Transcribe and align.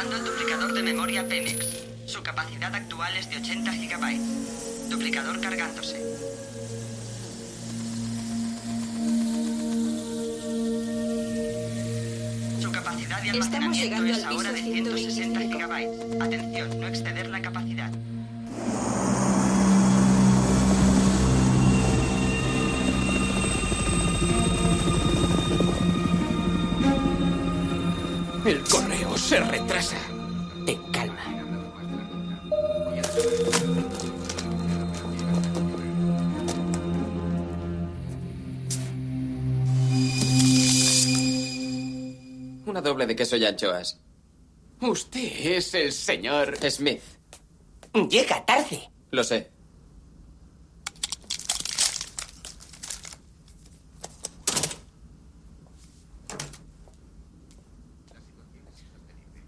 Activando 0.00 0.16
el 0.16 0.32
duplicador 0.32 0.72
de 0.72 0.82
memoria 0.82 1.28
Pemex. 1.28 1.66
Su 2.06 2.22
capacidad 2.22 2.74
actual 2.74 3.14
es 3.18 3.28
de 3.28 3.36
80 3.36 3.70
gigabytes. 3.70 4.88
Duplicador 4.88 5.38
cargándose. 5.42 6.00
Su 12.62 12.72
capacidad 12.72 13.22
de 13.22 13.30
almacenamiento 13.30 14.04
es 14.06 14.24
ahora 14.24 14.52
de 14.52 14.62
retrasa. 29.80 29.96
Ten 30.66 30.78
calma. 30.92 31.24
Una 42.66 42.80
doble 42.80 43.06
de 43.06 43.16
queso 43.16 43.36
y 43.36 43.44
anchoas. 43.44 43.98
Usted 44.80 45.56
es 45.56 45.74
el 45.74 45.92
señor... 45.92 46.56
Smith. 46.70 47.02
Llega 48.08 48.44
tarde. 48.46 48.88
Lo 49.10 49.24
sé. 49.24 49.50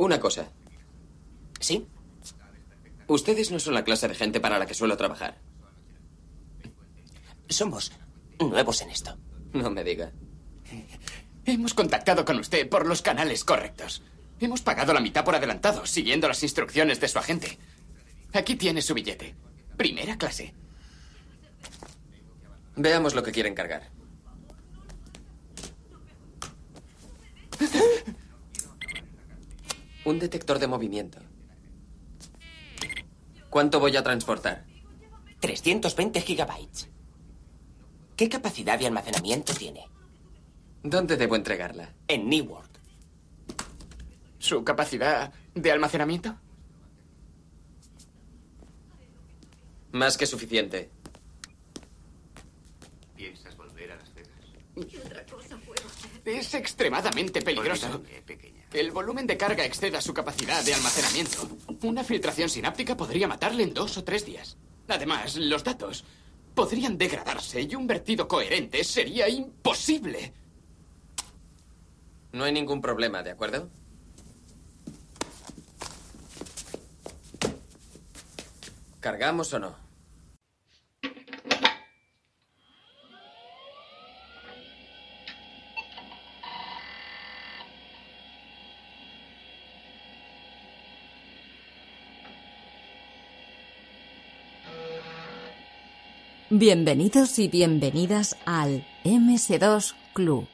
Una 0.03 0.19
cosa. 0.19 0.49
¿Sí? 1.61 1.87
Ustedes 3.23 3.53
no 3.53 3.61
son 3.61 3.75
la 3.75 3.85
clase 3.85 4.09
de 4.09 4.17
gente 4.17 4.41
para 4.41 4.59
la 4.59 4.67
que 4.67 4.75
suelo 4.75 4.97
trabajar. 4.97 5.41
Somos 7.49 7.93
nuevos 8.41 8.83
en 8.83 8.91
esto. 8.91 9.17
No 9.53 9.71
me 9.71 9.85
diga. 9.85 10.11
Hemos 11.45 11.73
contactado 11.73 12.25
con 12.25 12.41
usted 12.41 12.69
por 12.69 12.85
los 12.85 13.01
canales 13.01 13.45
correctos. 13.45 14.03
Hemos 14.41 14.61
pagado 14.63 14.93
la 14.93 14.99
mitad 14.99 15.25
por 15.25 15.37
adelantado, 15.37 15.87
siguiendo 15.87 16.27
las 16.27 16.43
instrucciones 16.43 16.99
de 16.99 17.07
su 17.07 17.21
agente. 17.21 17.61
Aquí 18.33 18.57
tiene 18.57 18.83
su 18.83 18.93
billete. 18.93 19.37
Primera 19.77 20.19
clase. 20.19 20.53
Veamos 22.75 23.15
lo 23.15 23.23
que 23.23 23.31
quieren 23.31 23.55
cargar. 23.55 23.89
Un 30.05 30.19
detector 30.19 30.59
de 30.59 30.67
movimiento. 30.67 31.22
¿Cuánto 33.53 33.81
voy 33.81 33.95
a 33.99 34.03
transportar? 34.03 34.65
320 35.41 36.23
gigabytes. 36.23 36.89
¿Qué 38.17 38.27
capacidad 38.31 38.79
de 38.79 38.87
almacenamiento 38.87 39.53
tiene? 39.53 39.87
¿Dónde 40.83 41.19
debo 41.19 41.37
entregarla? 41.37 41.93
En 42.09 42.31
Newark. 42.31 42.71
¿Su 44.39 44.65
capacidad 44.65 45.35
de 45.55 45.71
almacenamiento? 45.71 46.35
Más 49.91 50.17
que 50.17 50.25
suficiente. 50.25 50.91
¿Piensas 53.15 53.55
volver 53.59 53.93
a 53.93 53.97
Las 53.97 54.15
Vegas? 54.15 54.33
Es 56.25 56.55
extremadamente 56.55 57.43
peligroso. 57.43 58.03
El 58.73 58.91
volumen 58.91 59.27
de 59.27 59.37
carga 59.37 59.65
exceda 59.67 60.01
su 60.01 60.15
capacidad 60.15 60.65
de 60.65 60.73
almacenamiento. 60.73 61.47
Una 61.83 62.03
filtración 62.03 62.49
sináptica 62.49 62.97
podría 62.97 63.29
matarle 63.29 63.65
en 63.65 63.75
dos 63.75 63.99
o 63.99 64.05
tres 64.05 64.25
días. 64.25 64.57
Además, 64.89 65.37
los 65.37 65.63
datos 65.63 66.05
podrían 66.55 66.97
degradarse 66.97 67.61
y 67.61 67.75
un 67.75 67.87
vertido 67.87 68.27
coherente 68.27 68.83
sería 68.83 69.29
imposible. 69.29 70.33
No 72.33 72.45
hay 72.45 72.53
ningún 72.53 72.81
problema, 72.81 73.23
¿de 73.23 73.33
acuerdo? 73.33 73.69
¿Cargamos 79.01 79.53
o 79.53 79.59
no? 79.59 79.92
Bienvenidos 96.55 97.39
y 97.39 97.49
bienvenidas 97.49 98.37
al 98.45 98.85
MS2 99.05 99.95
Club. 100.13 100.47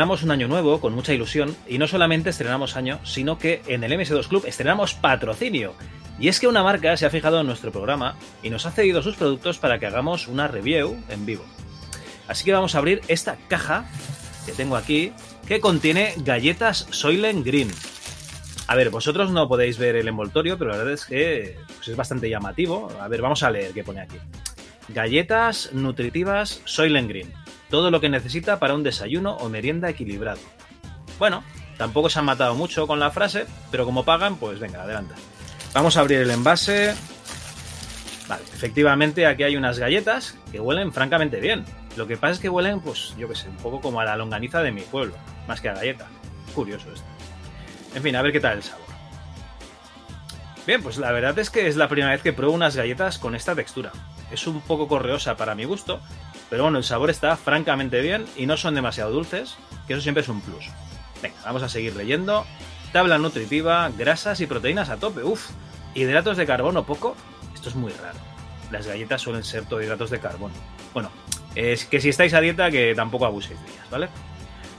Estrenamos 0.00 0.22
un 0.22 0.30
año 0.30 0.48
nuevo 0.48 0.80
con 0.80 0.94
mucha 0.94 1.12
ilusión 1.12 1.54
y 1.68 1.76
no 1.76 1.86
solamente 1.86 2.30
estrenamos 2.30 2.74
año, 2.74 3.00
sino 3.04 3.36
que 3.36 3.60
en 3.66 3.84
el 3.84 3.92
MS2 3.92 4.28
Club 4.28 4.46
estrenamos 4.46 4.94
patrocinio. 4.94 5.74
Y 6.18 6.28
es 6.28 6.40
que 6.40 6.48
una 6.48 6.62
marca 6.62 6.96
se 6.96 7.04
ha 7.04 7.10
fijado 7.10 7.38
en 7.38 7.46
nuestro 7.46 7.70
programa 7.70 8.16
y 8.42 8.48
nos 8.48 8.64
ha 8.64 8.70
cedido 8.70 9.02
sus 9.02 9.16
productos 9.16 9.58
para 9.58 9.78
que 9.78 9.84
hagamos 9.84 10.26
una 10.26 10.48
review 10.48 10.96
en 11.10 11.26
vivo. 11.26 11.44
Así 12.28 12.46
que 12.46 12.52
vamos 12.54 12.74
a 12.74 12.78
abrir 12.78 13.02
esta 13.08 13.36
caja 13.48 13.90
que 14.46 14.52
tengo 14.52 14.76
aquí, 14.76 15.12
que 15.46 15.60
contiene 15.60 16.14
galletas 16.16 16.86
Soylent 16.88 17.44
Green. 17.44 17.70
A 18.68 18.76
ver, 18.76 18.88
vosotros 18.88 19.30
no 19.30 19.48
podéis 19.48 19.76
ver 19.76 19.96
el 19.96 20.08
envoltorio, 20.08 20.56
pero 20.56 20.70
la 20.70 20.78
verdad 20.78 20.94
es 20.94 21.04
que 21.04 21.58
pues, 21.76 21.88
es 21.88 21.96
bastante 21.96 22.30
llamativo. 22.30 22.90
A 23.02 23.08
ver, 23.08 23.20
vamos 23.20 23.42
a 23.42 23.50
leer 23.50 23.74
qué 23.74 23.84
pone 23.84 24.00
aquí. 24.00 24.16
Galletas 24.88 25.74
nutritivas 25.74 26.62
Soylent 26.64 27.10
Green. 27.10 27.39
Todo 27.70 27.90
lo 27.90 28.00
que 28.00 28.08
necesita 28.08 28.58
para 28.58 28.74
un 28.74 28.82
desayuno 28.82 29.36
o 29.36 29.48
merienda 29.48 29.88
equilibrado. 29.88 30.40
Bueno, 31.18 31.44
tampoco 31.78 32.10
se 32.10 32.18
han 32.18 32.24
matado 32.24 32.54
mucho 32.54 32.86
con 32.86 32.98
la 32.98 33.10
frase, 33.10 33.46
pero 33.70 33.84
como 33.84 34.04
pagan, 34.04 34.36
pues 34.36 34.58
venga, 34.58 34.82
adelante. 34.82 35.14
Vamos 35.72 35.96
a 35.96 36.00
abrir 36.00 36.18
el 36.18 36.30
envase. 36.30 36.94
Vale, 38.28 38.42
efectivamente 38.52 39.26
aquí 39.26 39.44
hay 39.44 39.56
unas 39.56 39.78
galletas 39.78 40.36
que 40.50 40.60
huelen 40.60 40.92
francamente 40.92 41.40
bien. 41.40 41.64
Lo 41.96 42.06
que 42.06 42.16
pasa 42.16 42.34
es 42.34 42.38
que 42.38 42.48
huelen, 42.48 42.80
pues 42.80 43.14
yo 43.16 43.28
qué 43.28 43.34
sé, 43.34 43.48
un 43.48 43.56
poco 43.56 43.80
como 43.80 44.00
a 44.00 44.04
la 44.04 44.16
longaniza 44.16 44.62
de 44.62 44.72
mi 44.72 44.82
pueblo, 44.82 45.14
más 45.46 45.60
que 45.60 45.68
a 45.68 45.74
galleta. 45.74 46.06
Curioso 46.54 46.92
esto. 46.92 47.06
En 47.94 48.02
fin, 48.02 48.14
a 48.16 48.22
ver 48.22 48.32
qué 48.32 48.40
tal 48.40 48.58
el 48.58 48.62
sabor. 48.62 48.86
Bien, 50.66 50.82
pues 50.82 50.98
la 50.98 51.10
verdad 51.10 51.38
es 51.38 51.50
que 51.50 51.66
es 51.66 51.76
la 51.76 51.88
primera 51.88 52.12
vez 52.12 52.22
que 52.22 52.32
pruebo 52.32 52.54
unas 52.54 52.76
galletas 52.76 53.18
con 53.18 53.34
esta 53.34 53.54
textura. 53.54 53.92
Es 54.30 54.46
un 54.46 54.60
poco 54.60 54.86
correosa 54.86 55.36
para 55.36 55.54
mi 55.54 55.64
gusto, 55.64 56.00
pero 56.50 56.64
bueno, 56.64 56.78
el 56.78 56.84
sabor 56.84 57.08
está 57.10 57.36
francamente 57.36 58.00
bien 58.00 58.26
y 58.36 58.46
no 58.46 58.56
son 58.56 58.74
demasiado 58.74 59.12
dulces, 59.12 59.56
que 59.86 59.94
eso 59.94 60.02
siempre 60.02 60.22
es 60.22 60.28
un 60.28 60.40
plus. 60.40 60.66
Venga, 61.22 61.36
vamos 61.44 61.62
a 61.62 61.68
seguir 61.68 61.94
leyendo. 61.94 62.44
Tabla 62.92 63.18
nutritiva, 63.18 63.90
grasas 63.96 64.40
y 64.40 64.46
proteínas 64.46 64.90
a 64.90 64.96
tope. 64.96 65.22
Uf, 65.22 65.50
hidratos 65.94 66.36
de 66.36 66.46
carbono 66.46 66.84
poco. 66.84 67.14
Esto 67.54 67.68
es 67.68 67.76
muy 67.76 67.92
raro. 67.92 68.18
Las 68.72 68.88
galletas 68.88 69.22
suelen 69.22 69.44
ser 69.44 69.64
todo 69.64 69.80
hidratos 69.80 70.10
de 70.10 70.18
carbono. 70.18 70.54
Bueno, 70.92 71.10
es 71.54 71.84
que 71.84 72.00
si 72.00 72.08
estáis 72.08 72.34
a 72.34 72.40
dieta, 72.40 72.70
que 72.70 72.94
tampoco 72.96 73.26
abuséis 73.26 73.60
de 73.60 73.70
ellas, 73.70 73.90
¿vale? 73.90 74.08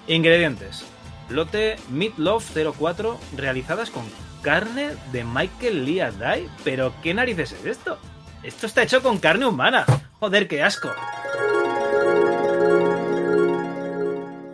Ingredientes. 0.08 0.84
Lote 1.30 1.78
Meatloaf 1.90 2.52
04 2.54 3.18
realizadas 3.38 3.90
con 3.92 4.04
carne 4.42 4.90
de 5.14 5.24
Michael 5.24 5.86
Lee 5.86 6.02
Dye. 6.20 6.50
Pero 6.66 6.94
¿qué 7.02 7.14
narices 7.14 7.54
es 7.54 7.66
esto? 7.66 7.98
Esto 8.44 8.66
está 8.66 8.82
hecho 8.82 9.04
con 9.04 9.20
carne 9.20 9.46
humana. 9.46 9.86
Joder, 10.20 10.48
qué 10.48 10.64
asco. 10.64 10.90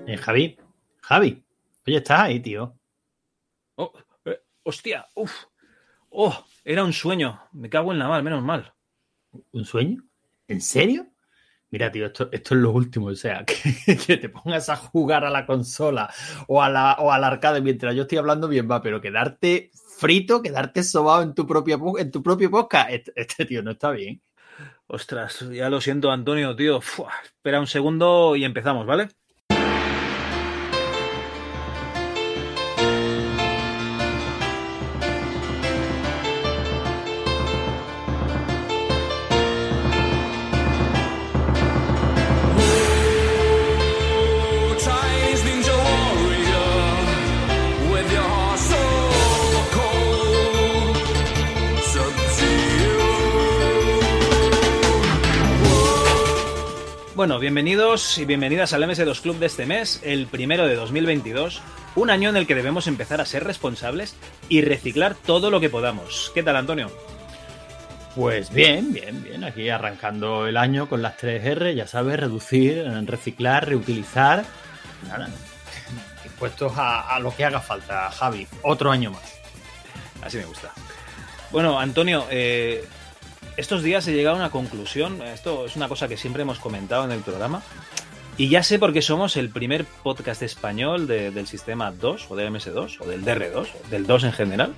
Eh, 0.05 0.17
Javi, 0.17 0.57
Javi, 1.01 1.43
oye, 1.85 1.97
estás 1.97 2.19
ahí, 2.19 2.41
tío. 2.41 2.77
Oh, 3.75 3.93
eh, 4.25 4.41
hostia, 4.63 5.07
uff. 5.15 5.45
Oh, 6.09 6.45
era 6.65 6.83
un 6.83 6.91
sueño. 6.91 7.39
Me 7.53 7.69
cago 7.69 7.93
en 7.93 7.99
la 7.99 8.09
mal, 8.09 8.23
menos 8.23 8.43
mal. 8.43 8.73
¿Un 9.51 9.63
sueño? 9.63 10.03
¿En 10.49 10.59
serio? 10.59 11.07
Mira, 11.69 11.91
tío, 11.91 12.07
esto, 12.07 12.29
esto 12.31 12.55
es 12.55 12.61
lo 12.61 12.71
último. 12.71 13.07
O 13.07 13.15
sea, 13.15 13.45
que, 13.85 13.97
que 13.97 14.17
te 14.17 14.27
pongas 14.27 14.67
a 14.67 14.75
jugar 14.75 15.23
a 15.23 15.29
la 15.29 15.45
consola 15.45 16.13
o, 16.47 16.61
a 16.61 16.69
la, 16.69 16.97
o 16.99 17.11
al 17.11 17.23
arcade 17.23 17.61
mientras 17.61 17.95
yo 17.95 18.01
estoy 18.01 18.17
hablando 18.17 18.49
bien 18.49 18.69
va, 18.69 18.81
pero 18.81 18.99
quedarte 18.99 19.71
frito, 19.97 20.41
quedarte 20.41 20.83
sobado 20.83 21.23
en 21.23 21.33
tu, 21.33 21.47
propia, 21.47 21.79
en 21.99 22.11
tu 22.11 22.21
propio 22.23 22.51
podcast, 22.51 22.91
este, 22.91 23.11
este 23.15 23.45
tío 23.45 23.63
no 23.63 23.71
está 23.71 23.91
bien. 23.91 24.21
Ostras, 24.87 25.41
ya 25.51 25.69
lo 25.69 25.81
siento, 25.81 26.11
Antonio, 26.11 26.55
tío. 26.55 26.79
Espera 26.79 27.59
un 27.59 27.67
segundo 27.67 28.35
y 28.35 28.45
empezamos, 28.45 28.85
¿vale? 28.85 29.09
Bueno, 57.17 57.39
bienvenidos 57.39 58.19
y 58.19 58.25
bienvenidas 58.25 58.73
al 58.73 58.83
MS2 58.83 59.21
Club 59.21 59.39
de 59.39 59.47
este 59.47 59.65
mes, 59.65 59.99
el 60.03 60.27
primero 60.27 60.67
de 60.67 60.75
2022, 60.75 61.63
un 61.95 62.11
año 62.11 62.29
en 62.29 62.37
el 62.37 62.45
que 62.45 62.53
debemos 62.53 62.85
empezar 62.85 63.21
a 63.21 63.25
ser 63.25 63.43
responsables 63.43 64.15
y 64.49 64.61
reciclar 64.61 65.15
todo 65.15 65.49
lo 65.49 65.59
que 65.59 65.67
podamos. 65.67 66.31
¿Qué 66.35 66.43
tal, 66.43 66.55
Antonio? 66.57 66.91
Pues 68.15 68.53
bien, 68.53 68.93
bien, 68.93 69.23
bien. 69.23 69.43
Aquí 69.43 69.67
arrancando 69.67 70.45
el 70.45 70.57
año 70.57 70.87
con 70.87 71.01
las 71.01 71.17
3R, 71.17 71.73
ya 71.73 71.87
sabes, 71.87 72.19
reducir, 72.19 72.85
reciclar, 73.07 73.67
reutilizar. 73.67 74.45
Nada, 75.07 75.27
dispuestos 76.21 76.73
a, 76.77 77.15
a 77.15 77.19
lo 77.19 77.35
que 77.35 77.45
haga 77.45 77.61
falta, 77.61 78.11
Javi. 78.11 78.47
Otro 78.61 78.91
año 78.91 79.09
más. 79.09 79.39
Así 80.21 80.37
me 80.37 80.45
gusta. 80.45 80.71
Bueno, 81.49 81.79
Antonio, 81.79 82.27
eh, 82.29 82.85
estos 83.57 83.83
días 83.83 84.07
he 84.07 84.13
llegado 84.13 84.35
a 84.35 84.39
una 84.39 84.49
conclusión. 84.51 85.21
Esto 85.21 85.65
es 85.65 85.75
una 85.75 85.87
cosa 85.89 86.07
que 86.07 86.17
siempre 86.17 86.43
hemos 86.43 86.59
comentado 86.59 87.03
en 87.05 87.11
el 87.11 87.19
programa. 87.21 87.61
Y 88.37 88.49
ya 88.49 88.61
sé 88.61 88.77
por 88.77 88.93
qué 88.93 89.01
somos 89.01 89.35
el 89.35 89.49
primer 89.49 89.83
podcast 89.85 90.43
español 90.43 91.07
de- 91.07 91.31
del 91.31 91.47
sistema 91.47 91.91
2 91.91 92.27
o 92.29 92.35
del 92.35 92.47
MS2 92.51 92.97
o 93.01 93.05
del 93.07 93.25
DR2 93.25 93.67
o 93.73 93.89
del 93.89 94.05
2 94.05 94.23
en 94.25 94.31
general. 94.31 94.73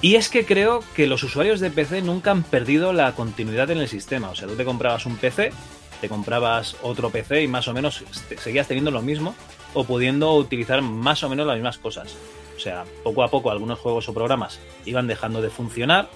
Y 0.00 0.14
es 0.14 0.28
que 0.30 0.46
creo 0.46 0.82
que 0.94 1.06
los 1.06 1.22
usuarios 1.24 1.60
de 1.60 1.70
PC 1.70 2.00
nunca 2.02 2.30
han 2.30 2.42
perdido 2.44 2.92
la 2.92 3.12
continuidad 3.14 3.70
en 3.70 3.78
el 3.78 3.88
sistema. 3.88 4.30
O 4.30 4.34
sea, 4.34 4.48
tú 4.48 4.54
te 4.54 4.64
comprabas 4.64 5.04
un 5.06 5.16
PC, 5.16 5.52
te 6.00 6.08
comprabas 6.08 6.76
otro 6.82 7.10
PC 7.10 7.42
y 7.42 7.48
más 7.48 7.68
o 7.68 7.74
menos 7.74 8.02
seguías 8.42 8.68
teniendo 8.68 8.92
lo 8.92 9.02
mismo 9.02 9.34
o 9.74 9.84
pudiendo 9.84 10.32
utilizar 10.34 10.80
más 10.80 11.22
o 11.24 11.28
menos 11.28 11.46
las 11.46 11.56
mismas 11.56 11.76
cosas. 11.78 12.14
O 12.56 12.60
sea, 12.60 12.84
poco 13.04 13.22
a 13.24 13.28
poco 13.28 13.50
algunos 13.50 13.78
juegos 13.78 14.08
o 14.08 14.14
programas 14.14 14.58
iban 14.86 15.06
dejando 15.06 15.42
de 15.42 15.50
funcionar, 15.50 16.08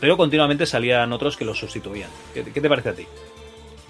pero 0.00 0.16
continuamente 0.16 0.66
salían 0.66 1.12
otros 1.12 1.36
que 1.36 1.44
los 1.44 1.58
sustituían. 1.58 2.10
¿Qué, 2.32 2.42
te 2.42 2.68
parece 2.68 2.88
a 2.90 2.94
ti? 2.94 3.06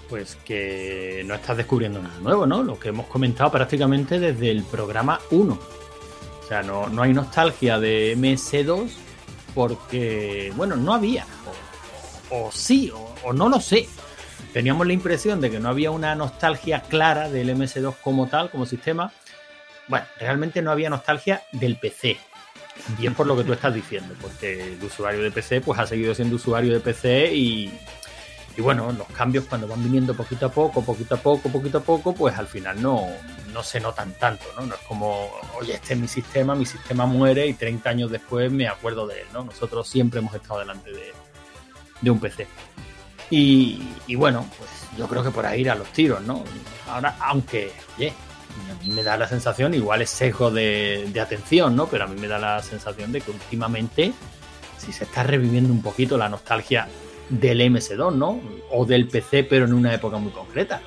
Pues 0.09 0.37
que 0.45 1.23
no 1.25 1.35
estás 1.35 1.57
descubriendo 1.57 2.01
nada 2.01 2.19
nuevo, 2.19 2.45
¿no? 2.45 2.63
Lo 2.63 2.79
que 2.79 2.89
hemos 2.89 3.07
comentado 3.07 3.51
prácticamente 3.51 4.19
desde 4.19 4.51
el 4.51 4.63
programa 4.63 5.19
1. 5.31 5.53
O 5.53 6.47
sea, 6.47 6.61
no, 6.61 6.87
no 6.89 7.01
hay 7.01 7.13
nostalgia 7.13 7.79
de 7.79 8.15
MS2 8.15 8.89
porque, 9.55 10.53
bueno, 10.55 10.75
no 10.75 10.93
había. 10.93 11.25
O, 12.29 12.47
o 12.47 12.51
sí, 12.51 12.91
o, 12.93 13.15
o 13.23 13.33
no 13.33 13.49
lo 13.49 13.59
sé. 13.59 13.87
Teníamos 14.53 14.87
la 14.87 14.93
impresión 14.93 15.41
de 15.41 15.51
que 15.51 15.59
no 15.59 15.69
había 15.69 15.91
una 15.91 16.15
nostalgia 16.15 16.81
clara 16.81 17.29
del 17.29 17.49
MS2 17.57 17.95
como 18.01 18.27
tal, 18.27 18.49
como 18.51 18.65
sistema. 18.65 19.11
Bueno, 19.87 20.05
realmente 20.19 20.61
no 20.61 20.71
había 20.71 20.89
nostalgia 20.89 21.43
del 21.51 21.77
PC. 21.77 22.17
Y 22.99 23.07
es 23.07 23.13
por 23.13 23.25
lo 23.25 23.35
que 23.35 23.43
tú 23.43 23.53
estás 23.53 23.73
diciendo, 23.73 24.13
porque 24.21 24.73
el 24.73 24.83
usuario 24.83 25.21
de 25.21 25.31
PC 25.31 25.61
pues 25.61 25.79
ha 25.79 25.87
seguido 25.87 26.13
siendo 26.13 26.35
usuario 26.35 26.73
de 26.73 26.79
PC 26.79 27.33
y, 27.33 27.73
y 28.57 28.61
bueno, 28.61 28.91
los 28.91 29.07
cambios 29.07 29.45
cuando 29.45 29.67
van 29.67 29.83
viniendo 29.83 30.13
poquito 30.13 30.45
a 30.45 30.51
poco, 30.51 30.83
poquito 30.83 31.15
a 31.15 31.17
poco, 31.17 31.49
poquito 31.49 31.79
a 31.79 31.81
poco, 31.81 32.13
pues 32.13 32.37
al 32.37 32.47
final 32.47 32.81
no, 32.81 33.07
no 33.53 33.63
se 33.63 33.79
notan 33.79 34.13
tanto, 34.13 34.45
¿no? 34.57 34.65
No 34.65 34.75
es 34.75 34.81
como, 34.81 35.29
oye, 35.59 35.73
este 35.73 35.93
es 35.93 35.99
mi 35.99 36.07
sistema, 36.07 36.55
mi 36.55 36.65
sistema 36.65 37.05
muere 37.05 37.47
y 37.47 37.53
30 37.53 37.89
años 37.89 38.11
después 38.11 38.51
me 38.51 38.67
acuerdo 38.67 39.07
de 39.07 39.21
él, 39.21 39.27
¿no? 39.33 39.43
Nosotros 39.43 39.87
siempre 39.87 40.19
hemos 40.19 40.33
estado 40.35 40.59
delante 40.59 40.91
de, 40.91 41.13
de 42.01 42.11
un 42.11 42.19
PC. 42.19 42.47
Y, 43.29 43.81
y 44.07 44.15
bueno, 44.15 44.47
pues 44.57 44.69
yo 44.97 45.07
creo 45.07 45.23
que 45.23 45.31
por 45.31 45.45
ahí 45.45 45.61
ir 45.61 45.71
a 45.71 45.75
los 45.75 45.87
tiros, 45.89 46.21
¿no? 46.21 46.43
Ahora, 46.87 47.17
aunque, 47.19 47.71
oye, 47.97 48.13
a 48.71 48.83
mí 48.83 48.89
me 48.93 49.03
da 49.03 49.17
la 49.17 49.27
sensación, 49.27 49.73
igual 49.73 50.01
es 50.01 50.09
sesgo 50.09 50.51
de, 50.51 51.07
de 51.11 51.19
atención, 51.21 51.75
¿no? 51.75 51.87
Pero 51.87 52.05
a 52.05 52.07
mí 52.07 52.19
me 52.19 52.27
da 52.27 52.39
la 52.39 52.61
sensación 52.61 53.11
de 53.11 53.21
que 53.21 53.31
últimamente 53.31 54.13
sí 54.77 54.91
se 54.91 55.03
está 55.05 55.23
reviviendo 55.23 55.71
un 55.73 55.81
poquito 55.81 56.17
la 56.17 56.29
nostalgia 56.29 56.87
del 57.29 57.61
MS2, 57.61 58.13
¿no? 58.13 58.39
O 58.71 58.85
del 58.85 59.07
PC, 59.07 59.43
pero 59.45 59.65
en 59.65 59.73
una 59.73 59.93
época 59.93 60.17
muy 60.17 60.31
concreta. 60.31 60.81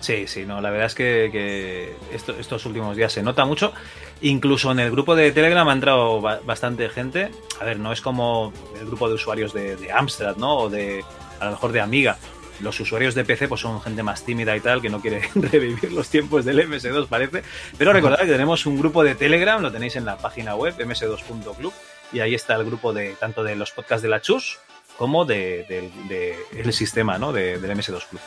Sí, 0.00 0.26
sí, 0.26 0.44
no, 0.44 0.60
la 0.60 0.70
verdad 0.70 0.86
es 0.88 0.94
que, 0.94 1.30
que 1.32 1.94
esto- 2.12 2.34
estos 2.38 2.66
últimos 2.66 2.96
días 2.96 3.12
se 3.12 3.22
nota 3.22 3.44
mucho. 3.46 3.72
Incluso 4.20 4.70
en 4.72 4.80
el 4.80 4.90
grupo 4.90 5.14
de 5.16 5.32
Telegram 5.32 5.66
ha 5.68 5.72
entrado 5.72 6.20
ba- 6.20 6.40
bastante 6.44 6.88
gente. 6.90 7.30
A 7.60 7.64
ver, 7.64 7.78
no 7.78 7.92
es 7.92 8.00
como 8.02 8.52
el 8.78 8.86
grupo 8.86 9.08
de 9.08 9.14
usuarios 9.14 9.52
de, 9.54 9.76
de 9.76 9.90
Amstrad, 9.92 10.36
¿no? 10.36 10.56
O 10.58 10.68
de, 10.70 11.02
a 11.40 11.46
lo 11.46 11.50
mejor 11.52 11.72
de 11.72 11.80
Amiga. 11.80 12.18
Los 12.60 12.80
usuarios 12.80 13.14
de 13.14 13.24
PC 13.24 13.48
pues 13.48 13.60
son 13.60 13.80
gente 13.82 14.02
más 14.02 14.24
tímida 14.24 14.56
y 14.56 14.60
tal, 14.60 14.80
que 14.80 14.88
no 14.88 15.00
quiere 15.00 15.28
revivir 15.34 15.92
los 15.92 16.08
tiempos 16.08 16.44
del 16.44 16.68
MS2, 16.68 17.06
parece. 17.06 17.42
Pero 17.76 17.92
recordad 17.92 18.20
que 18.20 18.26
tenemos 18.26 18.64
un 18.66 18.78
grupo 18.78 19.04
de 19.04 19.14
Telegram, 19.14 19.60
lo 19.60 19.70
tenéis 19.70 19.96
en 19.96 20.04
la 20.06 20.16
página 20.16 20.54
web, 20.56 20.74
ms2.club, 20.78 21.72
y 22.12 22.20
ahí 22.20 22.34
está 22.34 22.54
el 22.54 22.64
grupo 22.64 22.92
de 22.92 23.10
tanto 23.20 23.44
de 23.44 23.56
los 23.56 23.72
podcasts 23.72 24.02
de 24.02 24.08
la 24.08 24.20
Chus 24.20 24.58
como 24.96 25.24
de, 25.26 25.66
del- 25.68 26.08
de- 26.08 26.36
el 26.56 26.72
sistema, 26.72 27.18
¿no? 27.18 27.32
De- 27.32 27.58
del 27.58 27.70
MS2 27.76 28.06
Club. 28.08 28.20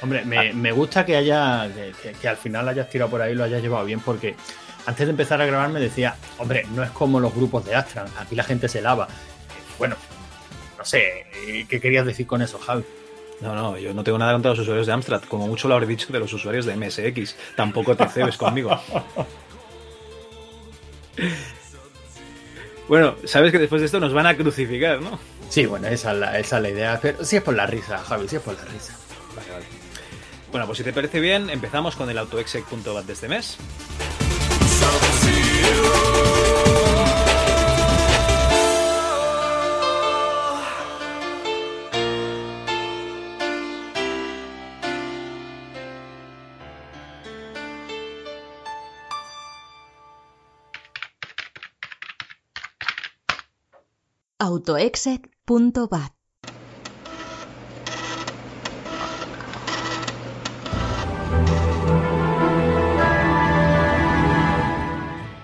Hombre, 0.00 0.24
me, 0.24 0.52
me 0.54 0.72
gusta 0.72 1.04
que 1.04 1.16
haya 1.16 1.68
que, 2.22 2.28
al 2.28 2.36
final 2.36 2.68
hayas 2.68 2.88
tirado 2.88 3.10
por 3.10 3.20
ahí 3.20 3.32
y 3.32 3.34
lo 3.34 3.44
hayas 3.44 3.60
llevado 3.60 3.84
bien, 3.84 4.00
porque 4.00 4.34
antes 4.86 5.06
de 5.06 5.10
empezar 5.10 5.42
a 5.42 5.46
grabar 5.46 5.68
me 5.70 5.80
decía, 5.80 6.14
hombre, 6.38 6.64
no 6.70 6.82
es 6.84 6.90
como 6.92 7.20
los 7.20 7.34
grupos 7.34 7.66
de 7.66 7.74
Astran, 7.74 8.06
aquí 8.18 8.34
la 8.36 8.44
gente 8.44 8.68
se 8.68 8.80
lava. 8.80 9.08
Bueno, 9.78 9.96
no 10.78 10.84
sé, 10.84 11.26
eh, 11.34 11.66
¿qué 11.68 11.80
querías 11.80 12.06
decir 12.06 12.26
con 12.26 12.40
eso, 12.40 12.58
Javi? 12.58 12.84
No, 13.40 13.54
no, 13.54 13.78
yo 13.78 13.94
no 13.94 14.02
tengo 14.02 14.18
nada 14.18 14.32
contra 14.32 14.50
los 14.50 14.58
usuarios 14.58 14.86
de 14.86 14.92
Amstrad. 14.92 15.22
Como 15.22 15.46
mucho 15.46 15.68
lo 15.68 15.74
habré 15.74 15.86
dicho 15.86 16.12
de 16.12 16.18
los 16.18 16.32
usuarios 16.32 16.66
de 16.66 16.76
MSX. 16.76 17.36
Tampoco 17.56 17.96
te 17.96 18.08
cebes 18.08 18.36
conmigo. 18.38 18.78
Bueno, 22.88 23.16
sabes 23.24 23.52
que 23.52 23.58
después 23.58 23.80
de 23.80 23.86
esto 23.86 24.00
nos 24.00 24.12
van 24.12 24.26
a 24.26 24.36
crucificar, 24.36 25.00
¿no? 25.00 25.18
Sí, 25.50 25.66
bueno, 25.66 25.88
esa 25.88 26.12
es 26.12 26.18
la, 26.18 26.38
esa 26.38 26.56
es 26.56 26.62
la 26.62 26.68
idea, 26.70 26.98
pero 27.00 27.24
sí 27.24 27.36
es 27.36 27.42
por 27.42 27.54
la 27.54 27.66
risa, 27.66 27.98
Javi, 27.98 28.28
sí 28.28 28.36
es 28.36 28.42
por 28.42 28.54
la 28.54 28.64
risa. 28.64 28.96
Vale, 29.36 29.50
vale. 29.50 29.64
Bueno, 30.50 30.66
pues 30.66 30.78
si 30.78 30.84
te 30.84 30.92
parece 30.92 31.20
bien, 31.20 31.50
empezamos 31.50 31.96
con 31.96 32.08
el 32.08 32.16
autoexec.bat 32.18 33.04
de 33.04 33.12
este 33.12 33.28
mes. 33.28 33.58
autoexec.bat 54.48 56.12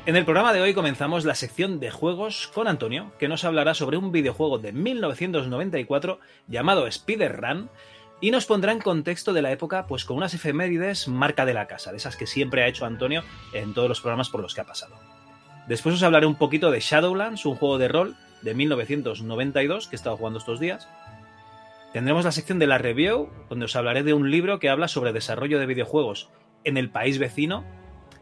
En 0.06 0.16
el 0.16 0.24
programa 0.24 0.54
de 0.54 0.62
hoy 0.62 0.72
comenzamos 0.72 1.26
la 1.26 1.34
sección 1.34 1.80
de 1.80 1.90
juegos 1.90 2.50
con 2.54 2.66
Antonio, 2.66 3.12
que 3.18 3.28
nos 3.28 3.44
hablará 3.44 3.74
sobre 3.74 3.98
un 3.98 4.10
videojuego 4.10 4.58
de 4.58 4.72
1994 4.72 6.18
llamado 6.48 6.86
Spider-Run 6.86 7.68
y 8.22 8.30
nos 8.30 8.46
pondrá 8.46 8.72
en 8.72 8.80
contexto 8.80 9.34
de 9.34 9.42
la 9.42 9.52
época 9.52 9.86
pues 9.86 10.06
con 10.06 10.16
unas 10.16 10.32
efemérides 10.32 11.08
marca 11.08 11.44
de 11.44 11.52
la 11.52 11.66
casa, 11.66 11.90
de 11.90 11.98
esas 11.98 12.16
que 12.16 12.26
siempre 12.26 12.62
ha 12.62 12.68
hecho 12.68 12.86
Antonio 12.86 13.22
en 13.52 13.74
todos 13.74 13.90
los 13.90 14.00
programas 14.00 14.30
por 14.30 14.40
los 14.40 14.54
que 14.54 14.62
ha 14.62 14.66
pasado. 14.66 14.94
Después 15.68 15.94
os 15.94 16.02
hablaré 16.02 16.24
un 16.24 16.36
poquito 16.36 16.70
de 16.70 16.80
Shadowlands, 16.80 17.44
un 17.44 17.56
juego 17.56 17.76
de 17.76 17.88
rol 17.88 18.16
de 18.44 18.54
1992 18.54 19.88
que 19.88 19.96
he 19.96 19.98
estado 19.98 20.16
jugando 20.16 20.38
estos 20.38 20.60
días. 20.60 20.88
Tendremos 21.92 22.24
la 22.24 22.32
sección 22.32 22.58
de 22.58 22.66
la 22.66 22.78
review, 22.78 23.30
donde 23.48 23.64
os 23.64 23.76
hablaré 23.76 24.02
de 24.02 24.14
un 24.14 24.30
libro 24.30 24.58
que 24.58 24.68
habla 24.68 24.88
sobre 24.88 25.12
desarrollo 25.12 25.58
de 25.58 25.66
videojuegos 25.66 26.28
en 26.64 26.76
el 26.76 26.90
país 26.90 27.18
vecino, 27.18 27.64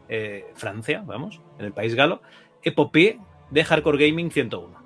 eh, 0.09 0.45
Francia, 0.55 1.03
vamos, 1.05 1.41
en 1.59 1.65
el 1.65 1.73
país 1.73 1.95
galo, 1.95 2.21
Epopée 2.63 3.19
de 3.51 3.63
Hardcore 3.63 4.07
Gaming 4.07 4.31
101. 4.31 4.83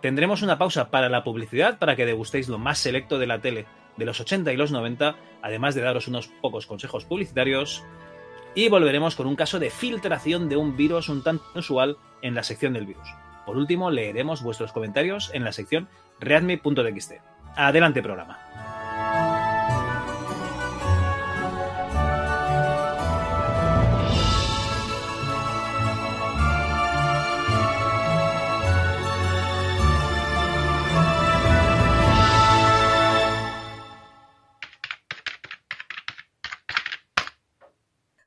Tendremos 0.00 0.42
una 0.42 0.58
pausa 0.58 0.90
para 0.90 1.08
la 1.08 1.24
publicidad 1.24 1.78
para 1.78 1.96
que 1.96 2.06
degustéis 2.06 2.48
lo 2.48 2.58
más 2.58 2.78
selecto 2.78 3.18
de 3.18 3.26
la 3.26 3.40
tele 3.40 3.66
de 3.96 4.04
los 4.04 4.20
80 4.20 4.52
y 4.52 4.56
los 4.56 4.72
90, 4.72 5.16
además 5.42 5.74
de 5.74 5.82
daros 5.82 6.06
unos 6.06 6.28
pocos 6.28 6.66
consejos 6.66 7.04
publicitarios. 7.04 7.82
Y 8.54 8.68
volveremos 8.68 9.16
con 9.16 9.26
un 9.26 9.36
caso 9.36 9.58
de 9.58 9.70
filtración 9.70 10.48
de 10.48 10.56
un 10.56 10.76
virus 10.76 11.08
un 11.08 11.22
tanto 11.22 11.44
inusual 11.52 11.98
en 12.22 12.34
la 12.34 12.42
sección 12.42 12.72
del 12.74 12.86
virus. 12.86 13.08
Por 13.46 13.56
último, 13.56 13.90
leeremos 13.90 14.42
vuestros 14.42 14.72
comentarios 14.72 15.30
en 15.32 15.44
la 15.44 15.52
sección 15.52 15.88
readme.txt. 16.20 17.12
Adelante 17.54 18.02
programa. 18.02 18.38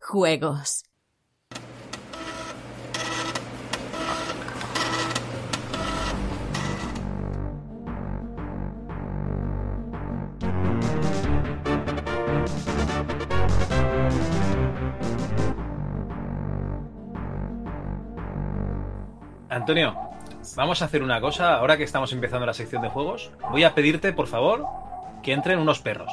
Juegos. 0.10 0.89
Antonio, 19.60 19.96
vamos 20.56 20.82
a 20.82 20.86
hacer 20.86 21.04
una 21.04 21.20
cosa. 21.22 21.56
Ahora 21.56 21.78
que 21.78 21.84
estamos 21.84 22.12
empezando 22.14 22.46
la 22.46 22.54
sección 22.54 22.82
de 22.82 22.90
juegos, 22.90 23.32
voy 23.52 23.64
a 23.64 23.74
pedirte, 23.76 24.14
por 24.14 24.28
favor, 24.28 24.66
que 25.24 25.34
entren 25.34 25.60
unos 25.60 25.80
perros. 25.82 26.12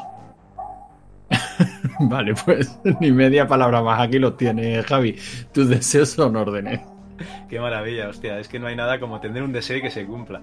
Vale, 2.01 2.35
pues 2.45 2.79
ni 3.01 3.11
media 3.13 3.47
palabra 3.47 3.83
más 3.83 4.01
aquí 4.01 4.19
lo 4.19 4.35
tienes, 4.35 4.85
Javi. 4.87 5.17
Tus 5.53 5.69
deseos 5.69 6.11
son 6.11 6.37
órdenes. 6.37 6.81
Qué 7.49 7.59
maravilla, 7.61 8.09
hostia. 8.09 8.39
Es 8.39 8.49
que 8.49 8.59
no 8.59 8.67
hay 8.67 8.77
nada 8.77 9.01
como 9.01 9.21
tener 9.21 9.43
un 9.43 9.53
deseo 9.53 9.79
y 9.79 9.83
que 9.83 9.91
se 9.91 10.05
cumpla. 10.07 10.43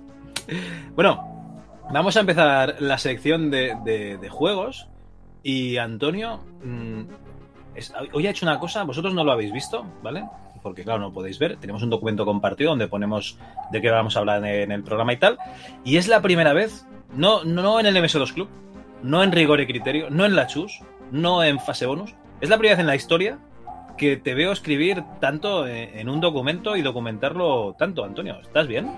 Bueno, 0.95 1.77
vamos 1.91 2.17
a 2.17 2.21
empezar 2.21 2.75
la 2.79 2.97
sección 2.97 3.51
de, 3.51 3.77
de- 3.83 4.17
de 4.17 4.29
juegos. 4.29 4.89
Y 5.43 5.77
Antonio, 5.77 6.39
mm, 6.63 7.01
es- 7.75 7.93
hoy 8.13 8.27
ha 8.27 8.31
hecho 8.31 8.45
una 8.45 8.59
cosa, 8.59 8.83
vosotros 8.83 9.13
no 9.13 9.23
lo 9.23 9.31
habéis 9.33 9.51
visto, 9.53 9.85
¿vale? 10.01 10.23
Porque 10.63 10.83
claro, 10.83 10.99
no 10.99 11.13
podéis 11.13 11.37
ver. 11.37 11.57
Tenemos 11.57 11.83
un 11.83 11.89
documento 11.89 12.25
compartido 12.25 12.71
donde 12.71 12.87
ponemos 12.87 13.37
de 13.71 13.81
qué 13.81 13.91
vamos 13.91 14.15
a 14.15 14.19
hablar 14.19 14.43
en 14.45 14.71
el 14.71 14.83
programa 14.83 15.13
y 15.13 15.17
tal. 15.17 15.37
Y 15.83 15.97
es 15.97 16.07
la 16.07 16.21
primera 16.21 16.53
vez, 16.53 16.87
no, 17.15 17.43
no 17.43 17.79
en 17.79 17.85
el 17.85 17.95
MS2 17.95 18.33
Club, 18.33 18.47
no 19.03 19.21
en 19.21 19.31
rigor 19.31 19.59
y 19.59 19.67
criterio, 19.67 20.09
no 20.09 20.25
en 20.25 20.35
la 20.35 20.47
chus, 20.47 20.79
no 21.11 21.43
en 21.43 21.59
fase 21.59 21.85
bonus. 21.85 22.15
Es 22.41 22.49
la 22.49 22.57
primera 22.57 22.75
vez 22.75 22.81
en 22.81 22.87
la 22.87 22.95
historia 22.95 23.39
que 23.97 24.17
te 24.17 24.33
veo 24.33 24.51
escribir 24.51 25.03
tanto 25.19 25.67
en 25.67 26.09
un 26.09 26.19
documento 26.19 26.75
y 26.75 26.81
documentarlo 26.81 27.75
tanto, 27.77 28.03
Antonio. 28.03 28.39
¿Estás 28.41 28.67
bien? 28.67 28.91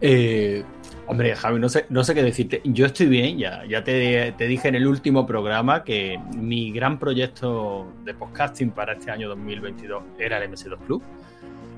Eh, 0.00 0.64
hombre, 1.08 1.34
Javi, 1.34 1.58
no 1.58 1.68
sé, 1.68 1.86
no 1.88 2.04
sé 2.04 2.14
qué 2.14 2.22
decirte. 2.22 2.60
Yo 2.64 2.86
estoy 2.86 3.06
bien, 3.06 3.38
ya, 3.38 3.64
ya 3.66 3.82
te, 3.82 4.34
dije 4.38 4.68
en 4.68 4.74
el 4.74 4.86
último 4.86 5.26
programa 5.26 5.82
que 5.82 6.20
mi 6.36 6.70
gran 6.70 6.98
proyecto 6.98 7.90
de 8.04 8.14
podcasting 8.14 8.70
para 8.70 8.92
este 8.92 9.10
año 9.10 9.28
2022 9.30 10.02
era 10.18 10.42
el 10.42 10.50
MS2 10.50 10.78
Club. 10.86 11.02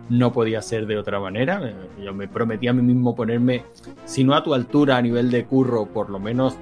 No 0.08 0.32
podía 0.32 0.60
ser 0.60 0.87
de 0.87 0.99
otra 0.99 1.20
manera. 1.20 1.60
Eh, 1.62 1.75
Yo 2.04 2.12
me 2.12 2.26
prometí 2.26 2.66
a 2.66 2.72
mí 2.72 2.82
mismo 2.82 3.14
ponerme, 3.14 3.64
si 4.04 4.25
no 4.25 4.34
a 4.34 4.42
tu 4.42 4.52
altura 4.52 4.96
a 4.96 5.02
nivel 5.02 5.30
de 5.30 5.44
curro, 5.44 5.87
por 5.87 6.10
lo 6.10 6.18
menos, 6.18 6.56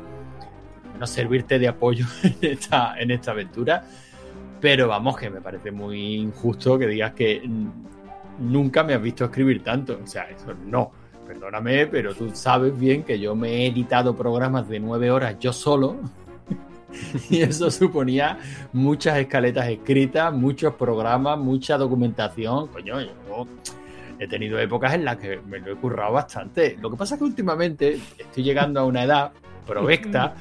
menos 0.92 1.08
servirte 1.08 1.58
de 1.58 1.68
apoyo 1.68 2.04
en 2.22 2.36
esta, 2.42 3.00
en 3.00 3.10
esta 3.10 3.30
aventura. 3.30 3.84
Pero 4.60 4.88
vamos, 4.88 5.16
que 5.16 5.30
me 5.30 5.40
parece 5.40 5.70
muy 5.70 6.16
injusto 6.16 6.78
que 6.78 6.86
digas 6.86 7.14
que 7.14 7.48
nunca 8.38 8.84
me 8.84 8.92
has 8.92 9.00
visto 9.00 9.24
escribir 9.24 9.62
tanto. 9.62 9.98
O 10.02 10.06
sea, 10.06 10.24
eso 10.24 10.52
no. 10.66 10.92
Perdóname, 11.28 11.86
pero 11.86 12.14
tú 12.14 12.30
sabes 12.32 12.76
bien 12.78 13.02
que 13.02 13.18
yo 13.20 13.36
me 13.36 13.50
he 13.50 13.66
editado 13.66 14.16
programas 14.16 14.66
de 14.68 14.80
nueve 14.80 15.10
horas 15.10 15.36
yo 15.38 15.52
solo. 15.52 15.96
y 17.30 17.42
eso 17.42 17.70
suponía 17.70 18.38
muchas 18.72 19.18
escaletas 19.18 19.68
escritas, 19.68 20.32
muchos 20.32 20.74
programas, 20.74 21.38
mucha 21.38 21.76
documentación. 21.76 22.68
Coño, 22.68 23.00
yo 23.02 23.46
he 24.18 24.26
tenido 24.26 24.58
épocas 24.58 24.94
en 24.94 25.04
las 25.04 25.18
que 25.18 25.38
me 25.46 25.58
lo 25.60 25.72
he 25.72 25.76
currado 25.76 26.14
bastante. 26.14 26.78
Lo 26.80 26.90
que 26.90 26.96
pasa 26.96 27.14
es 27.14 27.18
que 27.18 27.24
últimamente 27.26 28.00
estoy 28.18 28.42
llegando 28.42 28.80
a 28.80 28.84
una 28.86 29.04
edad 29.04 29.30
provecta. 29.66 30.34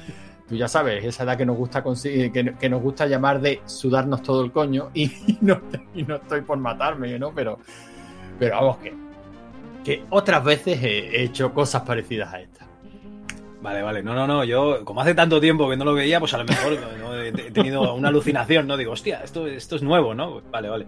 Tú 0.48 0.56
ya 0.56 0.66
sabes, 0.68 1.04
esa 1.04 1.24
edad 1.24 1.36
que 1.36 1.44
nos 1.44 1.58
gusta 1.58 1.84
consi- 1.84 2.32
que, 2.32 2.54
que 2.58 2.68
nos 2.70 2.80
gusta 2.80 3.06
llamar 3.06 3.42
de 3.42 3.60
sudarnos 3.66 4.22
todo 4.22 4.42
el 4.42 4.50
coño 4.52 4.88
y 4.94 5.12
no, 5.42 5.60
y 5.94 6.02
no 6.04 6.16
estoy 6.16 6.40
por 6.40 6.56
matarme, 6.56 7.18
¿no? 7.18 7.30
Pero, 7.34 7.58
pero 8.38 8.56
vamos 8.56 8.78
que, 8.78 8.94
que 9.84 10.04
otras 10.10 10.44
veces 10.44 10.82
he, 10.82 11.16
he 11.16 11.22
hecho 11.24 11.52
cosas 11.52 11.82
parecidas 11.82 12.32
a 12.32 12.40
esta. 12.40 12.66
Vale, 13.60 13.82
vale. 13.82 14.02
No, 14.02 14.14
no, 14.14 14.26
no. 14.26 14.44
Yo, 14.44 14.84
como 14.84 15.00
hace 15.00 15.14
tanto 15.14 15.40
tiempo 15.40 15.68
que 15.68 15.76
no 15.76 15.84
lo 15.84 15.94
veía, 15.94 16.20
pues 16.20 16.32
a 16.34 16.38
lo 16.38 16.44
mejor 16.44 16.78
¿no? 16.98 17.20
he 17.20 17.32
tenido 17.32 17.94
una 17.94 18.08
alucinación, 18.08 18.66
¿no? 18.66 18.76
Digo, 18.76 18.92
hostia, 18.92 19.20
esto, 19.24 19.46
esto 19.46 19.76
es 19.76 19.82
nuevo, 19.82 20.14
¿no? 20.14 20.40
Vale, 20.50 20.68
vale. 20.68 20.86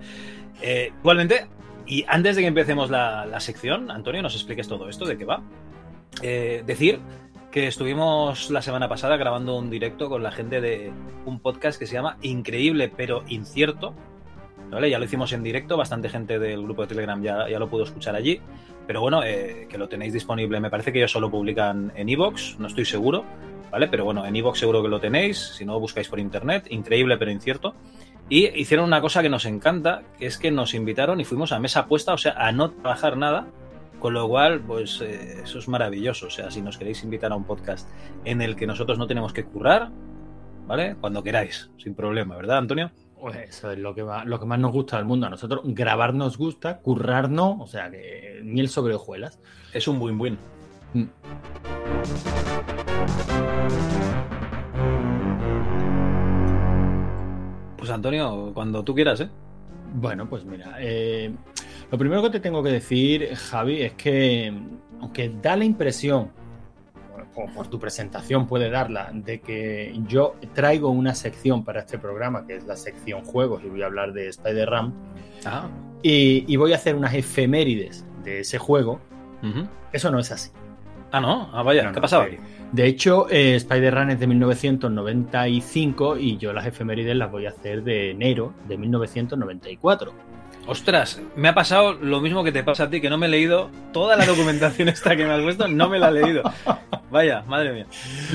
Eh, 0.62 0.92
igualmente, 1.00 1.48
y 1.86 2.04
antes 2.06 2.36
de 2.36 2.42
que 2.42 2.48
empecemos 2.48 2.90
la, 2.90 3.26
la 3.26 3.40
sección, 3.40 3.90
Antonio, 3.90 4.22
nos 4.22 4.34
expliques 4.34 4.68
todo 4.68 4.88
esto, 4.88 5.04
de 5.04 5.18
qué 5.18 5.24
va. 5.24 5.42
Eh, 6.22 6.62
decir 6.64 7.00
que 7.50 7.66
estuvimos 7.66 8.50
la 8.50 8.62
semana 8.62 8.88
pasada 8.88 9.16
grabando 9.16 9.58
un 9.58 9.70
directo 9.70 10.08
con 10.08 10.22
la 10.22 10.30
gente 10.30 10.60
de 10.60 10.92
un 11.26 11.40
podcast 11.40 11.78
que 11.78 11.86
se 11.86 11.94
llama 11.94 12.16
Increíble 12.22 12.92
pero 12.96 13.24
Incierto. 13.26 13.94
¿Vale? 14.70 14.88
Ya 14.88 14.98
lo 14.98 15.04
hicimos 15.04 15.32
en 15.32 15.42
directo, 15.42 15.76
bastante 15.76 16.08
gente 16.08 16.38
del 16.38 16.62
grupo 16.62 16.82
de 16.82 16.88
Telegram 16.88 17.20
ya, 17.22 17.48
ya 17.48 17.58
lo 17.58 17.68
pudo 17.68 17.84
escuchar 17.84 18.14
allí. 18.14 18.40
Pero 18.86 19.00
bueno, 19.00 19.22
eh, 19.24 19.66
que 19.68 19.78
lo 19.78 19.88
tenéis 19.88 20.12
disponible. 20.12 20.60
Me 20.60 20.70
parece 20.70 20.92
que 20.92 20.98
ellos 20.98 21.10
solo 21.10 21.30
publican 21.30 21.92
en 21.96 22.08
Evox, 22.08 22.56
no 22.58 22.68
estoy 22.68 22.84
seguro. 22.84 23.24
¿vale? 23.70 23.88
Pero 23.88 24.04
bueno, 24.04 24.26
en 24.26 24.36
Evox 24.36 24.58
seguro 24.58 24.82
que 24.82 24.88
lo 24.88 25.00
tenéis, 25.00 25.38
si 25.56 25.64
no 25.64 25.78
buscáis 25.78 26.08
por 26.08 26.18
internet, 26.18 26.66
increíble 26.70 27.16
pero 27.16 27.30
incierto. 27.30 27.74
Y 28.28 28.46
hicieron 28.60 28.86
una 28.86 29.00
cosa 29.00 29.22
que 29.22 29.28
nos 29.28 29.44
encanta, 29.44 30.02
que 30.18 30.26
es 30.26 30.38
que 30.38 30.50
nos 30.50 30.74
invitaron 30.74 31.20
y 31.20 31.24
fuimos 31.24 31.52
a 31.52 31.58
mesa 31.58 31.86
puesta, 31.86 32.12
o 32.12 32.18
sea, 32.18 32.32
a 32.32 32.52
no 32.52 32.70
trabajar 32.70 33.16
nada, 33.16 33.48
con 33.98 34.14
lo 34.14 34.28
cual, 34.28 34.60
pues 34.60 35.00
eh, 35.00 35.40
eso 35.42 35.58
es 35.58 35.68
maravilloso. 35.68 36.26
O 36.26 36.30
sea, 36.30 36.50
si 36.50 36.62
nos 36.62 36.78
queréis 36.78 37.02
invitar 37.02 37.32
a 37.32 37.36
un 37.36 37.44
podcast 37.44 37.88
en 38.24 38.40
el 38.40 38.54
que 38.54 38.66
nosotros 38.66 38.98
no 38.98 39.06
tenemos 39.06 39.32
que 39.32 39.44
currar, 39.44 39.90
¿vale? 40.66 40.96
Cuando 41.00 41.22
queráis, 41.22 41.70
sin 41.76 41.94
problema, 41.94 42.36
¿verdad, 42.36 42.58
Antonio? 42.58 42.92
Pues 43.20 43.36
eso 43.36 43.70
es 43.70 43.78
lo 43.78 43.94
que, 43.94 44.02
va- 44.02 44.24
lo 44.24 44.40
que 44.40 44.46
más 44.46 44.58
nos 44.58 44.72
gusta 44.72 44.96
del 44.96 45.04
mundo. 45.04 45.26
A 45.26 45.30
nosotros 45.30 45.60
grabar 45.64 46.14
nos 46.14 46.38
gusta, 46.38 46.78
currar 46.78 47.30
no, 47.30 47.58
o 47.60 47.66
sea 47.66 47.90
que 47.90 48.40
miel 48.42 48.68
sobre 48.68 48.94
hojuelas. 48.94 49.38
Es 49.72 49.86
un 49.88 50.00
win-win. 50.00 50.38
Mm. 50.94 51.04
Pues 57.76 57.90
Antonio, 57.90 58.50
cuando 58.52 58.84
tú 58.84 58.94
quieras, 58.94 59.20
¿eh? 59.20 59.30
Bueno, 59.94 60.28
pues 60.28 60.44
mira, 60.44 60.76
eh, 60.78 61.34
lo 61.90 61.98
primero 61.98 62.22
que 62.22 62.30
te 62.30 62.40
tengo 62.40 62.62
que 62.62 62.70
decir, 62.70 63.34
Javi, 63.34 63.82
es 63.82 63.92
que 63.94 64.52
aunque 65.00 65.30
da 65.42 65.56
la 65.56 65.64
impresión, 65.64 66.30
o 67.34 67.46
por 67.46 67.68
tu 67.68 67.78
presentación 67.78 68.46
puede 68.46 68.70
darla, 68.70 69.10
de 69.12 69.40
que 69.40 69.98
yo 70.06 70.34
traigo 70.54 70.90
una 70.90 71.14
sección 71.14 71.64
para 71.64 71.80
este 71.80 71.98
programa, 71.98 72.46
que 72.46 72.56
es 72.56 72.66
la 72.66 72.76
sección 72.76 73.24
juegos, 73.24 73.62
y 73.64 73.68
voy 73.68 73.82
a 73.82 73.86
hablar 73.86 74.12
de 74.12 74.28
Spider-Ram, 74.28 74.92
Ah, 75.44 75.68
y, 76.02 76.44
y 76.52 76.56
voy 76.56 76.72
a 76.72 76.76
hacer 76.76 76.94
unas 76.94 77.14
efemérides 77.14 78.04
de 78.24 78.40
ese 78.40 78.58
juego, 78.58 79.00
eso 79.92 80.10
no 80.10 80.18
es 80.18 80.30
así. 80.30 80.50
Ah, 81.12 81.20
no, 81.20 81.50
ah, 81.52 81.62
vaya, 81.62 81.82
No, 81.84 81.90
¿qué 81.90 81.96
no, 81.96 82.02
pasaba? 82.02 82.26
De 82.72 82.86
hecho, 82.86 83.26
eh, 83.30 83.56
Spider-Man 83.56 84.10
es 84.10 84.20
de 84.20 84.26
1995 84.28 86.18
y 86.18 86.36
yo 86.36 86.52
las 86.52 86.66
efemérides 86.66 87.16
las 87.16 87.30
voy 87.30 87.46
a 87.46 87.50
hacer 87.50 87.82
de 87.82 88.10
enero 88.10 88.52
de 88.68 88.78
1994. 88.78 90.12
Ostras, 90.66 91.20
me 91.36 91.48
ha 91.48 91.54
pasado 91.54 91.94
lo 91.94 92.20
mismo 92.20 92.44
que 92.44 92.52
te 92.52 92.62
pasa 92.62 92.84
a 92.84 92.90
ti, 92.90 93.00
que 93.00 93.10
no 93.10 93.18
me 93.18 93.26
he 93.26 93.30
leído 93.30 93.70
toda 93.92 94.16
la 94.16 94.26
documentación 94.26 94.88
esta 94.90 95.16
que 95.16 95.24
me 95.24 95.32
has 95.32 95.42
puesto, 95.42 95.68
no 95.68 95.88
me 95.88 95.98
la 95.98 96.08
he 96.08 96.12
leído. 96.12 96.42
Vaya, 97.10 97.42
madre 97.46 97.72
mía. 97.72 97.86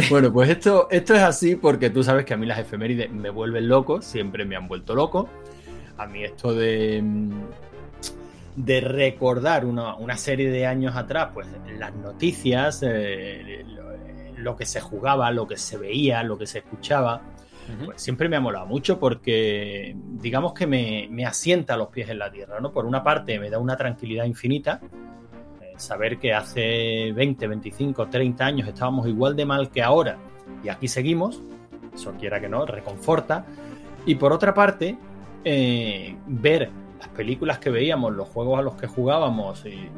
Bueno, 0.09 0.33
pues 0.33 0.49
esto, 0.49 0.87
esto 0.91 1.13
es 1.13 1.21
así 1.21 1.55
porque 1.55 1.89
tú 1.89 2.03
sabes 2.03 2.25
que 2.25 2.33
a 2.33 2.37
mí 2.37 2.45
las 2.45 2.59
efemérides 2.59 3.09
me 3.11 3.29
vuelven 3.29 3.69
loco, 3.69 4.01
siempre 4.01 4.43
me 4.43 4.55
han 4.55 4.67
vuelto 4.67 4.95
loco. 4.95 5.29
A 5.97 6.07
mí 6.07 6.23
esto 6.25 6.53
de, 6.53 7.01
mm, 7.01 7.43
de 8.57 8.81
recordar 8.81 9.65
una, 9.65 9.95
una 9.95 10.17
serie 10.17 10.49
de 10.49 10.65
años 10.65 10.95
atrás, 10.97 11.29
pues 11.33 11.47
las 11.79 11.95
noticias, 11.95 12.83
eh, 12.85 13.63
lo, 13.65 14.41
lo 14.43 14.57
que 14.57 14.65
se 14.65 14.81
jugaba, 14.81 15.31
lo 15.31 15.47
que 15.47 15.55
se 15.55 15.77
veía, 15.77 16.21
lo 16.23 16.37
que 16.37 16.47
se 16.47 16.57
escuchaba, 16.59 17.21
pues 17.83 18.01
siempre 18.01 18.29
me 18.29 18.35
ha 18.35 18.39
molado 18.39 18.65
mucho 18.65 18.99
porque 18.99 19.95
digamos 19.95 20.53
que 20.53 20.67
me, 20.67 21.07
me 21.09 21.25
asienta 21.25 21.75
los 21.77 21.87
pies 21.89 22.09
en 22.09 22.19
la 22.19 22.31
tierra, 22.31 22.59
¿no? 22.59 22.71
Por 22.71 22.85
una 22.85 23.03
parte 23.03 23.39
me 23.39 23.49
da 23.49 23.59
una 23.59 23.75
tranquilidad 23.75 24.25
infinita, 24.25 24.81
eh, 25.61 25.73
saber 25.77 26.17
que 26.17 26.33
hace 26.33 27.11
20, 27.13 27.47
25, 27.47 28.07
30 28.07 28.45
años 28.45 28.67
estábamos 28.67 29.07
igual 29.07 29.35
de 29.35 29.45
mal 29.45 29.69
que 29.69 29.81
ahora 29.81 30.17
y 30.63 30.69
aquí 30.69 30.87
seguimos, 30.87 31.41
eso 31.93 32.13
quiera 32.19 32.39
que 32.39 32.49
no, 32.49 32.65
reconforta. 32.65 33.45
Y 34.05 34.15
por 34.15 34.33
otra 34.33 34.53
parte, 34.53 34.97
eh, 35.43 36.15
ver 36.27 36.69
las 36.99 37.07
películas 37.09 37.59
que 37.59 37.69
veíamos, 37.69 38.13
los 38.13 38.27
juegos 38.29 38.59
a 38.59 38.61
los 38.61 38.75
que 38.75 38.87
jugábamos, 38.87 39.65
y, 39.65 39.89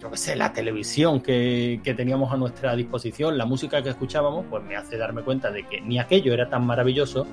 yo 0.00 0.10
qué 0.10 0.16
sé, 0.16 0.36
la 0.36 0.52
televisión 0.52 1.20
que, 1.20 1.80
que 1.84 1.94
teníamos 1.94 2.32
a 2.32 2.36
nuestra 2.36 2.74
disposición, 2.74 3.36
la 3.36 3.44
música 3.44 3.82
que 3.82 3.90
escuchábamos, 3.90 4.46
pues 4.48 4.62
me 4.64 4.76
hace 4.76 4.96
darme 4.96 5.22
cuenta 5.22 5.50
de 5.50 5.64
que 5.64 5.80
ni 5.80 5.98
aquello 5.98 6.32
era 6.32 6.48
tan 6.48 6.64
maravilloso, 6.66 7.26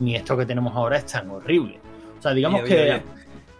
ni 0.00 0.14
esto 0.16 0.36
que 0.36 0.44
tenemos 0.46 0.74
ahora 0.76 0.98
es 0.98 1.06
tan 1.06 1.30
horrible. 1.30 1.80
O 2.18 2.22
sea, 2.22 2.32
digamos 2.34 2.62
Oye, 2.62 2.74
oye, 2.74 2.84
que... 2.84 2.92
oye. 2.92 3.02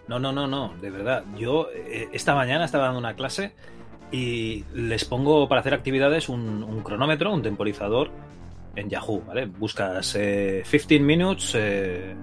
No, 0.07 0.19
no, 0.19 0.31
no, 0.31 0.47
no, 0.47 0.73
de 0.81 0.89
verdad. 0.91 1.23
Yo 1.37 1.69
eh, 1.73 2.09
esta 2.11 2.35
mañana 2.35 2.65
estaba 2.65 2.85
dando 2.85 2.99
una 2.99 3.15
clase 3.15 3.53
y 4.11 4.63
les 4.73 5.05
pongo 5.05 5.47
para 5.47 5.61
hacer 5.61 5.73
actividades 5.73 6.29
un, 6.29 6.63
un 6.63 6.81
cronómetro, 6.83 7.33
un 7.33 7.41
temporizador 7.41 8.11
en 8.75 8.89
Yahoo, 8.89 9.21
¿vale? 9.25 9.45
Buscas 9.45 10.15
eh, 10.15 10.63
15 10.69 10.99
minutes. 10.99 11.53
eh, 11.55 12.13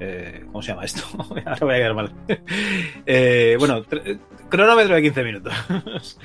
eh, 0.00 0.42
¿Cómo 0.46 0.62
se 0.62 0.72
llama 0.72 0.84
esto? 0.84 1.02
Ahora 1.18 1.58
voy 1.60 1.74
a 1.74 1.78
quedar 1.78 1.94
mal. 1.94 2.12
Eh, 3.06 3.56
bueno, 3.58 3.84
tr- 3.84 4.18
cronómetro 4.48 4.94
de 4.94 5.02
15 5.02 5.24
minutos. 5.24 5.52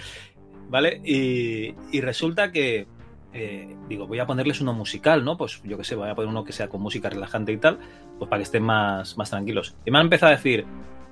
¿Vale? 0.69 1.01
Y, 1.05 1.75
y 1.91 2.01
resulta 2.01 2.51
que. 2.51 2.87
eh, 3.33 3.75
digo, 3.87 4.07
voy 4.07 4.19
a 4.19 4.25
ponerles 4.25 4.61
uno 4.61 4.73
musical, 4.73 5.23
¿no? 5.23 5.37
Pues 5.37 5.61
yo 5.63 5.77
qué 5.77 5.83
sé, 5.83 5.95
voy 5.95 6.09
a 6.09 6.15
poner 6.15 6.29
uno 6.29 6.43
que 6.43 6.53
sea 6.53 6.67
con 6.69 6.81
música 6.81 7.09
relajante 7.09 7.51
y 7.51 7.57
tal, 7.57 7.79
pues 8.17 8.29
para 8.29 8.39
que 8.39 8.43
estén 8.43 8.63
más, 8.63 9.17
más 9.17 9.29
tranquilos. 9.29 9.75
Y 9.85 9.91
me 9.91 9.99
han 9.99 10.05
empezado 10.05 10.31
a 10.33 10.35
decir, 10.37 10.65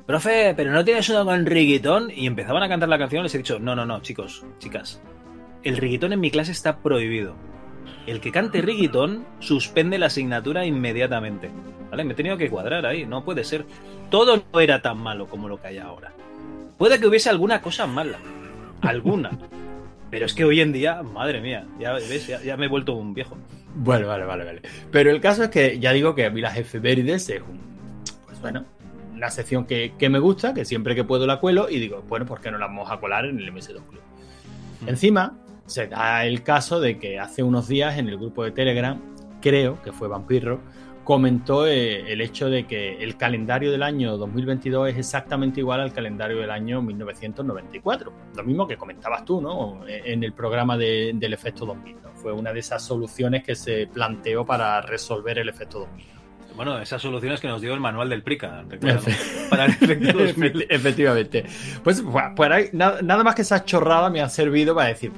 profe, 0.07 0.53
pero 0.55 0.71
no 0.71 0.83
tienes 0.83 1.07
uno 1.09 1.23
con 1.25 1.45
reggaetón. 1.45 2.11
Y 2.15 2.25
empezaban 2.27 2.63
a 2.63 2.69
cantar 2.69 2.89
la 2.89 2.97
canción, 2.97 3.23
les 3.23 3.35
he 3.35 3.37
dicho, 3.39 3.59
no, 3.59 3.75
no, 3.75 3.85
no, 3.85 4.01
chicos, 4.01 4.45
chicas. 4.59 5.01
El 5.63 5.77
reggaetón 5.77 6.13
en 6.13 6.19
mi 6.19 6.31
clase 6.31 6.51
está 6.51 6.79
prohibido. 6.79 7.35
El 8.05 8.19
que 8.19 8.31
cante 8.31 8.61
reggaetón 8.61 9.25
suspende 9.39 9.97
la 9.97 10.07
asignatura 10.07 10.65
inmediatamente. 10.65 11.49
¿Vale? 11.89 12.03
Me 12.03 12.13
he 12.13 12.15
tenido 12.15 12.37
que 12.37 12.49
cuadrar 12.49 12.85
ahí, 12.85 13.05
no 13.05 13.23
puede 13.23 13.43
ser. 13.43 13.65
Todo 14.09 14.43
no 14.51 14.59
era 14.59 14.81
tan 14.81 14.97
malo 14.97 15.27
como 15.27 15.47
lo 15.47 15.61
que 15.61 15.67
hay 15.67 15.77
ahora. 15.77 16.11
Puede 16.77 16.99
que 16.99 17.07
hubiese 17.07 17.29
alguna 17.29 17.61
cosa 17.61 17.87
mala. 17.87 18.17
Alguna. 18.81 19.31
Pero 20.11 20.25
es 20.25 20.33
que 20.33 20.45
hoy 20.45 20.61
en 20.61 20.73
día, 20.73 21.01
madre 21.01 21.41
mía, 21.41 21.65
ya 21.79 21.93
ves, 21.93 22.27
ya, 22.27 22.41
ya 22.41 22.55
me 22.55 22.65
he 22.65 22.69
vuelto 22.69 22.93
un 22.93 23.13
viejo. 23.13 23.35
Bueno, 23.75 24.07
vale, 24.07 24.25
vale, 24.25 24.43
vale. 24.43 24.61
Pero 24.91 25.09
el 25.09 25.19
caso 25.19 25.43
es 25.43 25.49
que 25.49 25.79
ya 25.79 25.91
digo 25.91 26.13
que 26.13 26.25
a 26.25 26.29
mí 26.29 26.41
las 26.41 26.55
efemérides 26.55 27.29
es 27.29 27.41
un, 27.41 27.59
pues 28.25 28.39
bueno, 28.39 28.65
una 29.11 29.31
sección 29.31 29.65
que, 29.65 29.93
que 29.97 30.09
me 30.09 30.19
gusta, 30.19 30.53
que 30.53 30.65
siempre 30.65 30.93
que 30.93 31.03
puedo 31.03 31.25
la 31.25 31.39
cuelo 31.39 31.69
y 31.69 31.79
digo, 31.79 32.03
bueno, 32.07 32.25
¿por 32.25 32.41
qué 32.41 32.51
no 32.51 32.59
la 32.59 32.67
vamos 32.67 32.91
a 32.91 32.99
colar 32.99 33.25
en 33.25 33.39
el 33.39 33.51
MS2 33.51 33.81
Club? 33.87 34.01
Encima, 34.85 35.37
se 35.65 35.87
da 35.87 36.25
el 36.25 36.43
caso 36.43 36.79
de 36.79 36.97
que 36.99 37.19
hace 37.19 37.43
unos 37.43 37.67
días 37.67 37.97
en 37.97 38.09
el 38.09 38.17
grupo 38.17 38.43
de 38.43 38.51
Telegram, 38.51 38.99
creo 39.41 39.81
que 39.81 39.91
fue 39.91 40.07
Vampirro, 40.07 40.61
comentó 41.03 41.67
eh, 41.67 42.11
el 42.13 42.21
hecho 42.21 42.49
de 42.49 42.65
que 42.65 43.03
el 43.03 43.17
calendario 43.17 43.71
del 43.71 43.83
año 43.83 44.15
2022 44.17 44.89
es 44.91 44.97
exactamente 44.97 45.59
igual 45.59 45.81
al 45.81 45.91
calendario 45.91 46.37
del 46.37 46.49
año 46.49 46.81
1994. 46.81 48.13
Lo 48.35 48.43
mismo 48.43 48.65
que 48.67 48.77
comentabas 48.77 49.25
tú, 49.25 49.41
¿no? 49.41 49.81
En 49.87 50.23
el 50.23 50.31
programa 50.33 50.77
de- 50.77 51.11
del 51.15 51.33
efecto 51.33 51.65
2000. 51.65 51.95
¿no? 52.01 52.09
Fue 52.15 52.31
una 52.31 52.53
de 52.53 52.59
esas 52.59 52.81
soluciones 52.83 53.43
que 53.43 53.53
se 53.55 53.87
planteó 53.87 54.45
para 54.45 54.79
resolver 54.81 55.39
el 55.39 55.49
efecto 55.49 55.79
2000. 55.79 56.05
Bueno, 56.55 56.77
esas 56.79 57.01
soluciones 57.01 57.39
que 57.41 57.47
nos 57.47 57.61
dio 57.61 57.73
el 57.73 57.79
manual 57.79 58.09
del 58.09 58.21
PRICA, 58.21 58.63
para 59.49 59.65
el 59.65 59.71
efecto 59.71 60.17
2000. 60.17 60.53
Efecti- 60.53 60.65
Efectivamente. 60.69 61.45
Pues, 61.83 62.03
nada, 62.73 63.01
nada 63.01 63.23
más 63.23 63.33
que 63.35 63.41
esa 63.41 63.65
chorrada 63.65 64.09
me 64.11 64.21
ha 64.21 64.29
servido 64.29 64.75
para 64.75 64.89
decir, 64.89 65.11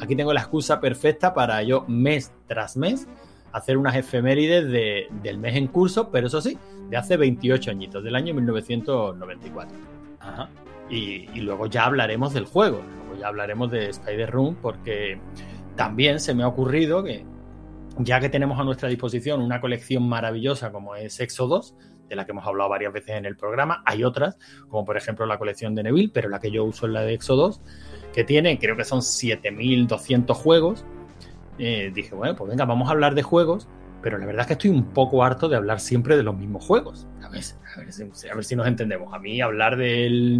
aquí 0.00 0.14
tengo 0.14 0.32
la 0.32 0.40
excusa 0.40 0.80
perfecta 0.80 1.34
para 1.34 1.62
yo 1.62 1.84
mes 1.88 2.32
tras 2.46 2.76
mes 2.76 3.08
hacer 3.52 3.76
unas 3.76 3.96
efemérides 3.96 4.66
de- 4.70 5.08
del 5.22 5.38
mes 5.38 5.56
en 5.56 5.66
curso, 5.66 6.10
pero 6.10 6.28
eso 6.28 6.40
sí, 6.40 6.56
de 6.90 6.96
hace 6.96 7.16
28 7.16 7.70
añitos, 7.70 8.04
del 8.04 8.14
año 8.14 8.32
1994. 8.34 9.76
Ajá. 10.20 10.48
Y, 10.88 11.28
y 11.34 11.40
luego 11.40 11.66
ya 11.66 11.86
hablaremos 11.86 12.34
del 12.34 12.44
juego, 12.44 12.82
luego 13.06 13.20
ya 13.20 13.26
hablaremos 13.28 13.70
de 13.72 13.88
Spider-Room, 13.88 14.56
porque 14.62 15.18
también 15.74 16.20
se 16.20 16.34
me 16.34 16.44
ha 16.44 16.48
ocurrido 16.48 17.02
que, 17.02 17.24
ya 17.98 18.20
que 18.20 18.28
tenemos 18.28 18.58
a 18.58 18.64
nuestra 18.64 18.88
disposición 18.88 19.40
una 19.40 19.60
colección 19.60 20.08
maravillosa 20.08 20.72
como 20.72 20.96
es 20.96 21.20
Exodus, 21.20 21.74
de 22.08 22.16
la 22.16 22.24
que 22.24 22.32
hemos 22.32 22.46
hablado 22.46 22.70
varias 22.70 22.92
veces 22.92 23.16
en 23.16 23.24
el 23.24 23.36
programa, 23.36 23.82
hay 23.84 24.04
otras, 24.04 24.38
como 24.68 24.84
por 24.84 24.96
ejemplo 24.96 25.26
la 25.26 25.38
colección 25.38 25.74
de 25.74 25.82
Neville, 25.82 26.10
pero 26.12 26.28
la 26.28 26.38
que 26.38 26.50
yo 26.50 26.64
uso 26.64 26.86
es 26.86 26.92
la 26.92 27.02
de 27.02 27.14
Exodus, 27.14 27.60
que 28.12 28.24
tiene, 28.24 28.58
creo 28.58 28.76
que 28.76 28.84
son 28.84 29.02
7200 29.02 30.36
juegos. 30.36 30.84
Eh, 31.58 31.90
dije, 31.94 32.14
bueno, 32.14 32.36
pues 32.36 32.50
venga, 32.50 32.64
vamos 32.64 32.88
a 32.88 32.92
hablar 32.92 33.14
de 33.14 33.22
juegos, 33.22 33.68
pero 34.02 34.18
la 34.18 34.26
verdad 34.26 34.42
es 34.42 34.46
que 34.46 34.52
estoy 34.52 34.70
un 34.70 34.84
poco 34.92 35.24
harto 35.24 35.48
de 35.48 35.56
hablar 35.56 35.80
siempre 35.80 36.16
de 36.16 36.22
los 36.22 36.36
mismos 36.36 36.64
juegos. 36.64 37.08
A 37.22 37.28
ver, 37.28 38.44
si 38.44 38.56
nos 38.56 38.66
entendemos. 38.66 39.12
A 39.12 39.18
mí 39.18 39.40
hablar 39.40 39.76
del 39.76 40.38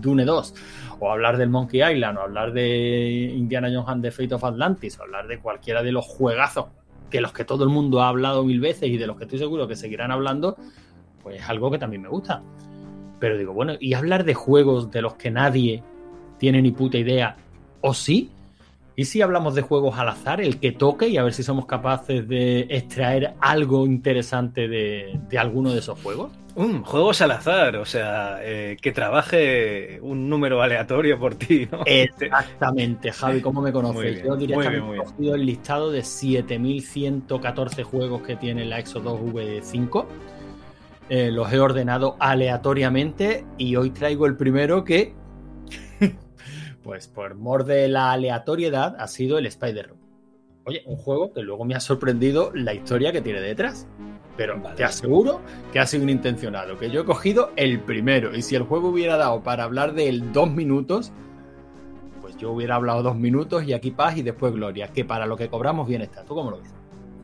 Dune 0.00 0.24
2, 0.24 0.54
o 0.98 1.10
hablar 1.10 1.36
del 1.36 1.48
Monkey 1.48 1.82
Island, 1.82 2.18
o 2.18 2.22
hablar 2.22 2.52
de 2.52 3.32
Indiana 3.34 3.68
Jones 3.72 3.88
and 3.88 4.02
the 4.02 4.10
Fate 4.10 4.34
of 4.34 4.44
Atlantis, 4.44 4.98
o 4.98 5.02
hablar 5.02 5.26
de 5.26 5.38
cualquiera 5.38 5.82
de 5.82 5.92
los 5.92 6.04
juegazos 6.04 6.66
de 7.10 7.20
los 7.20 7.32
que 7.32 7.44
todo 7.44 7.64
el 7.64 7.70
mundo 7.70 8.02
ha 8.02 8.08
hablado 8.08 8.44
mil 8.44 8.60
veces 8.60 8.88
y 8.88 8.96
de 8.96 9.06
los 9.06 9.16
que 9.16 9.24
estoy 9.24 9.38
seguro 9.38 9.68
que 9.68 9.76
seguirán 9.76 10.10
hablando, 10.10 10.56
pues 11.22 11.40
es 11.40 11.48
algo 11.48 11.70
que 11.70 11.78
también 11.78 12.02
me 12.02 12.08
gusta. 12.08 12.42
Pero 13.20 13.38
digo, 13.38 13.52
bueno, 13.52 13.74
y 13.78 13.94
hablar 13.94 14.24
de 14.24 14.34
juegos 14.34 14.90
de 14.90 15.02
los 15.02 15.14
que 15.14 15.30
nadie 15.30 15.82
tiene 16.38 16.60
ni 16.60 16.72
puta 16.72 16.98
idea, 16.98 17.36
o 17.80 17.94
sí, 17.94 18.30
¿Y 18.98 19.04
si 19.04 19.20
hablamos 19.20 19.54
de 19.54 19.60
juegos 19.60 19.98
al 19.98 20.08
azar, 20.08 20.40
el 20.40 20.58
que 20.58 20.72
toque 20.72 21.06
y 21.08 21.18
a 21.18 21.22
ver 21.22 21.34
si 21.34 21.42
somos 21.42 21.66
capaces 21.66 22.26
de 22.26 22.60
extraer 22.70 23.34
algo 23.40 23.84
interesante 23.84 24.68
de 24.68 25.38
alguno 25.38 25.74
de 25.74 25.80
esos 25.80 26.00
juegos? 26.00 26.30
Um, 26.56 26.82
juegos 26.82 27.20
al 27.20 27.32
azar, 27.32 27.76
o 27.76 27.84
sea, 27.84 28.38
eh, 28.40 28.78
que 28.80 28.90
trabaje 28.90 30.00
un 30.00 30.30
número 30.30 30.62
aleatorio 30.62 31.18
por 31.18 31.34
ti, 31.34 31.68
¿no? 31.70 31.82
Exactamente, 31.84 33.12
Javi, 33.12 33.42
¿cómo 33.42 33.60
me 33.60 33.70
conoces? 33.72 34.22
Yo 34.24 34.36
directamente 34.36 34.96
he 34.96 35.04
cogido 35.04 35.34
el 35.34 35.44
listado 35.44 35.90
de 35.90 36.02
7114 36.02 37.82
juegos 37.82 38.22
que 38.22 38.36
tiene 38.36 38.64
la 38.64 38.78
Exodus 38.78 39.20
V5. 39.20 40.06
Eh, 41.10 41.30
los 41.30 41.52
he 41.52 41.58
ordenado 41.58 42.16
aleatoriamente 42.20 43.44
y 43.58 43.76
hoy 43.76 43.90
traigo 43.90 44.24
el 44.24 44.38
primero 44.38 44.82
que, 44.82 45.14
pues 46.82 47.06
por 47.06 47.34
mor 47.34 47.64
de 47.64 47.86
la 47.88 48.12
aleatoriedad, 48.12 48.96
ha 48.98 49.08
sido 49.08 49.36
el 49.36 49.44
Spider-Man. 49.44 50.00
Oye, 50.64 50.82
un 50.86 50.96
juego 50.96 51.34
que 51.34 51.42
luego 51.42 51.66
me 51.66 51.74
ha 51.74 51.80
sorprendido 51.80 52.50
la 52.54 52.72
historia 52.72 53.12
que 53.12 53.20
tiene 53.20 53.42
detrás. 53.42 53.86
Pero 54.36 54.60
Vale. 54.60 54.76
te 54.76 54.84
aseguro 54.84 55.40
que 55.72 55.78
ha 55.78 55.86
sido 55.86 56.02
un 56.04 56.10
intencionado, 56.10 56.78
que 56.78 56.90
yo 56.90 57.02
he 57.02 57.04
cogido 57.04 57.52
el 57.56 57.80
primero. 57.80 58.36
Y 58.36 58.42
si 58.42 58.54
el 58.54 58.62
juego 58.62 58.88
hubiera 58.88 59.16
dado 59.16 59.42
para 59.42 59.64
hablar 59.64 59.94
de 59.94 60.08
él 60.08 60.32
dos 60.32 60.50
minutos, 60.50 61.12
pues 62.20 62.36
yo 62.36 62.50
hubiera 62.50 62.74
hablado 62.74 63.02
dos 63.02 63.16
minutos 63.16 63.64
y 63.64 63.72
aquí 63.72 63.90
paz 63.90 64.16
y 64.16 64.22
después 64.22 64.52
gloria. 64.52 64.88
Que 64.88 65.04
para 65.04 65.26
lo 65.26 65.36
que 65.36 65.48
cobramos 65.48 65.88
bien 65.88 66.02
está. 66.02 66.24
¿Tú 66.24 66.34
cómo 66.34 66.50
lo 66.50 66.58
ves? 66.58 66.74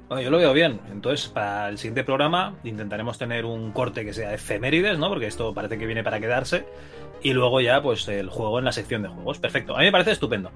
Bueno, 0.08 0.22
yo 0.22 0.30
lo 0.30 0.38
veo 0.38 0.52
bien. 0.52 0.80
Entonces, 0.90 1.28
para 1.28 1.68
el 1.68 1.78
siguiente 1.78 2.04
programa 2.04 2.56
intentaremos 2.64 3.16
tener 3.16 3.46
un 3.46 3.72
corte 3.72 4.04
que 4.04 4.12
sea 4.12 4.34
efemérides, 4.34 4.98
¿no? 4.98 5.08
Porque 5.08 5.26
esto 5.26 5.54
parece 5.54 5.78
que 5.78 5.86
viene 5.86 6.04
para 6.04 6.20
quedarse. 6.20 6.66
Y 7.22 7.32
luego 7.32 7.60
ya, 7.60 7.82
pues, 7.82 8.06
el 8.08 8.28
juego 8.28 8.58
en 8.58 8.64
la 8.66 8.72
sección 8.72 9.02
de 9.02 9.08
juegos. 9.08 9.38
Perfecto. 9.38 9.74
A 9.74 9.78
mí 9.78 9.84
me 9.86 9.92
parece 9.92 10.10
estupendo. 10.10 10.50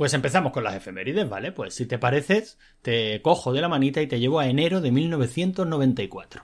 Pues 0.00 0.14
empezamos 0.14 0.52
con 0.52 0.64
las 0.64 0.74
efemérides, 0.74 1.28
¿vale? 1.28 1.52
Pues 1.52 1.74
si 1.74 1.84
te 1.84 1.98
pareces, 1.98 2.56
te 2.80 3.20
cojo 3.20 3.52
de 3.52 3.60
la 3.60 3.68
manita 3.68 4.00
y 4.00 4.06
te 4.06 4.18
llevo 4.18 4.40
a 4.40 4.46
enero 4.46 4.80
de 4.80 4.90
1994. 4.90 6.42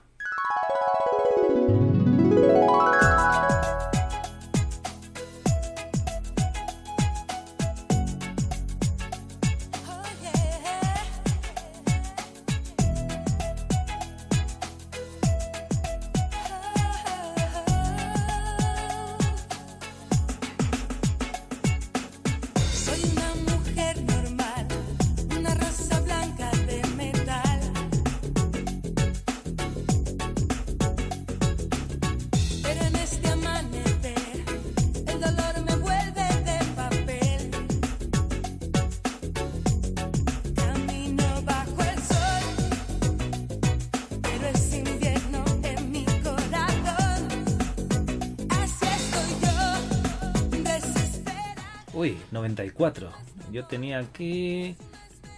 94. 52.77 53.11
Yo 53.51 53.65
tenía 53.65 53.99
aquí 53.99 54.75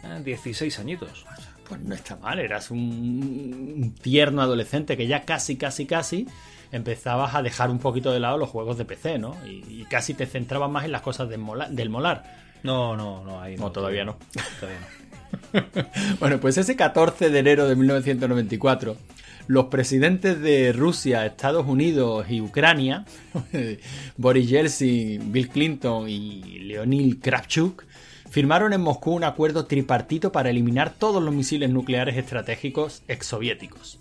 ah, 0.03 0.19
16 0.19 0.79
añitos. 0.79 1.25
Pues 1.67 1.81
no 1.81 1.93
está 1.93 2.15
mal, 2.15 2.39
eras 2.39 2.71
un, 2.71 3.95
tierno 4.01 4.41
adolescente 4.41 4.97
que 4.97 5.05
ya 5.05 5.23
casi, 5.23 5.55
casi, 5.55 5.85
casi 5.85 6.27
empezabas 6.71 7.35
a 7.35 7.43
dejar 7.43 7.69
un 7.69 7.77
poquito 7.77 8.11
de 8.11 8.19
lado 8.19 8.37
los 8.37 8.49
juegos 8.49 8.77
de 8.77 8.85
PC, 8.85 9.19
¿no? 9.19 9.35
Y, 9.45 9.63
y 9.69 9.85
casi 9.89 10.15
te 10.15 10.25
centrabas 10.25 10.69
más 10.69 10.85
en 10.85 10.91
las 10.91 11.01
cosas 11.01 11.29
del 11.29 11.39
molar. 11.39 11.69
Del 11.69 11.89
molar. 11.89 12.23
No, 12.63 12.97
no, 12.97 13.23
no, 13.23 13.39
ahí 13.39 13.55
no. 13.55 13.65
No, 13.65 13.71
todavía 13.71 14.03
no. 14.03 14.17
Todavía 14.59 14.79
no. 14.81 14.99
Bueno, 16.19 16.39
pues 16.39 16.57
ese 16.57 16.75
14 16.75 17.29
de 17.29 17.39
enero 17.39 17.67
de 17.67 17.75
1994, 17.75 18.97
los 19.49 19.65
presidentes 19.65 20.39
de 20.39 20.71
Rusia, 20.73 21.25
Estados 21.25 21.65
Unidos 21.65 22.27
y 22.29 22.39
Ucrania, 22.39 23.05
Boris 24.17 24.47
Yeltsin, 24.47 25.31
Bill 25.31 25.49
Clinton 25.49 26.07
y 26.07 26.59
Leonid 26.59 27.17
Kravchuk, 27.19 27.83
firmaron 28.29 28.73
en 28.73 28.81
Moscú 28.81 29.15
un 29.15 29.23
acuerdo 29.23 29.65
tripartito 29.65 30.31
para 30.31 30.51
eliminar 30.51 30.93
todos 30.93 31.23
los 31.23 31.33
misiles 31.33 31.71
nucleares 31.71 32.15
estratégicos 32.15 33.01
exsoviéticos. 33.07 33.97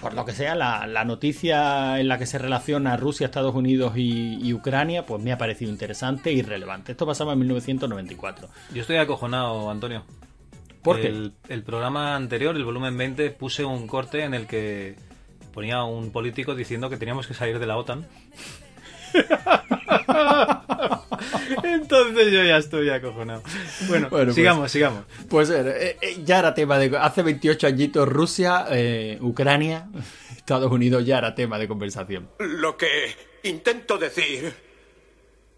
Por 0.00 0.14
lo 0.14 0.24
que 0.24 0.34
sea, 0.34 0.54
la, 0.54 0.86
la 0.86 1.04
noticia 1.04 1.98
en 1.98 2.06
la 2.06 2.16
que 2.16 2.26
se 2.26 2.38
relaciona 2.38 2.96
Rusia, 2.96 3.26
Estados 3.26 3.56
Unidos 3.56 3.94
y, 3.96 4.38
y 4.40 4.54
Ucrania, 4.54 5.04
pues 5.04 5.20
me 5.20 5.32
ha 5.32 5.38
parecido 5.38 5.72
interesante 5.72 6.32
y 6.32 6.42
relevante. 6.42 6.92
Esto 6.92 7.06
pasaba 7.06 7.32
en 7.32 7.40
1994. 7.40 8.48
Yo 8.72 8.82
estoy 8.82 8.98
acojonado, 8.98 9.68
Antonio. 9.68 10.04
¿Por 10.84 11.00
qué? 11.00 11.08
el, 11.08 11.32
el 11.48 11.64
programa 11.64 12.14
anterior, 12.14 12.54
el 12.54 12.64
volumen 12.64 12.96
20, 12.96 13.30
puse 13.30 13.64
un 13.64 13.88
corte 13.88 14.22
en 14.22 14.34
el 14.34 14.46
que 14.46 14.94
ponía 15.52 15.82
un 15.82 16.12
político 16.12 16.54
diciendo 16.54 16.88
que 16.90 16.96
teníamos 16.98 17.26
que 17.26 17.34
salir 17.34 17.58
de 17.58 17.66
la 17.66 17.76
OTAN. 17.76 18.06
Entonces 21.62 22.32
yo 22.32 22.42
ya 22.44 22.56
estoy 22.58 22.88
acojonado. 22.90 23.42
Bueno, 23.88 24.08
Bueno, 24.10 24.26
pues- 24.26 24.34
sigamos, 24.34 24.70
sigamos. 24.70 25.04
Pues 25.28 25.50
eh, 25.50 25.96
eh, 26.00 26.20
ya 26.24 26.38
era 26.40 26.54
tema 26.54 26.78
de... 26.78 26.96
Hace 26.96 27.22
28 27.22 27.66
añitos 27.66 28.08
Rusia, 28.08 28.66
eh, 28.70 29.18
Ucrania, 29.20 29.88
Estados 30.36 30.70
Unidos 30.70 31.04
ya 31.06 31.18
era 31.18 31.34
tema 31.34 31.58
de 31.58 31.68
conversación. 31.68 32.28
Lo 32.38 32.76
que 32.76 33.14
intento 33.44 33.98
decir 33.98 34.52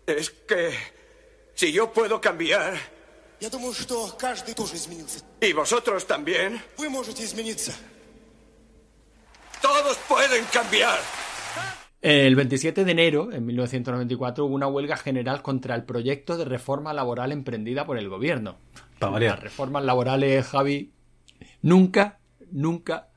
es 0.06 0.30
que 0.30 0.70
si 1.54 1.72
yo 1.72 1.92
puedo 1.92 2.20
cambiar 2.20 2.74
Я 3.39 3.49
думаю, 3.49 3.73
что 3.73 4.15
каждый 4.19 4.53
тоже 4.53 4.75
изменился. 4.75 5.23
y 5.41 5.51
vosotros 5.53 6.05
también, 6.05 6.61
Вы 6.77 6.89
можете 6.89 7.23
измениться. 7.23 7.73
todos 9.61 9.97
pueden 10.07 10.43
cambiar. 10.51 10.99
El 12.01 12.35
27 12.35 12.83
de 12.83 12.91
enero, 12.91 13.31
en 13.31 13.45
1994, 13.45 14.45
hubo 14.45 14.55
una 14.55 14.67
huelga 14.67 14.97
general 14.97 15.41
contra 15.43 15.75
el 15.75 15.83
proyecto 15.83 16.35
de 16.35 16.45
reforma 16.45 16.93
laboral 16.93 17.31
emprendida 17.31 17.85
por 17.85 17.97
el 17.99 18.09
gobierno. 18.09 18.57
Pa' 18.97 19.09
variar. 19.09 19.35
Las 19.35 19.43
reformas 19.43 19.83
laborales, 19.83 20.47
Javi, 20.47 20.91
nunca, 21.61 22.19
nunca 22.51 23.09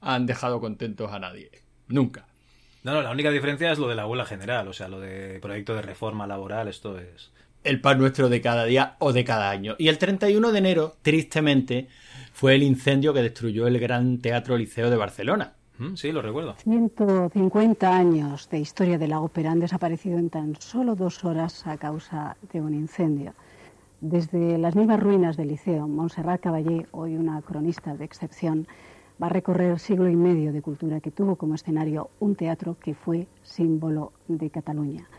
han 0.00 0.24
dejado 0.26 0.60
contentos 0.60 1.12
a 1.12 1.18
nadie. 1.18 1.50
Nunca. 1.88 2.26
No, 2.84 2.92
no, 2.94 3.02
la 3.02 3.10
única 3.10 3.30
diferencia 3.30 3.70
es 3.70 3.78
lo 3.78 3.86
de 3.88 3.94
la 3.94 4.06
huelga 4.06 4.24
general, 4.24 4.66
o 4.66 4.72
sea, 4.72 4.88
lo 4.88 4.98
de 4.98 5.38
proyecto 5.40 5.74
de 5.74 5.82
reforma 5.82 6.26
laboral, 6.26 6.68
esto 6.68 6.98
es... 6.98 7.30
el 7.67 7.81
pan 7.81 7.99
nuestro 7.99 8.29
de 8.29 8.41
cada 8.41 8.65
día 8.65 8.95
o 8.99 9.13
de 9.13 9.23
cada 9.23 9.49
año. 9.49 9.75
Y 9.77 9.89
el 9.89 9.97
31 9.97 10.51
de 10.51 10.57
enero, 10.57 10.95
tristemente, 11.01 11.87
fue 12.33 12.55
el 12.55 12.63
incendio 12.63 13.13
que 13.13 13.21
destruyó 13.21 13.67
el 13.67 13.79
Gran 13.79 14.19
Teatro 14.19 14.57
Liceo 14.57 14.89
de 14.89 14.95
Barcelona. 14.95 15.53
Mm, 15.77 15.95
Sí, 15.95 16.11
lo 16.11 16.21
recuerdo. 16.21 16.55
150 16.63 17.95
años 17.95 18.49
de 18.49 18.59
historia 18.59 18.97
de 18.97 19.07
la 19.07 19.19
ópera 19.19 19.51
han 19.51 19.59
desaparecido 19.59 20.17
en 20.17 20.29
tan 20.29 20.55
solo 20.59 20.95
dos 20.95 21.23
horas 21.25 21.67
a 21.67 21.77
causa 21.77 22.37
de 22.51 22.61
un 22.61 22.73
incendio. 22.73 23.33
Desde 23.99 24.57
las 24.57 24.75
mismas 24.75 24.99
ruinas 24.99 25.37
del 25.37 25.49
Liceo, 25.49 25.87
Montserrat 25.87 26.41
Caballé, 26.41 26.85
hoy 26.91 27.15
una 27.15 27.41
cronista 27.41 27.95
de 27.95 28.05
excepción, 28.05 28.67
va 29.21 29.27
a 29.27 29.31
recorrer 29.31 29.79
siglo 29.79 30.07
y 30.07 30.15
medio 30.15 30.53
de 30.53 30.61
cultura 30.61 30.99
que 30.99 31.11
tuvo 31.11 31.35
como 31.35 31.55
escenario 31.55 32.11
un 32.19 32.35
teatro 32.35 32.77
que 32.79 32.93
fue 32.93 33.27
símbolo 33.41 34.13
de 34.27 34.49
Cataluña. 34.51 35.09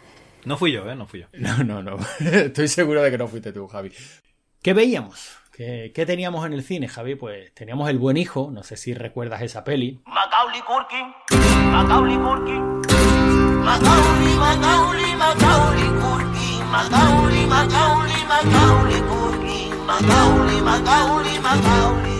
No 0.49 0.57
fui 0.57 0.73
yo, 0.73 0.91
¿eh? 0.91 0.97
No 0.97 1.07
fui 1.07 1.21
yo. 1.21 1.27
No, 1.35 1.63
no, 1.63 1.83
no. 1.83 1.99
Estoy 2.21 2.69
seguro 2.69 3.03
de 3.03 3.11
que 3.11 3.19
no 3.19 3.29
fuiste 3.29 3.53
tú, 3.53 3.69
Javi. 3.69 3.93
¿Qué 4.63 4.73
veíamos? 4.73 5.37
¿Qué, 5.53 5.93
qué 5.95 6.07
teníamos 6.07 6.47
en 6.47 6.55
el 6.55 6.63
cine, 6.63 6.89
Javi? 6.89 7.17
Pues 7.17 7.53
teníamos 7.53 7.91
El 7.91 7.99
Buen 7.99 8.17
Hijo, 8.17 8.51
no 8.51 8.63
sé 8.63 8.79
si 8.79 8.95
recuerdas 8.95 9.43
esa 9.43 9.63
peli. 9.63 10.01
Macaulay 10.07 10.63
Culkin, 10.63 11.13
Macaulay 11.71 12.17
Culkin, 12.17 12.81
Macaulay, 13.63 14.37
Macaulay, 14.39 15.17
Macaulay 15.17 15.89
Culkin, 16.01 16.67
Macaulay, 16.71 17.47
Macaulay, 17.47 18.25
Macaulay 18.27 19.01
Culkin, 19.03 19.87
Macaulay, 19.87 20.63
Macaulay, 20.63 21.39
Macaulay. 21.41 22.18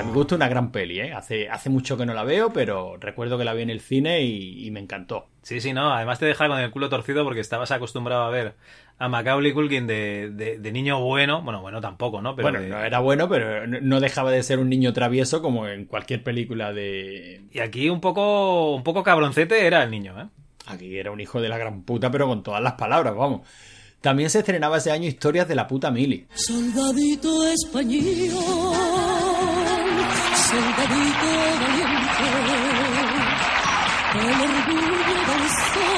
Para 0.00 0.08
mi 0.08 0.14
gusto, 0.14 0.34
una 0.36 0.48
gran 0.48 0.70
peli, 0.72 1.00
¿eh? 1.00 1.12
Hace, 1.12 1.48
hace 1.48 1.70
mucho 1.70 1.96
que 1.96 2.06
no 2.06 2.14
la 2.14 2.24
veo, 2.24 2.52
pero 2.52 2.96
recuerdo 2.98 3.36
que 3.38 3.44
la 3.44 3.54
vi 3.54 3.62
en 3.62 3.70
el 3.70 3.80
cine 3.80 4.22
y, 4.22 4.66
y 4.66 4.70
me 4.70 4.80
encantó. 4.80 5.26
Sí, 5.42 5.60
sí, 5.60 5.72
no. 5.72 5.92
Además 5.94 6.18
te 6.18 6.26
deja 6.26 6.48
con 6.48 6.58
el 6.58 6.70
culo 6.70 6.88
torcido 6.88 7.24
porque 7.24 7.40
estabas 7.40 7.70
acostumbrado 7.70 8.22
a 8.24 8.30
ver 8.30 8.54
a 8.98 9.08
Macaulay 9.08 9.52
Culkin 9.52 9.86
de, 9.86 10.30
de, 10.32 10.58
de 10.58 10.72
niño 10.72 11.00
bueno. 11.00 11.42
Bueno, 11.42 11.62
bueno, 11.62 11.80
tampoco, 11.80 12.20
¿no? 12.20 12.36
Pero 12.36 12.44
bueno, 12.50 12.60
de- 12.60 12.68
no 12.68 12.78
era 12.84 12.98
bueno, 12.98 13.28
pero 13.28 13.66
no- 13.66 13.78
no 13.80 14.00
dejaba 14.00 14.30
de 14.30 14.42
ser 14.42 14.58
un 14.58 14.68
niño 14.68 14.92
travieso 14.92 15.40
como 15.42 15.66
en 15.68 15.86
cualquier 15.86 16.22
película 16.22 16.72
de... 16.72 17.42
Y 17.52 17.60
aquí 17.60 17.88
un 17.88 18.00
poco, 18.00 18.74
un 18.74 18.82
poco 18.82 19.02
cabroncete 19.02 19.66
era 19.66 19.82
el 19.82 19.90
niño, 19.90 20.20
¿eh? 20.20 20.26
Aquí 20.66 20.96
era 20.98 21.10
un 21.10 21.20
hijo 21.20 21.40
de 21.40 21.48
la 21.48 21.56
gran 21.58 21.82
puta, 21.82 22.10
pero 22.10 22.26
con 22.28 22.42
todas 22.42 22.62
las 22.62 22.74
palabras, 22.74 23.14
vamos. 23.16 23.40
También 24.02 24.30
se 24.30 24.38
estrenaba 24.38 24.78
ese 24.78 24.90
año 24.90 25.08
Historias 25.08 25.46
de 25.48 25.54
la 25.54 25.66
puta 25.66 25.90
mili. 25.90 26.26
Soldadito 26.34 27.46
español, 27.48 28.34
soldadito 30.50 31.30
valiente, 31.60 32.28
el 34.14 34.38
orgullo 34.48 34.98
del 35.06 35.44
sol 35.72 35.94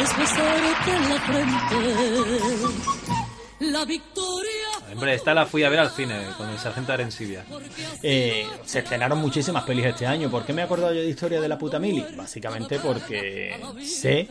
es 0.00 0.10
besarte 0.18 0.90
en 0.90 1.02
la 1.08 1.18
frente. 1.20 1.78
La 3.60 3.84
victoria 3.84 4.64
Hombre, 4.92 5.14
esta 5.14 5.34
la 5.34 5.46
fui 5.46 5.64
a 5.64 5.68
ver 5.68 5.80
al 5.80 5.90
cine 5.90 6.28
con 6.36 6.48
el 6.48 6.58
sargento 6.58 6.92
Arencibia. 6.92 7.44
Eh, 8.00 8.46
se 8.64 8.78
estrenaron 8.78 9.18
muchísimas 9.18 9.64
pelis 9.64 9.86
este 9.86 10.06
año. 10.06 10.30
¿Por 10.30 10.44
qué 10.44 10.52
me 10.52 10.62
he 10.62 10.64
acordado 10.64 10.94
yo 10.94 11.00
de 11.00 11.08
Historia 11.08 11.40
de 11.40 11.48
la 11.48 11.58
puta 11.58 11.80
mili? 11.80 12.04
Básicamente 12.16 12.78
porque 12.78 13.58
sé 13.82 14.28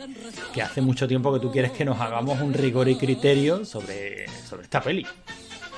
que 0.54 0.62
hace 0.62 0.80
mucho 0.80 1.06
tiempo 1.06 1.34
que 1.34 1.40
tú 1.40 1.52
quieres 1.52 1.72
que 1.72 1.84
nos 1.84 2.00
hagamos 2.00 2.40
un 2.40 2.54
rigor 2.54 2.88
y 2.88 2.96
criterio 2.96 3.66
sobre, 3.66 4.26
sobre 4.48 4.62
esta 4.62 4.80
peli. 4.80 5.06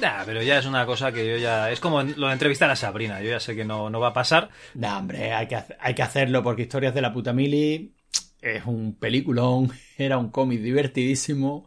Nah, 0.01 0.25
pero 0.27 0.43
ya 0.43 0.59
es 0.59 0.67
una 0.67 0.85
cosa 0.85 1.11
que 1.13 1.27
yo 1.27 1.37
ya. 1.39 1.71
Es 1.71 1.81
como 1.81 2.03
lo 2.03 2.27
de 2.27 2.33
entrevistar 2.35 2.71
a 2.71 2.77
Sabrina. 2.77 3.21
Yo 3.23 3.31
ya 3.31 3.41
sé 3.41 3.57
que 3.57 3.65
no, 3.65 3.89
no 3.91 3.99
va 3.99 4.09
a 4.09 4.13
pasar. 4.13 4.51
Nah, 4.75 4.99
hombre, 4.99 5.33
hay 5.33 5.47
que, 5.49 5.57
hay 5.81 5.95
que 5.95 6.03
hacerlo 6.03 6.43
porque 6.43 6.63
Historias 6.63 6.95
de 6.95 7.01
la 7.01 7.13
puta 7.13 7.33
mili 7.33 7.95
es 8.43 8.65
un 8.67 8.95
peliculón, 8.95 9.73
era 9.99 10.19
un 10.19 10.31
cómic 10.31 10.61
divertidísimo, 10.61 11.67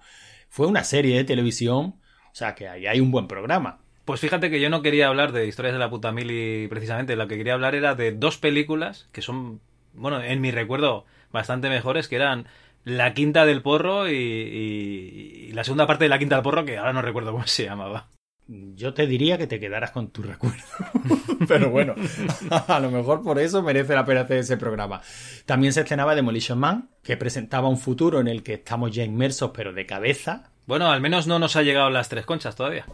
fue 0.49 0.67
una 0.67 0.83
serie 0.83 1.17
de 1.17 1.23
televisión, 1.23 1.95
o 2.31 2.35
sea 2.35 2.53
que 2.55 2.67
ahí 2.69 2.85
hay 2.87 2.99
un 2.99 3.11
buen 3.11 3.27
programa. 3.27 3.79
Pues 4.05 4.19
fíjate 4.21 4.49
que 4.49 4.59
yo 4.61 4.69
no 4.69 4.81
quería 4.81 5.07
hablar 5.07 5.31
de 5.31 5.47
historias 5.47 5.73
de 5.73 5.79
la 5.79 5.89
puta 5.89 6.11
mili 6.11 6.67
precisamente. 6.69 7.15
Lo 7.15 7.27
que 7.27 7.37
quería 7.37 7.53
hablar 7.55 7.75
era 7.75 7.95
de 7.95 8.11
dos 8.11 8.37
películas 8.37 9.09
que 9.11 9.21
son, 9.21 9.59
bueno, 9.93 10.21
en 10.21 10.39
mi 10.41 10.51
recuerdo, 10.51 11.05
bastante 11.31 11.69
mejores, 11.69 12.07
que 12.07 12.15
eran 12.15 12.47
La 12.83 13.13
Quinta 13.13 13.45
del 13.45 13.61
Porro 13.61 14.07
y, 14.09 14.13
y- 14.13 15.45
y 15.49 15.51
la 15.53 15.63
segunda 15.63 15.85
parte 15.87 16.05
de 16.05 16.09
La 16.09 16.19
Quinta 16.19 16.35
del 16.35 16.43
Porro, 16.43 16.65
que 16.65 16.77
ahora 16.77 16.93
no 16.93 17.01
recuerdo 17.01 17.31
cómo 17.31 17.45
se 17.47 17.65
llamaba. 17.65 18.07
Yo 18.51 18.95
te 18.95 19.05
diría 19.05 19.37
que 19.37 19.45
te 19.45 19.59
quedaras 19.59 19.91
con 19.91 20.09
tu 20.09 20.23
recuerdo. 20.23 20.57
Pero 21.47 21.69
bueno, 21.69 21.93
a 22.67 22.79
lo 22.79 22.89
mejor 22.89 23.21
por 23.21 23.37
eso 23.37 23.61
merece 23.61 23.93
la 23.93 24.05
pena 24.05 24.21
hacer 24.21 24.37
ese 24.37 24.57
programa. 24.57 25.01
También 25.45 25.71
se 25.71 25.81
estrenaba 25.81 26.15
Demolition 26.15 26.57
Man, 26.57 26.89
que 27.03 27.15
presentaba 27.15 27.67
un 27.67 27.77
futuro 27.77 28.19
en 28.19 28.27
el 28.27 28.41
que 28.41 28.55
estamos 28.55 28.89
ya 28.89 29.03
inmersos, 29.03 29.51
pero 29.53 29.71
de 29.71 29.85
cabeza. 29.85 30.49
Bueno, 30.65 30.91
al 30.91 30.99
menos 30.99 31.27
no 31.27 31.37
nos 31.37 31.55
ha 31.57 31.61
llegado 31.61 31.91
las 31.91 32.09
tres 32.09 32.25
conchas 32.25 32.55
todavía. 32.55 32.87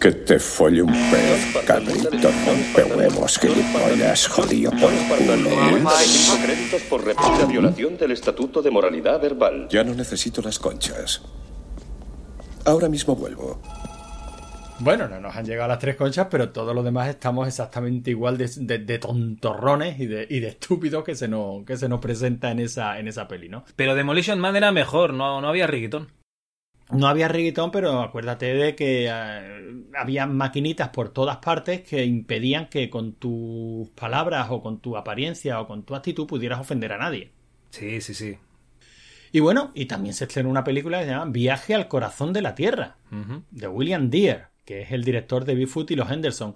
Que 0.00 0.10
te 0.10 0.40
folle 0.40 0.82
un 0.82 0.92
pez, 0.92 1.64
cabrito, 1.64 2.10
rompe 2.10 2.96
huevos, 2.96 3.38
gilipollas, 3.38 4.26
jodido 4.26 4.72
por 4.72 4.90
cinco 4.90 6.42
créditos 6.44 6.82
por 6.90 7.04
repetida 7.04 7.46
violación 7.46 7.96
del 7.96 8.10
Estatuto 8.10 8.60
de 8.60 8.72
Moralidad 8.72 9.20
Verbal. 9.20 9.68
Ya 9.70 9.84
no 9.84 9.94
necesito 9.94 10.42
las 10.42 10.58
conchas. 10.58 11.22
Ahora 12.64 12.88
mismo 12.88 13.14
vuelvo. 13.14 13.60
Bueno, 14.80 15.08
no 15.08 15.20
nos 15.20 15.34
han 15.36 15.46
llegado 15.46 15.68
las 15.68 15.78
tres 15.78 15.96
conchas, 15.96 16.26
pero 16.30 16.50
todos 16.50 16.74
los 16.74 16.84
demás 16.84 17.08
estamos 17.08 17.46
exactamente 17.48 18.10
igual 18.10 18.36
de, 18.36 18.50
de- 18.56 18.78
de 18.78 18.98
tontorrones 18.98 19.98
y 20.00 20.06
de, 20.06 20.26
y 20.28 20.40
de 20.40 20.48
estúpidos 20.48 21.04
que 21.04 21.14
se 21.14 21.28
nos, 21.28 21.64
que 21.64 21.76
se 21.76 21.88
nos 21.88 22.00
presenta 22.00 22.50
en 22.50 22.58
esa, 22.58 22.98
en 22.98 23.08
esa 23.08 23.26
peli, 23.28 23.48
¿no? 23.48 23.64
Pero 23.76 23.94
Demolition 23.94 24.38
Man 24.40 24.56
era 24.56 24.72
mejor, 24.72 25.14
no, 25.14 25.40
no 25.40 25.48
había 25.48 25.66
riguitón. 25.66 26.08
No 26.90 27.06
había 27.08 27.28
reggaetón, 27.28 27.70
pero 27.70 28.02
acuérdate 28.02 28.52
de 28.52 28.76
que 28.76 29.06
eh, 29.10 29.84
había 29.96 30.26
maquinitas 30.26 30.90
por 30.90 31.08
todas 31.08 31.38
partes 31.38 31.80
que 31.80 32.04
impedían 32.04 32.68
que 32.68 32.90
con 32.90 33.14
tus 33.14 33.88
palabras 33.90 34.48
o 34.50 34.62
con 34.62 34.80
tu 34.80 34.94
apariencia 34.98 35.60
o 35.62 35.66
con 35.66 35.84
tu 35.84 35.94
actitud 35.94 36.26
pudieras 36.26 36.60
ofender 36.60 36.92
a 36.92 36.98
nadie. 36.98 37.30
Sí, 37.70 38.02
sí, 38.02 38.12
sí. 38.12 38.36
Y 39.32 39.40
bueno, 39.40 39.70
y 39.74 39.86
también 39.86 40.14
se 40.14 40.24
estrenó 40.24 40.50
una 40.50 40.62
película 40.62 40.98
que 40.98 41.06
se 41.06 41.10
llama 41.12 41.30
Viaje 41.32 41.74
al 41.74 41.88
corazón 41.88 42.34
de 42.34 42.42
la 42.42 42.54
Tierra, 42.54 42.98
de 43.50 43.66
William 43.66 44.10
Deere, 44.10 44.48
que 44.64 44.82
es 44.82 44.92
el 44.92 45.04
director 45.04 45.44
de 45.44 45.54
Bigfoot 45.54 45.90
y 45.90 45.96
los 45.96 46.10
Henderson. 46.10 46.54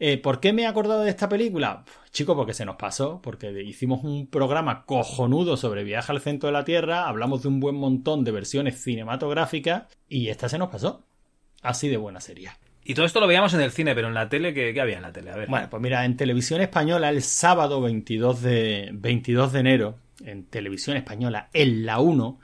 Eh, 0.00 0.16
¿Por 0.16 0.38
qué 0.38 0.52
me 0.52 0.62
he 0.62 0.66
acordado 0.66 1.02
de 1.02 1.10
esta 1.10 1.28
película? 1.28 1.84
Chico, 2.12 2.36
porque 2.36 2.54
se 2.54 2.64
nos 2.64 2.76
pasó, 2.76 3.20
porque 3.20 3.50
hicimos 3.62 4.04
un 4.04 4.28
programa 4.28 4.84
cojonudo 4.84 5.56
sobre 5.56 5.82
Viaje 5.82 6.12
al 6.12 6.20
centro 6.20 6.48
de 6.48 6.52
la 6.52 6.64
Tierra, 6.64 7.08
hablamos 7.08 7.42
de 7.42 7.48
un 7.48 7.58
buen 7.58 7.74
montón 7.74 8.22
de 8.22 8.30
versiones 8.30 8.80
cinematográficas 8.80 9.84
y 10.08 10.28
esta 10.28 10.48
se 10.48 10.58
nos 10.58 10.68
pasó. 10.68 11.04
Así 11.62 11.88
de 11.88 11.96
buena 11.96 12.20
sería. 12.20 12.56
Y 12.84 12.94
todo 12.94 13.04
esto 13.04 13.20
lo 13.20 13.26
veíamos 13.26 13.52
en 13.54 13.60
el 13.60 13.72
cine, 13.72 13.94
pero 13.94 14.08
en 14.08 14.14
la 14.14 14.28
tele, 14.28 14.54
¿qué, 14.54 14.72
qué 14.72 14.80
había 14.80 14.96
en 14.96 15.02
la 15.02 15.12
tele? 15.12 15.30
A 15.32 15.36
ver. 15.36 15.48
Bueno, 15.48 15.68
pues 15.68 15.82
mira, 15.82 16.04
en 16.04 16.16
televisión 16.16 16.60
española 16.60 17.10
el 17.10 17.22
sábado 17.22 17.80
22 17.80 18.40
de, 18.40 18.90
22 18.92 19.52
de 19.52 19.60
enero, 19.60 19.98
en 20.24 20.44
televisión 20.44 20.96
española, 20.96 21.50
en 21.52 21.84
la 21.84 21.98
1, 21.98 22.40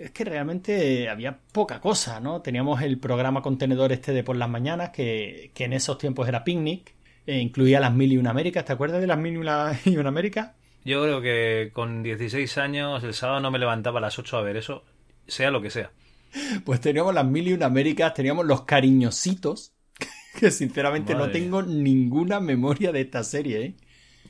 es 0.00 0.10
que 0.10 0.24
realmente 0.24 1.08
había 1.08 1.38
poca 1.52 1.80
cosa, 1.80 2.20
¿no? 2.20 2.42
Teníamos 2.42 2.82
el 2.82 2.98
programa 2.98 3.42
contenedor 3.42 3.92
este 3.92 4.12
de 4.12 4.24
por 4.24 4.36
las 4.36 4.48
mañanas, 4.48 4.90
que, 4.90 5.50
que 5.54 5.64
en 5.64 5.72
esos 5.72 5.98
tiempos 5.98 6.28
era 6.28 6.44
Picnic, 6.44 6.94
e 7.28 7.38
incluía 7.40 7.78
las 7.78 7.92
Mil 7.92 8.10
y 8.10 8.16
una 8.16 8.30
Américas, 8.30 8.64
¿te 8.64 8.72
acuerdas 8.72 9.02
de 9.02 9.06
las 9.06 9.18
Mil 9.18 9.34
y 9.34 9.36
una, 9.36 9.78
Américas? 10.06 10.52
Yo 10.84 11.02
creo 11.02 11.20
que 11.20 11.70
con 11.74 12.02
16 12.02 12.56
años, 12.56 13.04
el 13.04 13.12
sábado 13.12 13.40
no 13.40 13.50
me 13.50 13.58
levantaba 13.58 13.98
a 13.98 14.00
las 14.00 14.18
8 14.18 14.38
a 14.38 14.42
ver 14.42 14.56
eso, 14.56 14.82
sea 15.26 15.50
lo 15.50 15.60
que 15.60 15.70
sea. 15.70 15.90
Pues 16.64 16.80
teníamos 16.80 17.14
las 17.14 17.26
Mil 17.26 17.48
y 17.48 17.52
una 17.52 17.66
Américas, 17.66 18.14
teníamos 18.14 18.46
los 18.46 18.62
cariñositos, 18.62 19.74
que 20.40 20.50
sinceramente 20.50 21.14
no 21.14 21.30
tengo 21.30 21.62
ninguna 21.62 22.40
memoria 22.40 22.92
de 22.92 23.02
esta 23.02 23.22
serie, 23.22 23.62
¿eh? 23.62 23.74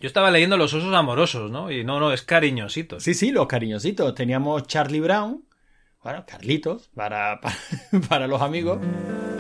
Yo 0.01 0.07
estaba 0.07 0.31
leyendo 0.31 0.57
Los 0.57 0.75
osos 0.75 0.95
amorosos, 0.95 1.51
¿no? 1.51 1.71
Y 1.71 1.85
no, 1.85 1.99
no, 1.99 2.13
es 2.13 2.23
cariñositos. 2.23 3.03
Sí, 3.03 3.15
sí, 3.15 3.33
los 3.33 3.47
cariñositos. 3.47 4.15
Teníamos 4.15 4.67
Charlie 4.67 5.01
Brown, 5.01 5.45
bueno, 6.03 6.25
Carlitos, 6.27 6.89
para, 6.95 7.41
para, 7.41 7.57
para 8.09 8.27
los 8.29 8.41
amigos. 8.41 8.79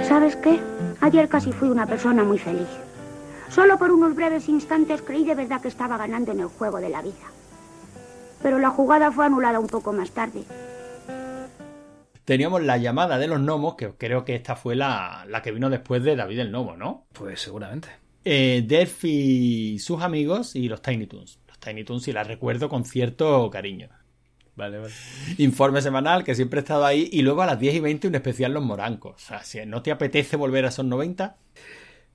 ¿Sabes 0.03 0.37
qué? 0.37 0.61
Ayer 1.01 1.29
casi 1.29 1.53
fui 1.53 1.68
una 1.68 1.87
persona 1.87 2.25
muy 2.25 2.38
feliz. 2.38 2.68
Solo 3.49 3.79
por 3.79 3.92
unos 3.92 4.14
breves 4.14 4.49
instantes 4.49 5.01
creí 5.03 5.25
de 5.25 5.35
verdad 5.35 5.62
que 5.62 5.68
estaba 5.68 5.97
ganando 5.97 6.33
en 6.33 6.40
el 6.40 6.47
juego 6.47 6.81
de 6.81 6.88
la 6.88 7.03
vida. 7.03 7.14
Pero 8.42 8.59
la 8.59 8.71
jugada 8.71 9.11
fue 9.12 9.27
anulada 9.27 9.61
un 9.61 9.68
poco 9.68 9.92
más 9.92 10.11
tarde. 10.11 10.42
Teníamos 12.25 12.62
la 12.62 12.77
llamada 12.77 13.16
de 13.18 13.27
los 13.27 13.40
gnomos, 13.40 13.77
que 13.77 13.90
creo 13.92 14.25
que 14.25 14.35
esta 14.35 14.55
fue 14.55 14.77
la, 14.77 15.25
la 15.29 15.40
que 15.40 15.51
vino 15.51 15.71
después 15.71 16.03
de 16.03 16.14
David 16.14 16.40
el 16.40 16.51
Gnomo, 16.51 16.77
¿no? 16.77 17.07
Pues 17.12 17.40
seguramente. 17.40 17.88
Eh, 18.31 18.62
Def 18.67 19.05
y 19.05 19.79
sus 19.79 20.03
amigos 20.03 20.55
y 20.55 20.69
los 20.69 20.83
Tiny 20.83 21.07
Toons. 21.07 21.38
Los 21.49 21.59
Tiny 21.59 21.83
Toons 21.85 22.03
sí 22.03 22.12
las 22.12 22.27
recuerdo 22.27 22.69
con 22.69 22.85
cierto 22.85 23.49
cariño. 23.51 23.88
Vale, 24.55 24.79
vale. 24.81 24.93
Informe 25.38 25.81
semanal, 25.81 26.25
que 26.25 26.35
siempre 26.35 26.59
he 26.61 26.62
estado 26.62 26.85
ahí. 26.85 27.09
Y 27.12 27.23
luego 27.23 27.41
a 27.43 27.47
las 27.47 27.59
10 27.59 27.77
y 27.77 27.81
20 27.81 28.09
un 28.09 28.14
especial 28.17 28.53
Los 28.53 28.62
Morancos. 28.64 29.14
O 29.14 29.19
sea, 29.27 29.43
si 29.45 29.64
no 29.64 29.81
te 29.83 29.93
apetece 29.93 30.37
volver 30.37 30.64
a 30.64 30.69
esos 30.69 30.85
90, 30.85 31.37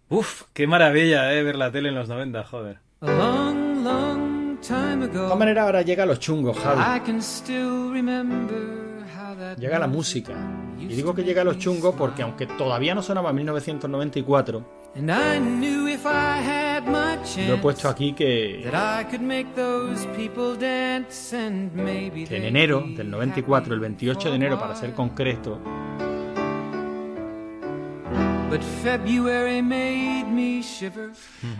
Uf, 0.10 0.44
qué 0.54 0.68
maravilla, 0.68 1.34
eh, 1.34 1.42
ver 1.42 1.56
la 1.56 1.72
tele 1.72 1.90
en 1.90 1.96
los 1.96 2.08
90, 2.10 2.44
joder. 2.44 2.78
A 3.02 3.06
long, 3.08 3.84
long 3.84 4.60
time 4.62 5.08
de 5.08 5.14
todas 5.14 5.32
ago, 5.32 5.40
maneras 5.40 5.66
ahora 5.66 5.82
llega 5.82 6.06
los 6.06 6.20
chungos, 6.20 6.56
I 6.58 6.62
Javi. 6.62 7.00
can 7.06 7.22
still 7.22 7.90
remember 7.92 8.93
Llega 9.58 9.80
la 9.80 9.88
música. 9.88 10.34
Y 10.80 10.88
digo 10.88 11.14
que 11.14 11.24
llega 11.24 11.44
los 11.44 11.58
chungos 11.58 11.96
porque 11.96 12.24
aunque 12.24 12.46
todavía 12.46 12.94
no 12.96 13.02
sonaba 13.02 13.32
1994, 13.32 14.84
And 14.96 15.10
I 15.10 15.40
knew 15.40 15.88
if 15.88 16.06
I 16.06 16.38
had 16.38 16.84
my 16.86 17.18
lo 17.48 17.56
he 17.56 17.58
puesto 17.58 17.90
aquí 17.90 18.14
que, 18.14 18.62
en 22.30 22.44
enero 22.44 22.84
del 22.96 23.10
94, 23.10 23.74
el 23.74 23.80
28 23.80 24.30
de 24.30 24.36
enero 24.36 24.60
para 24.60 24.76
ser 24.76 24.94
concreto, 24.94 25.60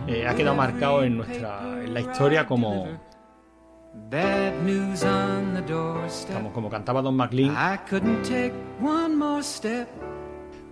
eh, 0.06 0.28
ha 0.28 0.34
quedado 0.36 0.54
marcado 0.54 1.02
en 1.02 1.16
nuestra 1.16 1.82
en 1.82 1.92
la 1.92 2.00
historia 2.00 2.46
como, 2.46 2.86
Bad 4.10 4.62
news 4.64 5.04
on 5.04 5.54
the 5.54 5.62
doorstep. 5.62 6.34
como, 6.36 6.52
como 6.52 6.70
cantaba 6.70 7.00
Don 7.00 7.16
McLean, 7.16 7.50
I 7.56 7.78
couldn't 7.88 8.22
take 8.24 8.52
one 8.80 9.16
more 9.16 9.42
step. 9.42 9.88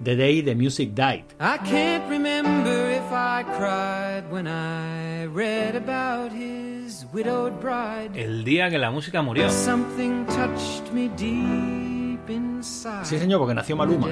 The 0.02 0.16
Day 0.16 0.42
the 0.42 0.54
Music 0.56 0.94
Died. 0.94 1.24
I 1.38 1.58
can't 1.58 2.08
remember 2.10 2.90
if 2.90 3.12
I 3.12 3.44
cried 3.56 4.24
when 4.32 4.48
I 4.48 5.26
read 5.26 5.76
about 5.76 6.32
his 6.32 7.06
widowed 7.12 7.60
bride. 7.60 8.10
El 8.16 8.44
día 8.44 8.68
que 8.68 8.78
la 8.78 8.90
música 8.90 9.22
murió. 9.22 9.48
Something 9.48 10.26
touched 10.26 10.92
me 10.92 11.08
deep 11.10 12.28
inside. 12.28 13.04
Sí, 13.04 13.18
señor, 13.18 13.38
porque 13.38 13.54
nació 13.54 13.76
Maluma. 13.76 14.08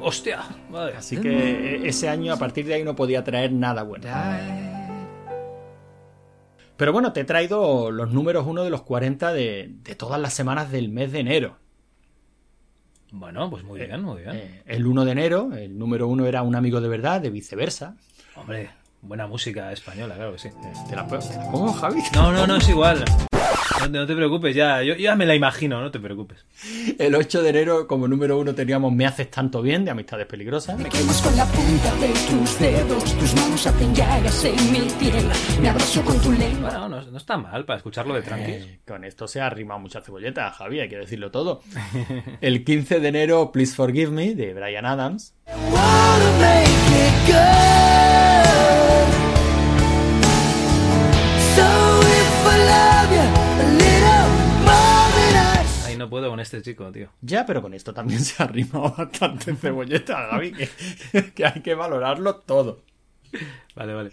¡Hostia! 0.00 0.42
Madre. 0.70 0.96
Así 0.98 1.16
que 1.16 1.30
eh, 1.30 1.88
ese 1.88 2.08
año, 2.08 2.32
a 2.32 2.36
partir 2.36 2.66
de 2.66 2.74
ahí, 2.74 2.84
no 2.84 2.94
podía 2.94 3.24
traer 3.24 3.52
nada 3.52 3.82
bueno. 3.82 4.06
Pero 6.76 6.92
bueno, 6.92 7.12
te 7.12 7.20
he 7.20 7.24
traído 7.24 7.90
los 7.90 8.10
números 8.12 8.46
uno 8.46 8.64
de 8.64 8.70
los 8.70 8.82
40 8.82 9.32
de, 9.32 9.70
de 9.82 9.94
todas 9.94 10.20
las 10.20 10.34
semanas 10.34 10.70
del 10.72 10.88
mes 10.88 11.12
de 11.12 11.20
enero. 11.20 11.56
Bueno, 13.12 13.48
pues 13.48 13.62
muy 13.62 13.78
bien, 13.78 14.02
muy 14.02 14.22
bien. 14.22 14.34
Eh, 14.34 14.62
el 14.66 14.84
1 14.86 15.04
de 15.04 15.12
enero, 15.12 15.52
el 15.52 15.78
número 15.78 16.08
uno 16.08 16.26
era 16.26 16.42
Un 16.42 16.56
amigo 16.56 16.80
de 16.80 16.88
verdad, 16.88 17.20
de 17.20 17.30
viceversa. 17.30 17.94
Hombre, 18.34 18.70
buena 19.02 19.28
música 19.28 19.70
española, 19.72 20.16
claro 20.16 20.32
que 20.32 20.38
sí. 20.40 20.48
¿Te 20.88 20.96
la, 20.96 21.06
te 21.06 21.16
la 21.36 21.50
pongo, 21.50 21.72
Javi? 21.72 22.00
No, 22.12 22.32
no, 22.32 22.44
no 22.44 22.56
es 22.56 22.68
igual. 22.68 23.04
No, 23.80 23.86
te- 23.86 23.98
no 23.98 24.06
te 24.06 24.14
preocupes, 24.14 24.54
ya, 24.54 24.82
yo 24.82 24.94
ya 24.94 25.16
me 25.16 25.26
la 25.26 25.34
imagino, 25.34 25.80
no 25.80 25.90
te 25.90 25.98
preocupes. 25.98 26.44
El 26.98 27.14
8 27.14 27.42
de 27.42 27.50
enero, 27.50 27.86
como 27.86 28.06
número 28.08 28.38
uno, 28.38 28.54
teníamos 28.54 28.92
Me 28.92 29.06
haces 29.06 29.30
tanto 29.30 29.62
bien, 29.62 29.84
de 29.84 29.90
Amistades 29.90 30.26
Peligrosas. 30.26 30.76
Quemas 30.76 31.22
con 31.22 31.36
la 31.36 31.44
punta 31.46 31.94
de 31.96 32.08
tus 32.08 32.58
dedos, 32.58 33.18
tus 33.18 33.34
manos 33.34 33.66
hacen 33.66 33.94
llagas 33.94 34.44
en 34.44 34.72
mi 34.72 34.80
piel. 34.98 35.26
Me 35.60 35.68
abrazo 35.70 36.02
con 36.02 36.20
tu 36.20 36.32
lengua. 36.32 36.70
Bueno, 36.70 36.88
no, 36.88 37.02
no 37.10 37.16
está 37.18 37.36
mal 37.36 37.64
para 37.64 37.78
escucharlo 37.78 38.14
de 38.14 38.22
tranquis. 38.22 38.54
Eh, 38.56 38.80
con 38.86 39.04
esto 39.04 39.26
se 39.28 39.40
ha 39.40 39.46
arrimado 39.46 39.80
mucha 39.80 40.00
cebolleta, 40.00 40.50
Javi, 40.50 40.80
hay 40.80 40.88
que 40.88 40.98
decirlo 40.98 41.30
todo. 41.30 41.62
El 42.40 42.64
15 42.64 43.00
de 43.00 43.08
enero, 43.08 43.50
Please 43.52 43.74
Forgive 43.74 44.10
Me, 44.10 44.34
de 44.34 44.54
Brian 44.54 44.86
Adams. 44.86 45.34
Wanna 45.46 46.38
make 46.38 46.68
it 46.68 47.32
good. 47.32 48.03
No 56.04 56.10
puedo 56.10 56.28
con 56.28 56.38
este 56.38 56.60
chico, 56.60 56.92
tío. 56.92 57.08
Ya, 57.22 57.46
pero 57.46 57.62
con 57.62 57.72
esto 57.72 57.94
también 57.94 58.20
se 58.20 58.42
ha 58.42 58.46
arrimado 58.46 58.94
bastante 58.96 59.54
cebolleta, 59.60 60.28
Javi, 60.30 60.52
que, 60.52 61.32
que 61.32 61.46
hay 61.46 61.62
que 61.62 61.74
valorarlo 61.74 62.36
todo. 62.36 62.82
Vale, 63.74 63.94
vale. 63.94 64.10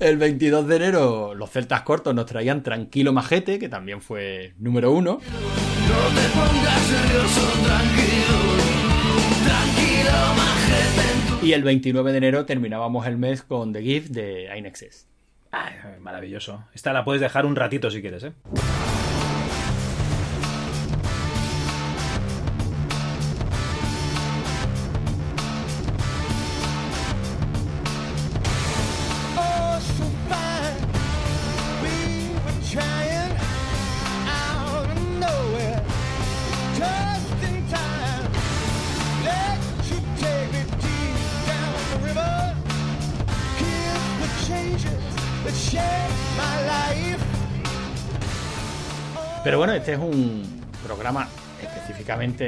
El 0.00 0.18
22 0.18 0.66
de 0.66 0.76
enero, 0.76 1.34
los 1.34 1.48
celtas 1.50 1.82
cortos 1.82 2.14
nos 2.14 2.26
traían 2.26 2.64
Tranquilo 2.64 3.12
Majete, 3.12 3.60
que 3.60 3.68
también 3.68 4.02
fue 4.02 4.54
número 4.58 4.90
uno. 4.90 5.20
No 5.20 6.20
te 6.20 6.28
pongas 6.34 6.90
nervioso, 6.90 7.46
tranquilo, 7.64 8.36
tranquilo, 9.46 10.34
majete. 10.36 11.46
Y 11.46 11.52
el 11.52 11.62
29 11.62 12.10
de 12.10 12.18
enero 12.18 12.44
terminábamos 12.44 13.06
el 13.06 13.16
mes 13.18 13.42
con 13.42 13.72
The 13.72 13.82
Gift 13.82 14.08
de 14.10 14.50
Ainexes. 14.50 15.06
Ay, 15.52 15.74
maravilloso. 16.00 16.64
Esta 16.74 16.92
la 16.92 17.04
puedes 17.04 17.20
dejar 17.20 17.46
un 17.46 17.54
ratito 17.54 17.88
si 17.90 18.00
quieres, 18.00 18.24
¿eh? 18.24 18.32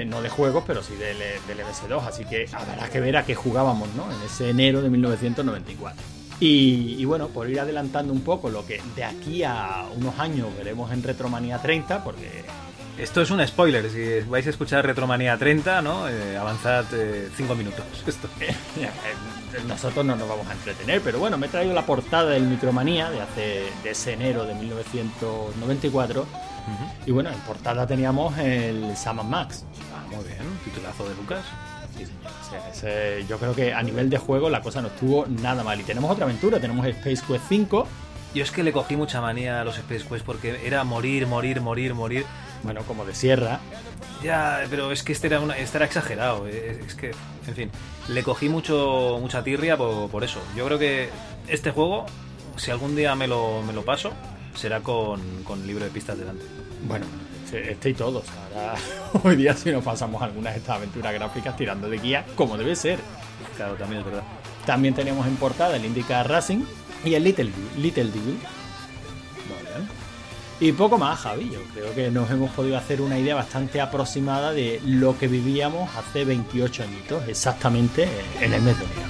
No 0.07 0.21
de 0.23 0.29
juegos, 0.29 0.65
pero 0.67 0.83
sí 0.83 0.95
del, 0.97 1.19
del 1.19 1.67
MS2, 1.67 2.07
así 2.07 2.25
que 2.25 2.47
habrá 2.53 2.89
que 2.91 3.01
ver 3.01 3.17
a 3.17 3.25
qué 3.25 3.35
jugábamos, 3.35 3.89
¿no? 3.95 4.11
En 4.13 4.21
ese 4.23 4.51
enero 4.51 4.83
de 4.83 4.91
1994. 4.91 6.03
Y, 6.41 6.97
y 6.99 7.05
bueno, 7.05 7.29
por 7.29 7.49
ir 7.49 7.61
adelantando 7.61 8.13
un 8.13 8.23
poco 8.23 8.51
lo 8.51 8.67
que 8.67 8.81
de 8.97 9.05
aquí 9.05 9.45
a 9.45 9.85
unos 9.97 10.19
años 10.19 10.49
veremos 10.57 10.93
en 10.93 11.03
Retromanía 11.03 11.59
30, 11.63 12.03
porque 12.03 12.45
Esto 12.99 13.23
es 13.23 13.31
un 13.31 13.47
spoiler. 13.47 13.89
Si 13.91 14.29
vais 14.29 14.47
a 14.47 14.51
escuchar 14.51 14.85
Retromanía 14.85 15.39
30, 15.39 15.81
¿no? 15.83 16.09
Eh, 16.09 16.37
avanzad 16.37 16.85
5 17.37 17.55
minutos. 17.55 17.85
Esto. 18.07 18.29
Eh, 18.41 18.55
nosotros 19.69 20.05
no 20.05 20.17
nos 20.17 20.29
vamos 20.29 20.47
a 20.49 20.53
entretener, 20.53 21.01
pero 21.01 21.19
bueno, 21.19 21.39
me 21.39 21.47
he 21.47 21.49
traído 21.49 21.73
la 21.75 21.87
portada 21.87 22.31
del 22.31 22.43
Micromanía 22.43 23.11
de 23.11 23.21
hace 23.21 23.65
de 23.83 23.91
ese 23.91 24.13
enero 24.15 24.45
de 24.45 24.55
1994. 24.55 26.27
Y 27.07 27.11
bueno, 27.11 27.31
en 27.31 27.39
portada 27.41 27.87
teníamos 27.87 28.37
el 28.39 28.97
Sam 28.97 29.27
Max. 29.29 29.65
Ah, 29.95 30.05
muy 30.15 30.25
bien, 30.25 30.39
titulazo 30.65 31.09
de 31.09 31.15
Lucas. 31.15 31.45
Sí, 31.97 32.07
señor. 32.07 32.21
O 32.41 32.51
sea, 32.51 32.69
ese- 32.71 33.27
yo 33.29 33.39
creo 33.39 33.55
que 33.55 33.75
a 33.75 33.83
nivel 33.83 34.09
de 34.11 34.19
juego 34.19 34.49
la 34.51 34.63
cosa 34.63 34.81
no 34.81 34.89
estuvo 34.89 35.27
nada 35.27 35.63
mal. 35.65 35.81
Y 35.81 35.85
tenemos 35.85 36.11
otra 36.11 36.25
aventura, 36.25 36.59
tenemos 36.61 36.87
Space 36.87 37.23
Quest 37.27 37.45
5. 37.49 37.87
Yo 38.35 38.43
es 38.43 38.51
que 38.51 38.63
le 38.63 38.73
cogí 38.73 38.97
mucha 38.97 39.21
manía 39.21 39.61
a 39.61 39.65
los 39.65 39.77
Space 39.77 40.07
Quest 40.09 40.25
porque 40.25 40.67
era 40.67 40.85
morir, 40.85 41.27
morir, 41.27 41.61
morir, 41.61 41.95
morir. 41.95 42.25
Bueno, 42.63 42.83
como 42.85 43.05
de 43.05 43.15
sierra. 43.15 43.61
Ya, 44.23 44.61
pero 44.71 44.93
es 44.93 45.03
que 45.03 45.13
este 45.13 45.27
era, 45.27 45.41
una, 45.41 45.57
este 45.59 45.77
era 45.79 45.85
exagerado. 45.87 46.47
Es, 46.47 46.79
es 46.79 46.95
que, 46.95 47.11
en 47.49 47.55
fin, 47.55 47.71
le 48.09 48.23
cogí 48.23 48.49
mucho, 48.49 49.19
mucha 49.21 49.43
tirria 49.43 49.77
por, 49.77 50.09
por 50.11 50.23
eso. 50.25 50.41
Yo 50.57 50.65
creo 50.65 50.79
que 50.79 51.11
este 51.49 51.73
juego, 51.73 52.07
si 52.57 52.71
algún 52.71 52.95
día 52.97 53.15
me 53.17 53.27
lo, 53.27 53.63
me 53.63 53.73
lo 53.73 53.85
paso, 53.85 54.13
será 54.55 54.81
con, 54.81 55.21
con 55.45 55.67
libro 55.67 55.85
de 55.85 55.91
pistas 55.91 56.19
delante. 56.19 56.45
Bueno, 56.87 57.07
este, 57.53 57.91
y 57.91 57.95
todos. 57.95 58.25
Ahora, 58.55 58.75
hoy 59.23 59.37
día 59.37 59.55
si 59.55 59.71
nos 59.71 59.85
pasamos 59.85 60.23
algunas 60.23 60.55
de 60.55 60.61
estas 60.61 60.77
aventuras 60.77 61.13
gráficas 61.13 61.57
tirando 61.57 61.89
de 61.89 61.99
guía, 61.99 62.25
como 62.35 62.57
debe 62.57 62.77
ser. 62.77 62.99
Claro, 63.57 63.75
también 63.75 64.01
es 64.01 64.07
verdad. 64.07 64.23
También 64.67 64.95
teníamos 64.95 65.27
en 65.27 65.37
portada 65.37 65.77
el 65.77 65.85
Indica 65.85 66.23
Racing 66.23 66.65
y 67.05 67.15
el 67.15 67.25
Little, 67.25 67.51
Little 67.79 68.05
Devil. 68.05 68.39
Y 70.63 70.71
poco 70.71 70.97
más, 70.97 71.19
Javi. 71.19 71.51
Yo 71.51 71.61
creo 71.75 71.93
que 71.93 72.09
nos 72.13 72.31
hemos 72.31 72.53
podido 72.53 72.77
hacer 72.77 73.01
una 73.01 73.19
idea 73.19 73.35
bastante 73.35 73.81
aproximada 73.81 74.53
de 74.53 74.81
lo 74.85 75.19
que 75.19 75.27
vivíamos 75.27 75.91
hace 75.97 76.25
28 76.25 76.85
añitos, 76.85 77.29
exactamente 77.29 78.09
en 78.41 78.55
el 78.55 78.63
mes 78.63 78.79
de 78.79 78.85
enero. 78.85 79.09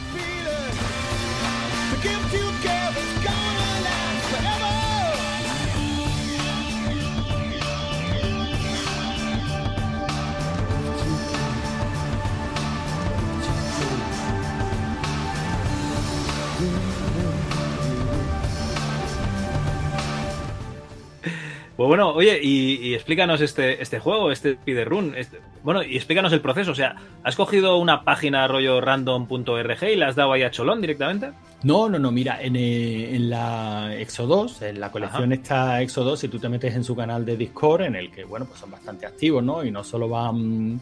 Pues 21.83 21.88
bueno, 21.88 22.11
oye, 22.11 22.38
y, 22.40 22.75
y 22.77 22.95
explícanos 22.95 23.40
este, 23.40 23.83
este 23.83 23.99
juego, 23.99 24.31
este 24.31 24.55
Spiderrun. 24.55 25.16
Este, 25.16 25.40
bueno, 25.64 25.83
y 25.83 25.97
explícanos 25.97 26.33
el 26.33 26.40
proceso. 26.40 26.71
O 26.71 26.77
sea, 26.77 26.95
¿has 27.25 27.35
cogido 27.35 27.77
una 27.79 28.05
página 28.05 28.47
rollo 28.47 28.81
random.org 28.81 29.83
y 29.83 29.97
la 29.97 30.07
has 30.07 30.14
dado 30.14 30.33
ahí 30.33 30.45
a 30.45 30.53
Cholón 30.53 30.81
directamente? 30.81 31.33
No, 31.64 31.88
no, 31.88 31.99
no, 31.99 32.12
mira, 32.12 32.40
en, 32.40 32.55
eh, 32.55 33.16
en 33.16 33.31
la 33.31 33.97
Exo 33.97 34.29
2, 34.29 34.62
en 34.62 34.79
la 34.79 34.92
colección 34.92 35.33
Ajá. 35.33 35.35
está 35.35 35.83
Exo 35.83 36.05
2, 36.05 36.21
si 36.21 36.29
tú 36.29 36.38
te 36.38 36.49
metes 36.49 36.73
en 36.77 36.85
su 36.85 36.95
canal 36.95 37.25
de 37.25 37.37
Discord, 37.37 37.83
en 37.83 37.97
el 37.97 38.12
que, 38.12 38.23
bueno, 38.23 38.47
pues 38.47 38.61
son 38.61 38.71
bastante 38.71 39.05
activos, 39.05 39.42
¿no? 39.42 39.64
Y 39.64 39.73
no 39.73 39.83
solo 39.83 40.09
van, 40.09 40.81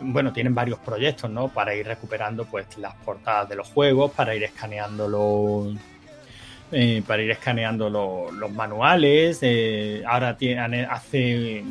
bueno, 0.00 0.32
tienen 0.32 0.56
varios 0.56 0.80
proyectos, 0.80 1.30
¿no? 1.30 1.50
Para 1.50 1.72
ir 1.76 1.86
recuperando, 1.86 2.46
pues, 2.46 2.66
las 2.78 2.96
portadas 2.96 3.48
de 3.48 3.54
los 3.54 3.68
juegos, 3.68 4.10
para 4.10 4.34
ir 4.34 4.42
escaneando 4.42 5.06
los... 5.06 5.91
eh, 6.72 7.02
para 7.06 7.22
ir 7.22 7.30
escaneando 7.30 7.88
lo- 7.90 8.30
los 8.32 8.50
manuales. 8.50 9.38
eh, 9.42 10.02
ahora 10.06 10.36
tie- 10.38 10.58
han- 10.58 10.74
hace 10.90 11.62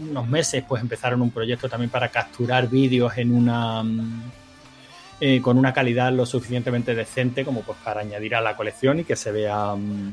unos 0.00 0.26
meses 0.28 0.64
pues 0.66 0.82
empezaron 0.82 1.22
un 1.22 1.30
proyecto 1.30 1.68
también 1.68 1.90
para 1.90 2.08
capturar 2.08 2.68
vídeos 2.68 3.16
en 3.18 3.32
una 3.32 3.82
mm, 3.82 4.22
eh, 5.20 5.40
con 5.40 5.56
una 5.58 5.72
calidad 5.72 6.12
lo 6.12 6.26
suficientemente 6.26 6.94
decente 6.94 7.44
como 7.44 7.60
pues 7.62 7.78
para 7.84 8.00
añadir 8.00 8.34
a 8.34 8.40
la 8.40 8.56
colección 8.56 8.98
y 9.00 9.04
que 9.04 9.14
se 9.14 9.30
vea 9.30 9.74
mm, 9.76 10.12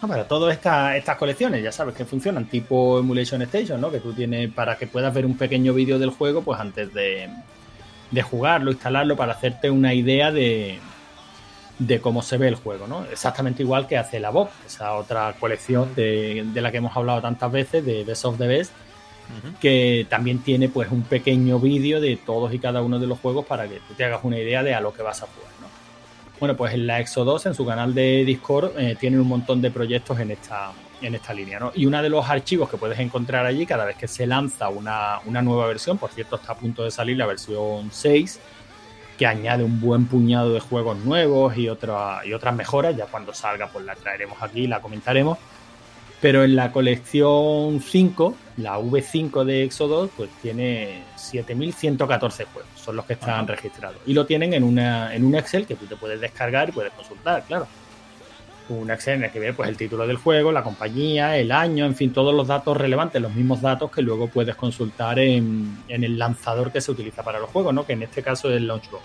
ah, 0.00 0.06
para 0.06 0.26
todas 0.26 0.54
estas 0.54 0.96
estas 0.96 1.16
colecciones 1.18 1.62
ya 1.62 1.70
sabes 1.72 1.94
que 1.94 2.06
funcionan 2.06 2.46
tipo 2.46 2.98
Emulation 2.98 3.42
Station 3.42 3.78
¿no? 3.80 3.90
que 3.90 4.00
tú 4.00 4.14
tienes 4.14 4.50
para 4.52 4.76
que 4.76 4.86
puedas 4.86 5.12
ver 5.12 5.26
un 5.26 5.36
pequeño 5.36 5.74
vídeo 5.74 5.98
del 5.98 6.10
juego 6.10 6.40
pues 6.42 6.58
antes 6.58 6.94
de 6.94 7.28
jugarlo 8.22 8.70
instalarlo 8.70 9.16
para 9.16 9.32
hacerte 9.34 9.68
una 9.68 9.92
idea 9.92 10.32
de 10.32 10.78
de 11.78 12.00
cómo 12.00 12.22
se 12.22 12.38
ve 12.38 12.48
el 12.48 12.54
juego, 12.54 12.86
¿no? 12.86 13.04
Exactamente 13.04 13.62
igual 13.62 13.86
que 13.86 13.98
hace 13.98 14.18
la 14.18 14.30
Bob, 14.30 14.48
esa 14.66 14.94
otra 14.94 15.34
colección 15.38 15.94
de, 15.94 16.44
de 16.52 16.60
la 16.60 16.70
que 16.70 16.78
hemos 16.78 16.96
hablado 16.96 17.20
tantas 17.20 17.52
veces, 17.52 17.84
de 17.84 18.04
Best 18.04 18.24
of 18.24 18.38
the 18.38 18.46
Best, 18.46 18.72
que 19.60 20.06
también 20.08 20.38
tiene 20.38 20.68
pues 20.68 20.90
un 20.90 21.02
pequeño 21.02 21.58
vídeo 21.58 22.00
de 22.00 22.16
todos 22.16 22.54
y 22.54 22.58
cada 22.58 22.82
uno 22.82 22.98
de 22.98 23.06
los 23.06 23.18
juegos 23.18 23.44
para 23.44 23.68
que 23.68 23.80
tú 23.80 23.94
te 23.94 24.04
hagas 24.04 24.20
una 24.22 24.38
idea 24.38 24.62
de 24.62 24.74
a 24.74 24.80
lo 24.80 24.92
que 24.92 25.02
vas 25.02 25.22
a 25.22 25.26
jugar, 25.26 25.50
¿no? 25.60 25.66
Bueno, 26.38 26.56
pues 26.56 26.74
en 26.74 26.86
la 26.86 27.00
Exo 27.00 27.24
2, 27.24 27.46
en 27.46 27.54
su 27.54 27.64
canal 27.66 27.94
de 27.94 28.24
Discord, 28.24 28.78
eh, 28.78 28.96
tienen 28.98 29.20
un 29.20 29.28
montón 29.28 29.60
de 29.62 29.70
proyectos 29.70 30.20
en 30.20 30.30
esta, 30.30 30.70
en 31.00 31.14
esta 31.14 31.32
línea, 31.32 31.58
¿no? 31.58 31.72
Y 31.74 31.86
uno 31.86 32.02
de 32.02 32.08
los 32.08 32.28
archivos 32.28 32.68
que 32.68 32.76
puedes 32.76 32.98
encontrar 32.98 33.46
allí 33.46 33.66
cada 33.66 33.84
vez 33.84 33.96
que 33.96 34.06
se 34.06 34.26
lanza 34.26 34.68
una, 34.68 35.18
una 35.24 35.42
nueva 35.42 35.66
versión, 35.66 35.98
por 35.98 36.10
cierto, 36.10 36.36
está 36.36 36.52
a 36.52 36.56
punto 36.56 36.84
de 36.84 36.90
salir 36.90 37.16
la 37.16 37.26
versión 37.26 37.88
6, 37.90 38.40
que 39.18 39.26
añade 39.26 39.64
un 39.64 39.80
buen 39.80 40.06
puñado 40.06 40.52
de 40.52 40.60
juegos 40.60 40.98
nuevos 40.98 41.56
y, 41.56 41.68
otra, 41.68 42.20
y 42.24 42.32
otras 42.32 42.54
mejoras. 42.54 42.96
Ya 42.96 43.06
cuando 43.06 43.32
salga, 43.32 43.68
pues 43.68 43.84
la 43.84 43.94
traeremos 43.94 44.42
aquí 44.42 44.60
y 44.62 44.66
la 44.66 44.80
comentaremos. 44.80 45.38
Pero 46.20 46.44
en 46.44 46.56
la 46.56 46.72
colección 46.72 47.80
5, 47.80 48.34
la 48.58 48.78
V5 48.78 49.44
de 49.44 49.64
Exodus, 49.64 50.10
pues 50.16 50.30
tiene 50.40 51.02
7.114 51.16 52.46
juegos, 52.46 52.70
son 52.74 52.96
los 52.96 53.04
que 53.04 53.12
están 53.12 53.44
Ajá. 53.44 53.46
registrados. 53.46 53.98
Y 54.06 54.14
lo 54.14 54.24
tienen 54.24 54.54
en, 54.54 54.64
una, 54.64 55.14
en 55.14 55.24
un 55.24 55.34
Excel 55.34 55.66
que 55.66 55.74
tú 55.74 55.86
te 55.86 55.96
puedes 55.96 56.20
descargar 56.20 56.70
y 56.70 56.72
puedes 56.72 56.92
consultar, 56.94 57.44
claro. 57.46 57.66
Un 58.68 58.90
Excel 58.90 59.14
en 59.14 59.24
el 59.24 59.30
que 59.30 59.38
viene 59.38 59.54
pues, 59.54 59.68
el 59.68 59.76
título 59.76 60.06
del 60.06 60.16
juego, 60.16 60.52
la 60.52 60.62
compañía, 60.62 61.36
el 61.36 61.52
año, 61.52 61.84
en 61.86 61.94
fin, 61.94 62.12
todos 62.12 62.34
los 62.34 62.46
datos 62.46 62.76
relevantes, 62.76 63.20
los 63.22 63.34
mismos 63.34 63.60
datos 63.60 63.90
que 63.90 64.02
luego 64.02 64.28
puedes 64.28 64.56
consultar 64.56 65.18
en, 65.18 65.78
en 65.88 66.04
el 66.04 66.18
lanzador 66.18 66.72
que 66.72 66.80
se 66.80 66.90
utiliza 66.90 67.22
para 67.22 67.38
los 67.38 67.50
juegos, 67.50 67.72
¿no? 67.74 67.86
que 67.86 67.92
en 67.92 68.02
este 68.02 68.22
caso 68.22 68.50
es 68.50 68.56
el 68.56 68.66
Launchbox. 68.66 69.04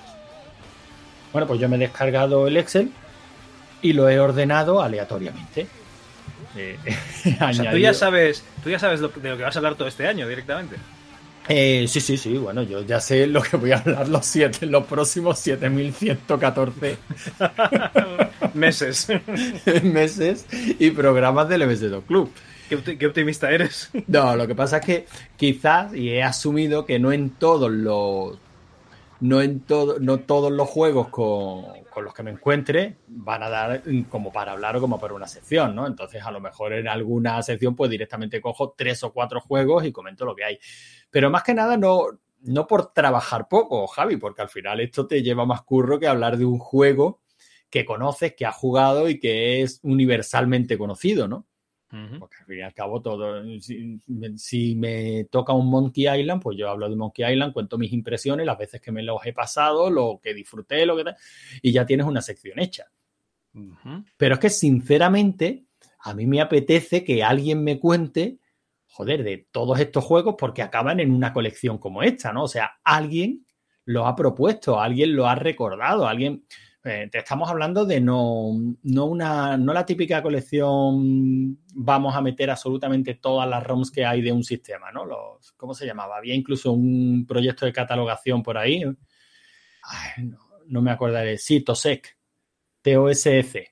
Bueno, 1.32 1.48
pues 1.48 1.60
yo 1.60 1.70
me 1.70 1.78
he 1.78 1.80
descargado 1.80 2.48
el 2.48 2.58
Excel 2.58 2.92
y 3.82 3.94
lo 3.94 4.10
he 4.10 4.20
ordenado 4.20 4.82
aleatoriamente. 4.82 5.68
Eh, 6.56 6.78
O 7.50 7.54
sea, 7.54 7.72
tú 7.72 7.78
ya 7.78 7.94
sabes, 7.94 8.44
tú 8.64 8.70
ya 8.70 8.80
sabes 8.80 9.00
de 9.00 9.08
lo 9.08 9.38
que 9.38 9.44
vas 9.44 9.56
a 9.56 9.60
hablar 9.60 9.76
todo 9.76 9.88
este 9.88 10.08
año 10.08 10.28
directamente. 10.28 10.76
Eh, 11.48 11.86
sí, 11.88 12.00
sí, 12.02 12.18
sí, 12.18 12.38
bueno, 12.38 12.62
yo 12.64 12.82
ya 12.84 13.02
sé 13.02 13.26
lo 13.28 13.42
que 13.42 13.58
voy 13.58 13.72
a 13.72 13.78
hablar 13.80 14.08
los, 14.08 14.26
siete, 14.26 14.66
los 14.68 14.86
próximos 14.86 15.40
7114 15.40 16.98
meses. 18.54 19.08
meses 19.84 20.46
y 20.52 20.92
programas 20.92 21.50
del 21.50 21.64
MS2 21.64 22.06
Club. 22.06 22.32
Qué, 22.70 22.78
opti- 22.78 22.98
qué 22.98 23.08
optimista 23.08 23.52
eres. 23.52 23.90
No, 24.08 24.36
lo 24.36 24.48
que 24.48 24.56
pasa 24.56 24.78
es 24.78 24.86
que 24.86 25.06
quizás, 25.36 25.94
y 25.94 26.10
he 26.12 26.24
asumido 26.24 26.86
que 26.86 27.00
no 27.00 27.12
en 27.12 27.32
todos 27.32 27.72
los. 27.72 28.38
No 29.20 29.42
en 29.42 29.62
todo, 29.62 30.00
no 30.00 30.20
todos 30.22 30.52
los 30.52 30.68
juegos 30.68 31.10
con, 31.10 31.66
con 31.92 32.04
los 32.04 32.14
que 32.14 32.24
me 32.24 32.32
encuentre 32.32 32.98
van 33.08 33.44
a 33.44 33.50
dar 33.50 33.84
como 34.10 34.32
para 34.32 34.54
hablar 34.54 34.78
o 34.78 34.82
como 34.82 35.00
para 35.00 35.14
una 35.14 35.28
sección, 35.28 35.76
¿no? 35.76 35.86
Entonces, 35.86 36.24
a 36.24 36.32
lo 36.32 36.40
mejor 36.42 36.74
en 36.74 36.88
alguna 36.88 37.42
sección, 37.44 37.76
pues 37.76 37.92
directamente 37.92 38.42
cojo 38.42 38.74
tres 38.76 39.04
o 39.04 39.14
cuatro 39.14 39.40
juegos 39.40 39.86
y 39.86 39.92
comento 39.92 40.26
lo 40.26 40.36
que 40.36 40.44
hay. 40.46 40.60
Pero 41.12 41.30
más 41.30 41.44
que 41.44 41.54
nada, 41.54 41.78
no, 41.78 42.06
no 42.42 42.68
por 42.68 42.94
trabajar 42.94 43.48
poco, 43.48 43.86
Javi, 43.88 44.18
porque 44.18 44.42
al 44.42 44.50
final 44.50 44.80
esto 44.80 45.06
te 45.06 45.22
lleva 45.22 45.46
más 45.46 45.62
curro 45.62 46.00
que 46.00 46.08
hablar 46.08 46.38
de 46.38 46.46
un 46.46 46.58
juego 46.58 47.22
que 47.70 47.86
conoces, 47.86 48.34
que 48.36 48.46
has 48.46 48.56
jugado 48.56 49.10
y 49.10 49.20
que 49.20 49.62
es 49.62 49.80
universalmente 49.84 50.78
conocido, 50.78 51.28
¿no? 51.28 51.46
Porque 52.20 52.38
al 52.40 52.46
fin 52.46 52.60
y 52.60 52.62
al 52.62 52.74
cabo, 52.74 53.02
todo. 53.02 53.44
Si, 53.60 54.00
si 54.38 54.76
me 54.76 55.26
toca 55.26 55.52
un 55.52 55.70
Monkey 55.70 56.08
Island, 56.08 56.42
pues 56.42 56.58
yo 56.58 56.70
hablo 56.70 56.90
de 56.90 56.96
Monkey 56.96 57.30
Island, 57.30 57.52
cuento 57.52 57.78
mis 57.78 57.92
impresiones, 57.92 58.46
las 58.46 58.58
veces 58.58 58.80
que 58.80 58.94
me 58.94 59.04
los 59.04 59.26
he 59.26 59.34
pasado, 59.34 59.90
lo 59.90 60.20
que 60.24 60.34
disfruté, 60.34 60.86
lo 60.86 60.96
que 60.96 61.04
tal, 61.04 61.18
y 61.62 61.74
ya 61.74 61.86
tienes 61.86 62.06
una 62.06 62.22
sección 62.22 62.60
hecha. 62.60 62.86
Pero 64.16 64.36
es 64.36 64.40
que, 64.40 64.50
sinceramente, 64.50 65.66
a 66.00 66.14
mí 66.14 66.26
me 66.28 66.40
apetece 66.40 67.04
que 67.04 67.24
alguien 67.24 67.62
me 67.62 67.78
cuente, 67.78 68.40
joder, 68.92 69.24
de 69.24 69.48
todos 69.52 69.80
estos 69.80 70.04
juegos, 70.04 70.36
porque 70.38 70.62
acaban 70.62 71.00
en 71.00 71.12
una 71.12 71.34
colección 71.34 71.78
como 71.78 72.04
esta, 72.04 72.34
¿no? 72.34 72.44
O 72.44 72.48
sea, 72.48 72.80
alguien 72.84 73.46
lo 73.86 74.06
ha 74.06 74.16
propuesto, 74.16 74.80
alguien 74.80 75.16
lo 75.16 75.28
ha 75.28 75.36
recordado, 75.36 76.08
alguien. 76.08 76.46
eh, 76.84 77.08
te 77.12 77.20
estamos 77.20 77.50
hablando 77.50 77.86
de 77.86 78.02
no, 78.02 78.52
no 78.84 79.06
una, 79.06 79.56
no 79.58 79.74
la 79.74 79.86
típica 79.86 80.22
colección 80.22 81.60
vamos 81.76 82.16
a 82.16 82.22
meter 82.22 82.50
absolutamente 82.50 83.16
todas 83.16 83.48
las 83.50 83.64
ROMs 83.64 83.92
que 83.92 84.06
hay 84.06 84.22
de 84.22 84.32
un 84.32 84.44
sistema, 84.44 84.92
¿no? 84.92 85.06
Los, 85.06 85.52
¿Cómo 85.54 85.74
se 85.74 85.86
llamaba? 85.86 86.18
Había 86.18 86.36
incluso 86.36 86.72
un 86.74 87.26
proyecto 87.28 87.66
de 87.66 87.74
catalogación 87.74 88.44
por 88.44 88.58
ahí. 88.58 88.84
No, 90.18 90.38
no 90.68 90.82
me 90.82 90.92
acordaré. 90.92 91.38
Sí, 91.38 91.62
TOSEC. 91.62 92.18
TOSF. 92.82 93.71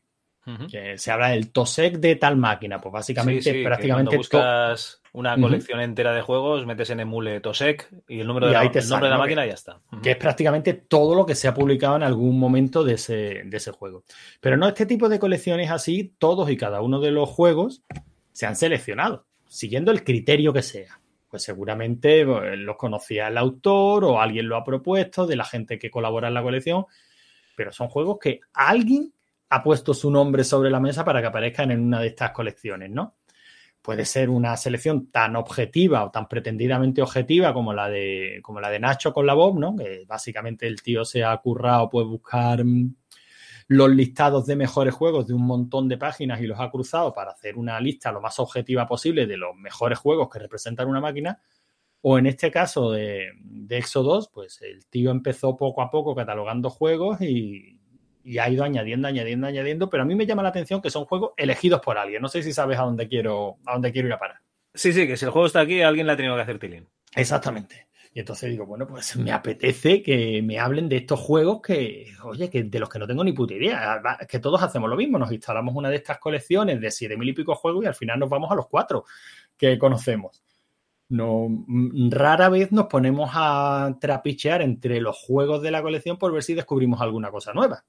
Que 0.69 0.97
se 0.97 1.11
habla 1.11 1.29
del 1.29 1.51
TOSEC 1.51 1.97
de 1.97 2.15
tal 2.15 2.37
máquina. 2.37 2.79
Pues 2.79 2.91
básicamente, 2.93 3.41
Sí, 3.41 3.51
sí, 3.59 3.63
prácticamente 3.63 4.17
buscas 4.17 5.01
una 5.11 5.35
colección 5.39 5.81
entera 5.81 6.13
de 6.13 6.21
juegos, 6.21 6.65
metes 6.65 6.89
en 6.91 6.99
emule 6.99 7.39
TOSEC 7.41 7.89
y 8.07 8.19
el 8.19 8.27
número 8.27 8.47
de 8.47 8.53
la, 8.53 8.59
el 8.61 8.65
nombre 8.65 8.81
de 8.81 8.87
sale, 8.87 9.09
la 9.09 9.15
¿no? 9.15 9.21
máquina 9.21 9.45
y 9.45 9.49
ya 9.49 9.55
está. 9.55 9.79
que 10.03 10.11
es 10.11 10.17
prácticamente 10.17 10.73
todo 10.73 11.15
lo 11.15 11.25
que 11.25 11.35
se 11.35 11.47
ha 11.47 11.53
publicado 11.53 11.95
en 11.95 12.03
algún 12.03 12.39
momento 12.39 12.83
de 12.83 12.93
ese, 12.93 13.41
de 13.45 13.57
ese 13.57 13.71
juego. 13.71 14.03
Pero 14.39 14.55
no, 14.57 14.67
este 14.67 14.85
tipo 14.85 15.09
de 15.09 15.19
colecciones 15.19 15.71
así, 15.71 16.13
todos 16.19 16.49
y 16.49 16.57
cada 16.57 16.81
uno 16.81 16.99
de 16.99 17.11
los 17.11 17.27
juegos 17.29 17.83
se 18.31 18.45
han 18.45 18.55
seleccionado, 18.55 19.25
siguiendo 19.47 19.91
el 19.91 20.03
criterio 20.03 20.53
que 20.53 20.61
sea. 20.61 20.99
Pues 21.29 21.43
seguramente 21.43 22.21
eh, 22.21 22.57
los 22.57 22.75
conocía 22.77 23.27
el 23.27 23.37
autor 23.37 24.03
o 24.05 24.21
alguien 24.21 24.47
lo 24.47 24.57
ha 24.57 24.63
propuesto, 24.63 25.27
de 25.27 25.35
la 25.35 25.45
gente 25.45 25.77
que 25.77 25.91
colabora 25.91 26.27
en 26.27 26.33
la 26.33 26.41
colección, 26.41 26.85
pero 27.55 27.71
son 27.71 27.87
juegos 27.87 28.17
que 28.19 28.39
alguien 28.53 29.11
ha 29.49 29.63
puesto 29.63 29.93
su 29.93 30.11
nombre 30.11 30.43
sobre 30.43 30.69
la 30.69 30.79
mesa 30.79 31.03
para 31.03 31.21
que 31.21 31.27
aparezcan 31.27 31.71
en 31.71 31.81
una 31.81 31.99
de 31.99 32.07
estas 32.07 32.31
colecciones, 32.31 32.89
¿no? 32.91 33.19
puede 33.81 34.05
ser 34.05 34.29
una 34.29 34.55
selección 34.57 35.09
tan 35.11 35.35
objetiva 35.35 36.03
o 36.03 36.11
tan 36.11 36.27
pretendidamente 36.27 37.01
objetiva 37.01 37.53
como 37.53 37.73
la 37.73 37.89
de, 37.89 38.39
como 38.43 38.59
la 38.59 38.69
de 38.69 38.79
Nacho 38.79 39.13
con 39.13 39.25
la 39.25 39.33
Bob, 39.33 39.57
¿no? 39.59 39.75
Que 39.75 40.03
básicamente 40.07 40.67
el 40.67 40.81
tío 40.81 41.05
se 41.05 41.23
ha 41.23 41.35
currado, 41.37 41.89
puede 41.89 42.07
buscar 42.07 42.63
mm, 42.63 42.93
los 43.69 43.89
listados 43.89 44.45
de 44.45 44.55
mejores 44.55 44.93
juegos 44.93 45.27
de 45.27 45.33
un 45.33 45.45
montón 45.45 45.87
de 45.87 45.97
páginas 45.97 46.41
y 46.41 46.47
los 46.47 46.59
ha 46.59 46.69
cruzado 46.69 47.13
para 47.13 47.31
hacer 47.31 47.57
una 47.57 47.79
lista 47.79 48.11
lo 48.11 48.21
más 48.21 48.39
objetiva 48.39 48.85
posible 48.87 49.27
de 49.27 49.37
los 49.37 49.55
mejores 49.55 49.97
juegos 49.97 50.29
que 50.29 50.39
representan 50.39 50.87
una 50.87 51.01
máquina. 51.01 51.39
O 52.01 52.17
en 52.17 52.27
este 52.27 52.49
caso 52.51 52.91
de, 52.91 53.31
de 53.41 53.77
Exo 53.77 54.03
2, 54.03 54.29
pues 54.33 54.61
el 54.61 54.85
tío 54.87 55.11
empezó 55.11 55.57
poco 55.57 55.81
a 55.81 55.91
poco 55.91 56.15
catalogando 56.15 56.69
juegos 56.69 57.21
y, 57.21 57.78
y 58.29 58.37
ha 58.37 58.47
ido 58.47 58.63
añadiendo, 58.63 59.07
añadiendo, 59.07 59.47
añadiendo, 59.47 59.89
pero 59.89 60.03
a 60.03 60.05
mí 60.05 60.13
me 60.13 60.27
llama 60.27 60.43
la 60.43 60.49
atención 60.49 60.83
que 60.83 60.91
son 60.91 61.05
juegos 61.05 61.31
elegidos 61.35 61.81
por 61.81 61.97
alguien. 61.97 62.21
No 62.21 62.27
sé 62.27 62.43
si 62.43 62.53
sabes 62.53 62.77
a 62.77 62.83
dónde 62.83 63.07
quiero, 63.07 63.57
a 63.65 63.73
dónde 63.73 63.91
quiero 63.91 64.07
ir 64.07 64.13
a 64.13 64.19
parar. 64.19 64.37
Sí, 64.71 64.93
sí, 64.93 65.07
que 65.07 65.17
si 65.17 65.25
el 65.25 65.31
juego 65.31 65.47
está 65.47 65.61
aquí, 65.61 65.81
alguien 65.81 66.05
le 66.05 66.13
ha 66.13 66.15
tenido 66.15 66.35
que 66.35 66.43
hacer 66.43 66.59
tilín. 66.59 66.87
Exactamente. 67.15 67.87
Y 68.13 68.19
entonces 68.19 68.51
digo, 68.51 68.67
bueno, 68.67 68.85
pues 68.85 69.15
me 69.15 69.31
apetece 69.31 70.03
que 70.03 70.43
me 70.43 70.59
hablen 70.59 70.87
de 70.89 70.97
estos 70.97 71.19
juegos 71.19 71.59
que, 71.63 72.05
oye, 72.23 72.51
que 72.51 72.65
de 72.65 72.79
los 72.79 72.87
que 72.87 72.99
no 72.99 73.07
tengo 73.07 73.23
ni 73.23 73.33
puta 73.33 73.55
idea. 73.55 73.99
Que 74.27 74.37
todos 74.37 74.61
hacemos 74.61 74.91
lo 74.91 74.95
mismo, 74.95 75.17
nos 75.17 75.31
instalamos 75.31 75.75
una 75.75 75.89
de 75.89 75.95
estas 75.95 76.19
colecciones 76.19 76.79
de 76.79 76.91
siete 76.91 77.17
mil 77.17 77.29
y 77.29 77.33
pico 77.33 77.55
juegos 77.55 77.83
y 77.83 77.87
al 77.87 77.95
final 77.95 78.19
nos 78.19 78.29
vamos 78.29 78.51
a 78.51 78.55
los 78.55 78.67
cuatro 78.67 79.05
que 79.57 79.79
conocemos. 79.79 80.43
No, 81.07 81.47
mm, 81.49 82.11
rara 82.11 82.49
vez 82.49 82.71
nos 82.71 82.85
ponemos 82.85 83.31
a 83.33 83.97
trapichear 83.99 84.61
entre 84.61 85.01
los 85.01 85.17
juegos 85.17 85.63
de 85.63 85.71
la 85.71 85.81
colección 85.81 86.19
por 86.19 86.31
ver 86.31 86.43
si 86.43 86.53
descubrimos 86.53 87.01
alguna 87.01 87.31
cosa 87.31 87.53
nueva. 87.53 87.83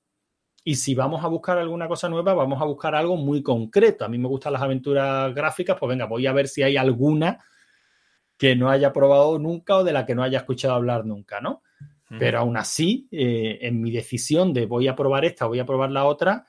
Y 0.62 0.74
si 0.74 0.94
vamos 0.94 1.24
a 1.24 1.28
buscar 1.28 1.58
alguna 1.58 1.88
cosa 1.88 2.08
nueva, 2.08 2.34
vamos 2.34 2.60
a 2.60 2.64
buscar 2.64 2.94
algo 2.94 3.16
muy 3.16 3.42
concreto. 3.42 4.04
A 4.04 4.08
mí 4.08 4.18
me 4.18 4.28
gustan 4.28 4.52
las 4.52 4.62
aventuras 4.62 5.34
gráficas, 5.34 5.76
pues 5.78 5.88
venga, 5.88 6.06
voy 6.06 6.26
a 6.26 6.32
ver 6.32 6.48
si 6.48 6.62
hay 6.62 6.76
alguna 6.76 7.42
que 8.36 8.56
no 8.56 8.70
haya 8.70 8.92
probado 8.92 9.38
nunca 9.38 9.76
o 9.76 9.84
de 9.84 9.92
la 9.92 10.06
que 10.06 10.14
no 10.14 10.22
haya 10.22 10.38
escuchado 10.38 10.74
hablar 10.74 11.04
nunca, 11.04 11.40
¿no? 11.40 11.62
Pero 12.18 12.40
aún 12.40 12.56
así, 12.56 13.06
eh, 13.12 13.58
en 13.62 13.80
mi 13.80 13.92
decisión 13.92 14.52
de 14.52 14.66
voy 14.66 14.88
a 14.88 14.96
probar 14.96 15.24
esta 15.24 15.46
o 15.46 15.50
voy 15.50 15.60
a 15.60 15.64
probar 15.64 15.92
la 15.92 16.06
otra, 16.06 16.44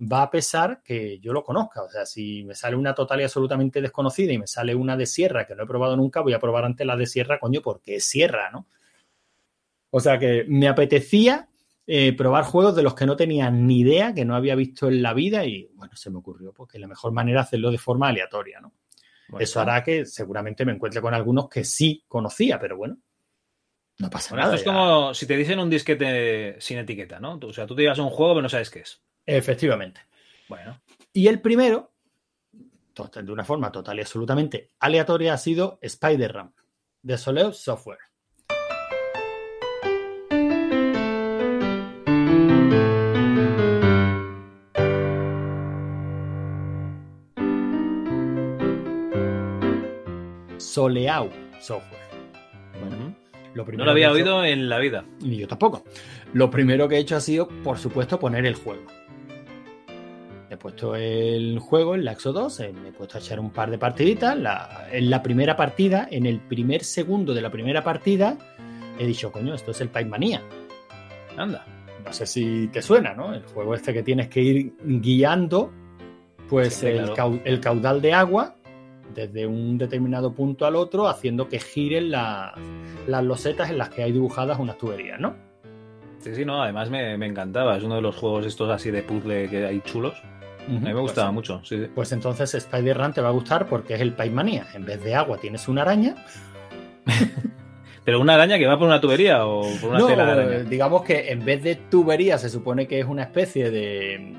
va 0.00 0.22
a 0.22 0.30
pesar 0.30 0.82
que 0.82 1.18
yo 1.20 1.32
lo 1.32 1.42
conozca. 1.42 1.82
O 1.82 1.88
sea, 1.88 2.04
si 2.04 2.44
me 2.44 2.54
sale 2.54 2.76
una 2.76 2.94
total 2.94 3.20
y 3.20 3.24
absolutamente 3.24 3.80
desconocida 3.80 4.32
y 4.32 4.38
me 4.38 4.46
sale 4.46 4.74
una 4.74 4.94
de 4.94 5.06
sierra 5.06 5.46
que 5.46 5.54
no 5.54 5.62
he 5.62 5.66
probado 5.66 5.96
nunca, 5.96 6.20
voy 6.20 6.34
a 6.34 6.38
probar 6.38 6.64
antes 6.66 6.86
la 6.86 6.96
de 6.96 7.06
sierra, 7.06 7.38
coño, 7.38 7.62
porque 7.62 7.96
es 7.96 8.04
sierra, 8.04 8.50
¿no? 8.50 8.66
O 9.90 10.00
sea 10.00 10.18
que 10.18 10.44
me 10.48 10.68
apetecía 10.68 11.48
eh, 11.86 12.12
probar 12.14 12.44
juegos 12.44 12.74
de 12.74 12.82
los 12.82 12.94
que 12.94 13.06
no 13.06 13.16
tenía 13.16 13.50
ni 13.50 13.80
idea, 13.80 14.12
que 14.14 14.24
no 14.24 14.34
había 14.34 14.54
visto 14.54 14.88
en 14.88 15.02
la 15.02 15.14
vida 15.14 15.44
y 15.44 15.68
bueno, 15.74 15.94
se 15.96 16.10
me 16.10 16.18
ocurrió 16.18 16.52
porque 16.52 16.78
la 16.78 16.88
mejor 16.88 17.12
manera 17.12 17.40
es 17.42 17.46
hacerlo 17.46 17.70
de 17.70 17.78
forma 17.78 18.08
aleatoria, 18.08 18.60
¿no? 18.60 18.72
Bueno. 19.28 19.42
Eso 19.42 19.60
hará 19.60 19.82
que 19.82 20.04
seguramente 20.06 20.64
me 20.64 20.72
encuentre 20.72 21.00
con 21.00 21.14
algunos 21.14 21.48
que 21.48 21.64
sí 21.64 22.04
conocía, 22.08 22.58
pero 22.60 22.76
bueno, 22.76 22.98
no 23.98 24.10
pasa 24.10 24.30
Bueno, 24.30 24.44
nada. 24.44 24.56
esto 24.56 24.70
es 24.70 24.74
ya. 24.76 24.80
como 24.80 25.14
si 25.14 25.26
te 25.26 25.36
dicen 25.36 25.58
un 25.58 25.70
disquete 25.70 26.56
sin 26.60 26.78
etiqueta, 26.78 27.18
¿no? 27.18 27.38
O 27.42 27.52
sea, 27.52 27.66
tú 27.66 27.74
te 27.74 27.82
llevas 27.82 27.98
un 27.98 28.10
juego 28.10 28.34
pero 28.34 28.42
no 28.42 28.48
sabes 28.48 28.70
qué 28.70 28.80
es. 28.80 29.00
Efectivamente. 29.24 30.00
Bueno. 30.48 30.80
Y 31.12 31.26
el 31.28 31.40
primero, 31.40 31.92
de 33.22 33.32
una 33.32 33.44
forma 33.44 33.72
total 33.72 33.98
y 33.98 34.02
absolutamente 34.02 34.70
aleatoria, 34.80 35.34
ha 35.34 35.38
sido 35.38 35.78
Spider-Ram, 35.82 36.52
de 37.02 37.18
Soleil 37.18 37.52
Software. 37.54 37.98
Soleau 50.80 51.30
Software. 51.58 52.02
Bueno, 52.78 53.14
lo 53.54 53.62
No 53.62 53.64
primero 53.64 53.84
lo 53.86 53.90
había 53.92 54.08
hecho- 54.08 54.14
oído 54.14 54.44
en 54.44 54.68
la 54.68 54.78
vida. 54.78 55.06
ni 55.22 55.38
yo 55.38 55.48
tampoco. 55.48 55.84
Lo 56.34 56.50
primero 56.50 56.86
que 56.86 56.96
he 56.96 56.98
hecho 56.98 57.16
ha 57.16 57.20
sido, 57.20 57.48
por 57.48 57.78
supuesto, 57.78 58.18
poner 58.20 58.44
el 58.44 58.56
juego. 58.56 58.82
He 60.50 60.56
puesto 60.58 60.94
el 60.94 61.58
juego 61.60 61.94
en 61.94 62.04
la 62.04 62.12
Exo 62.12 62.30
2, 62.34 62.60
eh, 62.60 62.74
me 62.74 62.90
he 62.90 62.92
puesto 62.92 63.16
a 63.16 63.20
echar 63.22 63.40
un 63.40 63.48
par 63.52 63.70
de 63.70 63.78
partiditas. 63.78 64.36
La- 64.38 64.86
en 64.92 65.08
la 65.08 65.22
primera 65.22 65.56
partida, 65.56 66.06
en 66.10 66.26
el 66.26 66.40
primer 66.40 66.84
segundo 66.84 67.32
de 67.32 67.40
la 67.40 67.48
primera 67.50 67.82
partida, 67.82 68.36
he 68.98 69.06
dicho, 69.06 69.32
coño, 69.32 69.54
esto 69.54 69.70
es 69.70 69.80
el 69.80 69.88
Pac 69.88 70.06
Manía. 70.06 70.42
Anda. 71.38 71.64
No 72.04 72.12
sé 72.12 72.26
si 72.26 72.68
te 72.68 72.82
suena, 72.82 73.14
¿no? 73.14 73.32
El 73.32 73.42
juego 73.46 73.74
este 73.74 73.94
que 73.94 74.02
tienes 74.02 74.28
que 74.28 74.42
ir 74.42 74.72
guiando, 74.84 75.72
pues 76.50 76.74
Sí, 76.74 76.86
el, 76.88 76.96
claro. 76.98 77.16
cau- 77.16 77.42
el 77.46 77.60
caudal 77.60 78.02
de 78.02 78.12
agua 78.12 78.52
desde 79.16 79.46
un 79.46 79.78
determinado 79.78 80.32
punto 80.34 80.66
al 80.66 80.76
otro, 80.76 81.08
haciendo 81.08 81.48
que 81.48 81.58
giren 81.58 82.10
la- 82.12 82.54
las 83.08 83.24
losetas 83.24 83.70
en 83.70 83.78
las 83.78 83.88
que 83.88 84.02
hay 84.04 84.12
dibujadas 84.12 84.58
unas 84.60 84.78
tuberías, 84.78 85.18
¿no? 85.18 85.34
Sí, 86.20 86.34
sí, 86.34 86.44
no, 86.44 86.62
además 86.62 86.90
me, 86.90 87.16
me 87.18 87.26
encantaba. 87.26 87.76
Es 87.76 87.82
uno 87.82 87.96
de 87.96 88.02
los 88.02 88.14
juegos 88.16 88.46
estos 88.46 88.68
así 88.70 88.90
de 88.90 89.02
puzzle 89.02 89.48
que 89.48 89.64
hay 89.66 89.80
chulos. 89.80 90.14
A 90.68 90.70
mí 90.70 90.78
me 90.80 90.90
Pues- 90.92 91.02
gustaba 91.02 91.30
mucho, 91.32 91.60
sí, 91.64 91.78
sí. 91.78 91.86
Pues 91.94 92.10
entonces 92.12 92.52
Spider-Run 92.54 93.12
te 93.12 93.20
va 93.20 93.28
a 93.28 93.32
gustar 93.32 93.66
porque 93.66 93.94
es 93.94 94.00
el 94.00 94.12
Pac-Manía. 94.14 94.66
En 94.74 94.84
vez 94.84 95.02
de 95.02 95.14
agua 95.14 95.38
tienes 95.38 95.66
una 95.68 95.82
araña. 95.82 96.16
¿Pero 98.04 98.20
una 98.20 98.34
araña 98.34 98.58
que 98.58 98.66
va 98.66 98.78
por 98.78 98.86
una 98.86 99.00
tubería 99.00 99.46
o 99.46 99.62
por 99.80 99.90
una 99.90 99.98
no, 99.98 100.06
tela 100.06 100.26
de 100.26 100.32
araña? 100.32 100.58
digamos 100.68 101.02
que 101.02 101.30
en 101.32 101.44
vez 101.44 101.62
de 101.62 101.74
tubería 101.76 102.38
se 102.38 102.48
supone 102.48 102.86
que 102.86 103.00
es 103.00 103.06
una 103.06 103.22
especie 103.24 103.70
de 103.70 104.32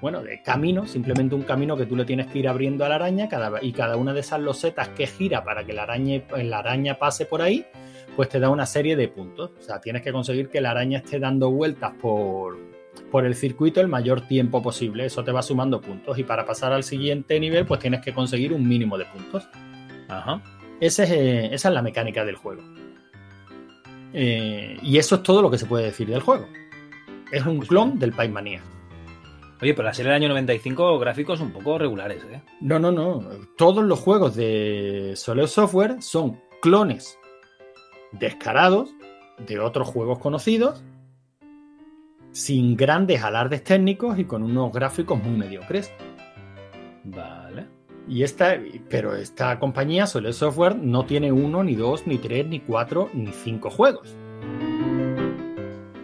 bueno, 0.00 0.22
de 0.22 0.42
camino, 0.42 0.86
simplemente 0.86 1.34
un 1.34 1.42
camino 1.42 1.76
que 1.76 1.86
tú 1.86 1.96
le 1.96 2.04
tienes 2.04 2.28
que 2.28 2.38
ir 2.38 2.48
abriendo 2.48 2.84
a 2.84 2.88
la 2.88 2.96
araña 2.96 3.28
cada, 3.28 3.62
y 3.62 3.72
cada 3.72 3.96
una 3.96 4.14
de 4.14 4.20
esas 4.20 4.40
losetas 4.40 4.88
que 4.90 5.06
gira 5.06 5.44
para 5.44 5.64
que 5.64 5.72
la 5.72 5.82
araña, 5.82 6.22
la 6.36 6.58
araña 6.60 6.98
pase 6.98 7.26
por 7.26 7.42
ahí, 7.42 7.66
pues 8.14 8.28
te 8.28 8.38
da 8.38 8.50
una 8.50 8.66
serie 8.66 8.96
de 8.96 9.08
puntos. 9.08 9.52
O 9.58 9.62
sea, 9.62 9.80
tienes 9.80 10.02
que 10.02 10.12
conseguir 10.12 10.48
que 10.48 10.60
la 10.60 10.70
araña 10.70 10.98
esté 10.98 11.18
dando 11.18 11.50
vueltas 11.50 11.92
por, 12.00 12.56
por 13.10 13.24
el 13.24 13.34
circuito 13.34 13.80
el 13.80 13.88
mayor 13.88 14.22
tiempo 14.22 14.62
posible. 14.62 15.04
Eso 15.04 15.24
te 15.24 15.32
va 15.32 15.42
sumando 15.42 15.80
puntos 15.80 16.18
y 16.18 16.24
para 16.24 16.44
pasar 16.44 16.72
al 16.72 16.84
siguiente 16.84 17.38
nivel, 17.40 17.66
pues 17.66 17.80
tienes 17.80 18.00
que 18.00 18.12
conseguir 18.12 18.52
un 18.52 18.68
mínimo 18.68 18.98
de 18.98 19.04
puntos. 19.06 19.48
Ajá. 20.08 20.42
Ese 20.80 21.04
es, 21.04 21.10
eh, 21.10 21.46
esa 21.52 21.68
es 21.68 21.74
la 21.74 21.82
mecánica 21.82 22.24
del 22.24 22.36
juego. 22.36 22.62
Eh, 24.12 24.78
y 24.82 24.98
eso 24.98 25.16
es 25.16 25.22
todo 25.22 25.42
lo 25.42 25.50
que 25.50 25.58
se 25.58 25.66
puede 25.66 25.86
decir 25.86 26.08
del 26.08 26.20
juego. 26.20 26.48
Es 27.32 27.44
un 27.44 27.58
clon 27.60 27.98
del 27.98 28.12
Pac-Mania. 28.12 28.62
Oye, 29.60 29.74
pero 29.74 29.86
la 29.86 29.94
serie 29.94 30.12
del 30.12 30.22
año 30.22 30.28
95, 30.28 30.98
gráficos 31.00 31.40
un 31.40 31.50
poco 31.50 31.78
regulares, 31.78 32.22
¿eh? 32.30 32.42
No, 32.60 32.78
no, 32.78 32.92
no. 32.92 33.24
Todos 33.56 33.84
los 33.84 33.98
juegos 33.98 34.36
de 34.36 35.14
Soleil 35.16 35.48
Software 35.48 36.00
son 36.00 36.40
clones 36.62 37.18
descarados 38.12 38.90
de 39.38 39.58
otros 39.58 39.88
juegos 39.88 40.20
conocidos, 40.20 40.84
sin 42.30 42.76
grandes 42.76 43.22
alardes 43.22 43.64
técnicos 43.64 44.18
y 44.18 44.24
con 44.24 44.44
unos 44.44 44.72
gráficos 44.72 45.20
muy 45.20 45.36
mediocres. 45.36 45.92
Vale. 47.04 47.66
Y 48.06 48.22
esta, 48.22 48.56
pero 48.88 49.16
esta 49.16 49.58
compañía, 49.58 50.06
Soleil 50.06 50.34
Software, 50.34 50.76
no 50.76 51.04
tiene 51.04 51.32
uno, 51.32 51.64
ni 51.64 51.74
dos, 51.74 52.06
ni 52.06 52.18
tres, 52.18 52.46
ni 52.46 52.60
cuatro, 52.60 53.10
ni 53.12 53.32
cinco 53.32 53.70
juegos. 53.70 54.16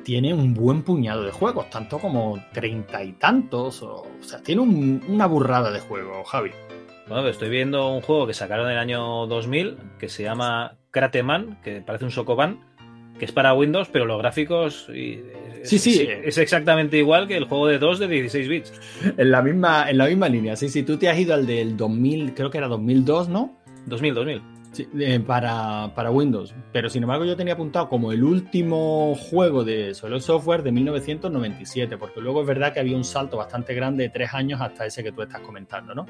Tiene 0.04 0.34
un 0.34 0.52
buen 0.54 0.82
puñado 0.82 1.22
de 1.24 1.32
juegos, 1.32 1.70
tanto 1.70 1.98
como 1.98 2.38
treinta 2.52 3.02
y 3.02 3.12
tantos. 3.12 3.82
O, 3.82 4.02
o 4.02 4.22
sea, 4.22 4.40
tiene 4.42 4.60
un- 4.60 5.02
una 5.08 5.26
burrada 5.26 5.70
de 5.70 5.80
juegos, 5.80 6.28
Javi. 6.28 6.50
Bueno, 7.08 7.26
estoy 7.28 7.48
viendo 7.50 7.90
un 7.92 8.00
juego 8.02 8.26
que 8.26 8.34
sacaron 8.34 8.66
en 8.66 8.72
el 8.72 8.78
año 8.78 9.26
2000 9.26 9.76
que 9.98 10.08
se 10.08 10.22
llama 10.22 10.76
Krateman, 10.90 11.60
que 11.62 11.80
parece 11.80 12.04
un 12.04 12.10
Sokoban, 12.10 12.60
que 13.18 13.24
es 13.24 13.32
para 13.32 13.54
Windows, 13.54 13.88
pero 13.92 14.04
los 14.06 14.18
gráficos 14.18 14.88
y- 14.94 15.20
es, 15.62 15.68
Sí, 15.70 15.78
sí. 15.78 16.02
es- 16.02 16.26
es 16.28 16.38
exactamente 16.38 16.96
igual 16.98 17.26
que 17.28 17.36
el 17.36 17.44
juego 17.44 17.66
de 17.68 17.78
2 17.78 17.98
de 17.98 18.08
16 18.08 18.48
bits. 18.48 18.72
En 19.16 19.30
la 19.30 19.40
misma, 19.42 19.88
en 19.90 19.98
la 19.98 20.06
misma 20.06 20.28
línea, 20.28 20.56
sí, 20.56 20.68
sí. 20.68 20.82
Tú 20.82 20.96
te 20.98 21.08
has 21.08 21.18
ido 21.18 21.32
al 21.34 21.46
del 21.46 21.76
2000, 21.76 22.34
creo 22.34 22.50
que 22.50 22.58
era 22.58 22.68
2002, 22.68 23.28
¿no? 23.28 23.56
2000, 23.86 24.14
2000. 24.14 24.42
Sí, 24.74 24.88
eh, 24.98 25.20
para, 25.20 25.94
para 25.94 26.10
Windows. 26.10 26.54
Pero 26.72 26.90
sin 26.90 27.02
embargo, 27.04 27.24
yo 27.24 27.36
tenía 27.36 27.54
apuntado 27.54 27.88
como 27.88 28.10
el 28.12 28.22
último 28.24 29.14
juego 29.14 29.62
de 29.64 29.94
Solo 29.94 30.20
Software 30.20 30.62
de 30.62 30.72
1997, 30.72 31.96
porque 31.96 32.20
luego 32.20 32.40
es 32.42 32.46
verdad 32.46 32.72
que 32.72 32.80
había 32.80 32.96
un 32.96 33.04
salto 33.04 33.36
bastante 33.36 33.72
grande 33.74 34.02
de 34.04 34.10
tres 34.10 34.34
años 34.34 34.60
hasta 34.60 34.84
ese 34.84 35.02
que 35.04 35.12
tú 35.12 35.22
estás 35.22 35.40
comentando, 35.42 35.94
¿no? 35.94 36.06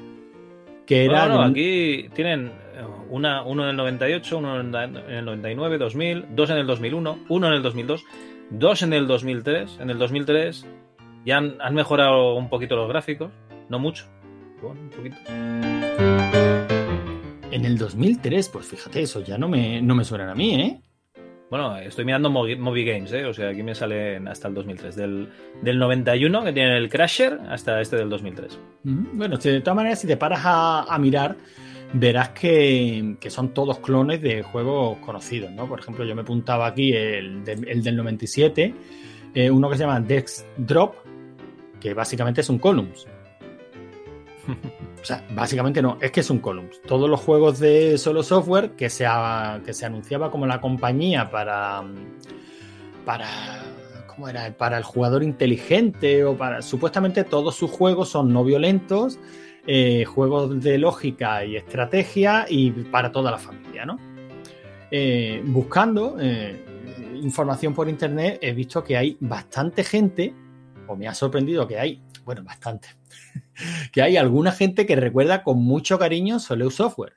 Que 0.87 1.05
era. 1.05 1.27
Bueno, 1.27 1.35
no, 1.35 1.41
de- 1.41 1.49
aquí 1.51 2.09
tienen 2.15 2.47
eh, 2.75 2.83
una, 3.09 3.43
uno 3.43 3.63
en 3.63 3.69
el 3.69 3.75
98, 3.75 4.37
uno 4.37 4.59
en 4.59 4.75
el 4.75 5.25
99, 5.25 5.77
2000, 5.77 6.25
dos 6.35 6.49
en 6.49 6.57
el 6.57 6.67
2001, 6.67 7.19
uno 7.29 7.47
en 7.47 7.53
el 7.53 7.61
2002, 7.63 8.03
dos 8.49 8.81
en 8.83 8.93
el 8.93 9.07
2003. 9.07 9.77
En 9.79 9.89
el 9.91 9.97
2003 9.99 10.65
ya 11.25 11.37
han, 11.37 11.55
han 11.59 11.73
mejorado 11.75 12.35
un 12.35 12.49
poquito 12.49 12.75
los 12.75 12.87
gráficos, 12.89 13.31
no 13.69 13.79
mucho, 13.79 14.05
bueno, 14.61 14.79
un 14.81 14.89
poquito. 14.89 15.94
En 17.55 17.65
el 17.65 17.77
2003, 17.77 18.49
pues 18.49 18.65
fíjate, 18.65 19.01
eso 19.01 19.21
ya 19.23 19.37
no 19.37 19.47
me, 19.47 19.81
no 19.81 19.95
me 19.95 20.03
suenan 20.03 20.29
a 20.29 20.35
mí, 20.35 20.55
¿eh? 20.55 20.81
Bueno, 21.49 21.77
estoy 21.77 22.03
mirando 22.05 22.29
Movi 22.29 22.83
Games, 22.85 23.13
¿eh? 23.13 23.23
o 23.25 23.33
sea, 23.33 23.49
aquí 23.49 23.61
me 23.63 23.75
salen 23.75 24.27
hasta 24.27 24.47
el 24.47 24.55
2003. 24.55 24.95
Del, 24.95 25.29
del 25.61 25.77
91, 25.79 26.43
que 26.43 26.51
tienen 26.51 26.73
el 26.73 26.89
Crasher, 26.89 27.39
hasta 27.49 27.79
este 27.79 27.95
del 27.97 28.09
2003. 28.09 28.59
Ujú. 28.85 28.93
Bueno, 29.13 29.37
de 29.37 29.61
todas 29.61 29.75
maneras, 29.75 29.99
si 30.01 30.07
te 30.07 30.17
paras 30.17 30.41
a, 30.43 30.83
a 30.93 30.97
mirar, 30.97 31.37
verás 31.93 32.29
que, 32.29 33.15
que 33.21 33.29
son 33.29 33.53
todos 33.53 33.79
clones 33.79 34.21
de 34.21 34.41
juegos 34.41 34.97
conocidos, 34.97 35.51
¿no? 35.51 35.67
Por 35.67 35.79
ejemplo, 35.79 36.03
yo 36.03 36.15
me 36.15 36.23
apuntaba 36.23 36.65
aquí 36.67 36.93
el, 36.93 37.45
de- 37.45 37.71
el 37.71 37.83
del 37.83 37.95
97, 37.95 38.73
eh, 39.35 39.49
uno 39.51 39.69
que 39.69 39.77
se 39.77 39.83
llama 39.83 39.99
Dex 40.01 40.45
Drop, 40.57 40.95
que 41.79 41.93
básicamente 41.93 42.41
es 42.41 42.49
un 42.49 42.57
Columns. 42.57 43.07
O 45.01 45.07
sea, 45.07 45.23
básicamente 45.35 45.83
no, 45.83 45.99
es 46.01 46.09
que 46.09 46.21
es 46.21 46.29
un 46.31 46.39
Columns. 46.39 46.81
Todos 46.81 47.07
los 47.07 47.19
juegos 47.19 47.59
de 47.59 47.95
Solo 47.99 48.23
Software 48.23 48.71
que 48.71 48.89
se, 48.89 49.05
que 49.63 49.71
se 49.71 49.85
anunciaba 49.85 50.31
como 50.31 50.47
la 50.47 50.59
compañía 50.59 51.29
para. 51.29 51.83
para. 53.05 53.27
¿Cómo 54.07 54.27
era? 54.29 54.51
Para 54.57 54.79
el 54.79 54.83
jugador 54.83 55.21
inteligente 55.21 56.25
o 56.25 56.35
para. 56.35 56.63
Supuestamente 56.63 57.23
todos 57.23 57.55
sus 57.55 57.69
juegos 57.69 58.09
son 58.09 58.33
no 58.33 58.43
violentos, 58.43 59.19
eh, 59.67 60.05
juegos 60.05 60.59
de 60.63 60.79
lógica 60.79 61.45
y 61.45 61.55
estrategia 61.55 62.47
y 62.49 62.71
para 62.71 63.11
toda 63.11 63.29
la 63.29 63.37
familia, 63.37 63.85
¿no? 63.85 63.99
Eh, 64.89 65.43
buscando 65.45 66.17
eh, 66.19 66.65
información 67.21 67.73
por 67.73 67.89
internet 67.89 68.39
he 68.41 68.53
visto 68.53 68.83
que 68.83 68.97
hay 68.97 69.17
bastante 69.19 69.83
gente, 69.83 70.33
o 70.87 70.95
me 70.95 71.07
ha 71.07 71.13
sorprendido 71.13 71.67
que 71.67 71.79
hay, 71.79 72.01
bueno, 72.23 72.43
bastante, 72.43 72.87
que 73.91 74.01
hay 74.01 74.17
alguna 74.17 74.51
gente 74.51 74.85
que 74.85 74.95
recuerda 74.95 75.43
con 75.43 75.57
mucho 75.63 75.97
cariño 75.99 76.39
Soleil 76.39 76.71
Software. 76.71 77.13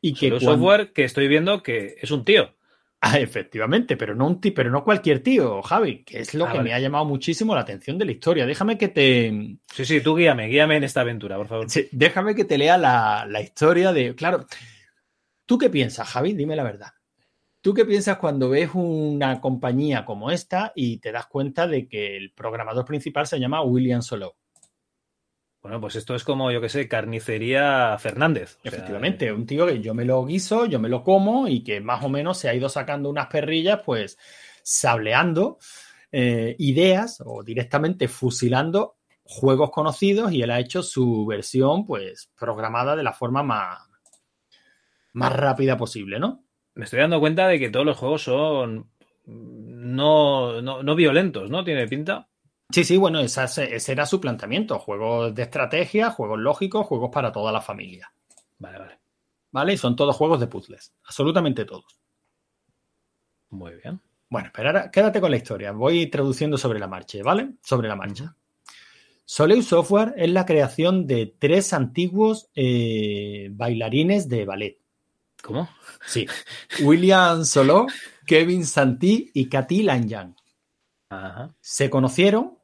Y 0.00 0.14
que 0.14 0.28
cuando- 0.30 0.40
software 0.52 0.92
que 0.92 1.04
estoy 1.04 1.28
viendo 1.28 1.62
que 1.62 1.96
es 2.00 2.10
un 2.10 2.24
tío. 2.24 2.54
Ah, 3.06 3.18
efectivamente, 3.18 3.98
pero 3.98 4.14
no 4.14 4.26
un 4.26 4.40
ti- 4.40 4.50
pero 4.50 4.70
no 4.70 4.82
cualquier 4.82 5.22
tío, 5.22 5.60
Javi, 5.62 6.04
que 6.04 6.20
es 6.20 6.32
lo 6.32 6.46
Ah, 6.46 6.52
que 6.52 6.56
vale. 6.58 6.70
me 6.70 6.74
ha 6.74 6.78
llamado 6.80 7.04
muchísimo 7.04 7.54
la 7.54 7.60
atención 7.60 7.98
de 7.98 8.06
la 8.06 8.12
historia. 8.12 8.46
Déjame 8.46 8.78
que 8.78 8.88
te, 8.88 9.58
Sí, 9.74 9.84
sí, 9.84 10.00
tú 10.00 10.16
guíame, 10.16 10.46
guíame 10.48 10.76
en 10.76 10.84
esta 10.84 11.02
aventura, 11.02 11.36
por 11.36 11.46
favor. 11.48 11.68
Sí, 11.70 11.86
déjame 11.92 12.34
que 12.34 12.44
te 12.46 12.56
lea 12.56 12.78
la, 12.78 13.26
la 13.28 13.42
historia 13.42 13.92
de. 13.92 14.14
Claro, 14.14 14.46
¿tú 15.44 15.58
qué 15.58 15.68
piensas, 15.68 16.08
Javi? 16.08 16.32
Dime 16.32 16.56
la 16.56 16.62
verdad. 16.64 16.92
¿Tú 17.60 17.74
qué 17.74 17.84
piensas 17.84 18.16
cuando 18.18 18.48
ves 18.50 18.70
una 18.74 19.40
compañía 19.42 20.04
como 20.06 20.30
esta 20.30 20.72
y 20.74 20.98
te 20.98 21.12
das 21.12 21.26
cuenta 21.26 21.66
de 21.66 21.86
que 21.88 22.16
el 22.16 22.32
programador 22.32 22.84
principal 22.86 23.26
se 23.26 23.38
llama 23.40 23.62
William 23.62 24.00
Solo? 24.02 24.36
Bueno, 25.64 25.80
pues 25.80 25.96
esto 25.96 26.14
es 26.14 26.24
como, 26.24 26.52
yo 26.52 26.60
que 26.60 26.68
sé, 26.68 26.86
carnicería 26.88 27.96
Fernández. 27.98 28.58
O 28.58 28.60
sea, 28.60 28.70
Efectivamente, 28.70 29.32
un 29.32 29.46
tío 29.46 29.66
que 29.66 29.80
yo 29.80 29.94
me 29.94 30.04
lo 30.04 30.22
guiso, 30.26 30.66
yo 30.66 30.78
me 30.78 30.90
lo 30.90 31.02
como 31.02 31.48
y 31.48 31.64
que 31.64 31.80
más 31.80 32.04
o 32.04 32.10
menos 32.10 32.36
se 32.36 32.50
ha 32.50 32.54
ido 32.54 32.68
sacando 32.68 33.08
unas 33.08 33.28
perrillas, 33.28 33.80
pues 33.82 34.18
sableando 34.62 35.56
eh, 36.12 36.54
ideas 36.58 37.22
o 37.24 37.42
directamente 37.42 38.08
fusilando 38.08 38.98
juegos 39.22 39.70
conocidos 39.70 40.32
y 40.32 40.42
él 40.42 40.50
ha 40.50 40.60
hecho 40.60 40.82
su 40.82 41.24
versión, 41.24 41.86
pues 41.86 42.30
programada 42.38 42.94
de 42.94 43.02
la 43.02 43.14
forma 43.14 43.42
más, 43.42 43.88
más 45.14 45.32
rápida 45.34 45.78
posible, 45.78 46.18
¿no? 46.18 46.44
Me 46.74 46.84
estoy 46.84 47.00
dando 47.00 47.20
cuenta 47.20 47.48
de 47.48 47.58
que 47.58 47.70
todos 47.70 47.86
los 47.86 47.96
juegos 47.96 48.24
son 48.24 48.90
no, 49.24 50.60
no, 50.60 50.82
no 50.82 50.94
violentos, 50.94 51.48
¿no? 51.48 51.64
Tiene 51.64 51.88
pinta. 51.88 52.28
Sí, 52.70 52.82
sí, 52.84 52.96
bueno, 52.96 53.20
esa- 53.20 53.44
ese 53.44 53.92
era 53.92 54.06
su 54.06 54.20
planteamiento. 54.20 54.78
Juegos 54.78 55.34
de 55.34 55.42
estrategia, 55.42 56.10
juegos 56.10 56.38
lógicos, 56.38 56.86
juegos 56.86 57.10
para 57.12 57.30
toda 57.30 57.52
la 57.52 57.60
familia. 57.60 58.12
Vale, 58.58 58.78
vale. 58.78 58.98
¿Vale? 59.52 59.74
Y 59.74 59.76
son 59.76 59.94
todos 59.94 60.16
juegos 60.16 60.40
de 60.40 60.46
puzzles. 60.48 60.92
Absolutamente 61.04 61.64
todos. 61.64 61.98
Muy 63.50 63.74
bien. 63.82 64.00
Bueno, 64.28 64.50
pero 64.52 64.68
ahora 64.70 64.90
quédate 64.90 65.20
con 65.20 65.30
la 65.30 65.36
historia. 65.36 65.70
Voy 65.72 66.06
traduciendo 66.08 66.58
sobre 66.58 66.80
la 66.80 66.88
marcha, 66.88 67.18
¿vale? 67.22 67.50
Sobre 67.62 67.86
la 67.86 67.94
marcha. 67.94 68.34
Soleil 69.24 69.62
Software 69.62 70.12
es 70.16 70.30
la 70.30 70.44
creación 70.44 71.06
de 71.06 71.34
tres 71.38 71.72
antiguos 71.72 72.50
eh, 72.54 73.48
bailarines 73.52 74.28
de 74.28 74.44
ballet. 74.44 74.78
¿Cómo? 75.42 75.68
Sí. 76.06 76.26
William 76.82 77.44
Solo, 77.44 77.86
Kevin 78.26 78.66
Santí 78.66 79.30
y 79.34 79.48
Cathy 79.48 79.82
Lanyan. 79.82 80.34
Ajá. 81.26 81.54
Se 81.60 81.88
conocieron 81.90 82.58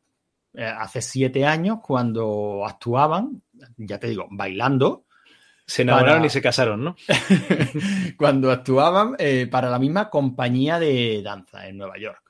eh, 0.54 0.64
hace 0.64 1.00
siete 1.02 1.44
años 1.46 1.78
cuando 1.82 2.64
actuaban, 2.66 3.42
ya 3.76 3.98
te 3.98 4.08
digo, 4.08 4.26
bailando. 4.30 5.04
Se 5.66 5.82
enamoraron 5.82 6.18
para- 6.18 6.26
y 6.26 6.30
se 6.30 6.42
casaron, 6.42 6.82
¿no? 6.82 6.96
cuando 8.18 8.50
actuaban 8.50 9.14
eh, 9.18 9.46
para 9.50 9.70
la 9.70 9.78
misma 9.78 10.10
compañía 10.10 10.78
de 10.80 11.22
danza 11.22 11.68
en 11.68 11.76
Nueva 11.78 11.96
York. 11.98 12.22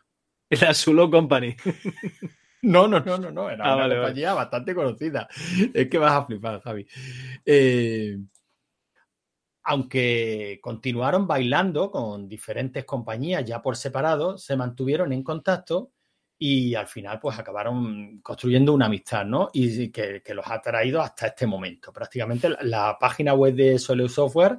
La 0.50 0.74
Sulo 0.74 1.10
Company. 1.10 1.56
No, 2.62 2.86
no, 2.86 3.00
no, 3.00 3.16
no, 3.16 3.30
no. 3.30 3.48
Era 3.48 3.64
Ah, 3.64 3.68
una 3.74 3.82
vale, 3.84 3.94
vale. 3.94 4.08
compañía 4.08 4.34
bastante 4.34 4.74
conocida. 4.74 5.26
Es 5.72 5.88
que 5.88 5.96
vas 5.96 6.12
a 6.12 6.26
flipar, 6.26 6.60
Javi. 6.60 6.86
Eh, 7.46 8.18
aunque 9.62 10.58
continuaron 10.62 11.26
bailando 11.26 11.90
con 11.90 12.28
diferentes 12.28 12.84
compañías 12.84 13.44
ya 13.46 13.62
por 13.62 13.76
separado, 13.78 14.36
se 14.38 14.56
mantuvieron 14.56 15.12
en 15.14 15.22
contacto 15.22 15.92
y 16.42 16.74
al 16.74 16.86
final 16.86 17.20
pues 17.20 17.38
acabaron 17.38 18.20
construyendo 18.22 18.72
una 18.72 18.86
amistad, 18.86 19.26
¿no? 19.26 19.50
Y 19.52 19.90
que, 19.90 20.22
que 20.24 20.32
los 20.34 20.46
ha 20.50 20.58
traído 20.62 21.02
hasta 21.02 21.26
este 21.26 21.46
momento. 21.46 21.92
Prácticamente 21.92 22.48
la, 22.48 22.58
la 22.62 22.96
página 22.98 23.34
web 23.34 23.54
de 23.54 23.78
Soleu 23.78 24.08
Software, 24.08 24.58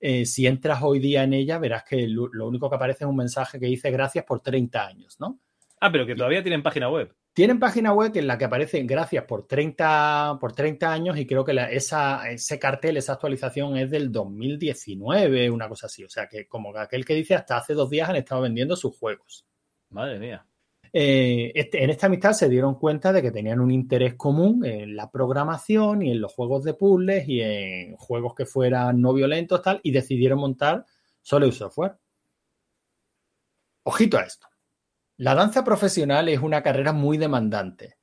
eh, 0.00 0.26
si 0.26 0.48
entras 0.48 0.80
hoy 0.82 0.98
día 0.98 1.22
en 1.22 1.32
ella, 1.32 1.60
verás 1.60 1.84
que 1.84 2.08
lo, 2.08 2.26
lo 2.32 2.48
único 2.48 2.68
que 2.68 2.74
aparece 2.74 3.04
es 3.04 3.08
un 3.08 3.14
mensaje 3.16 3.60
que 3.60 3.66
dice 3.66 3.92
gracias 3.92 4.24
por 4.24 4.40
30 4.40 4.84
años, 4.84 5.20
¿no? 5.20 5.38
Ah, 5.80 5.92
pero 5.92 6.06
que 6.06 6.16
todavía 6.16 6.42
tienen 6.42 6.64
página 6.64 6.90
web. 6.90 7.14
Tienen 7.32 7.60
página 7.60 7.92
web 7.92 8.10
en 8.16 8.26
la 8.26 8.36
que 8.36 8.46
aparece 8.46 8.82
gracias 8.82 9.24
por 9.26 9.46
30, 9.46 10.38
por 10.40 10.54
30 10.54 10.92
años 10.92 11.16
y 11.18 11.26
creo 11.26 11.44
que 11.44 11.52
la- 11.52 11.70
esa, 11.70 12.28
ese 12.30 12.58
cartel, 12.58 12.96
esa 12.96 13.12
actualización 13.12 13.76
es 13.76 13.92
del 13.92 14.10
2019, 14.10 15.50
una 15.50 15.68
cosa 15.68 15.86
así. 15.86 16.02
O 16.02 16.08
sea 16.08 16.26
que 16.28 16.48
como 16.48 16.76
aquel 16.76 17.04
que 17.04 17.14
dice 17.14 17.36
hasta 17.36 17.58
hace 17.58 17.74
dos 17.74 17.90
días 17.90 18.08
han 18.08 18.16
estado 18.16 18.40
vendiendo 18.42 18.74
sus 18.74 18.96
juegos. 18.98 19.46
Madre 19.90 20.18
mía. 20.18 20.44
Eh, 20.92 21.52
este- 21.54 21.82
en 21.84 21.90
esta 21.90 22.06
amistad 22.06 22.32
se 22.32 22.48
dieron 22.48 22.76
cuenta 22.76 23.12
de 23.12 23.22
que 23.22 23.30
tenían 23.30 23.60
un 23.60 23.70
interés 23.70 24.14
común 24.14 24.64
en 24.64 24.96
la 24.96 25.10
programación 25.10 26.02
y 26.02 26.12
en 26.12 26.20
los 26.20 26.32
juegos 26.32 26.64
de 26.64 26.74
puzzles 26.74 27.28
y 27.28 27.40
en 27.40 27.96
juegos 27.96 28.34
que 28.34 28.46
fueran 28.46 29.00
no 29.00 29.12
violentos 29.12 29.62
tal 29.62 29.80
y 29.82 29.90
decidieron 29.90 30.38
montar 30.38 30.84
Soleu 31.22 31.52
Software. 31.52 31.96
Ojito 33.84 34.18
a 34.18 34.22
esto. 34.22 34.46
La 35.18 35.34
danza 35.34 35.64
profesional 35.64 36.28
es 36.28 36.40
una 36.40 36.62
carrera 36.62 36.92
muy 36.92 37.18
demandante 37.18 37.96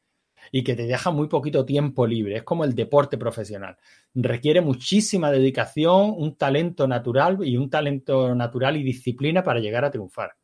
y 0.51 0.63
que 0.63 0.75
te 0.75 0.83
deja 0.87 1.11
muy 1.11 1.27
poquito 1.27 1.65
tiempo 1.65 2.07
libre. 2.07 2.37
Es 2.37 2.43
como 2.43 2.63
el 2.63 2.75
deporte 2.75 3.17
profesional. 3.17 3.77
Requiere 4.13 4.61
muchísima 4.61 5.31
dedicación, 5.31 6.13
un 6.17 6.35
talento 6.37 6.87
natural 6.87 7.39
y 7.43 7.57
un 7.57 7.69
talento 7.69 8.33
natural 8.35 8.77
y 8.77 8.83
disciplina 8.83 9.43
para 9.43 9.59
llegar 9.59 9.85
a 9.85 9.91
triunfar. 9.91 10.35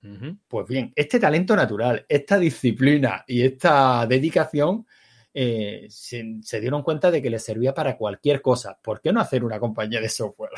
Pues 0.00 0.66
bien, 0.68 0.92
este 0.94 1.18
talento 1.18 1.56
natural, 1.56 2.06
esta 2.08 2.38
disciplina 2.38 3.24
y 3.26 3.42
esta 3.42 4.06
dedicación 4.06 4.86
eh, 5.34 5.86
se, 5.90 6.36
se 6.42 6.60
dieron 6.60 6.82
cuenta 6.82 7.10
de 7.10 7.20
que 7.20 7.30
les 7.30 7.44
servía 7.44 7.74
para 7.74 7.96
cualquier 7.96 8.40
cosa. 8.40 8.78
¿Por 8.82 9.00
qué 9.00 9.12
no 9.12 9.20
hacer 9.20 9.44
una 9.44 9.58
compañía 9.60 10.00
de 10.00 10.08
software? 10.08 10.52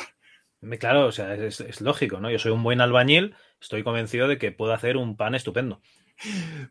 Claro, 0.79 1.07
o 1.07 1.13
sea, 1.13 1.35
es, 1.35 1.61
es 1.61 1.81
lógico, 1.81 2.21
¿no? 2.21 2.31
Yo 2.31 2.39
soy 2.39 2.53
un 2.53 2.63
buen 2.63 2.83
albañil, 2.83 3.35
estoy 3.61 3.83
convencido 3.83 4.29
de 4.29 4.37
que 4.37 4.53
puedo 4.53 4.75
hacer 4.75 4.99
un 4.99 5.17
pan 5.17 5.35
estupendo. 5.35 5.81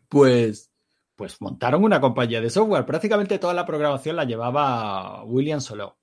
Pues, 0.08 0.70
pues 1.16 1.40
montaron 1.40 1.84
una 1.84 2.00
compañía 2.00 2.40
de 2.40 2.50
software. 2.50 2.86
Prácticamente 2.86 3.38
toda 3.38 3.54
la 3.54 3.66
programación 3.66 4.16
la 4.16 4.24
llevaba 4.24 5.24
William 5.24 5.60
Solo. 5.60 5.99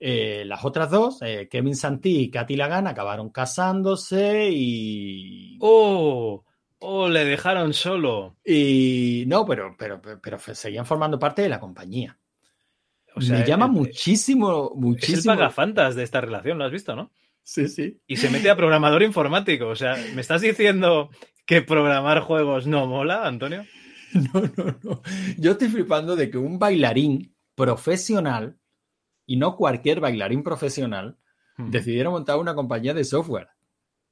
Eh, 0.00 0.44
las 0.46 0.64
otras 0.64 0.90
dos, 0.90 1.18
eh, 1.22 1.48
Kevin 1.50 1.74
Santí 1.74 2.18
y 2.20 2.30
Katy 2.30 2.56
Lagan, 2.56 2.86
acabaron 2.86 3.30
casándose 3.30 4.48
y. 4.52 5.58
¡Oh! 5.60 6.44
¡Oh! 6.78 7.08
Le 7.08 7.24
dejaron 7.24 7.72
solo. 7.74 8.36
Y 8.44 9.24
no, 9.26 9.44
pero, 9.44 9.74
pero, 9.78 10.00
pero, 10.00 10.20
pero 10.20 10.38
seguían 10.54 10.86
formando 10.86 11.18
parte 11.18 11.42
de 11.42 11.48
la 11.48 11.58
compañía. 11.60 12.16
O 13.16 13.20
sea, 13.20 13.40
Me 13.40 13.44
llama 13.46 13.66
el- 13.66 13.72
muchísimo, 13.72 14.66
Es 14.68 14.74
el 14.76 14.80
muchísimo. 14.80 15.34
pagafantas 15.34 15.96
de 15.96 16.04
esta 16.04 16.20
relación, 16.20 16.58
¿lo 16.58 16.64
has 16.64 16.70
visto, 16.72 16.94
no? 16.94 17.10
Sí, 17.42 17.66
sí. 17.66 17.98
Y 18.06 18.16
se 18.16 18.30
mete 18.30 18.50
a 18.50 18.56
programador 18.56 19.02
informático. 19.02 19.66
O 19.68 19.74
sea, 19.74 19.96
¿me 20.14 20.20
estás 20.20 20.42
diciendo 20.42 21.08
que 21.46 21.62
programar 21.62 22.20
juegos 22.20 22.66
no 22.68 22.86
mola, 22.86 23.26
Antonio? 23.26 23.64
Yo 25.38 25.52
estoy 25.52 25.68
flipando 25.68 26.14
de 26.16 26.30
que 26.30 26.38
un 26.38 26.58
bailarín 26.58 27.34
profesional, 27.54 28.56
y 29.28 29.36
no 29.36 29.54
cualquier 29.56 30.00
bailarín 30.00 30.42
profesional, 30.42 31.16
decidieron 31.58 32.14
montar 32.14 32.38
una 32.38 32.54
compañía 32.54 32.94
de 32.94 33.04
software. 33.04 33.48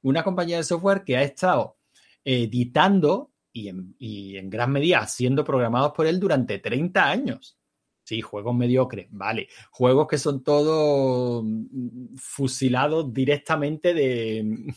Una 0.03 0.23
compañía 0.23 0.57
de 0.57 0.63
software 0.63 1.03
que 1.03 1.17
ha 1.17 1.23
estado 1.23 1.77
editando 2.23 3.31
y 3.51 3.69
en, 3.69 3.95
y 3.97 4.37
en 4.37 4.49
gran 4.49 4.71
medida 4.71 5.07
siendo 5.07 5.43
programados 5.43 5.93
por 5.93 6.05
él 6.05 6.19
durante 6.19 6.59
30 6.59 7.09
años. 7.09 7.57
Sí, 8.03 8.21
juegos 8.21 8.55
mediocres, 8.55 9.07
vale. 9.09 9.47
Juegos 9.71 10.07
que 10.07 10.17
son 10.19 10.43
todos 10.43 11.43
mm, 11.43 12.15
fusilados 12.17 13.11
directamente 13.11 13.93
de, 13.93 14.73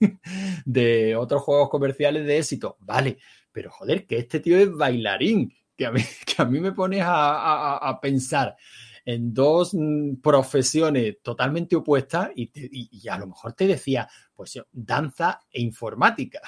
de 0.64 1.16
otros 1.16 1.42
juegos 1.42 1.68
comerciales 1.68 2.24
de 2.26 2.38
éxito, 2.38 2.76
vale. 2.80 3.18
Pero 3.52 3.70
joder, 3.70 4.06
que 4.06 4.18
este 4.18 4.40
tío 4.40 4.56
es 4.58 4.72
bailarín, 4.72 5.52
que 5.76 5.86
a 5.86 5.92
mí, 5.92 6.00
que 6.26 6.40
a 6.40 6.44
mí 6.46 6.60
me 6.60 6.72
pones 6.72 7.02
a, 7.02 7.34
a- 7.34 7.76
a 7.90 8.00
pensar 8.00 8.56
en 9.04 9.34
dos 9.34 9.74
mm, 9.74 10.16
profesiones 10.22 11.16
totalmente 11.22 11.76
opuestas 11.76 12.30
y, 12.36 12.50
y- 12.54 13.08
a 13.08 13.18
lo 13.18 13.26
mejor 13.28 13.52
te 13.54 13.66
decía, 13.66 14.08
pues 14.34 14.60
danza 14.72 15.40
e 15.50 15.60
informática. 15.60 16.40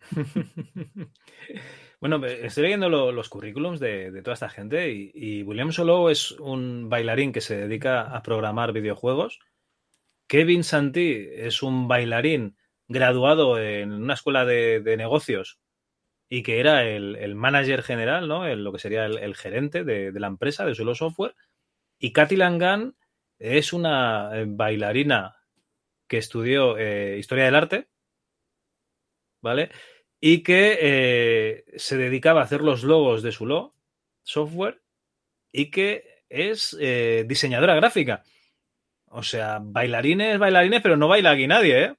Bueno, 2.00 2.24
estoy 2.26 2.64
leyendo 2.64 2.88
lo- 2.90 3.10
los 3.10 3.28
currículums 3.30 3.80
de, 3.80 4.10
de 4.10 4.22
toda 4.22 4.34
esta 4.34 4.50
gente 4.50 4.92
y, 4.92 5.42
William 5.42 5.72
Solo 5.72 6.10
es 6.10 6.32
un 6.32 6.88
bailarín 6.90 7.32
que 7.32 7.40
se 7.40 7.56
dedica 7.56 8.02
a 8.02 8.22
programar 8.22 8.72
videojuegos. 8.72 9.38
Kevin 10.28 10.64
Santí 10.64 11.26
es 11.32 11.62
un 11.62 11.88
bailarín 11.88 12.56
graduado 12.88 13.58
en 13.60 13.92
una 13.92 14.14
escuela 14.14 14.44
de, 14.44 14.80
de 14.80 14.96
negocios 14.96 15.58
y 16.28 16.42
que 16.42 16.60
era 16.60 16.84
el, 16.84 17.16
el 17.16 17.34
manager 17.34 17.82
general, 17.82 18.28
¿no? 18.28 18.46
El- 18.46 18.64
lo 18.64 18.72
que 18.72 18.78
sería 18.80 19.06
el, 19.06 19.18
el 19.18 19.34
gerente 19.36 19.84
de, 19.84 20.12
de 20.12 20.20
la 20.20 20.28
empresa, 20.28 20.66
de 20.66 20.74
Solo 20.74 20.94
Software. 20.94 21.34
Y 21.98 22.12
Katy 22.12 22.36
Langan 22.36 22.96
es 23.38 23.72
una 23.72 24.30
eh, 24.34 24.44
bailarina 24.48 25.36
que 26.08 26.18
estudió 26.18 26.78
eh, 26.78 27.18
historia 27.18 27.46
del 27.46 27.54
arte, 27.56 27.88
¿vale? 29.42 29.70
Y 30.20 30.42
que 30.42 30.78
eh, 30.80 31.64
se 31.76 31.96
dedicaba 31.96 32.40
a 32.40 32.44
hacer 32.44 32.62
los 32.62 32.82
logos 32.84 33.22
de 33.22 33.32
su 33.32 33.46
lo 33.46 33.74
software 34.22 34.82
y 35.52 35.70
que 35.70 36.04
es 36.28 36.76
eh, 36.80 37.24
diseñadora 37.28 37.74
gráfica. 37.76 38.24
O 39.06 39.22
sea, 39.22 39.60
bailarines, 39.62 40.38
bailarines, 40.38 40.82
pero 40.82 40.96
no 40.96 41.08
baila 41.08 41.32
aquí 41.32 41.46
nadie, 41.48 41.84
¿eh? 41.84 41.94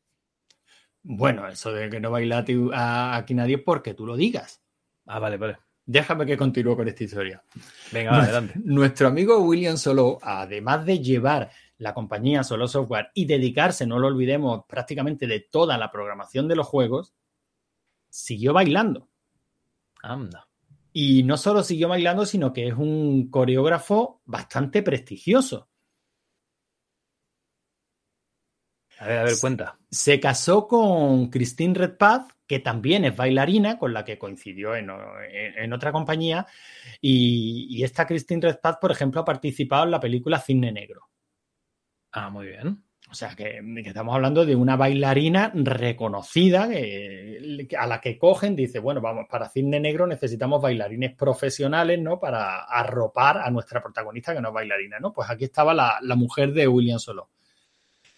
Bueno, 1.04 1.48
eso 1.48 1.72
de 1.72 1.90
que 1.90 2.00
no 2.00 2.12
baila 2.12 2.40
a 2.40 2.46
ti- 2.46 2.70
a- 2.74 3.16
aquí 3.18 3.34
nadie 3.34 3.58
porque 3.58 3.94
tú 3.96 4.06
lo 4.06 4.16
digas. 4.16 4.62
Ah, 5.06 5.20
vale, 5.20 5.38
vale. 5.38 5.58
Déjame 5.90 6.26
que 6.26 6.36
continúe 6.36 6.76
con 6.76 6.88
esta 6.90 7.06
historia. 7.06 7.42
Venga, 7.94 8.22
adelante. 8.22 8.56
Nuestro 8.64 9.08
amigo 9.08 9.40
William 9.40 9.78
Solo, 9.78 10.20
además 10.22 10.86
de 10.86 11.00
llevar 11.00 11.50
la 11.78 11.94
compañía 11.94 12.44
Solo 12.44 12.68
Software 12.68 13.10
y 13.14 13.24
dedicarse, 13.24 13.88
no 13.88 13.98
lo 13.98 14.08
olvidemos, 14.08 14.66
prácticamente 14.68 15.28
de 15.28 15.40
toda 15.40 15.78
la 15.78 15.90
programación 15.90 16.50
de 16.50 16.58
los 16.58 16.68
juegos, 16.68 17.14
siguió 18.10 18.52
bailando. 18.52 19.08
Anda. 20.04 20.50
Y 20.92 21.24
no 21.24 21.38
solo 21.38 21.64
siguió 21.64 21.88
bailando, 21.88 22.26
sino 22.26 22.52
que 22.52 22.68
es 22.68 22.74
un 22.74 23.30
coreógrafo 23.30 24.22
bastante 24.26 24.84
prestigioso. 24.84 25.70
A 29.00 29.08
ver, 29.08 29.18
a 29.20 29.24
ver, 29.24 29.34
cuenta. 29.40 29.78
Se 29.92 30.20
casó 30.20 30.68
con 30.68 31.30
Christine 31.30 31.74
Redpath, 31.74 32.32
que 32.48 32.60
también 32.60 33.06
es 33.06 33.16
bailarina, 33.16 33.78
con 33.78 33.94
la 33.94 34.04
que 34.06 34.18
coincidió 34.18 34.76
en, 34.76 34.90
en- 34.90 35.58
en 35.58 35.74
otra 35.74 35.92
compañía. 35.92 36.48
Y, 37.02 37.68
y 37.70 37.84
esta 37.84 38.08
Christine 38.08 38.42
Redpath, 38.42 38.80
por 38.80 38.92
ejemplo, 38.92 39.22
ha 39.22 39.26
participado 39.26 39.84
en 39.84 39.92
la 39.92 40.00
película 40.00 40.40
Cisne 40.40 40.72
Negro. 40.72 41.10
Ah, 42.12 42.30
muy 42.30 42.48
bien. 42.48 42.84
O 43.10 43.14
sea, 43.14 43.36
que, 43.36 43.62
que 43.84 43.88
estamos 43.90 44.14
hablando 44.16 44.46
de 44.46 44.56
una 44.56 44.76
bailarina 44.76 45.52
reconocida 45.54 46.68
que- 46.68 47.68
a 47.78 47.88
la 47.88 48.02
que 48.02 48.18
cogen, 48.18 48.56
dice, 48.56 48.80
bueno, 48.80 49.00
vamos, 49.00 49.28
para 49.30 49.48
Cisne 49.50 49.80
Negro 49.80 50.08
necesitamos 50.08 50.62
bailarines 50.62 51.16
profesionales, 51.16 52.00
¿no? 52.00 52.20
Para 52.20 52.64
arropar 52.64 53.38
a 53.38 53.50
nuestra 53.52 53.82
protagonista 53.82 54.34
que 54.34 54.42
no 54.42 54.50
es 54.50 54.54
bailarina, 54.54 55.00
¿no? 55.00 55.14
Pues 55.14 55.30
aquí 55.30 55.46
estaba 55.46 55.74
la, 55.74 56.00
la 56.02 56.16
mujer 56.16 56.52
de 56.54 56.68
William 56.68 57.00
Solo. 57.00 57.30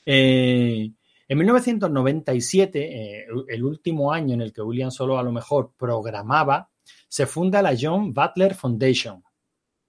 Eh, 0.06 0.92
en 1.28 1.38
1997, 1.38 2.80
eh, 2.80 3.28
el 3.50 3.64
último 3.64 4.12
año 4.12 4.34
en 4.34 4.42
el 4.42 4.52
que 4.52 4.62
William 4.62 4.90
Solo 4.90 5.20
a 5.20 5.24
lo 5.24 5.32
mejor 5.32 5.74
programaba, 5.78 6.70
se 7.08 7.28
funda 7.28 7.62
la 7.62 7.76
John 7.80 8.14
Butler 8.14 8.56
Foundation, 8.56 9.24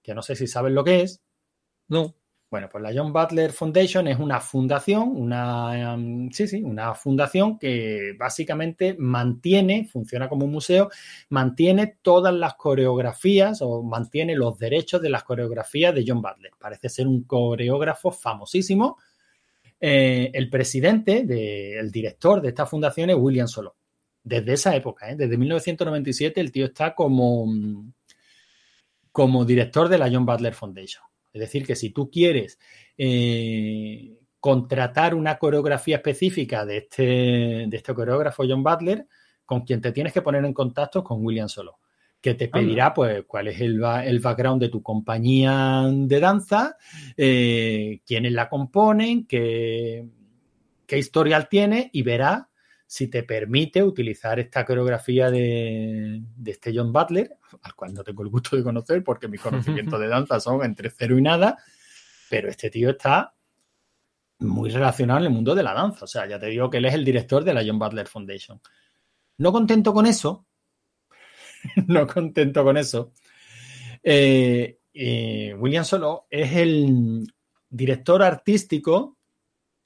que 0.03 0.13
no 0.13 0.21
sé 0.21 0.35
si 0.35 0.45
saben 0.47 0.75
lo 0.75 0.83
que 0.83 1.01
es. 1.01 1.21
No. 1.87 2.15
Bueno, 2.51 2.67
pues 2.69 2.83
la 2.83 2.91
John 2.93 3.13
Butler 3.13 3.53
Foundation 3.53 4.09
es 4.09 4.19
una 4.19 4.41
fundación, 4.41 5.15
una, 5.15 5.95
um, 5.95 6.29
sí, 6.31 6.49
sí, 6.49 6.61
una 6.61 6.93
fundación 6.93 7.57
que 7.57 8.13
básicamente 8.19 8.93
mantiene, 8.99 9.85
funciona 9.85 10.27
como 10.27 10.45
un 10.45 10.51
museo, 10.51 10.89
mantiene 11.29 11.95
todas 12.01 12.33
las 12.33 12.55
coreografías 12.55 13.61
o 13.61 13.83
mantiene 13.83 14.35
los 14.35 14.59
derechos 14.59 15.01
de 15.01 15.09
las 15.09 15.23
coreografías 15.23 15.95
de 15.95 16.03
John 16.05 16.21
Butler. 16.21 16.51
Parece 16.59 16.89
ser 16.89 17.07
un 17.07 17.23
coreógrafo 17.23 18.11
famosísimo. 18.11 18.97
Eh, 19.81 20.29
el 20.33 20.49
presidente, 20.49 21.23
de- 21.23 21.79
el 21.79 21.91
director 21.91 22.39
de 22.41 22.49
esta 22.49 22.65
fundación 22.67 23.09
es 23.09 23.15
William 23.17 23.47
Solo. 23.47 23.75
Desde 24.23 24.53
esa 24.53 24.75
época, 24.75 25.09
¿eh? 25.09 25.15
desde 25.15 25.35
1997, 25.37 26.39
el 26.39 26.51
tío 26.51 26.65
está 26.67 26.93
como, 26.93 27.47
como 29.11 29.45
director 29.45 29.89
de 29.89 29.97
la 29.97 30.09
John 30.11 30.25
Butler 30.25 30.53
Foundation. 30.53 31.03
Es 31.33 31.41
decir, 31.41 31.65
que 31.65 31.75
si 31.75 31.89
tú 31.89 32.09
quieres 32.11 32.59
eh, 32.97 34.17
contratar 34.39 35.15
una 35.15 35.37
coreografía 35.37 35.97
específica 35.97 36.65
de 36.65 36.77
este, 36.77 37.03
de 37.67 37.77
este 37.77 37.93
coreógrafo 37.93 38.43
John 38.47 38.63
Butler, 38.63 39.07
con 39.45 39.61
quien 39.61 39.81
te 39.81 39.91
tienes 39.91 40.13
que 40.13 40.21
poner 40.21 40.45
en 40.45 40.53
contacto 40.53 41.03
con 41.03 41.25
William 41.25 41.49
Solo, 41.49 41.79
que 42.21 42.35
te 42.35 42.47
pedirá 42.47 42.93
pues 42.93 43.23
cuál 43.25 43.47
es 43.47 43.59
el, 43.59 43.83
el 43.83 44.19
background 44.19 44.61
de 44.61 44.69
tu 44.69 44.83
compañía 44.83 45.83
de 45.91 46.19
danza, 46.19 46.77
eh, 47.17 48.01
quiénes 48.05 48.31
la 48.33 48.47
componen, 48.47 49.25
qué, 49.25 50.07
qué 50.85 50.99
historial 50.99 51.49
tiene 51.49 51.89
y 51.91 52.03
verá 52.03 52.49
si 52.85 53.07
te 53.07 53.23
permite 53.23 53.81
utilizar 53.81 54.39
esta 54.39 54.65
coreografía 54.65 55.31
de, 55.31 56.21
de 56.35 56.51
este 56.51 56.71
John 56.75 56.93
Butler, 56.93 57.37
al 57.63 57.73
cual 57.73 57.93
no 57.93 58.03
tengo 58.03 58.21
el 58.21 58.29
gusto 58.29 58.55
de 58.55 58.63
conocer 58.63 59.03
porque 59.03 59.27
mis 59.27 59.41
conocimientos 59.41 59.99
de 59.99 60.07
danza 60.07 60.39
son 60.39 60.63
entre 60.63 60.89
cero 60.91 61.17
y 61.17 61.21
nada, 61.21 61.57
pero 62.29 62.49
este 62.49 62.69
tío 62.69 62.91
está 62.91 63.33
muy 64.39 64.69
relacionado 64.69 65.19
en 65.21 65.25
el 65.27 65.31
mundo 65.31 65.55
de 65.55 65.63
la 65.63 65.73
danza. 65.73 66.05
O 66.05 66.07
sea, 66.07 66.27
ya 66.27 66.37
te 66.37 66.47
digo 66.47 66.69
que 66.69 66.77
él 66.77 66.85
es 66.85 66.93
el 66.93 67.05
director 67.05 67.43
de 67.43 67.53
la 67.53 67.63
John 67.65 67.79
Butler 67.79 68.07
Foundation. 68.07 68.59
No 69.37 69.51
contento 69.51 69.93
con 69.93 70.05
eso, 70.05 70.45
no 71.87 72.07
contento 72.07 72.63
con 72.63 72.77
eso, 72.77 73.13
eh, 74.03 74.79
eh, 74.93 75.55
William 75.57 75.85
Solo 75.85 76.27
es 76.29 76.53
el 76.53 77.31
director 77.69 78.23
artístico 78.23 79.17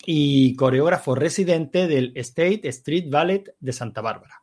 y 0.05 0.55
coreógrafo 0.55 1.15
residente 1.15 1.87
del 1.87 2.13
State 2.15 2.67
Street 2.69 3.09
Ballet 3.09 3.55
de 3.59 3.73
Santa 3.73 4.01
Bárbara, 4.01 4.41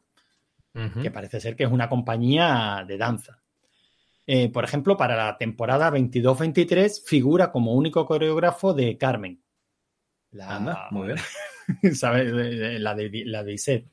que 1.02 1.10
parece 1.10 1.40
ser 1.40 1.56
que 1.56 1.64
es 1.64 1.70
una 1.70 1.88
compañía 1.88 2.84
de 2.86 2.96
danza. 2.96 3.42
Eh, 4.26 4.48
por 4.50 4.64
ejemplo, 4.64 4.96
para 4.96 5.16
la 5.16 5.36
temporada 5.36 5.90
22-23 5.90 7.04
figura 7.04 7.50
como 7.50 7.74
único 7.74 8.06
coreógrafo 8.06 8.72
de 8.72 8.96
Carmen. 8.96 9.42
La, 10.30 10.56
Anda, 10.56 10.88
muy 10.90 11.08
bien. 11.08 11.18
¿sabes? 11.94 12.32
La 12.80 12.94
de, 12.94 13.24
la 13.26 13.42
de 13.42 13.52
Iset. 13.52 13.88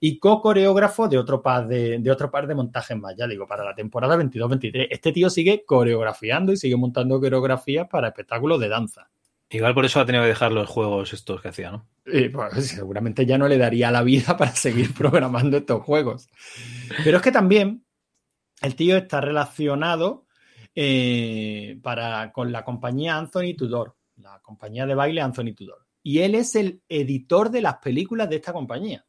Y 0.00 0.18
co-coreógrafo 0.18 1.08
de 1.08 1.18
otro 1.18 1.42
par 1.42 1.66
de, 1.66 1.98
de 1.98 2.10
otro 2.10 2.30
par 2.30 2.46
de 2.46 2.54
montajes 2.54 2.96
más, 2.96 3.14
ya 3.16 3.26
digo, 3.26 3.46
para 3.46 3.64
la 3.64 3.74
temporada 3.74 4.16
22-23. 4.16 4.88
Este 4.90 5.12
tío 5.12 5.30
sigue 5.30 5.64
coreografiando 5.64 6.52
y 6.52 6.56
sigue 6.56 6.76
montando 6.76 7.20
coreografías 7.20 7.88
para 7.88 8.08
espectáculos 8.08 8.60
de 8.60 8.68
danza. 8.68 9.08
Igual 9.50 9.74
por 9.74 9.86
eso 9.86 9.98
ha 9.98 10.06
tenido 10.06 10.24
que 10.24 10.28
dejar 10.28 10.52
los 10.52 10.68
juegos 10.68 11.12
estos 11.14 11.40
que 11.40 11.48
hacía, 11.48 11.70
¿no? 11.70 11.88
Eh, 12.04 12.30
pues, 12.30 12.68
seguramente 12.68 13.24
ya 13.24 13.38
no 13.38 13.48
le 13.48 13.56
daría 13.56 13.90
la 13.90 14.02
vida 14.02 14.36
para 14.36 14.54
seguir 14.54 14.92
programando 14.98 15.56
estos 15.56 15.82
juegos. 15.82 16.28
Pero 17.02 17.16
es 17.16 17.22
que 17.22 17.32
también 17.32 17.84
el 18.60 18.74
tío 18.74 18.96
está 18.96 19.20
relacionado 19.20 20.26
eh, 20.74 21.78
para, 21.82 22.30
con 22.32 22.52
la 22.52 22.64
compañía 22.64 23.16
Anthony 23.16 23.54
Tudor, 23.56 23.96
la 24.16 24.38
compañía 24.40 24.84
de 24.84 24.94
baile 24.94 25.22
Anthony 25.22 25.54
Tudor. 25.54 25.86
Y 26.02 26.20
él 26.20 26.34
es 26.34 26.54
el 26.54 26.82
editor 26.88 27.50
de 27.50 27.62
las 27.62 27.76
películas 27.78 28.28
de 28.28 28.36
esta 28.36 28.52
compañía. 28.52 29.06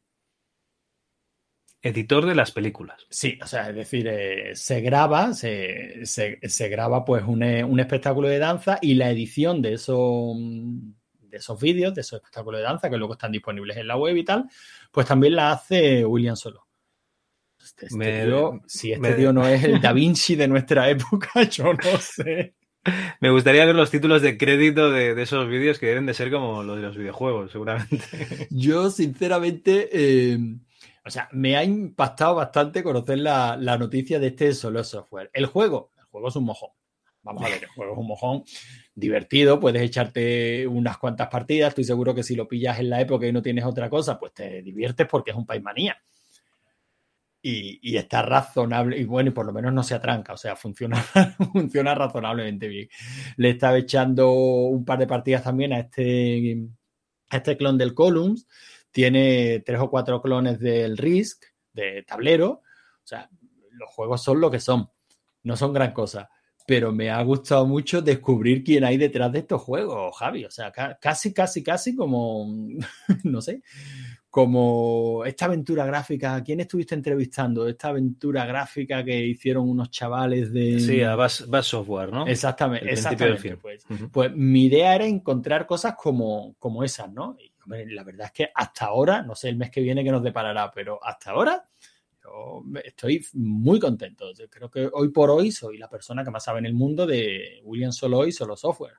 Editor 1.82 2.26
de 2.26 2.34
las 2.34 2.50
películas. 2.50 3.06
Sí, 3.08 3.38
o 3.42 3.46
sea, 3.46 3.70
es 3.70 3.74
decir, 3.74 4.06
eh, 4.08 4.54
se 4.54 4.80
graba, 4.82 5.32
se, 5.32 6.04
se- 6.04 6.38
se 6.42 6.68
graba 6.68 7.04
pues 7.04 7.24
un, 7.26 7.42
eh, 7.42 7.64
un 7.64 7.80
espectáculo 7.80 8.28
de 8.28 8.38
danza 8.38 8.78
y 8.82 8.94
la 8.94 9.10
edición 9.10 9.62
de 9.62 9.74
esos, 9.74 10.36
de 10.36 11.36
esos 11.38 11.58
vídeos, 11.60 11.94
de 11.94 12.02
esos 12.02 12.18
espectáculos 12.18 12.58
de 12.60 12.64
danza 12.64 12.90
que 12.90 12.98
luego 12.98 13.14
están 13.14 13.32
disponibles 13.32 13.78
en 13.78 13.86
la 13.88 13.96
web 13.96 14.14
y 14.16 14.24
tal, 14.24 14.44
pues 14.92 15.06
también 15.06 15.36
la 15.36 15.52
hace 15.52 16.04
William 16.04 16.36
Solo. 16.36 16.66
Este, 17.62 17.86
este 17.86 17.96
Me- 17.98 18.24
tío, 18.24 18.60
si 18.66 18.92
este 18.92 19.08
me- 19.08 19.14
tío 19.14 19.32
no 19.32 19.46
es 19.46 19.64
el 19.64 19.80
Da 19.80 19.92
Vinci 19.94 20.34
de 20.34 20.48
nuestra 20.48 20.88
época, 20.90 21.42
yo 21.50 21.72
no 21.72 21.98
sé. 21.98 22.54
Me 23.20 23.30
gustaría 23.30 23.64
ver 23.66 23.74
los 23.74 23.90
títulos 23.90 24.22
de 24.22 24.38
crédito 24.38 24.90
de, 24.90 25.14
de 25.14 25.22
esos 25.22 25.46
vídeos 25.48 25.78
que 25.78 25.86
deben 25.86 26.06
de 26.06 26.14
ser 26.14 26.30
como 26.30 26.62
los 26.62 26.76
de 26.76 26.82
los 26.82 26.96
videojuegos, 26.96 27.52
seguramente. 27.52 27.98
Yo, 28.50 28.90
sinceramente, 28.90 29.90
eh, 29.92 30.38
o 31.10 31.12
sea, 31.12 31.28
me 31.32 31.56
ha 31.56 31.64
impactado 31.64 32.36
bastante 32.36 32.84
conocer 32.84 33.18
la, 33.18 33.56
la 33.56 33.76
noticia 33.76 34.20
de 34.20 34.28
este 34.28 34.54
solo 34.54 34.84
software. 34.84 35.28
El 35.32 35.46
juego, 35.46 35.90
el 35.98 36.04
juego 36.04 36.28
es 36.28 36.36
un 36.36 36.44
mojón. 36.44 36.70
Vamos 37.24 37.42
a 37.42 37.48
ver, 37.48 37.64
el 37.64 37.68
juego 37.68 37.94
es 37.94 37.98
un 37.98 38.06
mojón 38.06 38.44
divertido, 38.94 39.58
puedes 39.58 39.82
echarte 39.82 40.68
unas 40.68 40.98
cuantas 40.98 41.26
partidas. 41.26 41.70
Estoy 41.70 41.82
seguro 41.82 42.14
que 42.14 42.22
si 42.22 42.36
lo 42.36 42.46
pillas 42.46 42.78
en 42.78 42.90
la 42.90 43.00
época 43.00 43.26
y 43.26 43.32
no 43.32 43.42
tienes 43.42 43.64
otra 43.64 43.90
cosa, 43.90 44.20
pues 44.20 44.32
te 44.32 44.62
diviertes 44.62 45.08
porque 45.08 45.32
es 45.32 45.36
un 45.36 45.46
país 45.46 45.60
manía. 45.64 45.98
Y, 47.42 47.80
y 47.82 47.96
está 47.96 48.22
razonable, 48.22 48.96
y 48.96 49.04
bueno, 49.04 49.30
y 49.30 49.32
por 49.32 49.46
lo 49.46 49.52
menos 49.52 49.72
no 49.72 49.82
se 49.82 49.96
atranca, 49.96 50.34
o 50.34 50.36
sea, 50.36 50.54
funciona, 50.54 51.02
funciona 51.52 51.92
razonablemente 51.92 52.68
bien. 52.68 52.88
Le 53.36 53.50
estaba 53.50 53.78
echando 53.78 54.30
un 54.30 54.84
par 54.84 55.00
de 55.00 55.08
partidas 55.08 55.42
también 55.42 55.72
a 55.72 55.80
este, 55.80 56.68
a 57.30 57.38
este 57.38 57.56
clon 57.56 57.78
del 57.78 57.94
Columns, 57.94 58.46
tiene 58.90 59.62
tres 59.64 59.80
o 59.80 59.90
cuatro 59.90 60.20
clones 60.20 60.58
del 60.60 60.96
Risk, 60.96 61.44
de 61.72 62.02
tablero, 62.02 62.50
o 63.02 63.06
sea, 63.06 63.28
los 63.72 63.88
juegos 63.90 64.22
son 64.22 64.40
lo 64.40 64.50
que 64.50 64.60
son, 64.60 64.90
no 65.44 65.56
son 65.56 65.72
gran 65.72 65.92
cosa, 65.92 66.28
pero 66.66 66.92
me 66.92 67.10
ha 67.10 67.22
gustado 67.22 67.66
mucho 67.66 68.02
descubrir 68.02 68.62
quién 68.62 68.84
hay 68.84 68.96
detrás 68.96 69.32
de 69.32 69.40
estos 69.40 69.62
juegos, 69.62 70.16
Javi, 70.16 70.44
o 70.44 70.50
sea, 70.50 70.70
ca- 70.70 70.98
casi, 71.00 71.32
casi, 71.32 71.62
casi 71.62 71.94
como, 71.96 72.46
no 73.24 73.40
sé, 73.40 73.62
como 74.28 75.24
esta 75.24 75.46
aventura 75.46 75.84
gráfica, 75.84 76.40
¿quién 76.44 76.60
estuviste 76.60 76.94
entrevistando? 76.94 77.66
Esta 77.68 77.88
aventura 77.88 78.46
gráfica 78.46 79.04
que 79.04 79.26
hicieron 79.26 79.68
unos 79.68 79.90
chavales 79.90 80.52
de... 80.52 80.78
Sí, 80.78 81.02
a 81.02 81.16
Bass, 81.16 81.44
Software, 81.62 82.12
¿no? 82.12 82.26
Exactamente, 82.28 82.92
exactamente. 82.92 83.56
Pues, 83.56 83.84
pues 84.12 84.32
mi 84.34 84.66
idea 84.66 84.94
era 84.94 85.06
encontrar 85.06 85.66
cosas 85.66 85.94
como, 85.96 86.54
como 86.60 86.84
esas, 86.84 87.12
¿no? 87.12 87.36
Y, 87.40 87.49
la 87.70 88.04
verdad 88.04 88.26
es 88.26 88.32
que 88.32 88.50
hasta 88.54 88.86
ahora, 88.86 89.22
no 89.22 89.34
sé 89.34 89.48
el 89.48 89.56
mes 89.56 89.70
que 89.70 89.80
viene 89.80 90.04
que 90.04 90.12
nos 90.12 90.22
deparará, 90.22 90.70
pero 90.70 91.02
hasta 91.02 91.30
ahora 91.30 91.68
yo 92.22 92.62
estoy 92.84 93.24
muy 93.34 93.80
contento. 93.80 94.30
Creo 94.50 94.70
que 94.70 94.88
hoy 94.92 95.08
por 95.08 95.30
hoy 95.30 95.50
soy 95.50 95.78
la 95.78 95.88
persona 95.88 96.24
que 96.24 96.30
más 96.30 96.44
sabe 96.44 96.58
en 96.58 96.66
el 96.66 96.74
mundo 96.74 97.06
de 97.06 97.60
William 97.64 97.92
Solo 97.92 98.26
y 98.26 98.32
Solo 98.32 98.56
Software. 98.56 98.94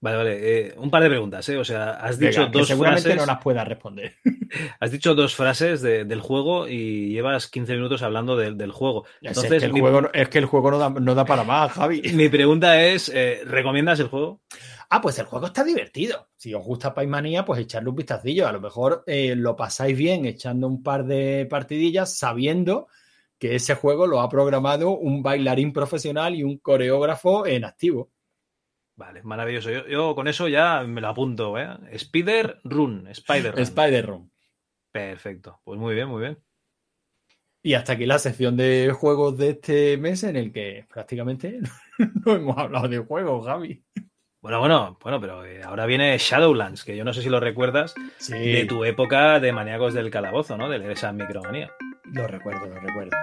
Vale, 0.00 0.16
vale. 0.16 0.38
eh, 0.68 0.74
un 0.76 0.90
par 0.90 1.02
de 1.02 1.08
preguntas, 1.08 1.48
¿eh? 1.48 1.56
O 1.58 1.64
sea, 1.64 1.90
has 1.94 2.18
Venga, 2.18 2.30
dicho 2.30 2.50
que 2.52 2.58
dos 2.58 2.68
seguramente 2.68 3.02
frases. 3.02 3.20
no 3.20 3.26
las 3.26 3.42
pueda 3.42 3.64
responder. 3.64 4.14
Has 4.80 4.90
dicho 4.92 5.14
dos 5.14 5.34
frases 5.34 5.82
de- 5.82 6.04
del 6.06 6.20
juego 6.20 6.68
y 6.68 7.10
llevas 7.10 7.48
15 7.48 7.74
minutos 7.74 8.00
hablando 8.02 8.34
del- 8.36 8.56
del 8.56 8.70
juego. 8.72 9.04
Es, 9.20 9.28
Entonces, 9.36 9.58
que 9.60 9.66
el 9.66 9.72
mi, 9.74 9.80
juego, 9.80 10.00
no- 10.02 10.10
es 10.14 10.28
que 10.30 10.38
el 10.38 10.46
juego 10.46 10.70
no 10.70 10.78
da, 10.78 10.88
no 10.88 11.14
da 11.14 11.24
para 11.26 11.44
más, 11.44 11.72
Javi. 11.72 12.00
mi 12.14 12.28
pregunta 12.30 12.80
es: 12.82 13.10
eh, 13.14 13.42
¿recomiendas 13.44 14.00
el 14.00 14.08
juego? 14.08 14.40
Ah, 14.88 15.00
pues 15.02 15.18
el 15.18 15.26
juego 15.26 15.46
está 15.46 15.64
divertido. 15.64 16.28
Si 16.36 16.54
os 16.54 16.64
gusta 16.64 16.94
Paismanía, 16.94 17.44
pues 17.44 17.60
echarle 17.60 17.90
un 17.90 17.96
vistacillo. 17.96 18.46
A 18.48 18.52
lo 18.52 18.60
mejor 18.60 19.02
eh, 19.06 19.34
lo 19.36 19.54
pasáis 19.56 19.98
bien 19.98 20.24
echando 20.24 20.66
un 20.66 20.82
par 20.82 21.04
de 21.04 21.46
partidillas 21.50 22.16
sabiendo 22.16 22.86
que 23.38 23.54
ese 23.56 23.74
juego 23.74 24.06
lo 24.06 24.20
ha 24.22 24.28
programado 24.30 24.90
un 24.92 25.22
bailarín 25.22 25.72
profesional 25.74 26.34
y 26.34 26.42
un 26.42 26.56
coreógrafo 26.58 27.46
en 27.46 27.64
activo. 27.66 28.10
Vale, 28.98 29.22
maravilloso. 29.22 29.70
Yo, 29.70 29.86
yo 29.86 30.14
con 30.16 30.26
eso 30.26 30.48
ya 30.48 30.82
me 30.82 31.00
lo 31.00 31.06
apunto, 31.06 31.56
¿eh? 31.56 31.68
Spider 31.92 32.58
Run. 32.64 33.06
Spider 33.06 33.52
Run. 33.54 33.62
Spider-Room. 33.62 34.30
Perfecto. 34.90 35.60
Pues 35.62 35.78
muy 35.78 35.94
bien, 35.94 36.08
muy 36.08 36.20
bien. 36.22 36.38
Y 37.62 37.74
hasta 37.74 37.92
aquí 37.92 38.06
la 38.06 38.18
sección 38.18 38.56
de 38.56 38.90
juegos 38.92 39.38
de 39.38 39.50
este 39.50 39.98
mes 39.98 40.24
en 40.24 40.34
el 40.34 40.52
que 40.52 40.84
prácticamente 40.92 41.60
no 42.26 42.34
hemos 42.34 42.58
hablado 42.58 42.88
de 42.88 42.98
juegos, 42.98 43.46
Javi. 43.46 43.84
Bueno, 44.40 44.58
bueno, 44.58 44.98
bueno, 45.00 45.20
pero 45.20 45.44
eh, 45.44 45.62
ahora 45.62 45.86
viene 45.86 46.16
Shadowlands, 46.18 46.84
que 46.84 46.96
yo 46.96 47.04
no 47.04 47.12
sé 47.12 47.22
si 47.22 47.28
lo 47.28 47.38
recuerdas 47.38 47.94
Sí. 48.18 48.34
de 48.36 48.64
tu 48.64 48.84
época 48.84 49.38
de 49.38 49.52
maníacos 49.52 49.94
del 49.94 50.10
calabozo, 50.10 50.56
¿no? 50.56 50.68
De 50.68 50.92
esa 50.92 51.12
micromanía. 51.12 51.70
Lo 52.12 52.26
recuerdo, 52.26 52.66
lo 52.66 52.80
recuerdo. 52.80 53.16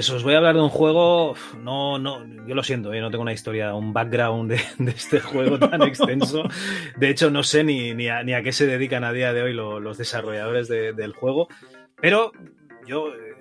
Pues 0.00 0.08
os 0.12 0.22
voy 0.22 0.32
a 0.32 0.38
hablar 0.38 0.54
de 0.54 0.62
un 0.62 0.70
juego. 0.70 1.34
No, 1.62 1.98
no, 1.98 2.24
yo 2.46 2.54
lo 2.54 2.62
siento, 2.62 2.90
¿eh? 2.94 3.00
no 3.02 3.10
tengo 3.10 3.20
una 3.20 3.34
historia, 3.34 3.74
un 3.74 3.92
background 3.92 4.50
de, 4.50 4.58
de 4.78 4.92
este 4.92 5.20
juego 5.20 5.58
tan 5.70 5.82
extenso. 5.82 6.44
De 6.96 7.10
hecho, 7.10 7.30
no 7.30 7.42
sé 7.42 7.64
ni, 7.64 7.92
ni, 7.94 8.08
a, 8.08 8.22
ni 8.22 8.32
a 8.32 8.42
qué 8.42 8.50
se 8.52 8.66
dedican 8.66 9.04
a 9.04 9.12
día 9.12 9.34
de 9.34 9.42
hoy 9.42 9.52
lo- 9.52 9.78
los 9.78 9.98
desarrolladores 9.98 10.68
de- 10.68 10.94
del 10.94 11.12
juego. 11.12 11.48
Pero 12.00 12.32
yo 12.86 13.08
eh, 13.08 13.34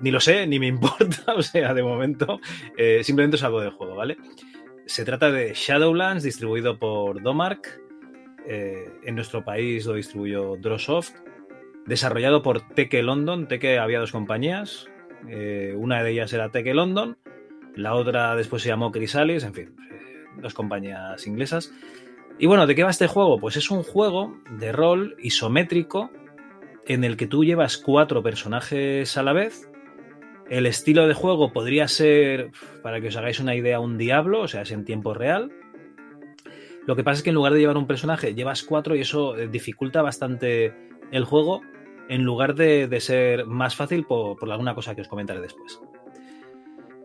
ni 0.00 0.10
lo 0.10 0.18
sé, 0.20 0.46
ni 0.46 0.58
me 0.58 0.66
importa. 0.68 1.34
O 1.36 1.42
sea, 1.42 1.74
de 1.74 1.82
momento, 1.82 2.40
eh, 2.78 3.04
simplemente 3.04 3.34
os 3.36 3.42
hablo 3.42 3.60
del 3.60 3.72
juego, 3.72 3.94
¿vale? 3.94 4.16
Se 4.86 5.04
trata 5.04 5.30
de 5.30 5.52
Shadowlands, 5.54 6.22
distribuido 6.24 6.78
por 6.78 7.20
Domark. 7.22 7.82
Eh, 8.46 8.90
en 9.04 9.14
nuestro 9.14 9.44
país 9.44 9.84
lo 9.84 9.92
distribuyó 9.92 10.56
Drawsoft. 10.56 11.12
Desarrollado 11.84 12.42
por 12.42 12.66
Teke 12.70 13.02
London. 13.02 13.46
Teke 13.46 13.78
había 13.78 14.00
dos 14.00 14.12
compañías. 14.12 14.86
Eh, 15.28 15.74
una 15.76 16.02
de 16.02 16.10
ellas 16.10 16.32
era 16.32 16.50
Teke 16.50 16.74
London. 16.74 17.16
La 17.74 17.94
otra 17.94 18.34
después 18.36 18.62
se 18.62 18.68
llamó 18.68 18.90
Chrysalis, 18.92 19.44
en 19.44 19.54
fin, 19.54 19.76
eh, 19.90 20.24
dos 20.40 20.54
compañías 20.54 21.26
inglesas. 21.26 21.72
Y 22.38 22.46
bueno, 22.46 22.66
¿de 22.66 22.74
qué 22.74 22.84
va 22.84 22.90
este 22.90 23.08
juego? 23.08 23.38
Pues 23.38 23.56
es 23.56 23.70
un 23.70 23.82
juego 23.82 24.36
de 24.58 24.72
rol 24.72 25.16
isométrico 25.18 26.10
en 26.86 27.04
el 27.04 27.16
que 27.16 27.26
tú 27.26 27.44
llevas 27.44 27.78
cuatro 27.78 28.22
personajes 28.22 29.16
a 29.16 29.22
la 29.22 29.32
vez. 29.32 29.68
El 30.48 30.64
estilo 30.66 31.06
de 31.06 31.14
juego 31.14 31.52
podría 31.52 31.88
ser, 31.88 32.50
para 32.82 33.00
que 33.00 33.08
os 33.08 33.16
hagáis 33.16 33.40
una 33.40 33.54
idea, 33.54 33.80
un 33.80 33.98
diablo, 33.98 34.42
o 34.42 34.48
sea, 34.48 34.62
es 34.62 34.70
en 34.70 34.84
tiempo 34.84 35.12
real. 35.14 35.52
Lo 36.86 36.96
que 36.96 37.04
pasa 37.04 37.18
es 37.18 37.22
que 37.22 37.30
en 37.30 37.34
lugar 37.34 37.52
de 37.52 37.60
llevar 37.60 37.76
un 37.76 37.86
personaje, 37.86 38.34
llevas 38.34 38.62
cuatro 38.62 38.96
y 38.96 39.00
eso 39.00 39.36
eh, 39.36 39.48
dificulta 39.48 40.00
bastante 40.00 40.74
el 41.10 41.24
juego 41.24 41.60
en 42.08 42.24
lugar 42.24 42.54
de, 42.54 42.88
de 42.88 43.00
ser 43.00 43.46
más 43.46 43.76
fácil 43.76 44.04
por, 44.04 44.36
por, 44.38 44.50
alguna 44.50 44.74
cosa 44.74 44.94
que 44.94 45.02
os 45.02 45.08
comentaré 45.08 45.40
después. 45.40 45.80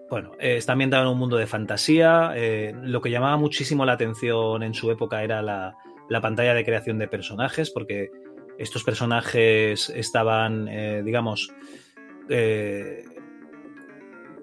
Bueno, 0.10 0.34
eh, 0.40 0.58
está 0.58 0.74
ambientado 0.74 1.04
en 1.04 1.10
un 1.10 1.18
mundo 1.18 1.38
de 1.38 1.48
fantasía. 1.48 2.34
Eh, 2.36 2.74
lo 2.84 3.02
que 3.02 3.10
llamaba 3.10 3.36
muchísimo 3.38 3.84
la 3.84 3.94
atención 3.94 4.62
en 4.62 4.76
su 4.76 4.92
época 4.92 5.24
era 5.24 5.42
la, 5.42 5.76
la 6.08 6.22
pantalla 6.22 6.54
de 6.54 6.64
creación 6.64 7.00
de 7.00 7.08
personajes, 7.08 7.72
porque 7.72 8.12
estos 8.60 8.84
personajes 8.84 9.90
estaban, 9.90 10.68
eh, 10.68 11.02
digamos, 11.04 11.52
eh, 12.30 13.06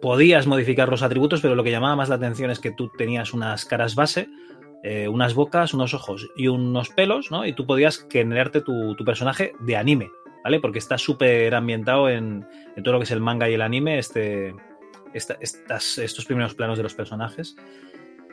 podías 0.02 0.46
modificar 0.48 0.88
los 0.88 1.02
atributos, 1.02 1.40
pero 1.40 1.54
lo 1.54 1.62
que 1.62 1.70
llamaba 1.70 1.94
más 1.94 2.08
la 2.08 2.16
atención 2.16 2.50
es 2.50 2.58
que 2.58 2.72
tú 2.72 2.90
tenías 2.98 3.32
unas 3.32 3.64
caras 3.64 3.94
base, 3.94 4.28
unas 5.08 5.34
bocas, 5.34 5.74
unos 5.74 5.92
ojos 5.92 6.26
y 6.36 6.48
unos 6.48 6.88
pelos, 6.88 7.30
¿no? 7.30 7.44
Y 7.44 7.52
tú 7.52 7.66
podías 7.66 8.08
generarte 8.10 8.62
tu, 8.62 8.96
tu 8.96 9.04
personaje 9.04 9.52
de 9.60 9.76
anime, 9.76 10.10
¿vale? 10.42 10.60
Porque 10.60 10.78
está 10.78 10.98
súper 10.98 11.54
ambientado 11.54 12.08
en, 12.08 12.46
todo 12.82 12.94
lo 12.94 12.98
que 12.98 13.04
es 13.04 13.10
el 13.10 13.20
manga 13.20 13.48
y 13.48 13.54
el 13.54 13.62
anime, 13.62 13.98
este, 13.98 14.54
estos 15.12 16.24
primeros 16.24 16.54
planos 16.54 16.76
de 16.76 16.82
los 16.82 16.94
personajes. 16.94 17.56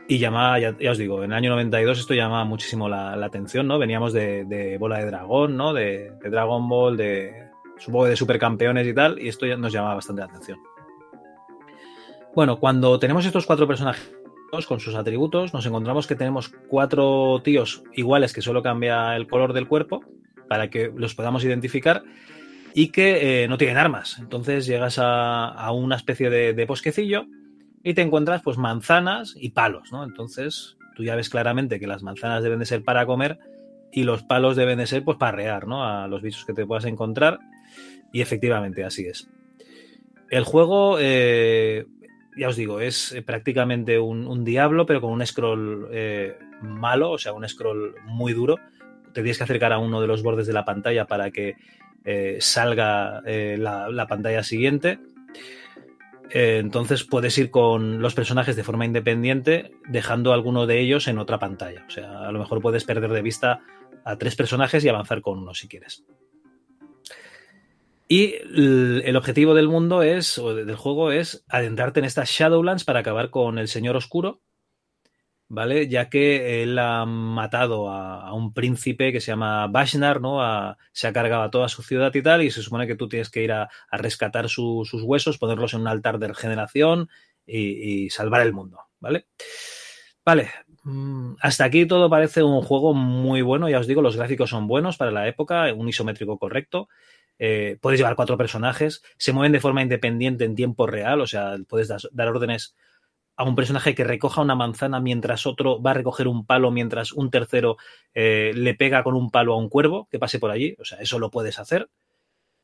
Y 0.10 0.20
llamaba, 0.20 0.58
ya, 0.58 0.76
os 0.90 0.98
digo, 0.98 1.24
en 1.24 1.32
el 1.32 1.38
año 1.38 1.50
92 1.50 2.00
esto 2.00 2.14
llamaba 2.14 2.46
muchísimo 2.46 2.88
la, 2.88 3.14
atención, 3.14 3.68
¿no? 3.68 3.78
Veníamos 3.78 4.14
de, 4.14 4.78
Bola 4.80 5.00
de 5.00 5.06
Dragón, 5.06 5.58
¿no? 5.58 5.74
De, 5.74 6.14
de, 6.22 6.30
Dragon 6.30 6.68
Ball, 6.70 6.96
de 6.96 7.48
supongo 7.78 8.06
de 8.06 8.16
supercampeones 8.16 8.88
y 8.88 8.94
tal, 8.94 9.20
y 9.20 9.28
esto 9.28 9.46
ya 9.46 9.58
nos 9.58 9.74
llamaba 9.74 9.96
bastante 9.96 10.22
la 10.22 10.28
atención. 10.28 10.60
Bueno, 12.34 12.58
cuando 12.58 13.00
tenemos 13.00 13.26
estos 13.26 13.46
cuatro 13.46 13.68
personajes 13.68 14.14
con 14.68 14.80
sus 14.80 14.96
atributos, 14.96 15.54
nos 15.54 15.66
encontramos 15.66 16.08
que 16.08 16.16
tenemos 16.16 16.50
cuatro 16.70 17.42
tíos 17.44 17.84
iguales 17.94 18.34
que 18.34 18.42
solo 18.42 18.64
cambia 18.64 19.16
el 19.16 19.28
color 19.28 19.54
del 19.54 19.68
cuerpo 19.68 20.02
para 20.48 20.70
que 20.70 20.92
los 20.96 21.16
podamos 21.16 21.44
identificar 21.44 22.04
y 22.74 22.90
que 22.90 23.44
eh, 23.44 23.48
no 23.48 23.58
tienen 23.58 23.78
armas. 23.78 24.18
Entonces 24.20 24.66
llegas 24.68 25.00
a, 25.02 25.72
una 25.72 25.96
especie 25.96 26.30
de, 26.30 26.66
bosquecillo 26.66 27.26
y 27.84 27.96
te 27.96 28.04
encuentras 28.04 28.44
pues 28.44 28.58
manzanas 28.58 29.36
y 29.36 29.50
palos, 29.50 29.92
¿no? 29.92 30.04
Entonces 30.04 30.78
tú 30.96 31.04
ya 31.04 31.16
ves 31.16 31.30
claramente 31.30 31.80
que 31.80 31.88
las 31.88 32.04
manzanas 32.04 32.44
deben 32.44 32.60
de 32.60 32.66
ser 32.66 32.84
para 32.84 33.08
comer 33.08 33.40
y 33.92 34.04
los 34.04 34.22
palos 34.22 34.56
deben 34.56 34.78
de 34.78 34.86
ser 34.86 35.04
pues 35.04 35.18
para 35.18 35.32
rear, 35.32 35.68
¿no? 35.68 35.86
A 35.86 36.08
los 36.08 36.22
bichos 36.22 36.46
que 36.46 36.54
te 36.54 36.68
puedas 36.68 36.86
encontrar 36.86 37.40
y 38.14 38.22
efectivamente 38.22 38.84
así 38.84 39.08
es. 39.08 39.28
El 40.30 40.44
juego, 40.44 40.98
eh, 41.00 41.86
ya 42.38 42.50
os 42.50 42.58
digo, 42.58 42.80
es 42.80 43.16
prácticamente 43.26 43.98
un, 43.98 44.44
diablo 44.44 44.86
pero 44.86 45.02
con 45.02 45.14
un 45.14 45.26
scroll 45.26 45.88
eh, 45.92 46.38
malo, 46.62 47.12
o 47.12 47.18
sea, 47.18 47.34
un 47.34 47.48
scroll 47.50 47.96
muy 48.06 48.34
duro. 48.34 48.58
Te 49.18 49.24
tienes 49.24 49.40
que 49.40 49.46
acercar 49.46 49.74
a 49.74 49.80
uno 49.80 50.00
de 50.00 50.06
los 50.06 50.22
bordes 50.22 50.46
de 50.46 50.54
la 50.54 50.64
pantalla 50.64 51.08
para 51.08 51.32
que 51.32 51.56
eh, 52.06 52.38
salga 52.40 53.22
la, 53.26 53.90
la 53.90 54.08
pantalla 54.08 54.44
siguiente 54.44 55.00
eh, 56.30 56.58
entonces 56.60 57.04
puedes 57.04 57.38
ir 57.38 57.52
con 57.52 58.02
los 58.02 58.14
personajes 58.14 58.56
de 58.56 58.64
forma 58.64 58.86
independiente, 58.86 59.72
dejando 59.88 60.34
alguno 60.34 60.68
de 60.68 60.80
ellos 60.80 61.08
en 61.08 61.20
otra 61.20 61.40
pantalla. 61.40 61.86
O 61.88 61.90
sea, 61.90 62.28
a 62.28 62.32
lo 62.32 62.40
mejor 62.40 62.62
puedes 62.62 62.84
perder 62.84 63.12
de 63.12 63.22
vista 63.22 63.62
a 64.04 64.18
tres 64.18 64.36
personajes 64.36 64.84
y 64.84 64.90
avanzar 64.90 65.22
con 65.22 65.40
uno 65.40 65.54
si 65.54 65.68
quieres. 65.68 66.04
Y 68.10 68.36
el 68.36 69.16
objetivo 69.18 69.54
del 69.54 69.68
mundo 69.68 70.02
es, 70.02 70.38
o 70.38 70.56
del 70.56 70.76
juego 70.76 71.12
es, 71.12 71.44
adentrarte 71.50 72.00
en 72.00 72.06
estas 72.06 72.30
Shadowlands 72.30 72.86
para 72.86 73.00
acabar 73.00 73.30
con 73.30 73.58
el 73.58 73.68
Señor 73.68 73.98
Oscuro, 73.98 74.42
¿vale? 75.50 75.88
Ya 75.88 76.10
que 76.10 76.64
él 76.64 76.78
ha 76.80 77.06
matado 77.06 77.90
a, 77.90 78.34
un 78.34 78.54
príncipe 78.54 79.12
que 79.12 79.22
se 79.22 79.32
llama 79.32 79.68
Bashnar, 79.68 80.22
¿no? 80.22 80.40
Se 80.92 81.08
ha 81.08 81.14
cargado 81.14 81.44
a 81.44 81.52
toda 81.52 81.70
su 81.70 81.84
ciudad 81.84 82.14
y 82.14 82.22
tal, 82.22 82.44
y 82.44 82.52
se 82.52 82.62
supone 82.62 82.88
que 82.88 82.96
tú 82.96 83.08
tienes 83.08 83.30
que 83.30 83.44
ir 83.44 83.52
a, 83.52 83.70
rescatar 83.92 84.50
su, 84.50 84.84
sus 84.86 85.04
huesos, 85.04 85.38
ponerlos 85.38 85.74
en 85.74 85.82
un 85.82 85.88
altar 85.88 86.20
de 86.20 86.28
regeneración 86.28 87.10
y, 87.46 88.10
salvar 88.10 88.42
el 88.42 88.54
mundo, 88.54 88.80
¿vale? 89.00 89.28
Vale, 90.26 90.52
mm, 90.84 91.36
hasta 91.40 91.64
aquí 91.64 91.86
todo 91.86 92.10
parece 92.10 92.44
un 92.44 92.62
juego 92.62 92.94
muy 92.94 93.42
bueno, 93.42 93.70
ya 93.70 93.80
os 93.80 93.88
digo, 93.88 94.02
los 94.02 94.18
gráficos 94.18 94.50
son 94.50 94.68
buenos 94.68 94.98
para 94.98 95.12
la 95.12 95.28
época, 95.28 95.74
un 95.74 95.88
isométrico 95.88 96.38
correcto. 96.38 96.90
Eh, 97.40 97.78
puedes 97.82 98.00
llevar 98.00 98.16
cuatro 98.16 98.36
personajes, 98.36 99.04
se 99.18 99.32
mueven 99.32 99.52
de 99.52 99.60
forma 99.60 99.84
independiente 99.84 100.44
en 100.44 100.56
tiempo 100.56 100.88
real, 100.88 101.22
o 101.22 101.28
sea, 101.28 101.56
puedes 101.68 101.88
dar 101.88 102.28
órdenes 102.28 102.76
a 103.38 103.44
un 103.44 103.56
personaje 103.56 103.94
que 103.94 104.04
recoja 104.04 104.42
una 104.42 104.56
manzana 104.56 105.00
mientras 105.00 105.46
otro 105.46 105.80
va 105.80 105.92
a 105.92 105.94
recoger 105.94 106.28
un 106.28 106.46
palo, 106.46 106.72
mientras 106.72 107.12
un 107.12 107.30
tercero 107.30 107.78
eh, 108.16 108.52
le 108.56 108.74
pega 108.74 109.04
con 109.04 109.16
un 109.16 109.30
palo 109.30 109.54
a 109.54 109.58
un 109.58 109.70
cuervo 109.70 110.08
que 110.10 110.18
pase 110.18 110.40
por 110.40 110.50
allí. 110.50 110.76
O 110.80 110.86
sea, 110.86 110.98
eso 111.00 111.20
lo 111.20 111.30
puedes 111.30 111.60
hacer, 111.60 111.90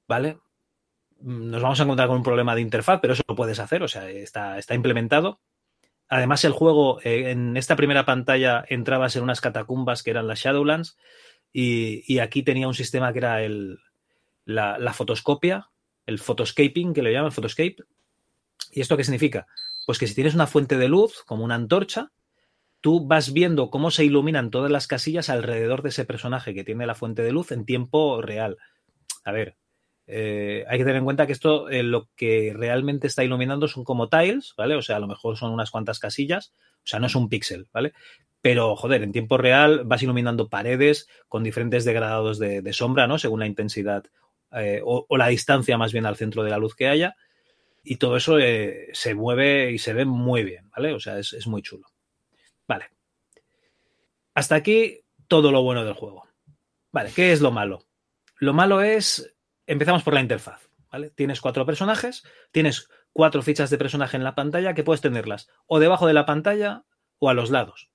¿vale? 0.08 0.40
Nos 1.20 1.62
vamos 1.62 1.80
a 1.80 1.84
encontrar 1.84 2.08
con 2.08 2.18
un 2.18 2.24
problema 2.24 2.56
de 2.56 2.62
interfaz, 2.62 3.00
pero 3.00 3.14
eso 3.14 3.24
lo 3.28 3.36
puedes 3.36 3.60
hacer, 3.60 3.84
o 3.84 3.88
sea, 3.88 4.10
está, 4.10 4.58
está 4.58 4.74
implementado. 4.74 5.40
Además, 6.10 6.44
el 6.44 6.52
juego 6.52 7.00
eh, 7.04 7.32
en 7.32 7.56
esta 7.56 7.76
primera 7.76 8.04
pantalla 8.04 8.66
entrabas 8.68 9.16
en 9.16 9.24
unas 9.24 9.42
catacumbas 9.42 10.02
que 10.02 10.12
eran 10.12 10.28
las 10.28 10.40
Shadowlands 10.40 10.98
y, 11.54 12.04
y 12.12 12.20
aquí 12.20 12.42
tenía 12.42 12.68
un 12.68 12.74
sistema 12.74 13.14
que 13.14 13.20
era 13.20 13.44
el, 13.44 13.78
la, 14.44 14.80
la 14.80 14.94
fotoscopia, 14.94 15.70
el 16.08 16.18
photoscaping, 16.20 16.94
que 16.94 17.04
le 17.04 17.14
llaman 17.14 17.32
photoscape. 17.32 17.78
¿Y 18.72 18.82
esto 18.82 18.98
qué 18.98 19.04
significa? 19.04 19.46
Pues 19.86 20.00
que 20.00 20.08
si 20.08 20.16
tienes 20.16 20.36
una 20.36 20.48
fuente 20.48 20.78
de 20.78 20.88
luz, 20.88 21.24
como 21.26 21.44
una 21.44 21.56
antorcha, 21.56 22.12
tú 22.82 23.06
vas 23.08 23.34
viendo 23.34 23.70
cómo 23.70 23.92
se 23.92 24.04
iluminan 24.04 24.52
todas 24.52 24.72
las 24.72 24.88
casillas 24.88 25.30
alrededor 25.30 25.84
de 25.84 25.90
ese 25.90 26.06
personaje 26.06 26.54
que 26.54 26.64
tiene 26.64 26.86
la 26.86 26.96
fuente 26.96 27.22
de 27.22 27.32
luz 27.32 27.52
en 27.52 27.66
tiempo 27.66 28.22
real. 28.22 28.58
A 29.24 29.32
ver, 29.32 29.56
eh, 30.06 30.66
hay 30.68 30.78
que 30.78 30.84
tener 30.84 30.98
en 30.98 31.06
cuenta 31.06 31.26
que 31.26 31.32
esto 31.32 31.70
eh, 31.70 31.82
lo 31.82 32.10
que 32.16 32.54
realmente 32.54 33.08
está 33.08 33.24
iluminando 33.24 33.68
son 33.68 33.84
como 33.84 34.10
tiles, 34.10 34.54
¿vale? 34.58 34.76
O 34.76 34.82
sea, 34.82 34.98
a 34.98 35.00
lo 35.00 35.08
mejor 35.08 35.38
son 35.38 35.52
unas 35.52 35.72
cuantas 35.72 36.00
casillas, 36.00 36.54
o 36.78 36.86
sea, 36.88 37.00
no 37.00 37.08
es 37.08 37.16
un 37.16 37.30
píxel, 37.30 37.68
¿vale? 37.72 37.94
Pero, 38.42 38.76
joder, 38.76 39.04
en 39.04 39.14
tiempo 39.14 39.38
real 39.38 39.84
vas 39.86 40.04
iluminando 40.04 40.50
paredes 40.50 41.08
con 41.30 41.44
diferentes 41.44 41.86
degradados 41.86 42.38
de, 42.40 42.74
sombra, 42.74 43.08
¿no? 43.08 43.18
Según 43.18 43.40
la 43.40 43.48
intensidad 43.48 44.04
eh, 44.52 44.82
o, 44.84 45.08
la 45.16 45.28
distancia 45.28 45.78
más 45.78 45.94
bien 45.94 46.06
al 46.06 46.18
centro 46.18 46.44
de 46.44 46.50
la 46.50 46.58
luz 46.58 46.76
que 46.76 46.90
haya 46.90 47.16
y 47.84 47.98
todo 47.98 48.16
eso 48.16 48.40
eh, 48.40 48.90
se 48.94 49.14
mueve 49.14 49.72
y 49.72 49.78
se 49.78 49.94
ve 49.94 50.06
muy 50.06 50.44
bien, 50.44 50.70
¿vale? 50.70 50.94
O 50.94 51.00
sea, 51.00 51.20
es, 51.20 51.34
es, 51.34 51.48
muy 51.48 51.62
chulo. 51.62 51.88
Vale. 52.68 52.90
Hasta 54.34 54.56
aquí 54.56 55.02
todo 55.28 55.52
lo 55.52 55.62
bueno 55.62 55.84
del 55.84 55.94
juego. 55.94 56.28
Vale, 56.92 57.12
¿qué 57.14 57.34
es 57.34 57.42
lo 57.42 57.52
malo? 57.52 57.86
Lo 58.38 58.54
malo 58.54 58.82
es, 58.82 59.36
empezamos 59.68 60.04
por 60.04 60.14
la 60.14 60.22
interfaz, 60.22 60.70
¿vale? 60.92 61.10
Tienes 61.10 61.42
cuatro 61.42 61.66
personajes, 61.66 62.24
tienes 62.52 62.90
cuatro 63.12 63.42
fichas 63.42 63.70
de 63.70 63.78
personaje 63.78 64.18
en 64.18 64.24
la 64.24 64.36
pantalla 64.36 64.74
que 64.74 64.84
puedes 64.84 65.02
tenerlas 65.02 65.50
o 65.68 65.80
debajo 65.80 66.08
de 66.08 66.14
la 66.14 66.26
pantalla 66.26 66.86
o 67.20 67.30
a 67.30 67.34
los 67.34 67.52
lados. 67.52 67.92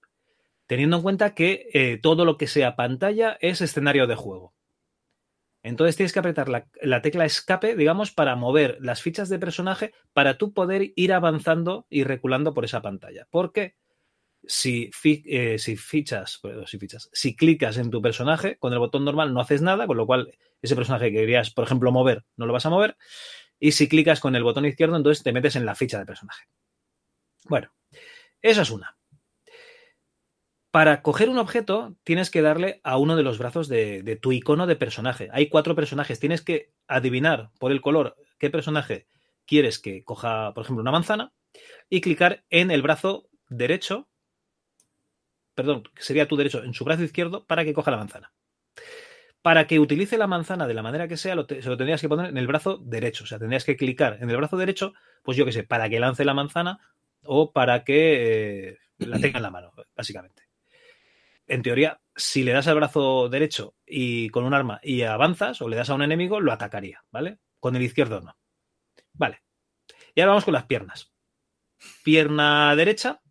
Teniendo 0.67 0.97
en 0.97 1.03
cuenta 1.03 1.35
que 1.35 1.71
eh, 1.73 1.99
todo 2.01 2.25
lo 2.25 2.37
que 2.37 2.47
sea 2.47 2.77
pantalla 2.77 3.39
es 3.41 3.61
escenario 3.61 4.07
de 4.07 4.17
juego. 4.17 4.55
Entonces 5.63 5.97
tienes 5.97 6.13
que 6.13 6.21
apretar 6.21 6.49
la, 6.49 6.69
la, 6.83 7.03
tecla 7.03 7.25
escape, 7.25 7.75
digamos, 7.75 8.13
para 8.13 8.37
mover 8.37 8.79
las 8.81 9.03
fichas 9.03 9.29
de 9.29 9.39
personaje 9.39 9.93
para 10.13 10.39
tú 10.39 10.53
poder 10.53 10.93
ir 10.95 11.13
avanzando 11.13 11.87
y 11.91 12.05
reculando 12.05 12.55
por 12.55 12.65
esa 12.65 12.81
pantalla. 12.81 13.27
Porque 13.31 13.75
si, 14.47 14.91
eh, 15.05 15.59
fichas, 15.59 16.41
si 16.67 16.79
fichas, 16.79 17.11
si 17.13 17.37
clicas 17.37 17.77
en 17.77 17.91
tu 17.91 18.01
personaje 18.01 18.57
con 18.59 18.73
el 18.73 18.79
botón 18.79 19.05
normal 19.05 19.35
no 19.35 19.41
haces 19.41 19.63
nada, 19.63 19.87
con 19.87 19.97
lo 19.97 20.07
cual 20.07 20.33
ese 20.63 20.77
personaje 20.77 21.11
que 21.11 21.19
querías, 21.19 21.51
por 21.51 21.65
ejemplo, 21.65 21.93
mover, 21.93 22.25
no 22.37 22.47
lo 22.47 22.53
vas 22.53 22.67
a 22.67 22.71
mover. 22.71 22.97
Y 23.59 23.73
si 23.73 23.89
clicas 23.89 24.21
con 24.21 24.37
el 24.37 24.45
botón 24.45 24.67
izquierdo, 24.67 24.97
entonces 24.97 25.23
te 25.23 25.33
metes 25.33 25.57
en 25.57 25.67
la 25.67 25.75
ficha 25.75 25.99
de 25.99 26.07
personaje. 26.07 26.47
Bueno, 27.45 27.73
esa 28.41 28.63
es 28.63 28.71
una. 28.71 28.98
Para 30.71 31.01
coger 31.01 31.31
un 31.31 31.39
objeto 31.39 31.97
tienes 32.05 32.31
que 32.31 32.43
darle 32.43 32.81
a 32.85 32.99
uno 32.99 33.17
de 33.17 33.23
los 33.23 33.39
brazos 33.39 33.69
de, 33.69 34.19
tu 34.21 34.33
icono 34.33 34.67
de 34.67 34.77
personaje. 34.77 35.29
Hay 35.33 35.49
cuatro 35.49 35.75
personajes. 35.75 36.21
Tienes 36.21 36.43
que 36.43 36.73
adivinar 36.87 37.51
por 37.59 37.73
el 37.73 37.81
color 37.81 38.17
qué 38.39 38.51
personaje 38.51 39.07
quieres 39.47 39.79
que 39.79 40.05
coja, 40.05 40.53
por 40.53 40.65
ejemplo, 40.65 40.83
una 40.83 40.91
manzana 40.91 41.33
y 41.89 42.03
clicar 42.03 42.45
en 42.51 42.71
el 42.71 42.83
brazo 42.83 43.31
derecho, 43.49 44.09
perdón, 45.55 45.85
sería 45.97 46.29
tu 46.29 46.37
derecho, 46.37 46.63
en 46.63 46.75
su 46.75 46.85
brazo 46.85 47.03
izquierdo 47.03 47.47
para 47.47 47.65
que 47.65 47.73
coja 47.73 47.91
la 47.91 47.97
manzana. 47.97 48.33
Para 49.41 49.67
que 49.67 49.81
utilice 49.81 50.19
la 50.19 50.27
manzana 50.27 50.67
de 50.67 50.75
la 50.75 50.83
manera 50.83 51.09
que 51.09 51.17
sea, 51.17 51.35
lo 51.35 51.47
se 51.47 51.63
lo 51.63 51.79
tendrías 51.79 52.03
que 52.03 52.11
poner 52.11 52.27
en 52.27 52.37
el 52.37 52.47
brazo 52.47 52.77
derecho. 52.77 53.25
O 53.25 53.27
sea, 53.27 53.39
tendrías 53.39 53.65
que 53.65 53.77
clicar 53.77 54.19
en 54.21 54.29
el 54.29 54.37
brazo 54.37 54.59
derecho, 54.59 54.93
pues 55.23 55.39
yo 55.39 55.47
qué 55.47 55.53
sé, 55.53 55.63
para 55.63 55.89
que 55.89 55.99
lance 55.99 56.27
la 56.27 56.35
manzana 56.35 56.79
o 57.23 57.53
para 57.53 57.85
que 57.85 58.69
eh, 58.71 58.79
la 58.99 59.19
tenga 59.19 59.39
en 59.39 59.43
la 59.43 59.51
mano, 59.51 59.73
básicamente. 59.97 60.48
En 61.49 61.63
teoría, 61.63 62.01
si 62.15 62.45
le 62.45 62.53
das 62.53 62.69
al 62.69 62.77
brazo 62.77 63.29
derecho 63.29 63.75
y 63.87 64.29
con 64.29 64.45
un 64.45 64.53
arma 64.53 64.81
y 64.83 65.03
avanzas 65.03 65.63
o 65.63 65.69
le 65.69 65.77
das 65.77 65.89
a 65.89 65.95
un 65.95 66.03
enemigo, 66.03 66.41
lo 66.41 66.53
atacaría, 66.53 67.03
¿vale? 67.11 67.39
Con 67.59 67.75
el 67.75 67.83
izquierdo 67.83 68.21
no. 68.21 68.37
Vale. 69.15 69.43
Y 70.15 70.21
ahora 70.21 70.33
vamos 70.33 70.45
con 70.45 70.55
las 70.55 70.67
piernas. 70.67 71.13
Pierna 72.05 72.77
derecha, 72.77 73.23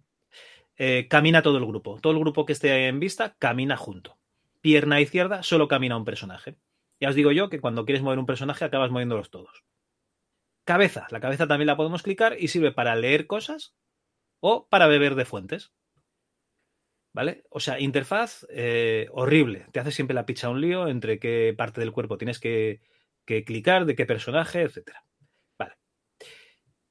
eh, 0.78 1.08
camina 1.10 1.42
todo 1.42 1.58
el 1.58 1.66
grupo. 1.66 2.00
Todo 2.02 2.14
el 2.14 2.20
grupo 2.20 2.46
que 2.46 2.54
esté 2.54 2.88
en 2.88 3.00
vista 3.00 3.36
camina 3.38 3.78
junto. 3.78 4.18
Pierna 4.62 5.00
izquierda, 5.00 5.44
solo 5.44 5.68
camina 5.68 5.96
un 5.96 6.06
personaje. 6.06 6.58
Ya 7.00 7.10
os 7.10 7.16
digo 7.16 7.32
yo 7.32 7.50
que 7.50 7.62
cuando 7.62 7.86
quieres 7.86 8.02
mover 8.02 8.20
un 8.20 8.26
personaje 8.26 8.66
acabas 8.66 8.90
moviéndolos 8.90 9.30
todos. 9.30 9.64
Cabeza. 10.64 11.08
La 11.12 11.20
cabeza 11.20 11.48
también 11.48 11.68
la 11.68 11.78
podemos 11.78 12.04
clicar 12.04 12.36
y 12.40 12.48
sirve 12.48 12.72
para 12.72 12.96
leer 12.96 13.28
cosas 13.28 13.76
o 14.40 14.68
para 14.68 14.88
beber 14.88 15.16
de 15.16 15.26
fuentes. 15.26 15.72
¿Vale? 17.18 17.46
O 17.50 17.60
sea, 17.60 17.80
interfaz 17.80 18.46
eh, 18.48 19.08
horrible. 19.12 19.66
Te 19.72 19.80
hace 19.80 19.90
siempre 19.90 20.14
la 20.14 20.28
picha 20.28 20.50
un 20.50 20.62
lío 20.62 20.88
entre 20.88 21.18
qué 21.18 21.52
parte 21.58 21.82
del 21.82 21.92
cuerpo 21.92 22.16
tienes 22.16 22.38
que, 22.40 22.80
que 23.26 23.44
clicar, 23.44 23.86
de 23.86 23.96
qué 23.96 24.06
personaje, 24.06 24.62
etcétera. 24.62 25.04
Vale. 25.58 25.74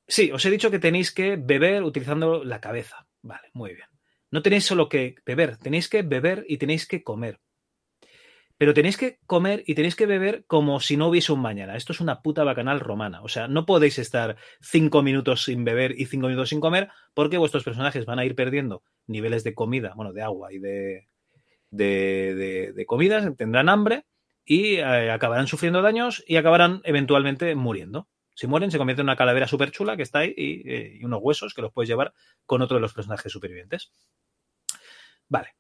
Sí, 0.09 0.33
os 0.33 0.45
he 0.45 0.51
dicho 0.51 0.69
que 0.69 0.81
tenéis 0.81 1.13
que 1.13 1.37
beber 1.37 1.85
utilizando 1.85 2.43
la 2.43 2.61
cabeza. 2.61 3.07
Vale, 3.23 3.51
muy 3.53 3.75
bien. 3.75 3.87
No 4.33 4.43
tenéis 4.43 4.65
solo 4.65 4.89
que 4.89 5.15
beber, 5.25 5.59
tenéis 5.59 5.89
que 5.89 6.03
beber 6.03 6.45
y 6.49 6.59
tenéis 6.59 6.89
que 6.89 7.05
comer. 7.05 7.39
Pero 8.59 8.73
tenéis 8.73 8.97
que 8.97 9.19
comer 9.27 9.63
y 9.67 9.75
tenéis 9.75 9.97
que 9.97 10.07
beber 10.07 10.45
como 10.47 10.81
si 10.81 10.97
no 10.97 11.09
hubiese 11.09 11.33
un 11.33 11.41
mañana. 11.41 11.77
Esto 11.77 11.93
es 11.93 12.01
una 12.01 12.23
puta 12.23 12.43
bacanal 12.43 12.81
romana. 12.81 13.23
O 13.23 13.29
sea, 13.29 13.49
no 13.49 13.67
podéis 13.67 13.99
estar 13.99 14.37
cinco 14.61 15.03
minutos 15.03 15.45
sin 15.45 15.65
beber 15.65 15.93
y 15.99 16.07
cinco 16.07 16.29
minutos 16.29 16.49
sin 16.49 16.61
comer 16.61 16.89
porque 17.13 17.39
vuestros 17.39 17.65
personajes 17.65 18.07
van 18.07 18.19
a 18.19 18.25
ir 18.25 18.35
perdiendo 18.35 18.83
niveles 19.07 19.45
de 19.45 19.55
comida, 19.55 19.93
bueno, 19.95 20.13
de 20.13 20.23
agua 20.23 20.53
y 20.53 20.59
de, 20.59 21.09
de, 21.71 22.35
de, 22.35 22.73
de 22.73 23.35
tendrán 23.37 23.69
hambre 23.69 24.07
y 24.45 24.77
eh, 24.77 25.11
acabarán 25.11 25.49
sufriendo 25.49 25.83
daños 25.83 26.25
y 26.27 26.37
acabarán 26.37 26.81
eventualmente 26.85 27.55
muriendo. 27.55 28.09
Si 28.35 28.47
mueren, 28.47 28.71
se 28.71 28.79
convierte 28.79 29.01
en 29.01 29.07
una 29.07 29.17
calavera 29.17 29.49
súper 29.49 29.71
chula 29.71 29.97
que 29.97 30.03
está 30.03 30.21
ahí 30.21 30.33
y, 30.37 30.71
eh, 30.71 30.99
y 31.01 31.05
unos 31.05 31.21
huesos 31.23 31.53
que 31.53 31.63
los 31.63 31.73
puedes 31.73 31.89
llevar 31.89 32.15
con 32.45 32.63
otro 32.63 32.77
de 32.77 32.83
los 32.83 32.95
personajes 32.95 33.33
supervivientes. 33.33 33.93
Vale. 35.29 35.56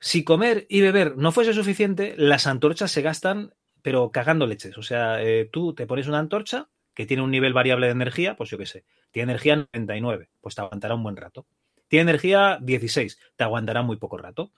Si 0.00 0.24
comer 0.24 0.66
y 0.68 0.80
beber 0.80 1.16
no 1.16 1.32
fuese 1.32 1.52
suficiente, 1.52 2.14
las 2.16 2.46
antorchas 2.46 2.90
se 2.92 3.02
gastan, 3.02 3.54
pero 3.82 4.10
cagando 4.12 4.46
leches. 4.46 4.78
O 4.78 4.82
sea, 4.82 5.22
eh, 5.22 5.48
tú 5.50 5.74
te 5.74 5.86
pones 5.86 6.06
una 6.08 6.18
antorcha 6.18 6.68
que 6.94 7.06
tiene 7.06 7.22
un 7.22 7.30
nivel 7.30 7.52
variable 7.52 7.86
de 7.86 7.92
energía, 7.92 8.36
pues 8.36 8.50
yo 8.50 8.58
qué 8.58 8.66
sé, 8.66 8.84
tiene 9.10 9.32
energía 9.32 9.56
99, 9.56 10.30
pues 10.40 10.54
te 10.54 10.60
aguantará 10.62 10.94
un 10.94 11.02
buen 11.02 11.16
rato. 11.16 11.46
Tiene 11.88 12.10
energía 12.10 12.58
16, 12.60 13.18
te 13.36 13.44
aguantará 13.44 13.82
muy 13.82 13.96
poco 13.96 14.18
rato. 14.18 14.52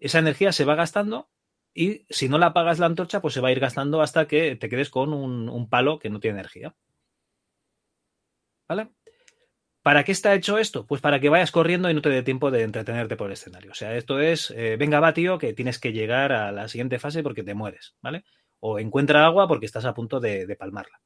Esa 0.00 0.18
energía 0.18 0.52
se 0.52 0.64
va 0.64 0.74
gastando 0.74 1.30
y 1.74 2.06
si 2.10 2.28
no 2.28 2.38
la 2.38 2.46
apagas 2.46 2.78
la 2.78 2.86
antorcha, 2.86 3.22
pues 3.22 3.34
se 3.34 3.40
va 3.40 3.48
a 3.48 3.52
ir 3.52 3.60
gastando 3.60 4.02
hasta 4.02 4.26
que 4.28 4.56
te 4.56 4.68
quedes 4.68 4.90
con 4.90 5.12
un, 5.12 5.48
un 5.48 5.68
palo 5.68 5.98
que 5.98 6.10
no 6.10 6.20
tiene 6.20 6.38
energía. 6.40 6.74
¿Vale? 8.68 8.90
¿Para 9.82 10.04
qué 10.04 10.12
está 10.12 10.32
hecho 10.34 10.58
esto? 10.58 10.86
Pues 10.86 11.00
para 11.00 11.18
que 11.18 11.28
vayas 11.28 11.50
corriendo 11.50 11.90
y 11.90 11.94
no 11.94 12.02
te 12.02 12.08
dé 12.08 12.22
tiempo 12.22 12.52
de 12.52 12.62
entretenerte 12.62 13.16
por 13.16 13.26
el 13.26 13.32
escenario. 13.32 13.72
O 13.72 13.74
sea, 13.74 13.96
esto 13.96 14.20
es, 14.20 14.52
eh, 14.52 14.76
venga, 14.76 15.00
va, 15.00 15.12
tío, 15.12 15.38
que 15.38 15.52
tienes 15.54 15.80
que 15.80 15.92
llegar 15.92 16.32
a 16.32 16.52
la 16.52 16.68
siguiente 16.68 17.00
fase 17.00 17.24
porque 17.24 17.42
te 17.42 17.54
mueres, 17.54 17.96
¿vale? 18.00 18.24
O 18.60 18.78
encuentra 18.78 19.26
agua 19.26 19.48
porque 19.48 19.66
estás 19.66 19.84
a 19.84 19.92
punto 19.92 20.20
de, 20.20 20.56
palmarla. 20.56 21.00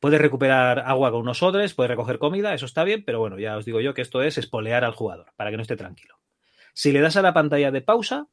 Puedes 0.00 0.20
recuperar 0.20 0.80
agua 0.80 1.10
con 1.10 1.20
unos 1.20 1.42
odres, 1.42 1.74
puedes 1.74 1.90
recoger 1.90 2.18
comida, 2.18 2.54
eso 2.54 2.64
está 2.64 2.82
bien, 2.82 3.04
pero 3.04 3.20
bueno, 3.20 3.38
ya 3.38 3.58
os 3.58 3.66
digo 3.66 3.80
yo 3.80 3.92
que 3.92 4.02
esto 4.02 4.22
es 4.22 4.38
espolear 4.38 4.84
al 4.84 4.92
jugador, 4.92 5.32
para 5.36 5.50
que 5.50 5.56
no 5.56 5.62
esté 5.62 5.76
tranquilo. 5.76 6.18
Si 6.72 6.92
le 6.92 7.00
das 7.00 7.16
a 7.16 7.22
la 7.22 7.34
pantalla 7.34 7.70
de 7.70 7.82
pausa, 7.82 8.28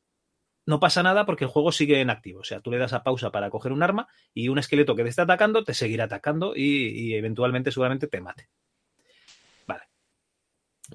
no 0.66 0.80
pasa 0.80 1.04
nada 1.04 1.26
porque 1.26 1.46
el 1.46 1.50
juego 1.50 1.74
sigue 1.74 2.00
en 2.00 2.10
activo. 2.10 2.42
O 2.42 2.44
sea, 2.46 2.62
tú 2.62 2.72
le 2.72 2.78
das 2.78 2.94
a 2.94 3.04
pausa 3.04 3.32
para 3.32 3.50
coger 3.50 3.74
un 3.74 3.84
arma 3.84 4.08
y 4.34 4.48
un 4.48 4.58
esqueleto 4.58 4.96
que 4.96 5.04
te 5.04 5.10
está 5.10 5.24
atacando 5.24 5.64
te 5.64 5.74
seguirá 5.74 6.06
atacando 6.06 6.54
y, 6.56 6.88
y 6.88 7.16
eventualmente 7.16 7.72
seguramente 7.72 8.08
te 8.08 8.22
mate. 8.22 8.50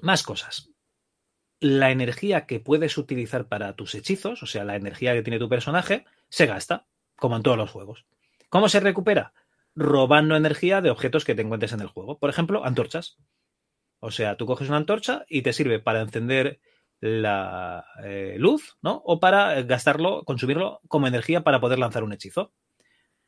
Más 0.01 0.23
cosas. 0.23 0.69
La 1.59 1.91
energía 1.91 2.45
que 2.45 2.59
puedes 2.59 2.97
utilizar 2.97 3.47
para 3.47 3.75
tus 3.75 3.95
hechizos, 3.95 4.43
o 4.43 4.45
sea, 4.45 4.63
la 4.63 4.75
energía 4.75 5.13
que 5.13 5.23
tiene 5.23 5.39
tu 5.39 5.49
personaje, 5.49 6.05
se 6.29 6.45
gasta, 6.45 6.85
como 7.15 7.35
en 7.35 7.43
todos 7.43 7.57
los 7.57 7.71
juegos. 7.71 8.05
¿Cómo 8.49 8.69
se 8.69 8.79
recupera? 8.79 9.33
Robando 9.75 10.35
energía 10.35 10.81
de 10.81 10.89
objetos 10.89 11.25
que 11.25 11.35
te 11.35 11.41
encuentres 11.41 11.73
en 11.73 11.81
el 11.81 11.87
juego. 11.87 12.19
Por 12.19 12.29
ejemplo, 12.29 12.63
antorchas. 12.63 13.17
O 13.99 14.11
sea, 14.11 14.37
tú 14.37 14.45
coges 14.45 14.69
una 14.69 14.77
antorcha 14.77 15.25
y 15.27 15.41
te 15.41 15.53
sirve 15.53 15.79
para 15.79 16.01
encender 16.01 16.59
la 16.99 17.85
eh, 18.03 18.35
luz, 18.37 18.77
¿no? 18.81 19.01
O 19.05 19.19
para 19.19 19.61
gastarlo, 19.63 20.23
consumirlo 20.23 20.81
como 20.87 21.07
energía 21.07 21.43
para 21.43 21.59
poder 21.59 21.79
lanzar 21.79 22.03
un 22.03 22.13
hechizo. 22.13 22.53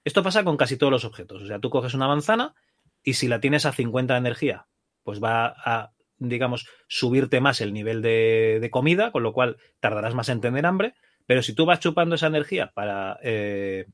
Esto 0.03 0.24
pasa 0.24 0.43
con 0.43 0.57
casi 0.57 0.78
todos 0.78 0.91
los 0.91 1.05
objetos. 1.05 1.43
O 1.43 1.47
sea, 1.47 1.59
tú 1.59 1.70
coges 1.70 1.93
una 1.93 2.07
manzana 2.07 2.55
y 3.03 3.13
si 3.13 3.28
la 3.28 3.39
tienes 3.39 3.65
a 3.65 3.72
50 3.72 4.13
de 4.13 4.20
energía, 4.20 4.67
pues 5.03 5.22
va 5.22 5.47
a 5.47 5.93
digamos, 6.20 6.67
subirte 6.88 7.41
más 7.41 7.61
el 7.61 7.74
nivel 7.74 8.01
de, 8.01 8.59
de, 8.61 8.70
comida, 8.70 9.11
con 9.11 9.24
lo 9.24 9.34
cual 9.34 9.57
tardarás 9.80 10.13
más 10.13 10.30
en 10.30 10.41
tener 10.41 10.65
hambre, 10.65 10.93
pero 11.26 11.43
si 11.43 11.53
tú 11.53 11.65
vas 11.65 11.80
chupando 11.80 12.15
esa 12.15 12.28
energía 12.28 12.72
para 12.74 13.20
eh, 13.24 13.86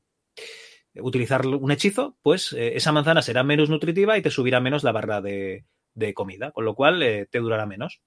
utilizar 0.94 1.46
un 1.46 1.70
hechizo, 1.70 2.16
pues 2.22 2.52
eh, 2.52 2.76
esa 2.76 2.92
manzana 2.92 3.22
será 3.22 3.42
menos 3.42 3.70
nutritiva 3.70 4.16
y 4.16 4.22
te 4.22 4.30
subirá 4.30 4.60
menos 4.60 4.84
la 4.84 4.92
barra 4.92 5.20
de, 5.20 5.66
de 5.94 6.14
comida, 6.14 6.52
con 6.52 6.64
lo 6.64 6.74
cual 6.74 7.02
eh, 7.02 7.26
te 7.30 7.38
durará 7.38 7.66
menos. 7.66 8.00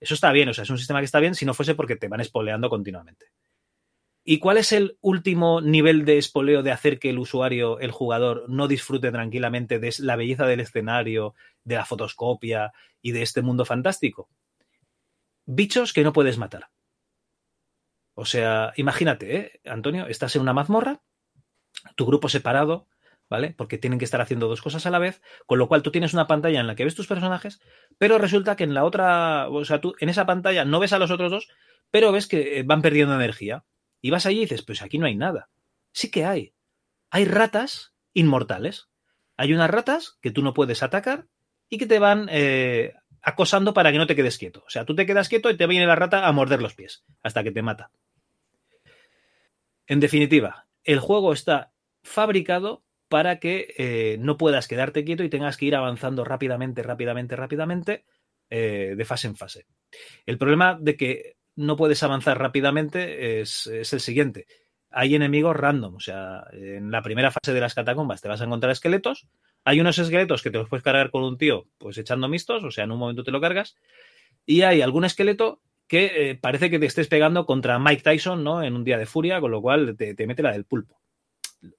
Eso 0.00 0.14
está 0.14 0.32
bien, 0.32 0.48
o 0.48 0.54
sea, 0.54 0.62
es 0.62 0.70
un 0.70 0.78
sistema 0.78 1.00
que 1.00 1.06
está 1.06 1.20
bien 1.20 1.34
si 1.34 1.44
no 1.44 1.54
fuese 1.54 1.74
porque 1.74 1.96
te 1.96 2.08
van 2.08 2.20
espoleando 2.20 2.68
continuamente. 2.68 3.26
¿Y 4.30 4.40
cuál 4.40 4.58
es 4.58 4.72
el 4.72 4.98
último 5.00 5.62
nivel 5.62 6.04
de 6.04 6.18
espoleo 6.18 6.62
de 6.62 6.70
hacer 6.70 6.98
que 6.98 7.08
el 7.08 7.18
usuario, 7.18 7.80
el 7.80 7.92
jugador, 7.92 8.44
no 8.46 8.68
disfrute 8.68 9.10
tranquilamente 9.10 9.78
de 9.78 9.90
la 10.00 10.16
belleza 10.16 10.44
del 10.44 10.60
escenario, 10.60 11.34
de 11.64 11.76
la 11.76 11.86
fotoscopia 11.86 12.74
y 13.00 13.12
de 13.12 13.22
este 13.22 13.40
mundo 13.40 13.64
fantástico? 13.64 14.28
Bichos 15.46 15.94
que 15.94 16.04
no 16.04 16.12
puedes 16.12 16.36
matar. 16.36 16.68
O 18.12 18.26
sea, 18.26 18.74
imagínate, 18.76 19.34
¿eh? 19.34 19.60
Antonio, 19.64 20.06
estás 20.08 20.36
en 20.36 20.42
una 20.42 20.52
mazmorra, 20.52 21.00
tu 21.96 22.04
grupo 22.04 22.28
separado, 22.28 22.86
¿vale? 23.30 23.54
Porque 23.56 23.78
tienen 23.78 23.98
que 23.98 24.04
estar 24.04 24.20
haciendo 24.20 24.46
dos 24.46 24.60
cosas 24.60 24.84
a 24.84 24.90
la 24.90 24.98
vez, 24.98 25.22
con 25.46 25.58
lo 25.58 25.68
cual 25.68 25.82
tú 25.82 25.90
tienes 25.90 26.12
una 26.12 26.26
pantalla 26.26 26.60
en 26.60 26.66
la 26.66 26.74
que 26.74 26.84
ves 26.84 26.94
tus 26.94 27.06
personajes, 27.06 27.62
pero 27.96 28.18
resulta 28.18 28.56
que 28.56 28.64
en 28.64 28.74
la 28.74 28.84
otra, 28.84 29.48
o 29.48 29.64
sea, 29.64 29.80
tú 29.80 29.94
en 30.00 30.10
esa 30.10 30.26
pantalla 30.26 30.66
no 30.66 30.80
ves 30.80 30.92
a 30.92 30.98
los 30.98 31.10
otros 31.10 31.30
dos, 31.30 31.48
pero 31.90 32.12
ves 32.12 32.26
que 32.26 32.62
van 32.66 32.82
perdiendo 32.82 33.14
energía. 33.14 33.64
Y 34.00 34.10
vas 34.10 34.26
allí 34.26 34.38
y 34.38 34.42
dices, 34.42 34.62
pues 34.62 34.82
aquí 34.82 34.98
no 34.98 35.06
hay 35.06 35.16
nada. 35.16 35.48
Sí 35.92 36.10
que 36.10 36.24
hay. 36.24 36.54
Hay 37.10 37.24
ratas 37.24 37.94
inmortales. 38.12 38.88
Hay 39.36 39.52
unas 39.52 39.70
ratas 39.70 40.18
que 40.20 40.30
tú 40.30 40.42
no 40.42 40.54
puedes 40.54 40.82
atacar 40.82 41.26
y 41.68 41.78
que 41.78 41.86
te 41.86 41.98
van 41.98 42.28
eh, 42.30 42.94
acosando 43.22 43.74
para 43.74 43.92
que 43.92 43.98
no 43.98 44.06
te 44.06 44.16
quedes 44.16 44.38
quieto. 44.38 44.62
O 44.66 44.70
sea, 44.70 44.84
tú 44.84 44.94
te 44.94 45.06
quedas 45.06 45.28
quieto 45.28 45.50
y 45.50 45.56
te 45.56 45.66
viene 45.66 45.86
la 45.86 45.96
rata 45.96 46.26
a 46.26 46.32
morder 46.32 46.62
los 46.62 46.74
pies 46.74 47.04
hasta 47.22 47.42
que 47.42 47.52
te 47.52 47.62
mata. 47.62 47.90
En 49.86 50.00
definitiva, 50.00 50.66
el 50.84 51.00
juego 51.00 51.32
está 51.32 51.72
fabricado 52.02 52.84
para 53.08 53.38
que 53.38 53.74
eh, 53.78 54.16
no 54.20 54.36
puedas 54.36 54.68
quedarte 54.68 55.04
quieto 55.04 55.24
y 55.24 55.30
tengas 55.30 55.56
que 55.56 55.66
ir 55.66 55.74
avanzando 55.74 56.24
rápidamente, 56.24 56.82
rápidamente, 56.82 57.36
rápidamente 57.36 58.04
eh, 58.50 58.94
de 58.96 59.04
fase 59.04 59.28
en 59.28 59.36
fase. 59.36 59.66
El 60.26 60.36
problema 60.36 60.76
de 60.78 60.96
que 60.96 61.37
no 61.58 61.76
puedes 61.76 62.04
avanzar 62.04 62.38
rápidamente 62.38 63.40
es, 63.40 63.66
es, 63.66 63.92
el 63.92 64.00
siguiente. 64.00 64.46
Hay 64.90 65.16
enemigos 65.16 65.56
random, 65.56 65.96
o 65.96 66.00
sea, 66.00 66.44
en 66.52 66.92
la 66.92 67.02
primera 67.02 67.32
fase 67.32 67.52
de 67.52 67.60
las 67.60 67.74
catacumbas 67.74 68.20
te 68.20 68.28
vas 68.28 68.40
a 68.40 68.44
encontrar 68.44 68.70
esqueletos. 68.70 69.26
Hay 69.64 69.80
unos 69.80 69.98
esqueletos 69.98 70.40
que 70.40 70.52
te 70.52 70.58
los 70.58 70.68
puedes 70.68 70.84
cargar 70.84 71.10
con 71.10 71.24
un 71.24 71.36
tío, 71.36 71.66
pues 71.78 71.98
echando 71.98 72.28
mistos, 72.28 72.62
o 72.62 72.70
sea, 72.70 72.84
en 72.84 72.92
un 72.92 73.00
momento 73.00 73.24
te 73.24 73.32
lo 73.32 73.40
cargas. 73.40 73.74
Y 74.46 74.62
hay 74.62 74.82
algún 74.82 75.04
esqueleto 75.04 75.60
que 75.88 76.30
eh, 76.30 76.34
parece 76.36 76.70
que 76.70 76.78
te 76.78 76.86
estés 76.86 77.08
pegando 77.08 77.44
contra 77.44 77.80
Mike 77.80 78.02
Tyson, 78.02 78.44
¿no? 78.44 78.62
En 78.62 78.76
un 78.76 78.84
día 78.84 78.96
de 78.96 79.06
furia, 79.06 79.40
con 79.40 79.50
lo 79.50 79.60
cual 79.60 79.96
te, 79.96 80.14
te 80.14 80.26
mete 80.28 80.44
la 80.44 80.52
del 80.52 80.64
pulpo. 80.64 81.00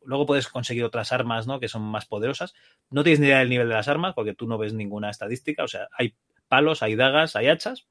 Luego 0.03 0.25
puedes 0.25 0.49
conseguir 0.49 0.84
otras 0.84 1.13
armas, 1.13 1.47
¿no? 1.47 1.61
Que 1.61 1.69
son 1.69 1.84
más 1.84 2.05
poderosas. 2.05 2.53
No 2.89 3.03
tienes 3.03 3.21
ni 3.21 3.27
idea 3.27 3.39
del 3.39 3.49
nivel 3.49 3.69
de 3.69 3.75
las 3.75 3.88
armas, 3.88 4.13
porque 4.13 4.34
tú 4.34 4.45
no 4.45 4.57
ves 4.57 4.73
ninguna 4.73 5.09
estadística. 5.09 5.63
O 5.63 5.69
sea, 5.69 5.88
hay 5.97 6.15
palos, 6.49 6.84
hay 6.84 6.95
dagas, 6.95 7.38
hay 7.38 7.47
hachas, 7.47 7.88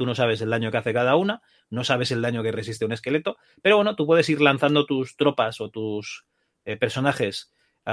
tú 0.00 0.06
no 0.06 0.14
sabes 0.14 0.40
el 0.40 0.48
daño 0.48 0.70
que 0.70 0.78
hace 0.78 0.94
cada 0.94 1.14
una, 1.14 1.42
no 1.68 1.84
sabes 1.84 2.10
el 2.10 2.22
daño 2.22 2.42
que 2.42 2.52
resiste 2.52 2.86
un 2.86 2.92
esqueleto, 2.92 3.36
pero 3.60 3.76
bueno, 3.76 3.96
tú 3.96 4.06
puedes 4.06 4.30
ir 4.30 4.40
lanzando 4.40 4.86
tus 4.86 5.14
tropas 5.14 5.60
o 5.60 5.68
tus 5.68 6.24
eh, 6.64 6.78
personajes 6.78 7.52
uh, 7.84 7.90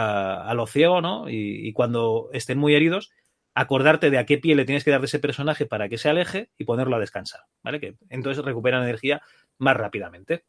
a 0.48 0.54
lo 0.54 0.68
ciego, 0.68 1.02
¿no? 1.02 1.30
Y, 1.30 1.68
y, 1.68 1.74
cuando 1.74 2.30
estén 2.32 2.60
muy 2.60 2.76
heridos, 2.76 3.12
acordarte 3.56 4.10
de 4.10 4.20
a 4.20 4.26
qué 4.26 4.38
pie 4.38 4.56
le 4.56 4.64
tienes 4.64 4.86
que 4.86 4.92
dar 4.92 5.02
de 5.02 5.08
ese 5.08 5.20
personaje 5.20 5.66
para 5.66 5.90
que 5.90 5.98
se 5.98 6.08
aleje 6.08 6.50
y 6.58 6.64
ponerlo 6.64 6.96
a 6.96 7.00
descansar, 7.00 7.42
¿vale? 7.62 7.82
Que 7.82 7.98
entonces 8.10 8.46
recuperan 8.46 8.84
energía 8.84 9.22
más 9.58 9.76
rápidamente. 9.76 10.46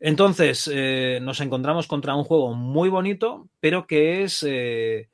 Entonces, 0.00 0.70
eh, 0.72 1.18
nos 1.20 1.42
encontramos 1.42 1.86
contra 1.86 2.14
un 2.14 2.24
juego 2.24 2.54
muy 2.54 2.88
bonito, 2.88 3.50
pero 3.60 3.86
que 3.86 4.22
es... 4.22 4.42
Eh, 4.42 5.10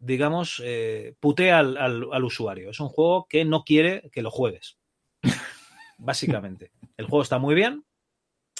digamos, 0.00 0.62
eh, 0.64 1.14
putea 1.20 1.60
al, 1.60 1.76
al- 1.78 2.08
al 2.12 2.24
usuario. 2.24 2.70
Es 2.70 2.80
un 2.80 2.88
juego 2.88 3.26
que 3.28 3.44
no 3.44 3.64
quiere 3.64 4.10
que 4.12 4.22
lo 4.22 4.30
juegues. 4.32 4.78
Básicamente. 5.98 6.72
El 6.96 7.06
juego 7.06 7.22
está 7.22 7.38
muy 7.38 7.54
bien. 7.54 7.84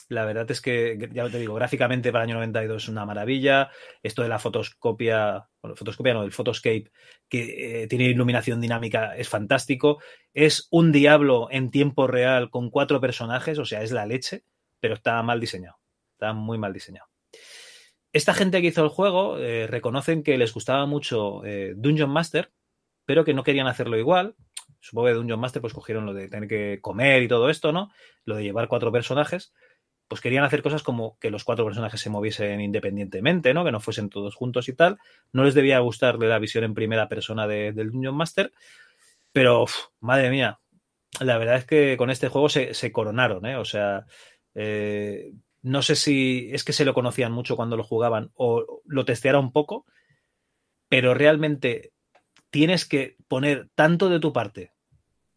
La 0.09 0.25
verdad 0.25 0.51
es 0.51 0.61
que, 0.61 0.99
ya 1.13 1.29
te 1.31 1.39
digo, 1.39 1.55
gráficamente 1.55 2.13
para 2.13 2.25
el 2.25 2.31
año 2.31 2.37
92 2.37 2.85
es 2.85 2.89
una 2.89 3.07
maravilla. 3.07 3.71
Esto 4.03 4.23
de 4.23 4.29
la 4.29 4.41
fotoscopia, 4.41 5.49
bueno, 5.63 5.77
fotoscopia 5.77 6.15
no, 6.15 6.25
el 6.25 6.33
photoscape, 6.33 6.91
que 7.29 7.83
eh, 7.85 7.89
tiene 7.89 8.07
iluminación 8.07 8.61
dinámica, 8.61 9.17
es 9.17 9.29
fantástico. 9.29 10.01
Es 10.35 10.69
un 10.71 10.93
diablo 10.93 11.49
en 11.51 11.71
tiempo 11.71 12.07
real 12.09 12.51
con 12.51 12.71
cuatro 12.71 13.01
personajes, 13.01 13.59
o 13.59 13.65
sea, 13.67 13.83
es 13.83 13.93
la 13.93 14.07
leche, 14.07 14.45
pero 14.81 14.95
está 14.95 15.23
mal 15.23 15.41
diseñado. 15.41 15.79
Está 16.15 16.33
muy 16.33 16.59
mal 16.59 16.73
diseñado. 16.73 17.10
Esta 18.13 18.35
gente 18.35 18.61
que 18.61 18.69
hizo 18.69 18.83
el 18.83 18.89
juego 18.89 19.39
eh, 19.39 19.67
reconocen 19.69 20.23
que 20.23 20.37
les 20.37 20.53
gustaba 20.53 20.87
mucho 20.87 21.45
eh, 21.45 21.75
Dungeon 21.77 22.11
Master, 22.11 22.51
pero 23.07 23.25
que 23.25 23.35
no 23.35 23.45
querían 23.45 23.67
hacerlo 23.69 23.97
igual. 23.99 24.35
Supongo 24.81 25.09
que 25.09 25.15
Dungeon 25.15 25.39
Master 25.41 25.61
pues 25.63 25.75
cogieron 25.75 26.07
lo 26.07 26.15
de 26.15 26.29
tener 26.29 26.49
que 26.49 26.79
comer 26.81 27.23
y 27.23 27.29
todo 27.29 27.51
esto, 27.51 27.71
¿no? 27.73 27.91
Lo 28.25 28.37
de 28.37 28.43
llevar 28.45 28.69
cuatro 28.69 28.91
personajes. 28.91 29.53
Pues 30.09 30.21
querían 30.21 30.43
hacer 30.43 30.63
cosas 30.63 30.83
como 30.83 31.17
que 31.21 31.31
los 31.31 31.45
cuatro 31.45 31.65
personajes 31.65 32.01
se 32.01 32.11
moviesen 32.11 32.61
independientemente, 32.61 33.55
¿no? 33.55 33.65
Que 33.65 33.71
no 33.71 33.79
fuesen 33.79 34.09
todos 34.11 34.35
juntos 34.35 34.69
y 34.69 34.73
tal. 34.75 34.99
No 35.33 35.45
les 35.45 35.55
debía 35.55 35.79
gustarle 35.79 36.27
la 36.27 36.41
visión 36.41 36.65
en 36.65 36.75
primera 36.75 37.09
persona 37.09 37.47
de- 37.47 37.73
del 37.73 37.93
Dungeon 37.93 38.17
Master. 38.17 38.53
Pero, 39.33 39.67
madre 40.01 40.31
mía, 40.31 40.59
la 41.21 41.39
verdad 41.39 41.57
es 41.57 41.65
que 41.65 41.97
con 41.97 42.11
este 42.11 42.29
juego 42.29 42.49
se, 42.49 42.75
se 42.75 42.91
coronaron, 42.93 43.47
¿eh? 43.47 43.57
O 43.57 43.65
sea, 43.65 44.07
eh, 44.55 45.33
no 45.63 45.83
sé 45.83 45.97
si 45.97 46.51
es 46.53 46.65
que 46.65 46.73
se 46.73 46.85
lo 46.85 46.95
conocían 46.95 47.33
mucho 47.33 47.57
cuando 47.57 47.77
lo 47.77 47.85
jugaban 47.85 48.31
o 48.35 48.83
lo 48.85 49.05
testearon 49.05 49.47
un 49.47 49.53
poco, 49.53 49.87
pero 50.89 51.15
realmente 51.15 51.93
tienes 52.51 52.87
que 52.87 53.17
poner 53.29 53.69
tanto 53.75 54.09
de 54.09 54.21
tu 54.21 54.33
parte 54.33 54.73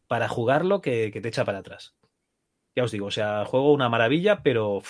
para 0.07 0.28
jugarlo 0.28 0.82
que, 0.82 1.11
te 1.11 1.28
echa 1.28 1.45
para 1.45 1.59
atrás. 1.59 1.95
Ya 2.76 2.84
os 2.84 2.91
digo, 2.91 3.07
o 3.07 3.11
sea, 3.11 3.45
juego 3.45 3.74
una 3.74 3.89
maravilla, 3.89 4.41
pero 4.43 4.82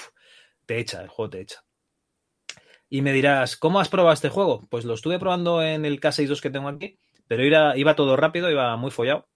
te 0.65 0.79
echa, 0.79 1.01
el 1.01 1.09
juego 1.09 1.31
te 1.31 1.41
echa. 1.41 1.63
Y 2.89 3.01
me 3.01 3.11
dirás, 3.11 3.57
¿cómo 3.57 3.79
has 3.79 3.89
probado 3.89 4.13
este 4.13 4.29
juego? 4.29 4.67
Pues 4.69 4.85
lo 4.85 4.93
estuve 4.93 5.19
probando 5.19 5.63
en 5.63 5.83
el 5.85 5.99
K62 5.99 6.41
que 6.41 6.49
tengo 6.51 6.69
aquí, 6.69 6.99
pero 7.27 7.43
iba, 7.43 7.75
iba 7.75 7.95
todo 7.95 8.15
rápido, 8.15 8.51
iba 8.51 8.75
muy 8.77 8.91
follado. 8.91 9.27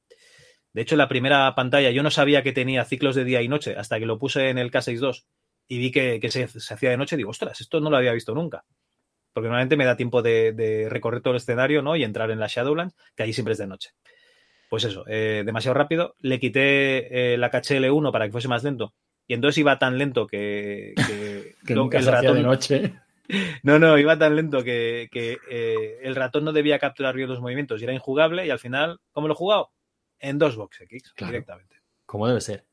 De 0.74 0.84
hecho, 0.84 0.95
la 0.95 1.08
primera 1.08 1.54
pantalla 1.56 1.89
yo 1.89 2.04
no 2.04 2.12
sabía 2.12 2.43
que 2.43 2.54
tenía 2.54 2.86
ciclos 2.86 3.16
de 3.16 3.24
día 3.24 3.41
y 3.41 3.48
noche 3.48 3.76
hasta 3.76 4.00
que 4.00 4.06
lo 4.06 4.20
puse 4.20 4.50
en 4.50 4.60
el 4.60 4.72
K62 4.72 5.26
y 5.68 5.78
vi 5.80 5.91
que, 5.91 6.20
que 6.20 6.32
se, 6.32 6.47
se 6.47 6.74
hacía 6.74 6.89
de 6.91 6.97
noche. 6.97 7.18
Digo, 7.18 7.30
ostras, 7.30 7.59
esto 7.61 7.80
no 7.80 7.89
lo 7.89 7.97
había 7.97 8.13
visto 8.13 8.34
nunca. 8.34 8.63
Porque 9.34 9.47
normalmente 9.49 9.78
me 9.78 9.86
da 9.86 9.95
tiempo 9.97 10.22
de, 10.22 10.51
de 10.53 10.89
recorrer 10.89 11.22
todo 11.22 11.34
el 11.34 11.38
escenario 11.38 11.82
¿no? 11.82 11.95
y 11.95 12.03
entrar 12.03 12.32
en 12.32 12.39
la 12.39 12.47
Shadowlands, 12.47 12.95
que 13.15 13.24
allí 13.24 13.34
siempre 13.34 13.51
es 13.51 13.57
de 13.59 13.68
noche. 13.68 13.91
Pues 14.70 14.84
eso, 14.84 15.05
eh, 15.07 15.43
demasiado 15.45 15.76
rápido. 15.76 16.15
Le 16.20 16.39
quité 16.39 17.34
eh, 17.34 17.38
la 17.38 17.49
caché 17.51 17.80
L1 17.80 18.11
para 18.11 18.26
que 18.26 18.32
fuese 18.32 18.47
más 18.47 18.63
lento. 18.63 18.93
Y 19.28 19.34
entonces 19.34 19.57
iba 19.59 19.78
tan 19.78 19.97
lento 19.97 20.26
que, 20.28 20.93
que, 20.95 21.55
Que 21.68 21.76
lo- 21.76 21.84
nunca 21.84 21.99
el 21.99 22.03
se 22.05 22.09
hacía 22.11 22.32
de 22.34 22.39
ratón- 22.41 22.43
noche. 22.43 22.93
no, 23.63 23.78
no, 23.78 23.97
iba 23.97 24.18
tan 24.18 24.36
lento 24.36 24.63
que, 24.63 25.09
que, 25.11 25.38
eh, 25.49 25.99
el 26.01 26.15
ratón 26.15 26.43
no 26.45 26.51
debía 26.53 26.80
capturar 26.80 27.13
bien 27.15 27.30
los 27.30 27.39
movimientos 27.41 27.80
y 27.80 27.84
era 27.84 27.93
injugable. 27.93 28.45
Y 28.45 28.49
al 28.49 28.59
final, 28.59 28.99
¿cómo 29.11 29.28
lo 29.28 29.34
he 29.34 29.38
jugado? 29.38 29.72
En 30.20 30.39
dos 30.39 30.55
box 30.55 30.80
Claro. 31.15 31.32
directamente. 31.32 31.76
Como 32.05 32.28
debe 32.28 32.41
ser. 32.41 32.65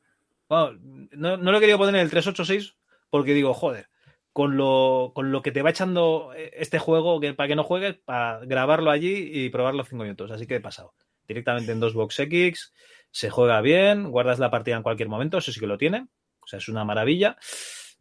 Bueno, 0.48 0.78
no, 1.12 1.36
no 1.36 1.50
lo 1.52 1.58
he 1.58 1.60
querido 1.60 1.78
poner 1.78 1.96
en 1.96 2.00
el 2.02 2.10
386 2.10 2.74
porque 3.14 3.32
digo, 3.32 3.54
joder, 3.54 3.90
con 4.32 4.56
lo, 4.56 5.12
con 5.14 5.30
lo 5.30 5.40
que 5.40 5.52
te 5.52 5.62
va 5.62 5.70
echando 5.70 6.32
eh, 6.34 6.50
este 6.54 6.80
juego 6.80 7.20
que, 7.20 7.32
para 7.32 7.46
que 7.46 7.54
no 7.54 7.62
juegues, 7.62 7.96
para 8.04 8.40
grabarlo 8.40 8.90
allí 8.90 9.30
y 9.32 9.50
probarlo 9.50 9.84
cinco 9.84 10.02
minutos. 10.02 10.32
Así 10.32 10.48
que 10.48 10.56
he 10.56 10.60
pasado. 10.60 10.94
Directamente 11.28 11.70
en 11.70 11.78
dos 11.78 11.94
box 11.94 12.18
X, 12.18 12.74
se 13.12 13.30
juega 13.30 13.60
bien, 13.60 14.10
guardas 14.10 14.40
la 14.40 14.50
partida 14.50 14.74
en 14.74 14.82
cualquier 14.82 15.08
momento, 15.08 15.38
eso 15.38 15.52
sí 15.52 15.60
que 15.60 15.68
lo 15.68 15.78
tiene. 15.78 16.08
O 16.40 16.48
sea, 16.48 16.58
es 16.58 16.68
una 16.68 16.84
maravilla. 16.84 17.36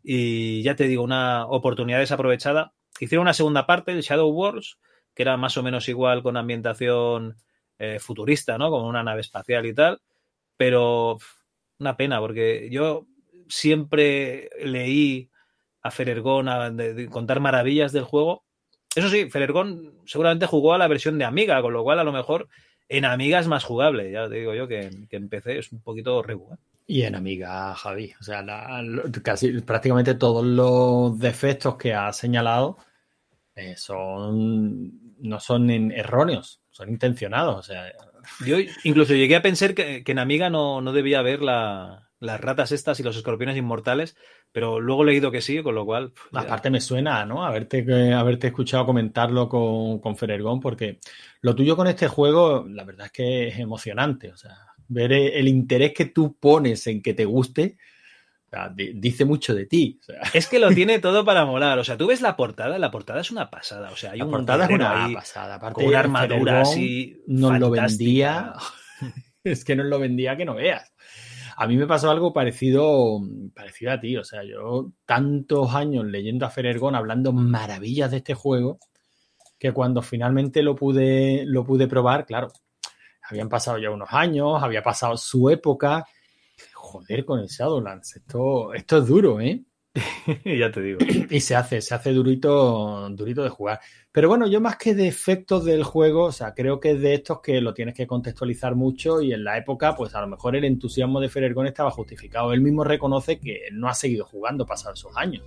Y 0.01 0.63
ya 0.63 0.75
te 0.75 0.87
digo, 0.87 1.03
una 1.03 1.45
oportunidad 1.45 1.99
desaprovechada. 1.99 2.73
Hicieron 2.99 3.21
una 3.21 3.33
segunda 3.33 3.67
parte, 3.67 3.91
el 3.91 4.01
Shadow 4.01 4.31
Wars, 4.31 4.79
que 5.13 5.21
era 5.21 5.37
más 5.37 5.55
o 5.57 5.61
menos 5.61 5.87
igual 5.89 6.23
con 6.23 6.37
ambientación 6.37 7.37
eh, 7.77 7.99
futurista, 7.99 8.57
¿no? 8.57 8.71
Como 8.71 8.87
una 8.87 9.03
nave 9.03 9.21
espacial 9.21 9.67
y 9.67 9.75
tal. 9.75 10.01
Pero 10.57 11.19
una 11.77 11.95
pena, 11.97 12.19
porque 12.19 12.69
yo 12.71 13.05
siempre 13.53 14.49
leí 14.63 15.29
a 15.81 15.91
Ferergón 15.91 16.49
a 16.49 16.69
de- 16.71 16.93
de 16.93 17.07
contar 17.09 17.39
maravillas 17.39 17.91
del 17.91 18.03
juego. 18.03 18.43
Eso 18.95 19.09
sí, 19.09 19.29
Ferergón 19.29 19.93
seguramente 20.05 20.45
jugó 20.47 20.73
a 20.73 20.77
la 20.77 20.87
versión 20.87 21.17
de 21.17 21.25
Amiga, 21.25 21.61
con 21.61 21.73
lo 21.73 21.83
cual 21.83 21.99
a 21.99 22.03
lo 22.03 22.11
mejor 22.11 22.47
en 22.89 23.05
Amiga 23.05 23.39
es 23.39 23.47
más 23.47 23.63
jugable, 23.63 24.11
ya 24.11 24.27
te 24.29 24.35
digo 24.35 24.53
yo, 24.53 24.67
que, 24.67 24.89
que 25.09 25.15
en 25.17 25.29
PC 25.29 25.57
es 25.59 25.71
un 25.71 25.81
poquito 25.81 26.21
rebu. 26.21 26.53
¿eh? 26.53 26.57
Y 26.87 27.03
en 27.03 27.15
Amiga, 27.15 27.73
Javi. 27.75 28.13
O 28.19 28.23
sea, 28.23 28.41
la- 28.41 28.83
casi 29.23 29.61
prácticamente 29.61 30.15
todos 30.15 30.45
los 30.45 31.17
defectos 31.19 31.75
que 31.77 31.93
ha 31.93 32.11
señalado 32.13 32.77
eh, 33.55 33.75
son 33.77 34.91
no 35.19 35.39
son 35.39 35.69
en- 35.69 35.91
erróneos, 35.91 36.59
son 36.71 36.89
intencionados. 36.89 37.55
O 37.59 37.63
sea, 37.63 37.91
Yo 38.45 38.57
incluso 38.83 39.13
llegué 39.13 39.35
a 39.35 39.41
pensar 39.41 39.73
que, 39.73 40.03
que 40.03 40.11
en 40.11 40.19
Amiga 40.19 40.49
no, 40.49 40.81
no 40.81 40.91
debía 40.91 41.19
haber 41.19 41.41
la- 41.41 42.09
las 42.23 42.39
ratas 42.41 42.71
estas 42.71 42.99
y 42.99 43.03
los 43.03 43.15
escorpiones 43.17 43.57
inmortales, 43.57 44.15
pero 44.51 44.79
luego 44.79 45.03
he 45.03 45.07
leído 45.07 45.29
que 45.31 45.41
sí, 45.41 45.61
con 45.61 45.75
lo 45.75 45.85
cual... 45.85 46.13
aparte 46.33 46.69
me 46.69 46.81
suena, 46.81 47.25
¿no? 47.25 47.45
Haberte, 47.45 47.85
que- 47.85 48.13
haberte 48.13 48.47
escuchado 48.47 48.85
comentarlo 48.85 49.49
con, 49.49 49.99
con 49.99 50.15
Ferergón, 50.15 50.59
porque 50.59 50.99
lo 51.41 51.53
tuyo 51.55 51.75
con 51.75 51.87
este 51.87 52.07
juego, 52.07 52.65
la 52.69 52.83
verdad 52.83 53.07
es 53.07 53.11
que 53.11 53.47
es 53.49 53.59
emocionante. 53.59 54.31
O 54.31 54.37
sea, 54.37 54.55
ver 54.87 55.11
e- 55.13 55.39
el 55.39 55.47
interés 55.47 55.93
que 55.93 56.05
tú 56.05 56.37
pones 56.39 56.87
en 56.87 57.01
que 57.01 57.13
te 57.13 57.25
guste, 57.25 57.77
o 58.47 58.49
sea, 58.55 58.69
di- 58.69 58.93
dice 58.93 59.25
mucho 59.25 59.53
de 59.55 59.65
ti. 59.65 59.99
O 60.01 60.03
sea, 60.05 60.21
Es 60.33 60.47
que 60.47 60.59
lo 60.59 60.69
tiene 60.75 60.99
todo 60.99 61.25
para 61.25 61.43
molar. 61.45 61.79
O 61.79 61.83
sea, 61.83 61.97
tú 61.97 62.07
ves 62.07 62.21
la 62.21 62.35
portada, 62.35 62.77
la 62.79 62.91
portada 62.91 63.21
es 63.21 63.31
una 63.31 63.49
pasada. 63.49 63.89
O 63.91 63.95
sea, 63.95 64.11
hay 64.11 64.19
la 64.19 64.25
un 64.25 64.31
portada 64.31 64.65
es 64.65 64.69
una 64.71 65.05
ahí 65.05 65.13
pasada. 65.15 65.55
Aparte, 65.55 65.75
con 65.81 65.85
una 65.85 65.99
armadura 65.99 66.61
así. 66.61 67.21
nos 67.27 67.59
lo 67.59 67.69
vendía. 67.71 68.53
es 69.43 69.65
que 69.65 69.75
nos 69.75 69.87
lo 69.87 69.99
vendía 69.99 70.37
que 70.37 70.45
no 70.45 70.53
veas. 70.55 70.92
A 71.55 71.67
mí 71.67 71.77
me 71.77 71.87
pasó 71.87 72.09
algo 72.09 72.33
parecido, 72.33 73.19
parecido 73.53 73.91
a 73.91 73.99
ti. 73.99 74.17
O 74.17 74.23
sea, 74.23 74.43
yo 74.43 74.91
tantos 75.05 75.73
años 75.73 76.05
leyendo 76.05 76.45
a 76.45 76.49
Ferergón 76.49 76.95
hablando 76.95 77.31
maravillas 77.31 78.11
de 78.11 78.17
este 78.17 78.33
juego, 78.33 78.79
que 79.59 79.71
cuando 79.71 80.01
finalmente 80.01 80.63
lo 80.63 80.75
pude, 80.75 81.43
lo 81.45 81.63
pude 81.63 81.87
probar, 81.87 82.25
claro, 82.25 82.49
habían 83.29 83.49
pasado 83.49 83.77
ya 83.77 83.89
unos 83.91 84.09
años, 84.11 84.61
había 84.61 84.83
pasado 84.83 85.17
su 85.17 85.49
época. 85.49 86.05
Joder, 86.73 87.25
con 87.25 87.39
el 87.39 87.47
Shadowlands. 87.47 88.17
Esto, 88.17 88.73
esto 88.73 88.97
es 88.97 89.07
duro, 89.07 89.39
¿eh? 89.39 89.63
ya 90.45 90.71
te 90.71 90.81
digo. 90.81 90.99
Y 91.29 91.39
se 91.39 91.55
hace, 91.55 91.81
se 91.81 91.93
hace 91.93 92.11
durito, 92.11 93.07
durito 93.11 93.43
de 93.43 93.49
jugar. 93.49 93.79
Pero 94.11 94.27
bueno, 94.27 94.47
yo 94.47 94.59
más 94.59 94.77
que 94.77 94.95
de 94.95 95.07
efectos 95.07 95.65
del 95.65 95.83
juego, 95.83 96.25
o 96.25 96.31
sea, 96.31 96.53
creo 96.53 96.79
que 96.79 96.91
es 96.91 97.01
de 97.01 97.13
estos 97.13 97.41
que 97.41 97.61
lo 97.61 97.73
tienes 97.73 97.93
que 97.93 98.07
contextualizar 98.07 98.75
mucho 98.75 99.21
y 99.21 99.33
en 99.33 99.43
la 99.43 99.57
época, 99.57 99.95
pues 99.95 100.15
a 100.15 100.21
lo 100.21 100.27
mejor 100.27 100.55
el 100.55 100.65
entusiasmo 100.65 101.19
de 101.19 101.29
Ferergón 101.29 101.67
estaba 101.67 101.91
justificado. 101.91 102.53
Él 102.53 102.61
mismo 102.61 102.83
reconoce 102.83 103.39
que 103.39 103.67
no 103.71 103.87
ha 103.87 103.93
seguido 103.93 104.25
jugando 104.25 104.65
pasados 104.65 104.99
esos 104.99 105.15
años. 105.15 105.43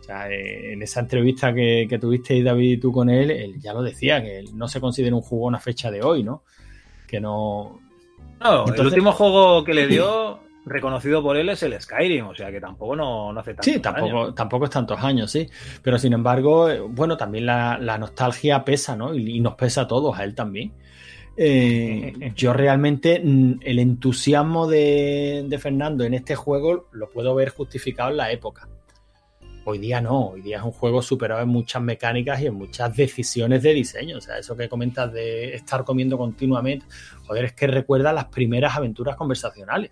O 0.00 0.02
sea, 0.02 0.28
eh, 0.30 0.72
en 0.72 0.82
esa 0.82 1.00
entrevista 1.00 1.52
que, 1.54 1.86
que 1.88 1.98
tuvisteis 1.98 2.44
David 2.44 2.72
y 2.72 2.76
tú 2.78 2.92
con 2.92 3.10
él, 3.10 3.30
él 3.30 3.60
ya 3.60 3.72
lo 3.72 3.82
decía, 3.82 4.22
que 4.22 4.38
él 4.40 4.50
no 4.54 4.68
se 4.68 4.80
considera 4.80 5.14
un 5.14 5.22
jugón 5.22 5.54
a 5.54 5.60
fecha 5.60 5.90
de 5.90 6.02
hoy, 6.02 6.22
¿no? 6.22 6.42
Que 7.06 7.20
no... 7.20 7.80
No, 8.40 8.66
el 8.66 8.86
último 8.86 9.12
juego 9.12 9.64
que 9.64 9.72
le 9.72 9.86
dio, 9.86 10.40
reconocido 10.66 11.22
por 11.22 11.36
él, 11.36 11.48
es 11.48 11.62
el 11.62 11.80
Skyrim. 11.80 12.26
O 12.26 12.34
sea, 12.34 12.50
que 12.50 12.60
tampoco 12.60 12.94
no, 12.94 13.32
no 13.32 13.40
hace 13.40 13.54
tanto. 13.54 13.62
Sí, 13.62 13.78
tampoco, 13.78 14.34
tampoco 14.34 14.64
es 14.66 14.70
tantos 14.70 15.00
años, 15.02 15.30
sí. 15.30 15.48
Pero 15.82 15.98
sin 15.98 16.12
embargo, 16.12 16.68
eh, 16.68 16.80
bueno, 16.80 17.16
también 17.16 17.46
la, 17.46 17.78
la 17.78 17.96
nostalgia 17.96 18.64
pesa, 18.64 18.96
¿no? 18.96 19.14
Y, 19.14 19.36
y 19.36 19.40
nos 19.40 19.54
pesa 19.54 19.82
a 19.82 19.86
todos, 19.86 20.18
a 20.18 20.24
él 20.24 20.34
también. 20.34 20.72
Eh, 21.36 22.12
yo 22.36 22.52
realmente 22.52 23.20
mm, 23.22 23.60
el 23.62 23.78
entusiasmo 23.78 24.66
de, 24.66 25.44
de 25.46 25.58
Fernando 25.58 26.04
en 26.04 26.14
este 26.14 26.34
juego 26.34 26.88
lo 26.92 27.08
puedo 27.10 27.34
ver 27.34 27.50
justificado 27.50 28.10
en 28.10 28.16
la 28.16 28.32
época. 28.32 28.68
Hoy 29.68 29.78
día 29.78 30.00
no, 30.00 30.28
hoy 30.28 30.42
día 30.42 30.58
es 30.58 30.62
un 30.62 30.70
juego 30.70 31.02
superado 31.02 31.42
en 31.42 31.48
muchas 31.48 31.82
mecánicas 31.82 32.40
y 32.40 32.46
en 32.46 32.54
muchas 32.54 32.94
decisiones 32.94 33.64
de 33.64 33.74
diseño. 33.74 34.18
O 34.18 34.20
sea, 34.20 34.38
eso 34.38 34.56
que 34.56 34.68
comentas 34.68 35.12
de 35.12 35.54
estar 35.54 35.82
comiendo 35.82 36.16
continuamente, 36.16 36.86
joder, 37.26 37.46
es 37.46 37.52
que 37.52 37.66
recuerda 37.66 38.12
las 38.12 38.26
primeras 38.26 38.76
aventuras 38.76 39.16
conversacionales, 39.16 39.90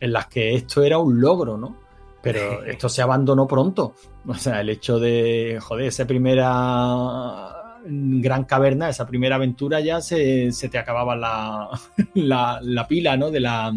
en 0.00 0.12
las 0.12 0.26
que 0.26 0.54
esto 0.54 0.82
era 0.82 0.98
un 0.98 1.20
logro, 1.20 1.56
¿no? 1.56 1.76
Pero 2.22 2.62
esto 2.66 2.88
se 2.88 3.02
abandonó 3.02 3.46
pronto. 3.46 3.94
O 4.26 4.34
sea, 4.34 4.60
el 4.60 4.70
hecho 4.70 4.98
de, 4.98 5.58
joder, 5.60 5.86
esa 5.86 6.06
primera 6.06 7.54
gran 7.84 8.44
caverna, 8.44 8.88
esa 8.88 9.06
primera 9.06 9.36
aventura 9.36 9.80
ya 9.80 10.00
se, 10.00 10.52
se 10.52 10.68
te 10.68 10.78
acababa 10.78 11.16
la, 11.16 11.68
la, 12.14 12.58
la 12.62 12.88
pila, 12.88 13.16
¿no? 13.16 13.30
De 13.30 13.40
la, 13.40 13.72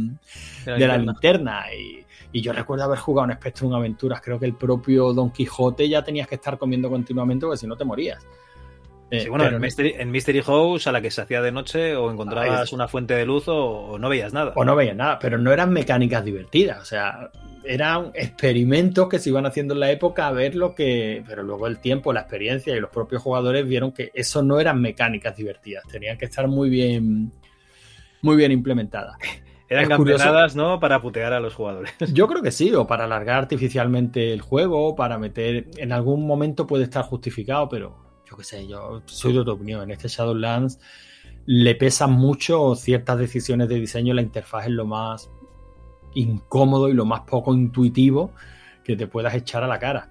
De 0.65 0.71
la 0.71 0.77
de 0.77 0.87
la 0.87 0.97
linterna. 0.97 1.65
linterna. 1.67 1.73
Y, 1.73 2.05
y 2.33 2.41
yo 2.41 2.53
recuerdo 2.53 2.85
haber 2.85 2.99
jugado 2.99 3.29
en 3.29 3.37
Spectrum 3.37 3.73
Aventuras. 3.73 4.21
Creo 4.21 4.39
que 4.39 4.45
el 4.45 4.55
propio 4.55 5.13
Don 5.13 5.31
Quijote 5.31 5.87
ya 5.87 6.03
tenías 6.03 6.27
que 6.27 6.35
estar 6.35 6.57
comiendo 6.57 6.89
continuamente 6.89 7.45
porque 7.45 7.57
si 7.57 7.67
no 7.67 7.75
te 7.75 7.83
morías. 7.85 8.25
Eh, 9.11 9.21
Sí, 9.21 9.29
bueno, 9.29 9.43
pero 9.43 9.57
en 9.57 9.61
no- 9.61 9.65
Mystery, 9.65 9.93
en 9.99 10.09
Mystery 10.09 10.41
House 10.41 10.87
a 10.87 10.91
la 10.91 11.01
que 11.01 11.11
se 11.11 11.21
hacía 11.21 11.41
de 11.41 11.51
noche 11.51 11.95
o 11.95 12.09
encontrabas 12.11 12.71
una 12.73 12.87
fuente 12.87 13.13
de 13.13 13.25
luz 13.25 13.47
o, 13.49 13.57
o 13.57 13.99
no 13.99 14.07
veías 14.09 14.31
nada. 14.33 14.53
o 14.55 14.63
no 14.65 14.75
veías 14.75 14.95
nada, 14.95 15.19
pero 15.19 15.37
no 15.37 15.51
eran 15.51 15.71
mecánicas 15.71 16.23
divertidas, 16.23 16.81
o 16.81 16.85
sea, 16.85 17.29
eran 17.63 18.11
experimentos 18.15 19.07
que 19.09 19.19
se 19.19 19.29
iban 19.29 19.45
haciendo 19.45 19.73
en 19.75 19.81
la 19.81 19.91
época 19.91 20.27
a 20.27 20.31
ver 20.31 20.55
lo 20.55 20.73
que, 20.73 21.23
pero 21.27 21.43
luego 21.43 21.67
el 21.67 21.79
tiempo, 21.79 22.11
la 22.13 22.21
experiencia 22.21 22.75
y 22.75 22.79
los 22.79 22.89
propios 22.89 23.21
jugadores 23.21 23.67
vieron 23.67 23.91
que 23.91 24.09
eso 24.13 24.41
no 24.41 24.59
eran 24.59 24.81
mecánicas 24.81 25.35
divertidas, 25.35 25.83
tenían 25.91 26.17
que 26.17 26.25
estar 26.25 26.47
muy 26.47 26.69
bien, 26.69 27.31
muy 28.21 28.35
bien 28.37 28.51
implementadas. 28.51 29.17
Eran 29.69 29.87
campeonadas, 29.87 30.53
¿no? 30.53 30.81
Para 30.81 30.99
putear 30.99 31.31
a 31.31 31.39
los 31.39 31.53
jugadores. 31.55 31.93
Yo 32.13 32.27
creo 32.27 32.41
que 32.41 32.51
sí, 32.51 32.73
o 32.73 32.85
para 32.87 33.05
alargar 33.05 33.37
artificialmente 33.37 34.33
el 34.33 34.41
juego, 34.41 34.95
para 34.97 35.17
meter. 35.17 35.67
En 35.77 35.93
algún 35.93 36.27
momento 36.27 36.67
puede 36.67 36.83
estar 36.83 37.05
justificado, 37.05 37.69
pero 37.69 37.95
yo 38.31 38.37
qué 38.37 38.43
sé, 38.43 38.65
yo 38.67 39.01
soy 39.05 39.33
de 39.33 39.39
otra 39.39 39.53
opinión. 39.53 39.83
En 39.83 39.91
este 39.91 40.07
Shadowlands 40.07 40.79
le 41.45 41.75
pesan 41.75 42.13
mucho 42.13 42.75
ciertas 42.75 43.19
decisiones 43.19 43.67
de 43.67 43.75
diseño, 43.75 44.13
la 44.13 44.21
interfaz 44.21 44.65
es 44.65 44.71
lo 44.71 44.85
más 44.85 45.29
incómodo 46.13 46.89
y 46.89 46.93
lo 46.93 47.05
más 47.05 47.21
poco 47.21 47.53
intuitivo 47.53 48.31
que 48.83 48.95
te 48.95 49.07
puedas 49.07 49.33
echar 49.35 49.63
a 49.63 49.67
la 49.67 49.79
cara. 49.79 50.09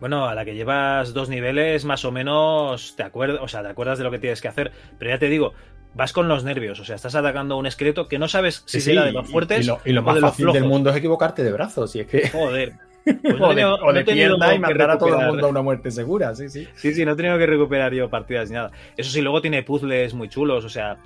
Bueno, 0.00 0.26
a 0.28 0.34
la 0.34 0.44
que 0.44 0.54
llevas 0.54 1.12
dos 1.12 1.28
niveles, 1.28 1.84
más 1.84 2.04
o 2.04 2.12
menos 2.12 2.94
te 2.96 3.02
acuerdas, 3.02 3.40
o 3.42 3.48
sea, 3.48 3.62
te 3.62 3.68
acuerdas 3.68 3.98
de 3.98 4.04
lo 4.04 4.10
que 4.12 4.18
tienes 4.20 4.40
que 4.40 4.46
hacer. 4.48 4.70
Pero 4.98 5.10
ya 5.10 5.18
te 5.18 5.26
digo, 5.28 5.54
vas 5.94 6.12
con 6.12 6.28
los 6.28 6.44
nervios. 6.44 6.78
O 6.78 6.84
sea, 6.84 6.94
estás 6.94 7.16
atacando 7.16 7.56
a 7.56 7.58
un 7.58 7.66
esqueleto 7.66 8.06
que 8.06 8.18
no 8.20 8.28
sabes 8.28 8.62
si 8.66 8.80
Sí, 8.80 8.90
será 8.92 9.04
de 9.04 9.12
los 9.12 9.28
y- 9.28 9.32
fuertes 9.32 9.64
y, 9.64 9.68
lo, 9.68 9.80
y 9.84 9.92
lo 9.92 10.02
o 10.02 10.04
más 10.04 10.14
de 10.14 10.20
los 10.20 10.30
fácil 10.30 10.52
del 10.52 10.64
mundo 10.64 10.90
es 10.90 10.96
equivocarte 10.96 11.42
de 11.42 11.50
brazos, 11.52 11.90
si 11.90 12.00
es 12.00 12.06
que. 12.06 12.28
Joder. 12.28 12.74
Pues 13.22 13.38
no 13.38 13.46
o 13.46 13.48
de, 13.50 13.54
tenido- 13.54 13.74
o 13.76 13.86
no 13.86 13.92
de 13.92 14.04
pierna 14.04 14.54
y 14.54 14.58
mandar 14.58 14.90
a 14.90 14.98
todo 14.98 15.08
el 15.20 15.26
mundo 15.26 15.46
a 15.46 15.50
una 15.50 15.62
muerte 15.62 15.90
segura, 15.90 16.34
sí, 16.34 16.48
sí. 16.48 16.66
Sí, 16.76 16.92
sí, 16.94 17.04
no 17.04 17.12
he 17.12 17.16
tenido 17.16 17.38
que 17.38 17.46
recuperar 17.46 17.92
yo 17.94 18.08
partidas 18.10 18.50
ni 18.50 18.54
nada. 18.56 18.70
Eso 18.96 19.10
sí, 19.10 19.20
luego 19.20 19.40
tiene 19.40 19.62
puzzles 19.62 20.14
muy 20.14 20.28
chulos, 20.28 20.64
o 20.64 20.68
sea, 20.68 20.96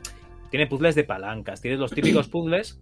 tiene 0.50 0.66
puzzles 0.66 0.94
de 0.94 1.04
palancas, 1.04 1.60
tienes 1.60 1.80
los 1.80 1.92
típicos 1.92 2.28
puzzles. 2.28 2.80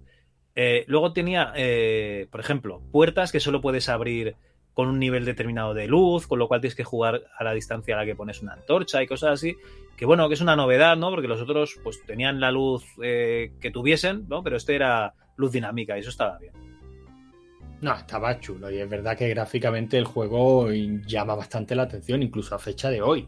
Eh, 0.57 0.85
luego 0.89 1.13
tenía, 1.13 1.53
eh, 1.57 2.27
por 2.31 2.41
ejemplo, 2.41 2.83
puertas 2.91 3.31
que 3.33 3.41
solo 3.41 3.61
puedes 3.61 3.89
abrir 3.89 4.35
con 4.75 4.89
un 4.89 4.99
nivel 4.99 5.25
determinado 5.25 5.75
de 5.75 5.87
luz, 5.87 6.27
con 6.27 6.39
lo 6.39 6.49
cual 6.49 6.61
tienes 6.61 6.75
que 6.75 6.85
jugar 6.85 7.23
a 7.37 7.45
la 7.45 7.53
distancia 7.53 7.95
a 7.95 7.99
la 7.99 8.07
que 8.07 8.15
pones 8.15 8.41
una 8.43 8.55
antorcha 8.55 9.03
y 9.03 9.07
cosas 9.07 9.31
así. 9.33 9.57
Que 9.97 10.07
bueno, 10.07 10.29
que 10.29 10.35
es 10.35 10.41
una 10.41 10.57
novedad, 10.57 10.97
¿no? 10.97 11.11
Porque 11.11 11.29
los 11.29 11.41
otros 11.41 11.79
pues 11.83 12.03
tenían 12.07 12.41
la 12.41 12.51
luz 12.51 12.85
eh, 13.03 13.53
que 13.61 13.71
tuviesen, 13.71 14.27
¿no? 14.29 14.43
Pero 14.43 14.57
este 14.57 14.75
era 14.75 15.13
luz 15.37 15.53
dinámica 15.53 15.97
y 15.97 16.01
eso 16.01 16.11
estaba 16.11 16.39
bien. 16.39 16.53
No, 17.81 17.95
estaba 17.95 18.39
chulo 18.39 18.71
y 18.71 18.79
es 18.79 18.89
verdad 18.89 19.17
que 19.17 19.29
gráficamente 19.29 19.97
el 19.97 20.05
juego 20.05 20.71
llama 20.71 21.35
bastante 21.35 21.75
la 21.75 21.85
atención, 21.85 22.23
incluso 22.23 22.55
a 22.55 22.59
fecha 22.59 22.91
de 22.91 23.01
hoy. 23.01 23.27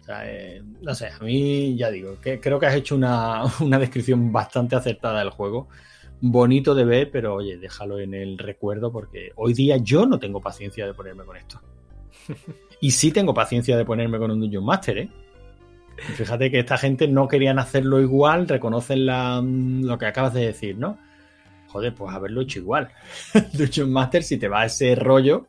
O 0.00 0.04
sea, 0.04 0.22
eh, 0.24 0.62
no 0.82 0.94
sé, 0.94 1.08
a 1.08 1.22
mí 1.22 1.76
ya 1.76 1.90
digo, 1.90 2.20
que 2.20 2.40
creo 2.40 2.58
que 2.58 2.66
has 2.66 2.74
hecho 2.74 2.96
una, 2.96 3.42
una 3.60 3.78
descripción 3.78 4.32
bastante 4.32 4.74
acertada 4.74 5.20
del 5.20 5.30
juego. 5.30 5.68
Bonito 6.20 6.74
de 6.74 6.84
ver, 6.84 7.10
pero 7.12 7.36
oye, 7.36 7.58
déjalo 7.58 8.00
en 8.00 8.14
el 8.14 8.38
recuerdo 8.38 8.90
porque 8.90 9.30
hoy 9.36 9.54
día 9.54 9.76
yo 9.76 10.06
no 10.06 10.18
tengo 10.18 10.40
paciencia 10.40 10.84
de 10.84 10.94
ponerme 10.94 11.24
con 11.24 11.36
esto. 11.36 11.60
Y 12.80 12.92
sí 12.92 13.10
tengo 13.10 13.34
paciencia 13.34 13.76
de 13.76 13.84
ponerme 13.84 14.20
con 14.20 14.30
un 14.30 14.38
Dungeon 14.38 14.64
Master, 14.64 14.98
¿eh? 14.98 15.08
Fíjate 15.96 16.48
que 16.48 16.60
esta 16.60 16.78
gente 16.78 17.08
no 17.08 17.26
querían 17.26 17.58
hacerlo 17.58 18.00
igual, 18.00 18.46
reconocen 18.46 19.04
la, 19.04 19.42
lo 19.42 19.98
que 19.98 20.06
acabas 20.06 20.32
de 20.32 20.46
decir, 20.46 20.78
¿no? 20.78 20.96
Joder, 21.68 21.94
pues 21.94 22.14
haberlo 22.14 22.40
hecho 22.40 22.58
igual. 22.60 22.88
Dungeon 23.52 23.92
Master, 23.92 24.22
si 24.22 24.38
te 24.38 24.48
va 24.48 24.64
ese 24.64 24.94
rollo 24.94 25.48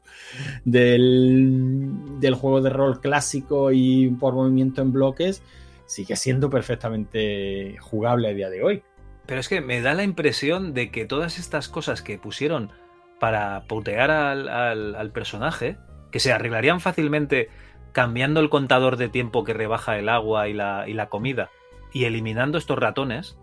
del, 0.65 2.19
del 2.19 2.35
juego 2.35 2.61
de 2.61 2.69
rol 2.69 2.99
clásico 3.01 3.71
y 3.71 4.09
por 4.19 4.33
movimiento 4.33 4.81
en 4.81 4.91
bloques, 4.91 5.41
sigue 5.85 6.15
siendo 6.15 6.49
perfectamente 6.49 7.77
jugable 7.79 8.29
a 8.29 8.33
día 8.33 8.49
de 8.49 8.63
hoy. 8.63 8.83
Pero 9.25 9.39
es 9.39 9.47
que 9.49 9.61
me 9.61 9.81
da 9.81 9.93
la 9.93 10.03
impresión 10.03 10.73
de 10.73 10.91
que 10.91 11.05
todas 11.05 11.37
estas 11.39 11.69
cosas 11.69 12.01
que 12.01 12.17
pusieron 12.17 12.71
para 13.19 13.63
putear 13.67 14.11
al, 14.11 14.49
al- 14.49 14.95
al 14.95 15.11
personaje, 15.11 15.77
que 16.11 16.19
se 16.19 16.31
arreglarían 16.31 16.79
fácilmente 16.79 17.49
cambiando 17.91 18.39
el 18.39 18.49
contador 18.49 18.97
de 18.97 19.09
tiempo 19.09 19.43
que 19.43 19.53
rebaja 19.53 19.97
el 19.97 20.09
agua 20.09 20.47
y 20.47 20.53
la, 20.53 20.85
y 20.87 20.93
la 20.93 21.09
comida 21.09 21.49
y 21.91 22.05
eliminando 22.05 22.57
estos 22.57 22.77
ratones, 22.77 23.37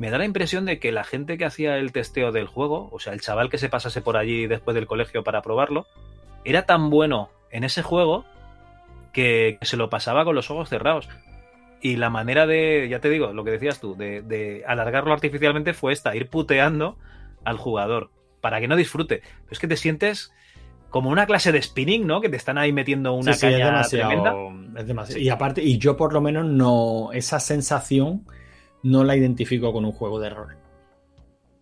me 0.00 0.10
da 0.10 0.16
la 0.18 0.24
impresión 0.24 0.64
de 0.64 0.78
que 0.78 0.92
la 0.92 1.04
gente 1.04 1.36
que 1.36 1.44
hacía 1.44 1.76
el 1.76 1.92
testeo 1.92 2.32
del 2.32 2.46
juego, 2.46 2.88
o 2.90 2.98
sea, 2.98 3.12
el 3.12 3.20
chaval 3.20 3.50
que 3.50 3.58
se 3.58 3.68
pasase 3.68 4.00
por 4.00 4.16
allí 4.16 4.46
después 4.46 4.74
del 4.74 4.86
colegio 4.86 5.22
para 5.22 5.42
probarlo, 5.42 5.86
era 6.44 6.64
tan 6.64 6.88
bueno 6.88 7.28
en 7.50 7.64
ese 7.64 7.82
juego 7.82 8.24
que 9.12 9.58
se 9.62 9.76
lo 9.76 9.90
pasaba 9.90 10.24
con 10.24 10.34
los 10.34 10.50
ojos 10.50 10.68
cerrados. 10.68 11.08
Y 11.82 11.96
la 11.96 12.10
manera 12.10 12.46
de, 12.46 12.88
ya 12.90 13.00
te 13.00 13.08
digo, 13.10 13.32
lo 13.32 13.44
que 13.44 13.50
decías 13.52 13.80
tú, 13.80 13.94
de, 13.96 14.22
de 14.22 14.64
alargarlo 14.66 15.12
artificialmente 15.12 15.74
fue 15.74 15.92
esta, 15.92 16.14
ir 16.16 16.28
puteando 16.28 16.96
al 17.44 17.56
jugador 17.56 18.10
para 18.40 18.60
que 18.60 18.68
no 18.68 18.76
disfrute. 18.76 19.18
Pero 19.20 19.52
es 19.52 19.58
que 19.58 19.68
te 19.68 19.76
sientes 19.76 20.32
como 20.90 21.10
una 21.10 21.26
clase 21.26 21.52
de 21.52 21.60
spinning, 21.62 22.06
¿no? 22.06 22.20
Que 22.20 22.28
te 22.28 22.36
están 22.36 22.58
ahí 22.58 22.72
metiendo 22.72 23.12
una 23.14 23.32
Sí, 23.32 23.40
sí, 23.40 23.46
es 23.46 23.52
caña 23.52 23.66
demasiado- 23.66 24.08
tremenda. 24.08 24.80
es 24.80 24.86
demasiado. 24.86 25.20
Y 25.22 25.28
aparte, 25.28 25.62
y 25.62 25.78
yo 25.78 25.96
por 25.96 26.12
lo 26.12 26.20
menos 26.20 26.44
no, 26.46 27.10
esa 27.12 27.38
sensación 27.40 28.24
no 28.82 29.04
la 29.04 29.16
identifico 29.16 29.72
con 29.72 29.84
un 29.84 29.92
juego 29.92 30.18
de 30.20 30.30
rol. 30.30 30.56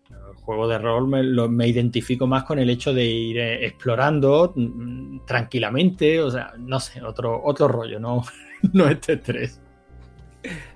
El 0.09 0.35
juego 0.35 0.67
de 0.67 0.77
rol 0.79 1.07
me, 1.07 1.23
lo- 1.23 1.49
identifico 1.65 2.25
más 2.27 2.43
con 2.43 2.59
el 2.59 2.69
hecho 2.69 2.93
de 2.93 3.05
ir 3.05 3.37
eh, 3.37 3.65
explorando 3.65 4.53
mm, 4.55 5.25
tranquilamente, 5.25 6.21
o 6.21 6.31
sea, 6.31 6.53
no 6.57 6.79
sé, 6.79 7.03
otro, 7.03 7.41
otro 7.43 7.67
rollo, 7.67 7.99
no, 7.99 8.23
no 8.73 8.87
este 8.87 9.13
estrés. 9.13 9.61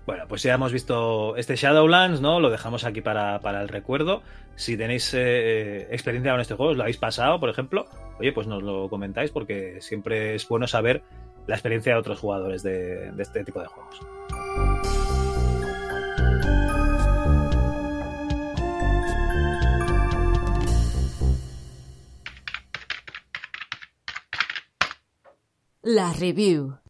Bueno, 0.06 0.26
pues 0.28 0.44
ya 0.44 0.56
hemos 0.56 0.74
visto 0.74 1.36
este 1.38 1.56
Shadowlands, 1.56 2.20
¿no? 2.20 2.40
Lo 2.42 2.50
dejamos 2.50 2.84
aquí 2.84 3.00
para, 3.02 3.40
para 3.40 3.62
el 3.62 3.70
recuerdo. 3.70 4.22
Si 4.56 4.76
tenéis 4.78 5.14
eh, 5.16 5.88
experiencia 5.90 6.32
con 6.34 6.42
este 6.42 6.56
juego, 6.56 6.72
os 6.72 6.78
lo 6.78 6.84
habéis 6.84 6.98
pasado, 6.98 7.40
por 7.40 7.50
ejemplo, 7.50 7.86
oye, 8.20 8.34
pues 8.34 8.46
nos 8.46 8.62
lo 8.62 8.90
comentáis 8.90 9.32
porque 9.32 9.78
siempre 9.80 10.36
es 10.36 10.48
bueno 10.48 10.68
saber 10.68 11.02
la 11.48 11.56
experiencia 11.56 11.94
de 11.94 12.00
otros 12.00 12.20
jugadores 12.20 12.62
de 12.62 13.12
este 13.18 13.44
tipo 13.46 13.62
de 13.62 13.68
juegos. 13.68 14.00
La 25.86 26.14
review. 26.14 26.83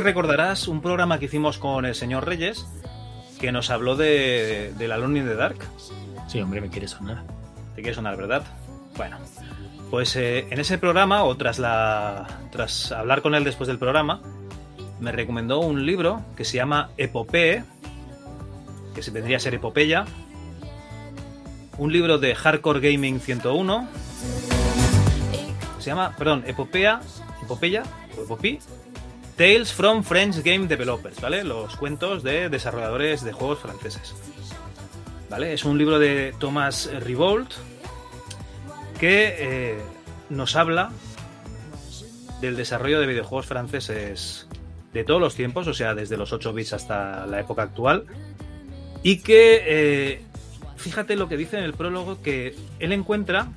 Si 0.00 0.04
recordarás 0.04 0.66
un 0.66 0.80
programa 0.80 1.18
que 1.18 1.26
hicimos 1.26 1.58
con 1.58 1.84
el 1.84 1.94
señor 1.94 2.24
Reyes 2.24 2.66
que 3.38 3.52
nos 3.52 3.68
habló 3.68 3.96
de, 3.96 4.72
del 4.78 4.92
Alone 4.92 5.18
in 5.18 5.26
the 5.26 5.34
Dark. 5.34 5.58
Sí, 6.26 6.40
hombre, 6.40 6.62
me 6.62 6.70
quiere 6.70 6.88
sonar. 6.88 7.22
Te 7.74 7.82
quiere 7.82 7.94
sonar, 7.94 8.16
¿verdad? 8.16 8.42
Bueno, 8.96 9.18
pues 9.90 10.16
eh, 10.16 10.46
en 10.48 10.58
ese 10.58 10.78
programa, 10.78 11.24
o 11.24 11.36
tras, 11.36 11.58
la, 11.58 12.26
tras 12.50 12.92
hablar 12.92 13.20
con 13.20 13.34
él 13.34 13.44
después 13.44 13.68
del 13.68 13.78
programa, 13.78 14.22
me 15.00 15.12
recomendó 15.12 15.60
un 15.60 15.84
libro 15.84 16.22
que 16.34 16.46
se 16.46 16.56
llama 16.56 16.88
Epopee, 16.96 17.62
que 18.94 19.02
se 19.02 19.10
vendría 19.10 19.36
a 19.36 19.40
ser 19.40 19.52
Epopeya, 19.52 20.06
un 21.76 21.92
libro 21.92 22.16
de 22.16 22.34
Hardcore 22.34 22.80
Gaming 22.80 23.20
101, 23.20 23.86
se 25.78 25.84
llama, 25.90 26.16
perdón, 26.16 26.44
Epopea, 26.46 27.02
Epopeya, 27.42 27.82
o 28.16 28.22
Epopee, 28.22 28.60
Tales 29.40 29.72
from 29.72 30.04
French 30.04 30.42
Game 30.42 30.66
Developers, 30.66 31.18
¿vale? 31.18 31.44
Los 31.44 31.74
cuentos 31.76 32.22
de 32.22 32.50
desarrolladores 32.50 33.24
de 33.24 33.32
juegos 33.32 33.60
franceses. 33.60 34.14
¿Vale? 35.30 35.54
Es 35.54 35.64
un 35.64 35.78
libro 35.78 35.98
de 35.98 36.34
Thomas 36.38 36.90
Rivolt 37.00 37.50
que 38.98 39.36
eh, 39.38 39.78
nos 40.28 40.56
habla 40.56 40.90
del 42.42 42.54
desarrollo 42.54 43.00
de 43.00 43.06
videojuegos 43.06 43.46
franceses 43.46 44.46
de 44.92 45.04
todos 45.04 45.22
los 45.22 45.34
tiempos, 45.34 45.66
o 45.68 45.72
sea, 45.72 45.94
desde 45.94 46.18
los 46.18 46.34
8 46.34 46.52
bits 46.52 46.74
hasta 46.74 47.26
la 47.26 47.40
época 47.40 47.62
actual. 47.62 48.04
Y 49.02 49.20
que, 49.20 49.62
eh, 49.66 50.22
fíjate 50.76 51.16
lo 51.16 51.30
que 51.30 51.38
dice 51.38 51.56
en 51.56 51.64
el 51.64 51.72
prólogo, 51.72 52.20
que 52.20 52.56
él 52.78 52.92
encuentra 52.92 53.48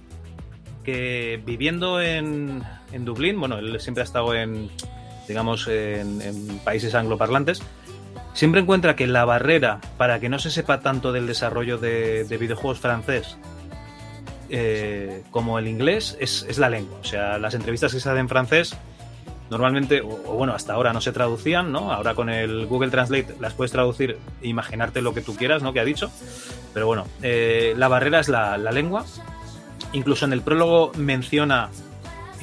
que 0.85 1.41
viviendo 1.45 2.01
en, 2.01 2.63
en 2.93 3.03
Dublín, 3.03 3.37
bueno, 3.37 3.57
él 3.57 3.77
siempre 3.81 3.99
ha 3.99 4.05
estado 4.05 4.33
en, 4.33 4.69
digamos, 5.27 5.67
en, 5.67 6.59
países 6.63 6.95
angloparlantes, 6.95 7.61
siempre 8.33 8.61
encuentra 8.61 8.95
que 8.95 9.07
la 9.07 9.25
barrera 9.25 9.79
para 9.97 10.19
que 10.19 10.29
no 10.29 10.39
se 10.39 10.51
sepa 10.51 10.79
tanto 10.79 11.11
del 11.11 11.27
desarrollo 11.27 11.77
de, 11.77 12.23
de 12.23 12.37
videojuegos 12.37 12.79
francés 12.79 13.37
eh, 14.49 15.23
como 15.31 15.57
el 15.57 15.67
inglés 15.67 16.15
es, 16.19 16.45
es 16.47 16.59
la 16.59 16.69
lengua. 16.69 16.99
O 17.01 17.03
sea, 17.03 17.39
las 17.39 17.55
entrevistas 17.55 17.91
que 17.91 17.99
se 17.99 18.07
hacen 18.07 18.19
en 18.19 18.29
francés 18.29 18.77
normalmente, 19.49 20.01
o, 20.01 20.09
o 20.09 20.35
bueno, 20.35 20.53
hasta 20.53 20.73
ahora 20.73 20.93
no 20.93 21.01
se 21.01 21.11
traducían, 21.11 21.71
¿no? 21.71 21.91
Ahora 21.91 22.13
con 22.13 22.29
el 22.29 22.67
Google 22.67 22.91
Translate 22.91 23.35
las 23.39 23.53
puedes 23.53 23.71
traducir 23.71 24.19
e 24.41 24.47
imaginarte 24.47 25.01
lo 25.01 25.13
que 25.15 25.21
tú 25.21 25.35
quieras, 25.35 25.63
¿no? 25.63 25.73
Que 25.73 25.79
ha 25.79 25.85
dicho. 25.85 26.11
Pero 26.73 26.85
bueno, 26.85 27.07
eh, 27.23 27.73
la 27.77 27.87
barrera 27.87 28.19
es 28.19 28.29
la, 28.29 28.57
la 28.57 28.71
lengua. 28.71 29.05
Incluso 29.91 30.25
en 30.25 30.33
el 30.33 30.41
prólogo 30.41 30.91
menciona 30.97 31.69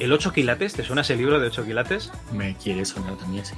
el 0.03 0.11
8 0.13 0.33
quilates. 0.33 0.73
¿Te 0.73 0.83
suena 0.83 1.01
ese 1.01 1.15
libro 1.15 1.39
de 1.39 1.47
8 1.47 1.65
quilates? 1.65 2.11
Me 2.31 2.55
quiere 2.55 2.85
sonar 2.85 3.15
también, 3.17 3.45
sí. 3.45 3.55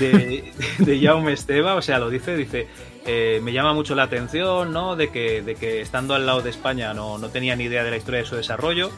de, 0.00 0.52
de 0.78 1.00
Jaume 1.00 1.32
Esteba, 1.32 1.74
o 1.74 1.82
sea, 1.82 1.98
lo 1.98 2.08
dice, 2.10 2.36
dice, 2.36 2.66
eh, 3.06 3.40
me 3.42 3.52
llama 3.52 3.72
mucho 3.74 3.94
la 3.94 4.04
atención, 4.04 4.72
¿no? 4.72 4.96
De 4.96 5.10
que, 5.10 5.42
de 5.42 5.54
que 5.54 5.80
estando 5.80 6.14
al 6.14 6.26
lado 6.26 6.42
de 6.42 6.50
España 6.50 6.94
no, 6.94 7.18
no 7.18 7.28
tenía 7.28 7.56
ni 7.56 7.64
idea 7.64 7.84
de 7.84 7.90
la 7.90 7.96
historia 7.96 8.20
de 8.20 8.26
su 8.26 8.36
desarrollo, 8.36 8.90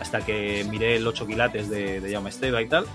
hasta 0.00 0.24
que 0.24 0.64
miré 0.70 0.96
el 0.96 1.06
8 1.06 1.26
quilates 1.26 1.68
de, 1.70 2.00
de 2.00 2.12
Jaume 2.12 2.30
Esteba 2.30 2.60
y 2.62 2.66
tal. 2.68 2.86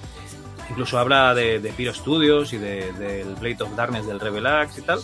Incluso 0.69 0.99
habla 0.99 1.33
de, 1.33 1.59
de 1.59 1.69
Pyro 1.71 1.93
Studios 1.93 2.53
y 2.53 2.57
de- 2.57 2.91
del 2.93 3.33
Blade 3.35 3.63
of 3.63 3.75
Darkness 3.75 4.05
del 4.05 4.19
Revelax 4.19 4.77
y 4.77 4.81
tal. 4.83 4.99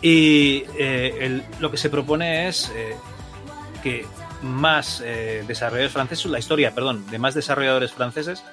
Y 0.00 0.64
eh, 0.78 1.14
el- 1.20 1.44
lo 1.60 1.70
que 1.70 1.76
se 1.76 1.90
propone 1.90 2.48
es 2.48 2.72
eh, 2.74 2.94
que 3.82 4.06
más 4.42 5.02
eh, 5.04 5.44
desarrolladores 5.46 5.92
franceses, 5.92 6.26
la 6.26 6.38
historia, 6.38 6.74
perdón, 6.74 7.06
de 7.10 7.18
más 7.18 7.34
desarrolladores 7.34 7.92
franceses 7.92 8.44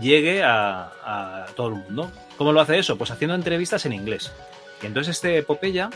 llegue 0.00 0.42
a, 0.42 1.46
todo 1.54 1.68
el 1.68 1.74
mundo. 1.74 2.10
¿Cómo 2.36 2.52
lo 2.52 2.60
hace 2.60 2.78
eso? 2.78 2.96
Pues 2.96 3.10
haciendo 3.10 3.34
entrevistas 3.34 3.84
en 3.86 3.92
inglés. 3.92 4.32
Y 4.82 4.86
entonces 4.86 5.16
este 5.16 5.38
Epopeya, 5.38 5.90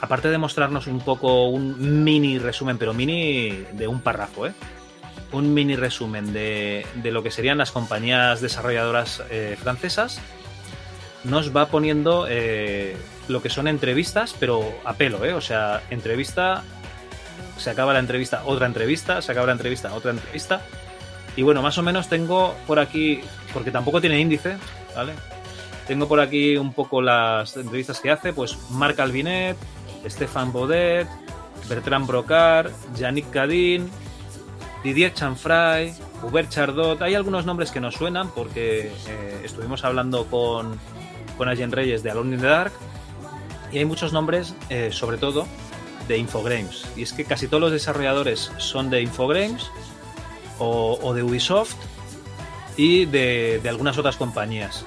aparte 0.00 0.28
de 0.28 0.38
mostrarnos 0.38 0.86
un 0.86 1.00
poco 1.00 1.48
un 1.48 2.04
mini 2.04 2.38
resumen, 2.38 2.78
pero 2.78 2.94
mini 2.94 3.64
de 3.72 3.86
un 3.86 4.00
párrafo, 4.00 4.46
¿eh? 4.46 4.52
un 5.32 5.54
mini 5.54 5.76
resumen 5.76 6.32
de, 6.32 6.86
de 6.94 7.10
lo 7.10 7.22
que 7.22 7.30
serían 7.30 7.58
las 7.58 7.72
compañías 7.72 8.40
desarrolladoras 8.40 9.22
eh, 9.30 9.56
francesas, 9.60 10.20
nos 11.24 11.54
va 11.54 11.66
poniendo 11.66 12.26
eh, 12.28 12.96
lo 13.28 13.42
que 13.42 13.50
son 13.50 13.68
entrevistas, 13.68 14.34
pero 14.38 14.62
a 14.84 14.94
pelo. 14.94 15.18
O 15.36 15.40
sea, 15.40 15.82
entrevista, 15.90 16.62
se 17.56 17.70
acaba 17.70 17.92
la 17.92 17.98
entrevista, 17.98 18.42
otra 18.44 18.66
entrevista, 18.66 19.22
se 19.22 19.32
acaba 19.32 19.46
la 19.46 19.52
entrevista, 19.52 19.94
otra 19.94 20.10
entrevista. 20.10 20.60
Y 21.36 21.42
bueno, 21.42 21.62
más 21.62 21.76
o 21.78 21.82
menos 21.82 22.08
tengo 22.08 22.54
por 22.66 22.78
aquí, 22.78 23.20
porque 23.52 23.70
tampoco 23.70 24.00
tiene 24.00 24.20
índice, 24.20 24.56
¿vale? 24.94 25.12
Tengo 25.86 26.08
por 26.08 26.20
aquí 26.20 26.56
un 26.56 26.72
poco 26.72 27.00
las 27.00 27.56
entrevistas 27.56 28.00
que 28.00 28.10
hace, 28.10 28.32
pues 28.32 28.56
Marc 28.70 28.98
Albinet, 28.98 29.56
Stefan 30.06 30.52
Baudet, 30.52 31.06
Bertrand 31.68 32.06
Brocard, 32.06 32.70
Yannick 32.96 33.30
Cadin, 33.30 33.88
Didier 34.82 35.12
Chanfray, 35.12 35.94
Hubert 36.22 36.48
Chardot. 36.48 37.00
Hay 37.02 37.14
algunos 37.14 37.44
nombres 37.44 37.70
que 37.70 37.80
nos 37.80 37.94
suenan 37.94 38.30
porque 38.30 38.92
eh, 39.08 39.40
estuvimos 39.44 39.84
hablando 39.84 40.26
con, 40.26 40.78
con 41.36 41.48
Reyes 41.48 42.02
de 42.02 42.10
Alone 42.10 42.34
in 42.34 42.40
the 42.40 42.46
Dark 42.46 42.72
y 43.72 43.78
hay 43.78 43.84
muchos 43.84 44.12
nombres, 44.12 44.54
eh, 44.68 44.90
sobre 44.92 45.18
todo, 45.18 45.46
de 46.08 46.18
Infogrames. 46.18 46.84
Y 46.96 47.02
es 47.02 47.12
que 47.12 47.24
casi 47.24 47.48
todos 47.48 47.60
los 47.60 47.72
desarrolladores 47.72 48.50
son 48.58 48.90
de 48.90 49.02
Infogrames 49.02 49.70
o, 50.58 51.12
de 51.14 51.22
Ubisoft 51.22 51.76
y 52.76 53.06
de, 53.06 53.60
de 53.62 53.68
algunas 53.68 53.98
otras 53.98 54.16
compañías. 54.16 54.84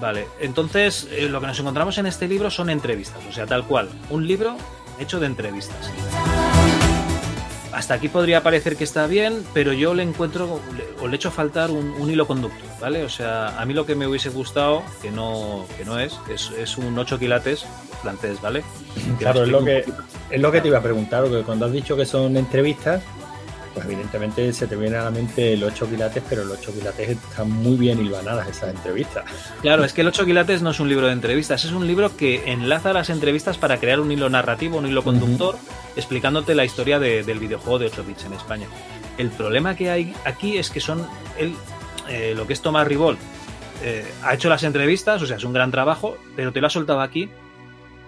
Vale, 0.00 0.28
entonces 0.40 1.08
eh, 1.10 1.28
lo 1.28 1.40
que 1.40 1.48
nos 1.48 1.58
encontramos 1.58 1.98
en 1.98 2.06
este 2.06 2.28
libro 2.28 2.50
son 2.50 2.70
entrevistas, 2.70 3.20
o 3.28 3.32
sea, 3.32 3.46
tal 3.46 3.64
cual, 3.64 3.88
un 4.10 4.26
libro 4.26 4.56
hecho 5.00 5.18
de 5.18 5.26
entrevistas. 5.26 5.90
Hasta 7.78 7.94
aquí 7.94 8.08
podría 8.08 8.42
parecer 8.42 8.74
que 8.76 8.82
está 8.82 9.06
bien, 9.06 9.44
pero 9.54 9.72
yo 9.72 9.94
le 9.94 10.02
encuentro 10.02 10.60
le- 10.76 10.84
o 11.00 11.06
le 11.06 11.14
echo 11.14 11.30
faltar 11.30 11.70
un, 11.70 11.90
un 11.98 12.10
hilo 12.10 12.26
conductor, 12.26 12.66
¿vale? 12.80 13.04
O 13.04 13.08
sea, 13.08 13.56
a 13.60 13.64
mí 13.66 13.72
lo 13.72 13.86
que 13.86 13.94
me 13.94 14.04
hubiese 14.08 14.30
gustado, 14.30 14.82
que 15.00 15.12
no, 15.12 15.64
que 15.76 15.84
no 15.84 15.96
es, 16.00 16.18
es, 16.28 16.50
es 16.58 16.76
un 16.76 16.98
8 16.98 17.20
quilates 17.20 17.64
francés, 18.02 18.40
¿vale? 18.42 18.64
Que 18.96 19.12
Claro, 19.24 19.44
es 19.44 19.48
lo, 19.48 19.64
que, 19.64 19.84
es 20.30 20.40
lo 20.40 20.50
que 20.50 20.60
te 20.60 20.66
iba 20.68 20.78
a 20.78 20.82
preguntar, 20.82 21.22
porque 21.24 21.42
cuando 21.44 21.66
has 21.66 21.72
dicho 21.72 21.96
que 21.96 22.04
son 22.04 22.36
entrevistas, 22.36 23.00
pues 23.78 23.86
evidentemente 23.94 24.52
se 24.52 24.66
te 24.66 24.76
viene 24.76 24.96
a 24.96 25.04
la 25.04 25.10
mente 25.10 25.52
el 25.52 25.62
8 25.64 25.88
quilates, 25.88 26.22
pero 26.28 26.42
el 26.42 26.50
8 26.50 26.72
quilates 26.74 27.08
están 27.10 27.50
muy 27.50 27.76
bien 27.76 27.98
hilvanadas 28.00 28.48
esas 28.48 28.70
entrevistas. 28.74 29.24
Claro, 29.62 29.84
es 29.84 29.92
que 29.92 30.00
el 30.00 30.08
8 30.08 30.24
quilates 30.24 30.62
no 30.62 30.70
es 30.70 30.80
un 30.80 30.88
libro 30.88 31.06
de 31.06 31.12
entrevistas, 31.12 31.64
es 31.64 31.72
un 31.72 31.86
libro 31.86 32.16
que 32.16 32.50
enlaza 32.52 32.92
las 32.92 33.10
entrevistas 33.10 33.56
para 33.58 33.78
crear 33.78 34.00
un 34.00 34.10
hilo 34.10 34.28
narrativo, 34.28 34.78
un 34.78 34.86
hilo 34.86 35.02
conductor, 35.04 35.56
explicándote 35.96 36.54
la 36.54 36.64
historia 36.64 36.98
de- 36.98 37.22
del 37.22 37.38
videojuego 37.38 37.78
de 37.78 37.86
8 37.86 38.04
bits 38.04 38.24
en 38.24 38.32
España. 38.32 38.66
El 39.16 39.30
problema 39.30 39.76
que 39.76 39.90
hay 39.90 40.12
aquí 40.24 40.58
es 40.58 40.70
que 40.70 40.80
son 40.80 41.06
él, 41.38 41.54
eh, 42.08 42.34
lo 42.36 42.46
que 42.46 42.52
es 42.52 42.60
Tomás 42.62 42.86
Ribol, 42.86 43.16
eh, 43.82 44.04
ha 44.24 44.34
hecho 44.34 44.48
las 44.48 44.64
entrevistas, 44.64 45.22
o 45.22 45.26
sea, 45.26 45.36
es 45.36 45.44
un 45.44 45.52
gran 45.52 45.70
trabajo, 45.70 46.16
pero 46.34 46.52
te 46.52 46.60
lo 46.60 46.66
ha 46.66 46.70
soltado 46.70 47.00
aquí 47.00 47.28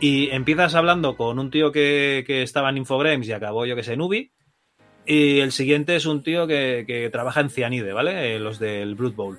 y 0.01 0.31
empiezas 0.31 0.75
hablando 0.75 1.17
con 1.17 1.39
un 1.39 1.51
tío 1.51 1.71
que, 1.73 2.25
que 2.27 2.43
estaba 2.43 2.71
en 2.71 2.79
Infogrames 2.79 3.29
y 3.29 3.33
acabó, 3.33 3.67
yo 3.67 3.77
que 3.77 3.83
sé, 3.83 3.93
en 3.93 4.01
Ubi, 4.01 4.33
y 5.06 5.40
el 5.40 5.52
siguiente 5.52 5.97
es 5.97 6.06
un 6.06 6.22
tío 6.22 6.47
que, 6.47 6.85
que 6.86 7.10
trabaja 7.10 7.40
en 7.40 7.51
Cianide, 7.51 7.93
¿vale? 7.93 8.36
Eh, 8.36 8.39
los 8.39 8.59
del 8.59 8.94
Blood 8.94 9.14
Bowl 9.14 9.39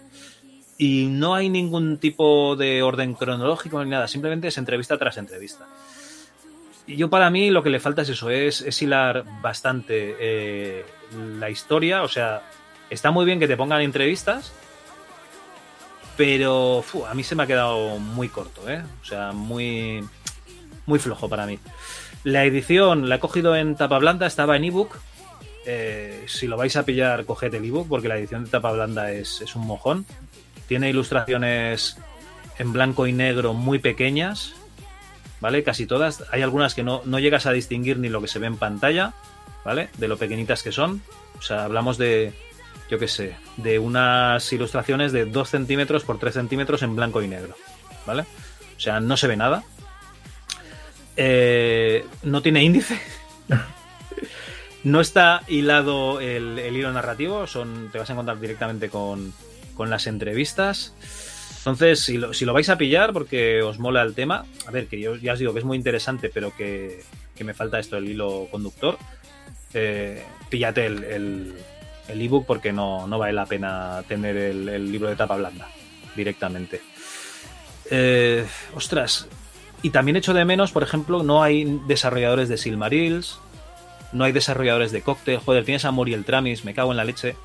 y 0.82 1.06
no 1.12 1.36
hay 1.36 1.48
ningún 1.48 2.00
tipo 2.00 2.56
de 2.56 2.82
orden 2.82 3.14
cronológico 3.14 3.84
ni 3.84 3.92
nada, 3.92 4.08
simplemente 4.08 4.48
es 4.48 4.58
entrevista 4.58 4.98
tras 4.98 5.16
entrevista. 5.18 5.68
Y 6.88 6.96
yo 6.96 7.08
para 7.08 7.30
mí 7.30 7.52
lo 7.52 7.62
que 7.62 7.70
le 7.70 7.80
falta 7.80 8.02
es 8.02 8.10
eso, 8.10 8.32
es, 8.32 8.62
es 8.62 8.82
hilar 8.82 9.24
bastante 9.44 10.16
eh, 10.20 10.84
la 11.40 11.52
historia, 11.52 12.02
o 12.02 12.08
sea, 12.08 12.42
está 12.90 13.12
muy 13.12 13.26
bien 13.26 13.40
que 13.40 13.48
te 13.48 13.56
pongan 13.56 13.82
entrevistas, 13.82 14.54
pero 16.18 16.84
a 17.08 17.14
mí 17.14 17.22
se 17.22 17.36
me 17.36 17.44
ha 17.44 17.48
quedado 17.48 18.00
muy 18.00 18.30
corto, 18.30 18.68
¿eh? 18.68 18.82
O 19.04 19.06
sea, 19.06 19.34
muy, 19.34 20.04
muy 20.88 20.98
flojo 20.98 21.30
para 21.30 21.46
mí. 21.46 21.60
La 22.24 22.44
edición 22.44 23.08
la 23.08 23.18
he 23.18 23.20
cogido 23.20 23.56
en 23.56 23.76
tapa 23.76 24.00
blanda, 24.00 24.26
estaba 24.26 24.58
en 24.58 24.64
ebook. 24.64 24.98
Eh, 25.66 26.24
si 26.28 26.48
lo 26.48 26.58
vais 26.58 26.76
a 26.76 26.86
pillar, 26.86 27.26
coged 27.26 27.54
el 27.54 27.66
ebook 27.66 27.88
porque 27.88 28.08
la 28.08 28.18
edición 28.18 28.46
de 28.46 28.50
tapa 28.50 28.72
blanda 28.72 29.12
es, 29.12 29.44
un 29.56 29.68
mojón. 29.68 30.06
Tiene 30.68 30.90
ilustraciones 30.90 31.98
en 32.58 32.74
blanco 32.74 33.08
y 33.08 33.14
negro 33.14 33.54
muy 33.54 33.80
pequeñas, 33.80 34.54
¿vale? 35.40 35.64
Casi 35.64 35.86
todas. 35.86 36.24
Hay 36.32 36.42
algunas 36.42 36.74
que 36.74 36.84
no, 36.84 37.02
no 37.06 37.20
llegas 37.20 37.46
a 37.46 37.52
distinguir 37.52 38.00
ni 38.00 38.10
lo 38.10 38.22
que 38.22 38.28
se 38.28 38.40
ve 38.40 38.48
en 38.48 38.58
pantalla, 38.58 39.14
¿vale? 39.64 39.90
De 39.98 40.08
lo 40.08 40.18
pequeñitas 40.18 40.64
que 40.64 40.72
son. 40.72 41.02
O 41.38 41.42
sea, 41.42 41.66
hablamos 41.66 41.98
de, 41.98 42.34
yo 42.90 42.98
qué 42.98 43.08
sé, 43.08 43.36
de 43.58 43.80
unas 43.80 44.52
ilustraciones 44.54 45.12
de 45.12 45.26
2 45.26 45.50
centímetros 45.50 46.04
por 46.04 46.20
3 46.20 46.34
centímetros 46.34 46.82
en 46.84 46.96
blanco 46.96 47.22
y 47.22 47.28
negro, 47.28 47.56
¿vale? 48.06 48.24
O 48.78 48.80
sea, 48.80 49.00
no 49.00 49.18
se 49.18 49.28
ve 49.28 49.38
nada. 49.38 49.64
Eh, 51.18 52.06
no 52.24 52.42
tiene 52.42 52.64
índice. 52.64 53.00
no 54.84 55.02
está 55.02 55.44
hilado 55.48 56.20
el, 56.20 56.60
hilo 56.60 56.92
narrativo, 56.92 57.48
son, 57.48 57.90
te 57.92 58.00
vas 58.00 58.10
a 58.10 58.14
encontrar 58.14 58.40
directamente 58.40 58.90
con, 58.90 59.34
las 59.78 60.06
entrevistas. 60.06 60.94
Entonces, 61.58 62.00
si 62.02 62.18
lo, 62.18 62.54
vais 62.54 62.70
a 62.70 62.78
pillar 62.78 63.14
porque 63.14 63.64
os 63.64 63.80
mola 63.80 64.04
el 64.04 64.14
tema, 64.14 64.46
a 64.68 64.72
ver, 64.72 64.86
que 64.86 65.00
yo 65.00 65.16
ya 65.16 65.34
os 65.34 65.40
digo 65.40 65.54
que 65.54 65.60
es 65.60 65.66
muy 65.66 65.76
interesante, 65.76 66.30
pero 66.32 66.56
que, 66.56 67.04
me 67.40 67.56
falta 67.56 67.80
esto, 67.80 67.98
el 67.98 68.08
hilo 68.08 68.48
conductor, 68.52 69.00
eh, 69.74 70.24
píllate 70.50 70.86
el, 70.86 71.04
el, 72.08 72.22
ebook 72.22 72.46
porque 72.46 72.72
no, 72.72 73.08
vale 73.08 73.34
la 73.34 73.48
pena 73.48 74.04
tener 74.08 74.38
el, 74.38 74.70
el 74.70 74.92
libro 74.92 75.10
de 75.10 75.16
tapa 75.16 75.38
blanda 75.38 75.68
directamente. 76.16 76.82
Eh, 77.90 78.46
ostras, 78.76 79.28
y 79.82 79.90
también 79.90 80.16
echo 80.16 80.34
de 80.34 80.46
menos, 80.46 80.72
por 80.72 80.84
ejemplo, 80.84 81.24
no 81.24 81.42
hay 81.42 81.82
desarrolladores 81.88 82.50
de 82.50 82.58
Silmarils, 82.58 83.40
no 84.12 84.24
hay 84.24 84.32
desarrolladores 84.32 84.92
de 84.92 85.02
Cocktail. 85.02 85.40
Joder, 85.40 85.66
tienes 85.66 85.86
a 85.86 85.92
Muriel 85.92 86.26
Tramis, 86.26 86.66
me 86.66 86.74
cago 86.74 86.92
en 86.92 86.98
la 86.98 87.06
leche. 87.06 87.36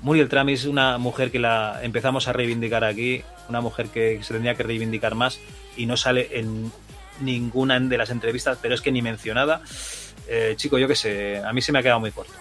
Muriel 0.00 0.28
Tramis, 0.28 0.64
una 0.64 0.98
mujer 0.98 1.30
que 1.30 1.38
la 1.38 1.80
empezamos 1.82 2.28
a 2.28 2.32
reivindicar 2.32 2.84
aquí, 2.84 3.22
una 3.48 3.60
mujer 3.60 3.88
que 3.88 4.22
se 4.22 4.34
tendría 4.34 4.54
que 4.54 4.64
reivindicar 4.64 5.14
más 5.14 5.38
y 5.76 5.86
no 5.86 5.96
sale 5.96 6.28
en 6.32 6.72
ninguna 7.20 7.78
de 7.78 7.98
las 7.98 8.10
entrevistas, 8.10 8.58
pero 8.60 8.74
es 8.74 8.80
que 8.80 8.92
ni 8.92 9.02
mencionada. 9.02 9.62
Eh, 10.28 10.54
chico, 10.56 10.78
yo 10.78 10.88
qué 10.88 10.96
sé, 10.96 11.38
a 11.38 11.52
mí 11.52 11.62
se 11.62 11.72
me 11.72 11.78
ha 11.78 11.82
quedado 11.82 12.00
muy 12.00 12.10
corto. 12.10 12.32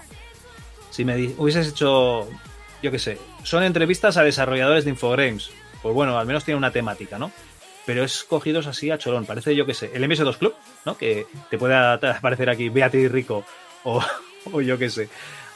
Si 0.90 1.06
me 1.06 1.16
hubieses 1.38 1.70
hecho, 1.70 2.28
yo 2.82 2.92
qué 2.92 3.00
sé, 3.00 3.18
son 3.44 3.64
entrevistas 3.64 4.18
a 4.18 4.24
desarrolladores 4.24 4.84
de 4.84 4.92
Infogrames, 4.92 5.52
pues 5.82 5.96
bueno, 5.96 6.18
al 6.18 6.28
menos 6.28 6.44
tiene 6.44 6.58
una 6.58 6.72
temática, 6.72 7.18
¿no? 7.18 7.32
Pero 7.86 8.04
es 8.04 8.24
cogidos 8.24 8.68
así 8.68 8.92
a 8.92 8.98
cholón, 8.98 9.26
parece, 9.26 9.56
yo 9.56 9.66
qué 9.66 9.74
sé, 9.74 9.92
el 9.94 10.04
MS2 10.04 10.38
Club, 10.38 10.56
¿no? 10.86 10.98
Que 10.98 11.26
te 11.50 11.58
pueda 11.58 11.94
aparecer 12.18 12.50
aquí 12.50 12.70
Beatriz 12.70 13.12
Rico 13.12 13.46
o, 13.84 14.04
o 14.52 14.62
yo 14.62 14.78
qué 14.78 14.90
sé, 14.90 15.10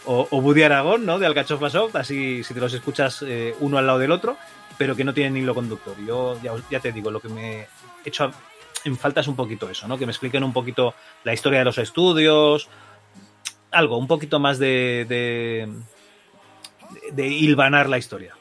o, 0.05 0.27
o 0.29 0.37
Woody 0.37 0.63
Aragón, 0.63 1.05
¿no? 1.05 1.19
De 1.19 1.25
Alcachofa 1.25 1.69
Soft, 1.69 1.95
así 1.95 2.43
si 2.43 2.53
te 2.53 2.59
los 2.59 2.73
escuchas 2.73 3.23
eh, 3.27 3.55
uno 3.59 3.77
al 3.77 3.87
lado 3.87 3.99
del 3.99 4.11
otro, 4.11 4.37
pero 4.77 4.95
que 4.95 5.03
no 5.03 5.13
tienen 5.13 5.37
hilo 5.37 5.55
conductor. 5.55 5.95
Yo 6.05 6.39
ya, 6.69 6.79
te 6.79 6.91
digo, 6.91 7.11
lo 7.11 7.19
que 7.19 7.29
me 7.29 7.61
he 7.61 7.67
hecho 8.05 8.31
en 8.83 8.97
falta 8.97 9.21
es 9.21 9.27
un 9.27 9.35
poquito 9.35 9.69
eso, 9.69 9.87
¿no? 9.87 9.97
Que 9.97 10.05
me 10.05 10.11
expliquen 10.11 10.43
un 10.43 10.53
poquito 10.53 10.93
la 11.23 11.33
historia 11.33 11.59
de 11.59 11.65
los 11.65 11.77
estudios, 11.77 12.69
algo, 13.71 13.97
un 13.97 14.07
poquito 14.07 14.39
más 14.39 14.59
de, 14.59 15.05
de, 15.09 15.69
de 17.11 17.27
hilvanar 17.27 17.89
la 17.89 17.97
historia. 17.97 18.35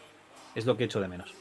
Es 0.55 0.67
lo 0.67 0.77
que 0.77 0.85
echo 0.85 1.01
de 1.01 1.09
menos. 1.09 1.33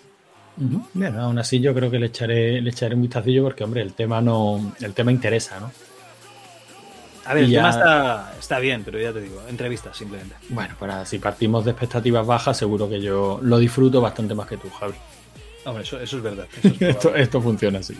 Bueno, 0.55 1.21
aún 1.21 1.39
así 1.39 1.59
yo 1.59 1.73
creo 1.73 1.89
que 1.89 1.99
le 1.99 2.07
echaré, 2.07 2.61
le 2.61 2.69
echaré 2.69 2.95
un 2.95 3.01
vistacillo 3.01 3.43
porque, 3.43 3.63
hombre, 3.63 3.81
el 3.81 3.93
tema 3.93 4.21
no, 4.21 4.73
el 4.79 4.93
tema 4.93 5.11
interesa, 5.11 5.59
¿no? 5.59 5.71
A 7.25 7.33
ver, 7.33 7.43
el 7.45 7.49
ya- 7.51 7.59
tema 7.59 7.69
está, 7.69 8.33
está 8.39 8.59
bien, 8.59 8.83
pero 8.83 8.99
ya 8.99 9.13
te 9.13 9.21
digo, 9.21 9.41
entrevistas 9.47 9.95
simplemente. 9.95 10.35
Bueno, 10.49 10.75
nada, 10.81 11.05
si 11.05 11.19
partimos 11.19 11.63
de 11.65 11.71
expectativas 11.71 12.25
bajas, 12.25 12.57
seguro 12.57 12.89
que 12.89 13.01
yo 13.01 13.39
lo 13.41 13.57
disfruto 13.59 14.01
bastante 14.01 14.35
más 14.35 14.47
que 14.47 14.57
tú, 14.57 14.69
Javi. 14.69 14.93
Hombre, 15.65 15.83
eso, 15.83 15.97
eso 16.01 16.17
es 16.17 16.23
verdad. 16.23 16.45
eso 16.61 16.67
es 16.73 16.81
esto, 16.95 17.15
esto 17.15 17.41
funciona 17.41 17.79
así. 17.79 17.95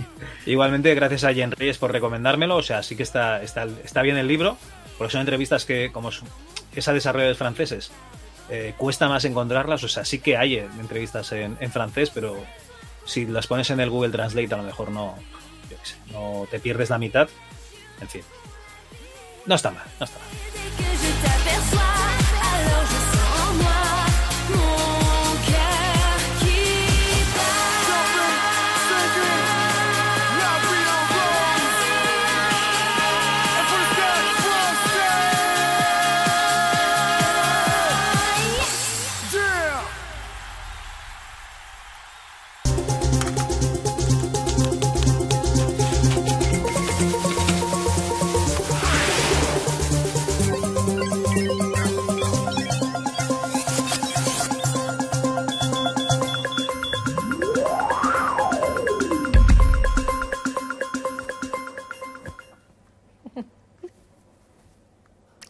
Igualmente, 0.46 0.94
gracias 0.96 1.24
a 1.24 1.34
Jen 1.34 1.52
Reyes 1.52 1.78
por 1.78 1.92
recomendármelo. 1.94 2.58
O 2.58 2.62
sea, 2.64 2.84
sí 2.84 2.98
que 2.98 3.04
está, 3.04 3.42
está, 3.42 3.66
está 3.86 4.02
bien 4.02 4.18
el 4.18 4.28
libro, 4.28 4.58
porque 4.98 5.14
son 5.14 5.22
entrevistas 5.22 5.64
que, 5.64 5.90
como 5.94 6.10
es, 6.10 6.22
es 6.76 6.88
a 6.90 6.94
desarrolladores 6.94 7.38
franceses, 7.38 7.92
eh, 8.50 8.74
cuesta 8.78 9.08
más 9.08 9.24
encontrarlas. 9.24 9.82
O 9.86 9.88
sea, 9.88 10.04
sí 10.04 10.20
que 10.20 10.36
hay 10.36 10.56
eh, 10.56 10.68
entrevistas 10.82 11.32
en, 11.32 11.56
en 11.62 11.72
francés, 11.72 12.12
pero 12.14 12.36
si 13.06 13.26
las 13.26 13.48
pones 13.48 13.70
en 13.70 13.80
el 13.80 13.90
Google 13.90 14.12
Translate, 14.12 14.54
a 14.54 14.58
lo 14.58 14.64
mejor 14.64 14.92
no, 14.92 15.16
yo 15.72 15.78
qué 15.78 15.86
sé, 15.86 15.96
no 16.12 16.46
te 16.52 16.60
pierdes 16.60 16.90
la 16.90 16.98
mitad. 16.98 17.30
En 18.02 18.10
fin, 18.10 18.24
no 19.46 19.56
está 19.56 19.72
mal, 19.72 19.86
no 20.00 20.06
está 20.06 20.20
mal. 20.20 20.93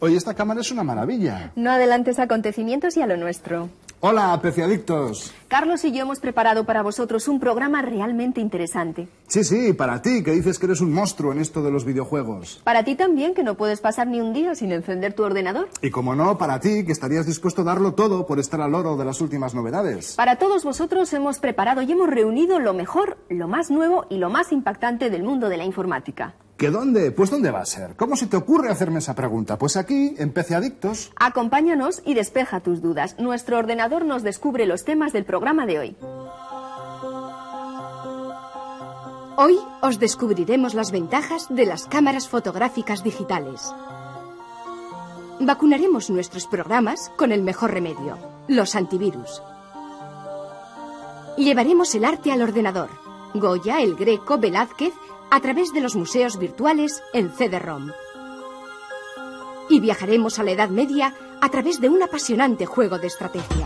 Oye, 0.04 0.18
esta 0.18 0.34
cámara 0.34 0.60
es 0.60 0.70
una 0.70 0.84
maravilla. 0.84 1.54
No 1.56 1.72
adelantes 1.72 2.20
acontecimientos 2.20 2.98
y 2.98 3.02
a 3.02 3.08
lo 3.08 3.16
nuestro. 3.16 3.70
Hola, 4.02 4.34
apreciadictos. 4.34 5.34
Carlos 5.48 5.86
y 5.86 5.94
yo 5.94 6.02
hemos 6.02 6.20
preparado 6.20 6.66
para 6.66 6.82
vosotros 6.82 7.30
un 7.30 7.40
programa 7.40 7.82
realmente 7.82 8.42
interesante. 8.42 9.08
Sí, 9.30 9.46
sí, 9.46 9.72
para 9.72 10.02
ti, 10.02 10.22
que 10.22 10.32
dices 10.32 10.60
que 10.60 10.66
eres 10.66 10.82
un 10.82 10.92
monstruo 10.92 11.32
en 11.32 11.40
esto 11.40 11.64
de 11.64 11.72
los 11.72 11.86
videojuegos. 11.86 12.60
Para 12.66 12.84
ti 12.84 12.96
también, 12.96 13.34
que 13.34 13.44
no 13.44 13.56
puedes 13.56 13.80
pasar 13.80 14.08
ni 14.08 14.20
un 14.20 14.34
día 14.34 14.56
sin 14.56 14.74
encender 14.74 15.14
tu 15.14 15.24
ordenador. 15.24 15.70
Y 15.82 15.90
como 15.90 16.16
no, 16.16 16.38
para 16.38 16.60
ti, 16.60 16.84
que 16.86 16.92
estarías 16.92 17.26
dispuesto 17.26 17.62
a 17.62 17.64
darlo 17.64 17.94
todo 17.94 18.28
por 18.28 18.40
estar 18.40 18.60
al 18.60 18.76
oro 18.76 18.98
de 18.98 19.06
las 19.06 19.22
últimas 19.22 19.56
novedades. 19.56 20.16
Para 20.18 20.36
todos 20.36 20.66
vosotros 20.66 21.14
hemos 21.14 21.40
preparado 21.40 21.82
y 21.82 21.90
hemos 21.90 22.10
reunido 22.10 22.60
lo 22.60 22.74
mejor, 22.74 23.20
lo 23.30 23.48
más 23.48 23.72
nuevo 23.72 24.06
y 24.10 24.18
lo 24.18 24.30
más 24.30 24.52
impactante 24.52 25.10
del 25.10 25.24
mundo 25.24 25.48
de 25.48 25.56
la 25.56 25.64
informática. 25.64 26.36
¿Que 26.64 26.72
dónde? 26.72 27.12
Pues 27.12 27.30
¿dónde 27.30 27.52
va 27.52 27.60
a 27.60 27.66
ser? 27.66 27.98
¿Cómo 27.98 28.16
se 28.16 28.28
te 28.28 28.38
ocurre 28.38 28.72
hacerme 28.72 29.00
esa 29.00 29.14
pregunta? 29.14 29.58
Pues 29.58 29.76
aquí, 29.76 30.16
en 30.18 30.32
PC 30.32 30.56
Adictos. 30.56 31.12
Acompáñanos 31.18 32.02
y 32.06 32.14
despeja 32.14 32.62
tus 32.62 32.82
dudas. 32.82 33.18
Nuestro 33.20 33.58
ordenador 33.58 34.06
nos 34.06 34.24
descubre 34.24 34.66
los 34.66 34.86
temas 34.86 35.12
del 35.12 35.26
programa 35.26 35.66
de 35.66 35.80
hoy. 35.80 35.98
Hoy 39.36 39.60
os 39.82 40.00
descubriremos 40.00 40.74
las 40.74 40.94
ventajas 40.94 41.48
de 41.50 41.66
las 41.66 41.86
cámaras 41.86 42.30
fotográficas 42.30 43.04
digitales. 43.04 43.70
Vacunaremos 45.42 46.10
nuestros 46.10 46.48
programas 46.48 47.12
con 47.18 47.34
el 47.34 47.44
mejor 47.44 47.72
remedio, 47.72 48.18
los 48.48 48.76
antivirus. 48.76 49.42
Llevaremos 51.36 51.94
el 51.94 52.06
arte 52.06 52.32
al 52.32 52.42
ordenador, 52.42 52.88
Goya, 53.34 53.82
El 53.82 53.98
Greco, 53.98 54.38
Velázquez, 54.38 54.94
a 55.34 55.42
través 55.42 55.74
de 55.74 55.82
los 55.82 55.96
museos 55.96 56.38
virtuales 56.38 57.02
en 57.12 57.32
CD-ROM. 57.32 57.92
Y 59.68 59.80
viajaremos 59.80 60.38
a 60.38 60.44
la 60.44 60.52
Edad 60.52 60.70
Media 60.70 61.16
a 61.42 61.50
través 61.50 61.82
de 61.82 61.90
un 61.90 62.04
apasionante 62.04 62.68
juego 62.68 63.00
de 63.00 63.08
estrategia. 63.08 63.66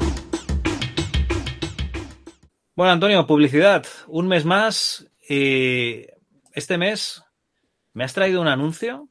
Bueno, 2.74 2.94
Antonio, 2.94 3.28
publicidad. 3.28 3.86
Un 4.08 4.30
mes 4.30 4.46
más. 4.46 5.12
Y 5.28 6.06
este 6.54 6.78
mes 6.78 7.22
me 7.92 8.06
has 8.06 8.14
traído 8.14 8.40
un 8.40 8.48
anuncio 8.48 9.10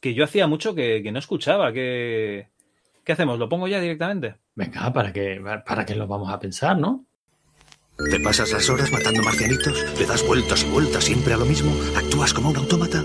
que 0.00 0.14
yo 0.14 0.24
hacía 0.24 0.48
mucho 0.48 0.74
que, 0.74 1.00
que 1.00 1.12
no 1.12 1.20
escuchaba. 1.20 1.72
Que, 1.72 2.48
¿Qué 3.04 3.12
hacemos? 3.12 3.38
¿Lo 3.38 3.48
pongo 3.48 3.68
ya 3.68 3.80
directamente? 3.80 4.34
Venga, 4.56 4.92
¿para 4.92 5.12
qué, 5.12 5.40
¿para 5.64 5.86
qué 5.86 5.94
lo 5.94 6.08
vamos 6.08 6.32
a 6.32 6.40
pensar, 6.40 6.76
no? 6.76 7.05
¿Te 7.98 8.20
pasas 8.20 8.52
las 8.52 8.68
horas 8.68 8.92
matando 8.92 9.22
marcianitos? 9.22 9.84
¿Le 9.98 10.06
das 10.06 10.26
vueltas 10.26 10.62
y 10.64 10.70
vueltas 10.70 11.04
siempre 11.04 11.32
a 11.32 11.38
lo 11.38 11.46
mismo? 11.46 11.72
¿Actúas 11.96 12.32
como 12.34 12.50
un 12.50 12.56
autómata? 12.56 13.02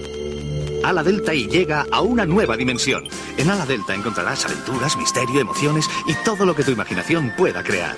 Ala 0.84 1.01
Delta 1.03 1.34
y 1.34 1.47
llega 1.47 1.85
a 1.91 2.01
una 2.01 2.26
nueva 2.26 2.57
dimensión. 2.57 3.05
En 3.38 3.49
Ala 3.49 3.65
Delta 3.65 3.95
encontrarás 3.95 4.45
aventuras, 4.45 4.97
misterio, 4.97 5.39
emociones 5.39 5.88
y 6.07 6.13
todo 6.26 6.45
lo 6.45 6.55
que 6.55 6.63
tu 6.63 6.72
imaginación 6.72 7.31
pueda 7.38 7.63
crear. 7.63 7.95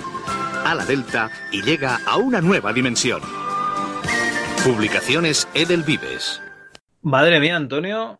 Ala 0.65 0.85
Delta 0.85 1.31
y 1.51 1.63
llega 1.63 1.99
a 2.05 2.17
una 2.17 2.41
nueva 2.41 2.71
dimensión. 2.73 3.21
Publicaciones 4.63 5.47
Edelvives. 5.53 6.41
Madre 7.01 7.39
mía, 7.39 7.55
Antonio. 7.55 8.19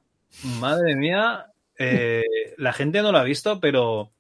Madre 0.60 0.96
mía. 0.96 1.46
eh, 1.78 2.24
la 2.58 2.74
gente 2.74 3.02
no 3.02 3.12
lo 3.12 3.18
ha 3.20 3.24
visto, 3.24 3.60
pero 3.60 4.12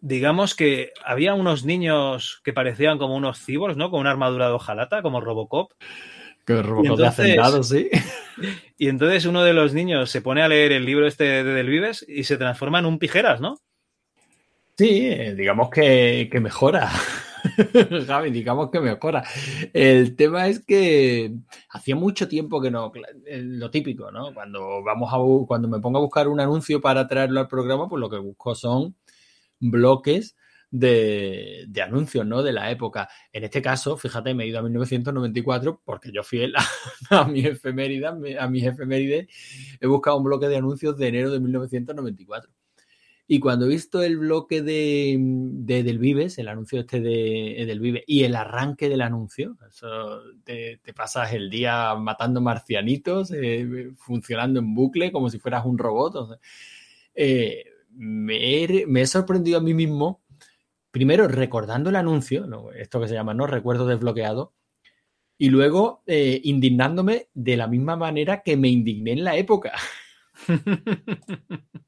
digamos 0.00 0.54
que 0.54 0.92
había 1.04 1.34
unos 1.34 1.64
niños 1.64 2.40
que 2.44 2.52
parecían 2.52 2.98
como 2.98 3.14
unos 3.16 3.44
cyborgs, 3.44 3.76
¿no? 3.76 3.90
Con 3.90 4.00
una 4.00 4.10
armadura 4.10 4.48
de 4.48 4.54
hojalata, 4.54 5.02
como 5.02 5.20
Robocop. 5.20 5.72
Que 6.46 6.62
Robocop 6.62 6.98
de 6.98 7.04
entonces- 7.04 7.24
hacendado, 7.24 7.62
sí. 7.62 7.90
Y 8.78 8.88
entonces 8.88 9.26
uno 9.26 9.42
de 9.42 9.52
los 9.52 9.74
niños 9.74 10.10
se 10.10 10.22
pone 10.22 10.42
a 10.42 10.48
leer 10.48 10.72
el 10.72 10.86
libro 10.86 11.06
este 11.06 11.24
de 11.24 11.44
Del 11.44 11.68
Vives 11.68 12.02
y 12.08 12.24
se 12.24 12.38
transforma 12.38 12.78
en 12.78 12.86
un 12.86 12.98
pijeras, 12.98 13.38
¿no? 13.38 13.58
Sí, 14.78 15.06
eh, 15.06 15.34
digamos 15.34 15.68
que, 15.68 16.30
que 16.32 16.40
mejora. 16.40 16.88
Javi, 18.06 18.30
digamos 18.30 18.70
que 18.70 18.80
mejora. 18.80 19.22
El 19.74 20.16
tema 20.16 20.48
es 20.48 20.64
que 20.64 21.32
hacía 21.68 21.96
mucho 21.96 22.28
tiempo 22.28 22.60
que 22.62 22.70
no, 22.70 22.90
eh, 23.26 23.42
lo 23.42 23.70
típico, 23.70 24.10
¿no? 24.10 24.32
Cuando 24.32 24.82
vamos 24.82 25.12
a 25.12 25.46
cuando 25.46 25.68
me 25.68 25.80
pongo 25.80 25.98
a 25.98 26.02
buscar 26.02 26.28
un 26.28 26.40
anuncio 26.40 26.80
para 26.80 27.06
traerlo 27.06 27.40
al 27.40 27.48
programa, 27.48 27.88
pues 27.88 28.00
lo 28.00 28.08
que 28.08 28.16
busco 28.18 28.54
son 28.54 28.96
bloques 29.60 30.36
de, 30.70 31.64
de 31.68 31.82
anuncios, 31.82 32.26
¿no? 32.26 32.42
De 32.42 32.52
la 32.52 32.70
época. 32.70 33.08
En 33.32 33.44
este 33.44 33.60
caso, 33.62 33.96
fíjate, 33.96 34.34
me 34.34 34.44
he 34.44 34.48
ido 34.48 34.58
a 34.58 34.62
1994 34.62 35.82
porque 35.84 36.12
yo 36.12 36.22
fiel 36.22 36.54
a, 37.10 37.20
a 37.20 37.24
mis 37.28 37.44
efemérides, 37.44 38.10
a 38.38 38.48
mis 38.48 38.64
efemérides, 38.64 39.28
he 39.80 39.86
buscado 39.86 40.16
un 40.18 40.24
bloque 40.24 40.48
de 40.48 40.56
anuncios 40.56 40.96
de 40.96 41.08
enero 41.08 41.30
de 41.30 41.40
1994. 41.40 42.52
Y 43.32 43.38
cuando 43.38 43.66
he 43.66 43.68
visto 43.68 44.02
el 44.02 44.18
bloque 44.18 44.60
de, 44.60 45.16
de 45.16 45.84
Del 45.84 46.00
Vives, 46.00 46.36
el 46.38 46.48
anuncio 46.48 46.80
este 46.80 47.00
de, 47.00 47.62
Del 47.64 47.78
Vives 47.78 48.02
y 48.08 48.24
el 48.24 48.34
arranque 48.34 48.88
del 48.88 49.02
anuncio, 49.02 49.56
te, 50.42 50.80
pasas 50.96 51.32
el 51.32 51.48
día 51.48 51.94
matando 51.94 52.40
marcianitos, 52.40 53.30
eh, 53.30 53.92
funcionando 53.98 54.58
en 54.58 54.74
bucle 54.74 55.12
como 55.12 55.30
si 55.30 55.38
fueras 55.38 55.64
un 55.64 55.78
robot. 55.78 56.16
o 56.16 56.38
eh, 57.14 57.66
me, 57.90 58.64
he, 58.64 58.86
me 58.86 59.02
he 59.02 59.06
sorprendido 59.06 59.58
a 59.58 59.62
mí 59.62 59.74
mismo, 59.74 60.22
primero 60.90 61.28
recordando 61.28 61.90
el 61.90 61.96
anuncio, 61.96 62.46
¿no? 62.46 62.72
esto 62.72 63.00
que 63.00 63.08
se 63.08 63.14
llama, 63.14 63.34
¿no? 63.34 63.46
Recuerdo 63.46 63.86
desbloqueado, 63.86 64.54
y 65.38 65.48
luego 65.48 66.02
eh, 66.06 66.40
indignándome 66.44 67.28
de 67.32 67.56
la 67.56 67.66
misma 67.66 67.96
manera 67.96 68.42
que 68.42 68.56
me 68.58 68.68
indigné 68.68 69.12
en 69.12 69.24
la 69.24 69.36
época. 69.36 69.72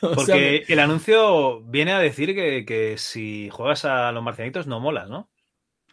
Porque 0.00 0.24
sea, 0.24 0.36
el 0.68 0.78
anuncio 0.78 1.62
viene 1.62 1.92
a 1.92 1.98
decir 1.98 2.34
que, 2.34 2.66
que 2.66 2.98
si 2.98 3.48
juegas 3.50 3.86
a 3.86 4.12
los 4.12 4.22
marcianitos 4.22 4.66
no 4.66 4.80
molas, 4.80 5.08
¿no? 5.08 5.30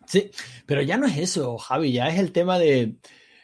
Sí, 0.06 0.32
pero 0.66 0.82
ya 0.82 0.98
no 0.98 1.06
es 1.06 1.18
eso, 1.18 1.58
Javi, 1.58 1.94
ya 1.94 2.10
es 2.10 2.20
el 2.20 2.34
tema 2.34 2.60
de... 2.60 2.98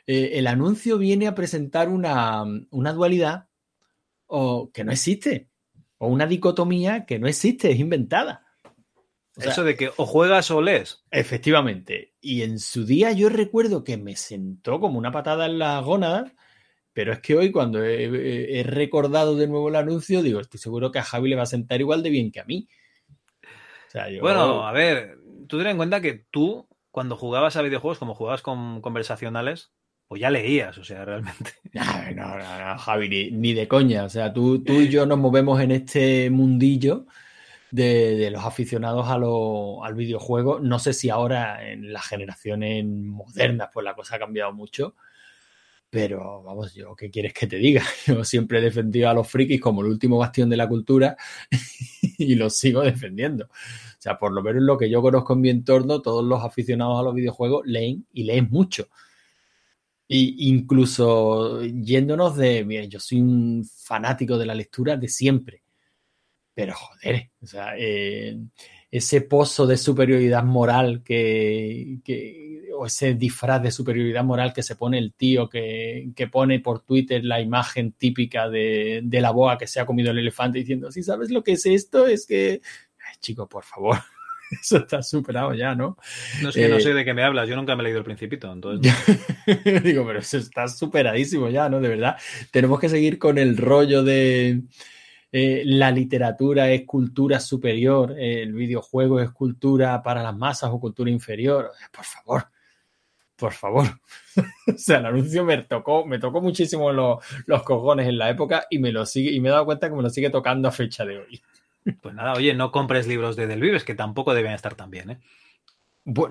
eh, 0.08 0.32
el 0.34 0.48
anuncio 0.48 0.98
viene 0.98 1.28
a 1.28 1.36
presentar 1.36 1.90
una, 1.90 2.44
una 2.72 2.92
dualidad 2.92 3.48
o, 4.26 4.72
que 4.74 4.84
no 4.84 4.92
existe. 4.92 5.50
O 5.98 6.08
una 6.08 6.28
dicotomía 6.28 7.06
que 7.06 7.20
no 7.20 7.28
existe, 7.28 7.72
es 7.72 7.80
inventada. 7.80 8.46
O 9.38 9.42
sea, 9.42 9.52
Eso 9.52 9.64
de 9.64 9.76
que 9.76 9.92
o 9.96 10.06
juegas 10.06 10.50
o 10.52 10.62
lees. 10.62 11.04
Efectivamente. 11.12 12.14
Y 12.22 12.44
en 12.44 12.60
su 12.60 12.86
día 12.86 13.12
yo 13.12 13.30
recuerdo 13.30 13.84
que 13.84 13.98
me 13.98 14.16
sentó 14.16 14.80
como 14.80 14.98
una 14.98 15.12
patada 15.12 15.46
en 15.46 15.60
las 15.60 15.84
gónadas, 15.84 16.32
pero 16.94 17.12
es 17.12 17.20
que 17.20 17.36
hoy 17.36 17.52
cuando 17.52 17.84
he, 17.84 18.64
recordado 18.64 19.36
de 19.36 19.48
nuevo 19.48 19.68
el 19.68 19.76
anuncio, 19.76 20.24
digo, 20.24 20.40
estoy 20.40 20.60
seguro 20.60 20.92
que 20.92 21.00
a 21.00 21.04
Javi 21.04 21.30
le 21.30 21.36
va 21.36 21.44
a 21.44 21.48
sentar 21.48 21.82
igual 21.82 22.02
de 22.02 22.10
bien 22.10 22.32
que 22.32 22.40
a 22.40 22.46
mí. 22.46 22.70
O 23.44 23.92
sea, 23.92 24.10
yo... 24.10 24.22
Bueno, 24.22 24.66
a 24.66 24.72
ver, 24.72 25.18
tú 25.50 25.58
ten 25.58 25.68
en 25.68 25.78
cuenta 25.78 26.00
que 26.00 26.26
tú, 26.32 26.70
cuando 26.92 27.18
jugabas 27.18 27.58
a 27.58 27.62
videojuegos, 27.62 28.00
como 28.00 28.16
jugabas 28.16 28.42
con 28.42 28.80
conversacionales, 28.80 29.74
pues 30.08 30.22
ya 30.22 30.30
leías, 30.30 30.78
o 30.78 30.84
sea, 30.84 31.06
realmente. 31.06 31.52
No, 31.76 31.84
no, 32.16 32.38
no, 32.38 32.78
Javi, 32.78 33.10
ni, 33.10 33.32
ni 33.32 33.54
de 33.54 33.68
coña. 33.68 34.06
O 34.06 34.10
sea, 34.10 34.32
tú, 34.34 34.64
tú 34.64 34.74
y 34.82 34.88
yo 34.90 35.06
nos 35.06 35.18
movemos 35.18 35.60
en 35.60 35.72
este 35.72 36.30
mundillo 36.30 37.06
de, 37.72 38.16
de 38.18 38.32
los 38.32 38.46
aficionados 38.46 39.10
a 39.10 39.18
lo- 39.18 39.84
al 39.84 39.96
videojuego. 39.96 40.60
No 40.60 40.80
sé 40.80 40.94
si 40.94 41.10
ahora 41.10 41.70
en 41.72 41.94
las 41.94 42.08
generaciones 42.08 42.86
modernas, 42.86 43.70
pues 43.74 43.84
la 43.86 43.96
cosa 43.96 44.16
ha 44.18 44.20
cambiado 44.20 44.54
mucho. 44.54 44.96
Pero 45.90 46.44
vamos, 46.44 46.74
yo, 46.74 46.96
¿qué 46.96 47.10
quieres 47.10 47.34
que 47.34 47.48
te 47.48 47.58
diga? 47.58 47.82
Yo 48.08 48.24
siempre 48.26 48.60
he 48.60 48.62
defendido 48.62 49.10
a 49.10 49.14
los 49.14 49.28
frikis 49.30 49.62
como 49.62 49.82
el 49.82 49.88
último 49.88 50.18
bastión 50.18 50.50
de 50.50 50.58
la 50.58 50.68
cultura 50.68 51.16
y 52.18 52.36
los 52.36 52.58
sigo 52.58 52.82
defendiendo. 52.82 53.46
O 53.46 54.00
sea, 54.00 54.18
por 54.20 54.34
lo 54.34 54.44
menos 54.44 54.64
lo 54.64 54.78
que 54.78 54.90
yo 54.90 55.02
conozco 55.02 55.34
en 55.34 55.42
mi 55.42 55.50
entorno, 55.50 56.02
todos 56.02 56.24
los 56.24 56.44
aficionados 56.44 57.00
a 57.00 57.04
los 57.04 57.16
videojuegos 57.16 57.64
leen 57.66 58.06
y 58.14 58.24
leen 58.26 58.50
mucho. 58.52 58.90
Y 60.08 60.50
incluso 60.50 61.64
yéndonos 61.64 62.38
de, 62.38 62.64
mira, 62.64 62.86
yo 62.86 63.00
soy 63.00 63.22
un 63.22 63.66
fanático 63.66 64.38
de 64.38 64.46
la 64.46 64.54
lectura 64.54 64.98
de 64.98 65.08
siempre, 65.08 65.64
pero 66.54 66.74
joder, 66.74 67.32
o 67.42 67.48
sea, 67.48 67.74
eh, 67.78 68.38
ese 68.92 69.22
pozo 69.22 69.66
de 69.68 69.78
superioridad 69.78 70.44
moral 70.44 71.04
que, 71.04 72.00
o 72.78 72.86
ese 72.86 73.16
disfraz 73.16 73.62
de 73.64 73.72
superioridad 73.72 74.24
moral 74.24 74.54
que 74.54 74.64
se 74.64 74.76
pone 74.76 74.98
el 75.00 75.14
tío 75.14 75.50
que, 75.50 76.12
que 76.16 76.28
pone 76.28 76.60
por 76.60 76.82
Twitter 76.82 77.26
la 77.26 77.42
imagen 77.42 77.92
típica 77.94 78.48
de, 78.48 79.02
de 79.04 79.22
la 79.22 79.32
boa 79.32 79.58
que 79.58 79.68
se 79.68 79.80
ha 79.80 79.86
comido 79.86 80.12
el 80.12 80.20
elefante 80.20 80.60
diciendo, 80.60 80.92
si 80.92 81.04
sabes 81.04 81.32
lo 81.32 81.44
que 81.44 81.54
es 81.54 81.66
esto, 81.66 82.08
es 82.08 82.26
que, 82.26 82.62
Ay, 83.08 83.16
chico, 83.20 83.48
por 83.48 83.64
favor, 83.64 83.98
eso 84.62 84.78
está 84.78 85.02
superado 85.04 85.54
ya, 85.54 85.76
¿no? 85.76 85.98
No 86.42 86.50
es 86.50 86.56
que 86.56 86.70
no 86.70 86.78
Eh, 86.78 86.82
sé 86.82 86.94
de 86.94 87.06
qué 87.06 87.14
me 87.14 87.24
hablas, 87.24 87.48
yo 87.48 87.56
nunca 87.56 87.76
me 87.76 87.82
he 87.82 87.86
leído 87.86 88.00
el 88.00 88.06
Principito, 88.06 88.52
entonces. 88.52 88.94
Digo, 89.84 90.06
pero 90.06 90.20
eso 90.20 90.38
está 90.38 90.68
superadísimo 90.68 91.50
ya, 91.50 91.70
¿no? 91.70 91.80
De 91.80 91.90
verdad. 91.90 92.18
Tenemos 92.52 92.80
que 92.80 92.90
seguir 92.90 93.18
con 93.20 93.38
el 93.38 93.58
rollo 93.58 94.04
de 94.04 94.64
eh, 95.32 95.64
la 95.66 95.92
literatura 95.92 96.72
es 96.72 96.86
cultura 96.86 97.40
superior, 97.40 98.14
eh, 98.18 98.44
el 98.44 98.54
videojuego 98.54 99.20
es 99.20 99.32
cultura 99.32 100.02
para 100.04 100.24
las 100.24 100.36
masas 100.36 100.70
o 100.72 100.80
cultura 100.80 101.10
inferior. 101.12 101.72
Por 101.92 102.06
favor, 102.06 102.46
por 103.36 103.54
favor. 103.54 103.86
o 104.76 104.78
sea, 104.78 105.00
el 105.00 105.06
anuncio 105.08 105.44
me 105.46 105.58
tocó, 105.64 106.06
me 106.06 106.20
tocó 106.20 106.42
muchísimo 106.42 106.92
los, 106.92 107.20
los 107.48 107.64
cojones 107.64 108.08
en 108.08 108.18
la 108.18 108.30
época 108.30 108.66
y 108.70 108.80
me 108.80 108.92
lo 108.92 109.06
sigue, 109.06 109.32
y 109.32 109.40
me 109.42 109.50
he 109.50 109.52
dado 109.52 109.66
cuenta 109.66 109.90
que 109.90 109.96
me 109.96 110.04
lo 110.04 110.10
sigue 110.10 110.30
tocando 110.30 110.68
a 110.70 110.72
fecha 110.72 111.06
de 111.06 111.20
hoy. 111.20 111.42
Pues 112.02 112.16
nada, 112.16 112.34
oye, 112.34 112.54
no 112.54 112.72
compres 112.72 113.08
libros 113.08 113.36
de 113.36 113.48
Del 113.48 113.62
Vives, 113.62 113.84
que 113.84 113.96
tampoco 113.96 114.34
deben 114.34 114.54
estar 114.54 114.76
tan 114.76 114.90
bien, 114.90 115.12
¿eh? 115.12 115.20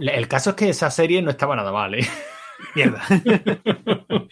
El 0.01 0.29
caso 0.29 0.51
es 0.51 0.57
que 0.57 0.69
esa 0.69 0.91
serie 0.91 1.21
no 1.23 1.31
estaba 1.31 1.57
nada 1.57 1.73
mal, 1.73 1.95
¿eh? 1.95 2.07
Mierda. 2.75 3.03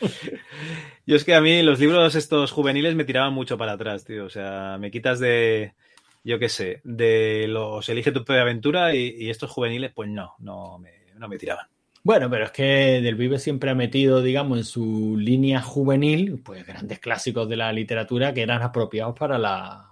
Yo 1.07 1.17
es 1.17 1.25
que 1.25 1.35
a 1.35 1.41
mí 1.41 1.63
los 1.63 1.81
libros 1.81 2.15
estos 2.15 2.53
juveniles 2.53 2.95
me 2.95 3.05
tiraban 3.05 3.33
mucho 3.33 3.59
para 3.59 3.73
atrás, 3.73 4.05
tío. 4.05 4.25
O 4.25 4.31
sea, 4.31 4.77
me 4.79 4.93
quitas 4.93 5.19
de, 5.19 5.75
yo 6.23 6.39
qué 6.39 6.49
sé, 6.49 6.81
de 6.85 7.47
los 7.49 7.89
Elige 7.89 8.13
tu 8.13 8.25
propia 8.25 8.43
aventura 8.43 8.95
y, 8.95 9.17
y 9.19 9.31
estos 9.31 9.51
juveniles, 9.51 9.93
pues 9.93 10.09
no, 10.09 10.35
no 10.39 10.79
me, 10.79 10.93
no 11.17 11.29
me 11.29 11.39
tiraban. 11.39 11.67
Bueno, 12.05 12.31
pero 12.31 12.45
es 12.45 12.51
que 12.53 13.01
Del 13.03 13.17
Vive 13.17 13.39
siempre 13.39 13.71
ha 13.71 13.75
metido, 13.75 14.23
digamos, 14.23 14.59
en 14.59 14.65
su 14.65 15.17
línea 15.17 15.61
juvenil, 15.61 16.41
pues 16.45 16.67
grandes 16.67 17.01
clásicos 17.01 17.49
de 17.49 17.57
la 17.57 17.73
literatura 17.73 18.33
que 18.33 18.43
eran 18.43 18.63
apropiados 18.63 19.17
para 19.19 19.39
la, 19.39 19.92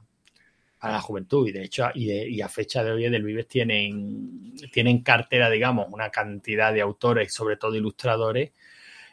para 0.80 0.94
la 0.94 1.00
juventud. 1.00 1.46
Y 1.46 1.52
de 1.52 1.64
hecho, 1.64 1.84
y, 1.94 2.40
a 2.40 2.48
fecha 2.48 2.82
de 2.82 2.90
hoy 2.90 3.08
Del 3.08 3.22
Vives 3.22 3.46
tienen, 3.46 4.54
tienen 4.72 5.02
cartera, 5.02 5.50
digamos, 5.50 5.88
una 5.92 6.10
cantidad 6.10 6.72
de 6.72 6.80
autores, 6.80 7.32
sobre 7.32 7.56
todo 7.56 7.76
ilustradores, 7.76 8.52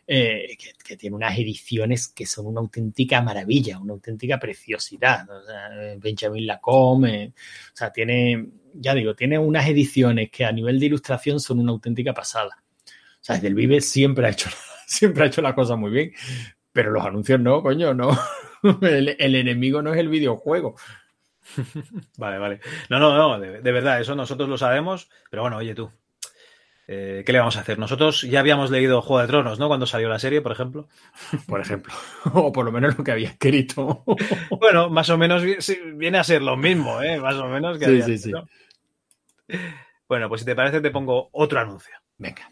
eh, 0.07 0.56
que, 0.57 0.72
que 0.81 0.95
tiene 0.95 1.18
unas 1.18 1.38
ediciones 1.38 2.07
que 2.07 2.26
son 2.26 2.48
una 2.48 2.61
auténtica 2.61 3.22
maravilla, 3.22 3.80
una 3.80 3.94
auténtica 3.94 4.39
preciosidad. 4.39 5.30
O 5.30 5.44
sea, 5.44 5.68
eh, 5.73 5.98
Benjamin 5.99 6.48
Lacombe, 6.48 7.23
eh, 7.23 7.34
o 7.35 7.76
sea, 7.76 7.91
tiene, 7.91 8.48
ya 8.73 8.95
digo, 8.95 9.14
tiene 9.14 9.38
unas 9.38 9.68
ediciones 9.68 10.31
que 10.31 10.45
a 10.45 10.52
nivel 10.53 10.80
de 10.80 10.85
ilustración 10.85 11.41
son 11.41 11.60
una 11.60 11.73
auténtica 11.73 12.14
pasada. 12.14 12.64
O 12.85 13.19
sea, 13.27 13.39
Del 13.39 13.56
Vive 13.56 13.81
siempre 13.81 14.27
ha 14.27 14.30
hecho, 14.30 14.49
siempre 14.88 15.23
ha 15.23 15.27
hecho 15.27 15.41
la 15.41 15.53
cosa 15.53 15.76
muy 15.76 15.91
bien, 15.91 16.14
pero 16.72 16.91
los 16.91 17.06
anuncios 17.06 17.41
no, 17.41 17.61
coño, 17.61 17.94
no. 17.94 18.18
El, 18.81 19.15
el 19.19 19.35
enemigo 19.35 19.84
no 19.84 19.94
es 19.94 19.99
el 19.99 20.10
videojuego. 20.10 20.76
Vale, 22.18 22.38
vale. 22.38 22.60
No, 22.90 22.99
no, 22.99 23.15
no, 23.15 23.40
de, 23.40 23.61
de 23.61 23.72
verdad, 23.72 23.99
eso 24.02 24.15
nosotros 24.15 24.49
lo 24.49 24.57
sabemos, 24.57 25.10
pero 25.30 25.44
bueno, 25.44 25.57
oye 25.57 25.74
tú. 25.76 25.91
eh, 26.88 27.24
¿Qué 27.26 27.32
le 27.32 27.40
vamos 27.40 27.57
a 27.57 27.61
hacer? 27.61 27.80
Nosotros 27.80 28.22
ya 28.24 28.40
habíamos 28.40 28.72
leído 28.72 29.02
Juego 29.02 29.22
de 29.22 29.28
Tronos, 29.28 29.60
¿no? 29.60 29.68
Cuando 29.68 29.86
salió 29.86 30.10
la 30.10 30.19
serie, 30.19 30.41
por 30.41 30.52
ejemplo. 30.52 30.88
Por 31.48 31.60
ejemplo. 31.61 31.94
O 32.34 32.52
por 32.52 32.65
lo 32.65 32.72
menos 32.72 32.98
lo 32.98 33.03
que 33.03 33.11
había 33.11 33.30
escrito. 33.30 34.03
Bueno, 34.60 34.90
más 34.90 35.10
o 35.10 35.18
menos 35.18 35.44
vi- 35.44 35.57
sí, 35.61 35.78
viene 35.95 36.18
a 36.18 36.24
ser 36.24 36.41
lo 36.41 36.57
mismo, 36.57 37.02
¿eh? 37.02 37.19
Más 37.19 37.36
o 37.36 37.48
menos 37.48 37.78
que 37.78 37.86
Sí, 37.86 37.91
había 37.91 38.06
sí, 38.06 38.14
escrito. 38.14 38.48
Bueno, 40.10 40.30
pues 40.30 40.41
si 40.41 40.45
te 40.45 40.56
parece, 40.56 40.82
te 40.82 40.91
pongo 40.91 41.30
otro 41.34 41.60
anuncio. 41.60 41.94
Venga. 42.18 42.49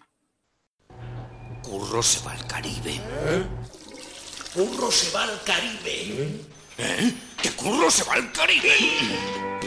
Curro 1.63 2.01
se 2.03 2.25
va 2.25 2.33
al 2.33 2.45
Caribe. 2.47 2.99
Curro 4.53 4.91
se 4.91 5.15
va 5.15 5.23
al 5.23 5.41
Caribe. 5.43 6.23
¿Eh? 6.23 6.41
¿Que 6.77 7.51
Curro 7.51 7.89
se 7.89 8.03
va 8.03 8.15
al 8.15 8.31
Caribe? 8.33 8.69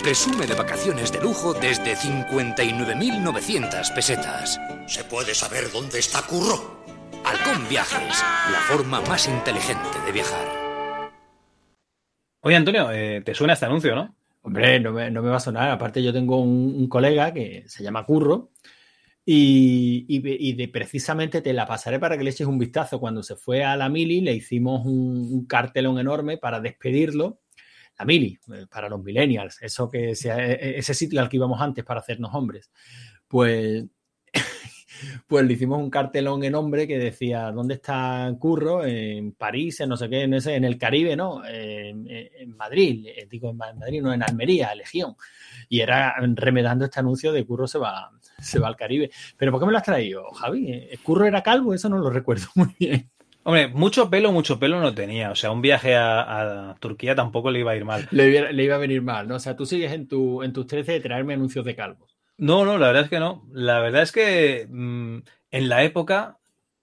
Presume 0.02 0.47
de 0.47 0.55
vacaciones 0.55 1.10
de 1.10 1.22
lujo 1.22 1.55
desde 1.55 1.97
59.900 1.97 3.94
pesetas. 3.94 4.60
¿Se 4.86 5.05
puede 5.05 5.35
saber 5.35 5.72
dónde 5.72 6.01
está 6.01 6.20
Curro? 6.22 6.85
Halcón 7.24 7.66
Viajes, 7.68 8.22
la 8.52 8.60
forma 8.68 9.01
más 9.02 9.26
inteligente 9.26 9.98
de 10.05 10.12
viajar. 10.12 11.10
Oye, 12.40 12.56
Antonio, 12.56 12.90
eh, 12.90 13.22
¿te 13.24 13.35
suena 13.35 13.55
este 13.55 13.64
anuncio, 13.64 13.94
no? 13.94 14.14
Hombre, 14.43 14.78
no 14.78 14.93
me, 14.93 15.10
no 15.10 15.22
me 15.22 15.30
va 15.30 15.39
a 15.39 15.40
sonar. 15.40 15.70
Aparte, 15.70 16.02
yo 16.02 16.12
tengo 16.12 16.40
un, 16.40 16.74
un 16.76 16.89
colega 16.89 17.32
que 17.32 17.64
se 17.68 17.82
llama 17.82 18.05
Curro 18.05 18.51
y, 19.30 20.48
y 20.48 20.52
de- 20.55 20.68
precisamente 20.68 21.42
te 21.42 21.52
la 21.52 21.66
pasaré 21.66 21.98
para 21.98 22.16
que 22.16 22.24
le 22.24 22.30
eches 22.30 22.46
un 22.46 22.59
vistazo. 22.59 22.98
Cuando 23.00 23.22
se 23.22 23.36
fue 23.36 23.62
a 23.64 23.76
la 23.76 23.88
Mili, 23.88 24.20
le 24.22 24.32
hicimos 24.34 24.86
un, 24.86 25.44
cartelón 25.46 25.98
enorme 25.98 26.38
para 26.38 26.60
despedirlo. 26.60 27.40
La 27.98 28.05
Mili, 28.06 28.38
eh, 28.55 28.66
para 28.70 28.88
los 28.88 29.02
millennials, 29.02 29.60
eso 29.62 29.90
que 29.90 30.14
sea, 30.14 30.38
e- 30.38 30.78
ese 30.78 30.94
sitio 30.94 31.20
al 31.20 31.28
que 31.28 31.36
íbamos 31.36 31.60
antes 31.60 31.84
para 31.84 32.00
hacernos 32.00 32.34
hombres. 32.34 32.70
Pues 33.28 33.84
pues 35.26 35.46
le 35.46 35.52
hicimos 35.55 35.78
un 35.80 35.90
cartelón 35.90 36.44
en 36.44 36.55
hombre 36.55 36.86
que 36.86 36.98
decía, 36.98 37.50
¿dónde 37.52 37.74
está 37.74 38.34
Curro? 38.38 38.84
En 38.84 39.32
París, 39.32 39.80
en 39.80 39.90
no 39.90 39.96
sé 39.96 40.09
qué, 40.09 40.22
en, 40.22 40.34
ese, 40.34 40.55
en 40.55 40.64
el 40.64 40.78
Caribe, 40.78 41.16
¿no? 41.16 41.44
En, 41.46 42.06
Madrid, 42.56 43.06
eh, 43.06 43.26
digo 43.30 43.50
en 43.50 43.56
Ma- 43.56 43.72
Madrid, 43.74 44.02
no, 44.02 44.12
en 44.12 44.22
Almería, 44.22 44.74
Legión. 44.74 45.14
Y 45.68 45.80
era 45.80 46.14
remedando 46.34 46.84
este 46.86 47.00
anuncio 47.00 47.32
de 47.32 47.44
Curro 47.46 47.66
se 47.66 47.78
va, 47.78 48.10
se 48.40 48.59
va 48.59 48.69
al 48.69 48.77
Caribe. 48.77 49.10
¿Pero 49.36 49.52
por 49.52 49.60
qué 49.60 49.66
me 49.66 49.73
lo 49.73 49.78
has 49.78 49.85
traído, 49.85 50.31
Javi? 50.32 50.89
¿Curro 51.02 51.27
era 51.27 51.43
calvo? 51.43 51.74
Eso 51.74 51.89
no 51.89 51.98
lo 51.98 52.10
recuerdo 52.10 52.47
muy 52.55 52.74
bien. 52.78 53.10
Hombre, 53.44 53.69
mucho 53.69 54.10
pelo, 54.10 54.31
mucho 54.31 54.59
pelo 54.59 54.81
no 54.81 54.94
tenía. 54.94 55.31
O 55.31 55.35
sea, 55.35 55.51
un 55.51 55.62
viaje 55.62 55.94
a, 55.97 56.70
a 56.70 56.74
Turquía 56.77 57.15
tampoco 57.15 57.51
le 57.51 57.60
iba 57.60 57.73
a 57.73 57.77
ir 57.77 57.85
mal. 57.85 58.06
Le, 58.10 58.28
iba- 58.28 58.52
le 58.52 58.65
iba 58.65 58.74
a 58.74 58.78
venir 58.78 59.01
mal, 59.02 59.27
¿no? 59.27 59.36
O 59.36 59.40
sea, 59.40 59.56
tú 59.56 59.65
sigues 59.65 59.93
en, 59.93 60.06
tu, 60.06 60.43
en 60.43 60.52
tus 60.52 60.66
13 60.66 60.93
de 60.93 61.01
traerme 61.01 61.35
anuncios 61.35 61.65
de 61.65 61.74
calvos. 61.74 62.15
No, 62.36 62.65
no, 62.66 62.77
la 62.78 62.89
verdad 62.89 63.05
es 63.05 63.10
que 63.10 63.19
no. 63.20 63.47
La 63.52 63.81
verdad 63.81 64.02
es 64.02 64.12
que 64.12 64.66
mm, 64.69 65.19
en 65.51 65.69
la 65.69 65.82
época 65.82 66.39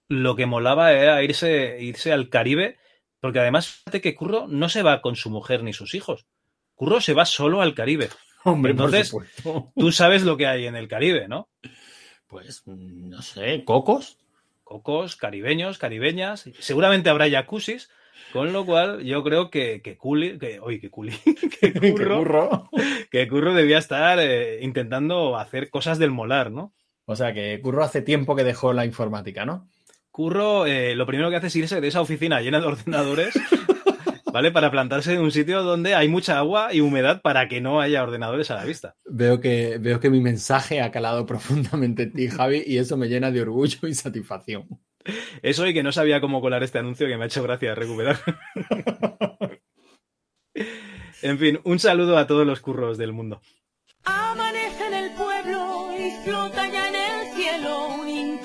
lo 0.08 0.34
que 0.34 0.46
molaba 0.46 0.92
era 0.92 1.22
irse, 1.22 1.78
irse 1.80 2.12
al 2.12 2.28
Caribe, 2.30 2.76
porque 3.20 3.38
además 3.40 3.68
fíjate 3.68 4.00
que 4.00 4.14
Curro 4.16 4.46
no 4.48 4.68
se 4.68 4.82
va 4.82 5.00
con 5.02 5.14
su 5.16 5.30
mujer 5.30 5.62
ni 5.62 5.72
sus 5.72 5.94
hijos. 5.94 6.26
Curro 6.74 7.00
se 7.00 7.14
va 7.14 7.24
solo 7.26 7.62
al 7.62 7.74
Caribe. 7.74 8.08
Hombre, 8.46 8.74
por 8.74 8.86
Entonces, 8.86 9.08
supuesto. 9.08 9.72
tú 9.76 9.92
sabes 9.92 10.22
lo 10.22 10.36
que 10.36 10.46
hay 10.46 10.66
en 10.66 10.76
el 10.76 10.88
Caribe, 10.88 11.28
¿no? 11.28 11.48
Pues, 12.26 12.62
no 12.66 13.22
sé, 13.22 13.64
cocos. 13.64 14.18
Cocos, 14.64 15.14
caribeños, 15.16 15.78
caribeñas. 15.78 16.50
Seguramente 16.58 17.08
habrá 17.08 17.30
jacuzzis, 17.30 17.88
con 18.32 18.52
lo 18.52 18.66
cual 18.66 19.04
yo 19.04 19.22
creo 19.22 19.48
que, 19.48 19.80
que 19.80 19.96
Culi, 19.96 20.38
que, 20.38 20.58
oye, 20.58 20.80
que 20.80 20.90
Culi, 20.90 21.12
que 21.60 21.72
Curro, 21.72 22.18
Curro. 22.18 22.70
que 23.10 23.28
Curro 23.28 23.54
debía 23.54 23.78
estar 23.78 24.18
eh, 24.20 24.58
intentando 24.62 25.36
hacer 25.38 25.70
cosas 25.70 25.98
del 26.00 26.10
molar, 26.10 26.50
¿no? 26.50 26.72
O 27.04 27.14
sea, 27.14 27.32
que 27.32 27.60
Curro 27.62 27.84
hace 27.84 28.02
tiempo 28.02 28.34
que 28.34 28.42
dejó 28.42 28.72
la 28.72 28.84
informática, 28.84 29.44
¿no? 29.46 29.68
Curro, 30.10 30.66
eh, 30.66 30.96
lo 30.96 31.06
primero 31.06 31.30
que 31.30 31.36
hace 31.36 31.46
es 31.48 31.56
irse 31.56 31.80
de 31.80 31.88
esa 31.88 32.00
oficina 32.00 32.40
llena 32.40 32.58
de 32.58 32.66
ordenadores, 32.66 33.34
¿vale? 34.36 34.52
Para 34.52 34.70
plantarse 34.70 35.14
en 35.14 35.22
un 35.22 35.30
sitio 35.30 35.62
donde 35.62 35.94
hay 35.94 36.08
mucha 36.08 36.36
agua 36.36 36.74
y 36.74 36.82
humedad 36.82 37.22
para 37.22 37.48
que 37.48 37.62
no 37.62 37.80
haya 37.80 38.02
ordenadores 38.02 38.50
a 38.50 38.54
la 38.56 38.66
vista. 38.66 38.94
Veo 39.06 39.40
que, 39.40 39.78
veo 39.78 39.98
que 39.98 40.10
mi 40.10 40.20
mensaje 40.20 40.82
ha 40.82 40.90
calado 40.90 41.24
profundamente 41.26 42.02
en 42.02 42.12
ti, 42.12 42.28
Javi, 42.28 42.62
y 42.66 42.76
eso 42.76 42.98
me 42.98 43.08
llena 43.08 43.30
de 43.30 43.40
orgullo 43.40 43.88
y 43.88 43.94
satisfacción. 43.94 44.68
Eso 45.40 45.66
y 45.66 45.72
que 45.72 45.82
no 45.82 45.90
sabía 45.90 46.20
cómo 46.20 46.42
colar 46.42 46.62
este 46.62 46.78
anuncio 46.78 47.06
que 47.06 47.16
me 47.16 47.22
ha 47.22 47.28
hecho 47.28 47.42
gracia 47.42 47.74
recuperar. 47.74 48.18
en 51.22 51.38
fin, 51.38 51.58
un 51.64 51.78
saludo 51.78 52.18
a 52.18 52.26
todos 52.26 52.46
los 52.46 52.60
curros 52.60 52.98
del 52.98 53.14
mundo. 53.14 53.40
Amanece 54.04 54.86
en 54.86 54.94
el 54.94 55.14
pueblo 55.14 55.88
y 55.98 56.10
flota 56.26 56.70
ya 56.70 56.88
en 56.90 56.94
el 56.94 57.34
cielo 57.34 57.95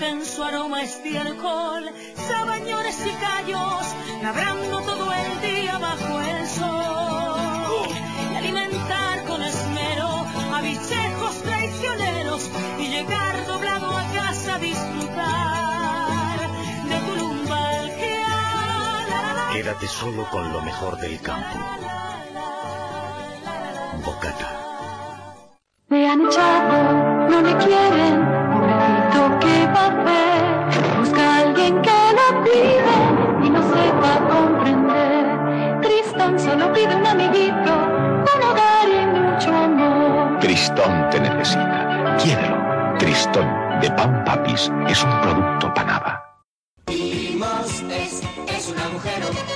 un 0.01 0.07
intenso 0.07 0.43
aroma 0.43 0.81
estiércol, 0.81 1.91
sabañones 2.15 3.05
y 3.05 3.11
callos, 3.23 3.85
labrando 4.23 4.81
todo 4.81 5.13
el 5.13 5.41
día 5.41 5.77
bajo 5.77 6.21
el 6.21 6.47
sol. 6.47 7.87
Y 8.31 8.35
alimentar 8.35 9.23
con 9.27 9.43
esmero 9.43 10.25
a 10.55 10.61
bichejos 10.61 11.43
traicioneros 11.43 12.49
y 12.79 12.87
llegar 12.87 13.45
doblado 13.45 13.95
a 13.95 14.03
casa 14.13 14.55
a 14.55 14.59
disfrutar 14.59 16.39
de 16.89 16.97
tu 17.05 17.15
lumbalgia. 17.19 18.27
Quédate 19.53 19.87
solo 19.87 20.27
con 20.31 20.51
lo 20.51 20.61
mejor 20.61 20.97
del 20.97 21.21
campo. 21.21 21.59
Bocata. 24.03 24.57
Me 25.89 26.09
han 26.09 26.25
echado, 26.25 27.29
no 27.29 27.41
me 27.41 27.57
quieren, 27.57 28.40
Busca 30.97 31.21
a 31.21 31.37
alguien 31.39 31.81
que 31.81 31.91
cuide 32.43 33.45
y 33.45 33.49
no 33.49 33.61
sepa 33.63 34.19
comprender. 34.29 35.81
Tristón 35.81 36.39
solo 36.39 36.73
pide 36.73 36.95
un 36.95 37.05
amiguito, 37.05 37.73
un 38.33 38.43
hogar 38.43 38.87
y 38.89 39.05
mucho 39.05 39.55
amor. 39.55 40.39
Tristón 40.39 41.09
te 41.09 41.19
necesita. 41.19 42.17
Quiérelo. 42.21 42.57
Tristón 42.99 43.47
de 43.81 43.89
Pan 43.91 44.23
Papis 44.25 44.71
es 44.87 45.03
un 45.03 45.21
producto 45.21 45.73
Panava. 45.73 46.23
Timos 46.85 47.83
es, 47.89 48.21
es 48.47 48.67
un 48.69 48.77
agujero 48.77 49.50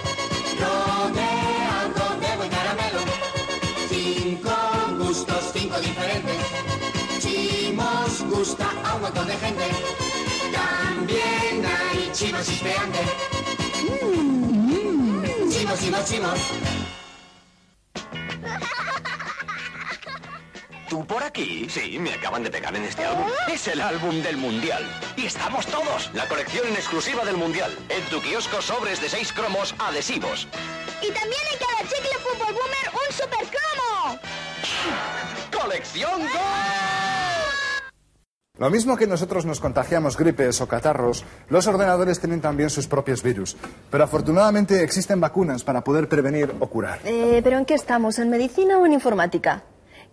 hay 12.36 12.44
chivos 12.44 12.46
chispeantes. 12.46 13.08
Chivos, 15.50 15.80
chivos, 15.80 16.06
chivos. 16.06 16.40
¿Tú 20.90 21.06
por 21.06 21.24
aquí? 21.24 21.68
Sí, 21.70 21.98
me 22.00 22.14
acaban 22.14 22.44
de 22.44 22.52
pegar 22.52 22.76
en 22.76 22.84
este 22.84 23.04
álbum. 23.06 23.26
Es 23.52 23.68
el 23.68 23.82
álbum 23.82 24.22
del 24.22 24.38
Mundial. 24.38 24.84
Y 25.16 25.26
estamos 25.26 25.66
todos. 25.66 26.12
La 26.14 26.28
colección 26.28 26.68
en 26.68 26.76
exclusiva 26.76 27.26
del 27.26 27.38
Mundial. 27.38 27.76
En 27.90 28.04
tu 28.06 28.22
kiosco 28.22 28.62
sobres 28.62 29.02
de 29.02 29.10
seis 29.10 29.34
cromos 29.34 29.74
adhesivos. 29.80 30.48
Y 31.02 31.12
también 31.12 31.42
en 31.52 31.60
cada 31.60 31.82
chicle 31.90 32.18
fútbol 32.20 32.54
boomer 32.54 32.92
un 32.94 33.14
super 33.14 33.46
cromo. 33.48 34.20
¡Colección 35.52 36.22
Go! 36.22 37.15
Lo 38.58 38.70
mismo 38.70 38.96
que 38.96 39.06
nosotros 39.06 39.46
nos 39.46 39.60
contagiamos 39.60 40.16
gripes 40.16 40.62
o 40.62 40.68
catarros, 40.68 41.26
los 41.50 41.68
ordenadores 41.68 42.22
tienen 42.22 42.40
también 42.40 42.70
sus 42.70 42.88
propios 42.88 43.22
virus. 43.22 43.58
Pero 43.92 44.06
afortunadamente 44.06 44.82
existen 44.82 45.20
vacunas 45.20 45.66
para 45.66 45.84
poder 45.84 46.08
prevenir 46.08 46.56
o 46.62 46.68
curar. 46.68 47.00
Eh, 47.04 47.42
¿Pero 47.44 47.58
en 47.58 47.66
qué 47.66 47.74
estamos? 47.74 48.18
¿En 48.18 48.30
medicina 48.30 48.78
o 48.78 48.86
en 48.86 48.94
informática? 48.94 49.64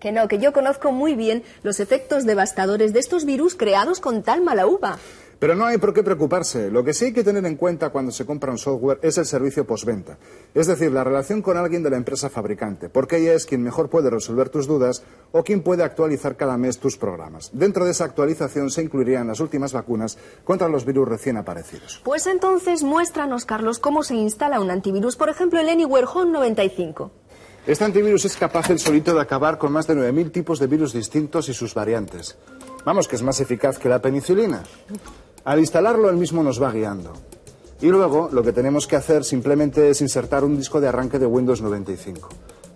Que 0.00 0.10
no, 0.10 0.26
que 0.26 0.38
yo 0.38 0.52
conozco 0.52 0.90
muy 0.90 1.14
bien 1.14 1.44
los 1.62 1.78
efectos 1.78 2.24
devastadores 2.24 2.92
de 2.92 2.98
estos 2.98 3.24
virus 3.24 3.54
creados 3.54 4.00
con 4.00 4.24
tal 4.24 4.42
mala 4.42 4.66
uva. 4.66 4.98
Pero 5.42 5.56
no 5.56 5.66
hay 5.66 5.78
por 5.78 5.92
qué 5.92 6.04
preocuparse. 6.04 6.70
Lo 6.70 6.84
que 6.84 6.94
sí 6.94 7.06
hay 7.06 7.12
que 7.12 7.24
tener 7.24 7.44
en 7.46 7.56
cuenta 7.56 7.90
cuando 7.90 8.12
se 8.12 8.24
compra 8.24 8.52
un 8.52 8.58
software 8.58 9.00
es 9.02 9.18
el 9.18 9.26
servicio 9.26 9.66
postventa. 9.66 10.16
Es 10.54 10.68
decir, 10.68 10.92
la 10.92 11.02
relación 11.02 11.42
con 11.42 11.56
alguien 11.56 11.82
de 11.82 11.90
la 11.90 11.96
empresa 11.96 12.30
fabricante, 12.30 12.88
porque 12.88 13.16
ella 13.16 13.34
es 13.34 13.44
quien 13.44 13.60
mejor 13.60 13.90
puede 13.90 14.08
resolver 14.08 14.50
tus 14.50 14.68
dudas 14.68 15.02
o 15.32 15.42
quien 15.42 15.62
puede 15.62 15.82
actualizar 15.82 16.36
cada 16.36 16.56
mes 16.58 16.78
tus 16.78 16.96
programas. 16.96 17.50
Dentro 17.52 17.84
de 17.84 17.90
esa 17.90 18.04
actualización 18.04 18.70
se 18.70 18.82
incluirían 18.82 19.26
las 19.26 19.40
últimas 19.40 19.72
vacunas 19.72 20.16
contra 20.44 20.68
los 20.68 20.84
virus 20.84 21.08
recién 21.08 21.36
aparecidos. 21.36 22.00
Pues 22.04 22.28
entonces 22.28 22.84
muéstranos, 22.84 23.44
Carlos, 23.44 23.80
cómo 23.80 24.04
se 24.04 24.14
instala 24.14 24.60
un 24.60 24.70
antivirus, 24.70 25.16
por 25.16 25.28
ejemplo, 25.28 25.58
el 25.58 25.68
Anywhere 25.68 26.06
Home 26.14 26.30
95. 26.30 27.10
Este 27.66 27.84
antivirus 27.84 28.26
es 28.26 28.36
capaz 28.36 28.70
el 28.70 28.78
solito 28.78 29.12
de 29.12 29.20
acabar 29.20 29.58
con 29.58 29.72
más 29.72 29.88
de 29.88 29.96
9.000 29.96 30.30
tipos 30.30 30.60
de 30.60 30.68
virus 30.68 30.92
distintos 30.92 31.48
y 31.48 31.54
sus 31.54 31.74
variantes. 31.74 32.38
Vamos, 32.84 33.06
que 33.06 33.16
es 33.16 33.22
más 33.22 33.40
eficaz 33.40 33.78
que 33.78 33.88
la 33.88 34.00
penicilina. 34.00 34.62
Al 35.44 35.58
instalarlo, 35.58 36.08
él 36.08 36.16
mismo 36.16 36.42
nos 36.42 36.62
va 36.62 36.70
guiando. 36.70 37.12
Y 37.80 37.88
luego, 37.88 38.28
lo 38.30 38.44
que 38.44 38.52
tenemos 38.52 38.86
que 38.86 38.94
hacer 38.94 39.24
simplemente 39.24 39.90
es 39.90 40.00
insertar 40.00 40.44
un 40.44 40.56
disco 40.56 40.80
de 40.80 40.88
arranque 40.88 41.18
de 41.18 41.26
Windows 41.26 41.60
95. 41.60 42.28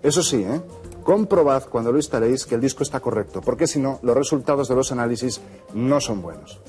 Eso 0.02 0.22
sí, 0.22 0.42
¿eh? 0.42 0.60
Comprobad 1.04 1.64
cuando 1.66 1.92
lo 1.92 1.98
instaléis 1.98 2.44
que 2.44 2.56
el 2.56 2.60
disco 2.60 2.82
está 2.82 2.98
correcto, 2.98 3.40
porque 3.40 3.68
si 3.68 3.78
no, 3.78 4.00
los 4.02 4.16
resultados 4.16 4.68
de 4.68 4.74
los 4.74 4.90
análisis 4.90 5.40
no 5.74 6.00
son 6.00 6.22
buenos. 6.22 6.60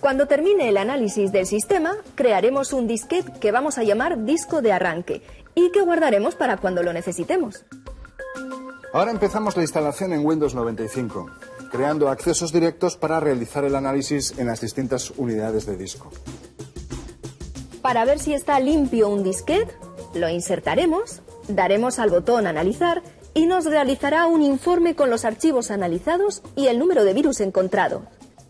Cuando 0.00 0.26
termine 0.26 0.68
el 0.68 0.76
análisis 0.76 1.32
del 1.32 1.46
sistema, 1.46 1.96
crearemos 2.14 2.74
un 2.74 2.86
disquete 2.86 3.32
que 3.40 3.50
vamos 3.50 3.78
a 3.78 3.84
llamar 3.84 4.24
disco 4.24 4.60
de 4.60 4.72
arranque 4.72 5.22
y 5.54 5.72
que 5.72 5.80
guardaremos 5.80 6.34
para 6.34 6.58
cuando 6.58 6.82
lo 6.82 6.92
necesitemos. 6.92 7.64
Ahora 8.92 9.10
empezamos 9.10 9.56
la 9.56 9.62
instalación 9.62 10.12
en 10.12 10.24
Windows 10.24 10.54
95, 10.54 11.26
creando 11.70 12.08
accesos 12.08 12.52
directos 12.52 12.96
para 12.96 13.20
realizar 13.20 13.64
el 13.64 13.74
análisis 13.74 14.38
en 14.38 14.46
las 14.46 14.60
distintas 14.60 15.10
unidades 15.16 15.66
de 15.66 15.76
disco. 15.76 16.10
Para 17.82 18.04
ver 18.04 18.18
si 18.18 18.34
está 18.34 18.58
limpio 18.60 19.08
un 19.08 19.22
disquete, 19.22 19.72
lo 20.14 20.28
insertaremos, 20.28 21.22
daremos 21.48 21.98
al 21.98 22.10
botón 22.10 22.46
analizar 22.46 23.02
y 23.34 23.46
nos 23.46 23.66
realizará 23.66 24.26
un 24.26 24.42
informe 24.42 24.94
con 24.94 25.10
los 25.10 25.24
archivos 25.24 25.70
analizados 25.70 26.42
y 26.56 26.66
el 26.66 26.78
número 26.78 27.04
de 27.04 27.14
virus 27.14 27.40
encontrado. 27.40 28.02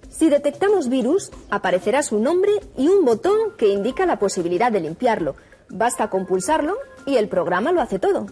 Si 0.08 0.30
detectamos 0.30 0.88
virus, 0.88 1.30
aparecerá 1.50 2.02
su 2.02 2.18
nombre 2.18 2.52
y 2.76 2.88
un 2.88 3.04
botón 3.04 3.52
que 3.56 3.68
indica 3.68 4.06
la 4.06 4.18
posibilidad 4.18 4.72
de 4.72 4.80
limpiarlo. 4.80 5.36
Basta 5.68 6.08
con 6.08 6.26
pulsarlo 6.26 6.76
y 7.06 7.16
el 7.16 7.28
programa 7.28 7.70
lo 7.72 7.82
hace 7.82 7.98
todo. 7.98 8.26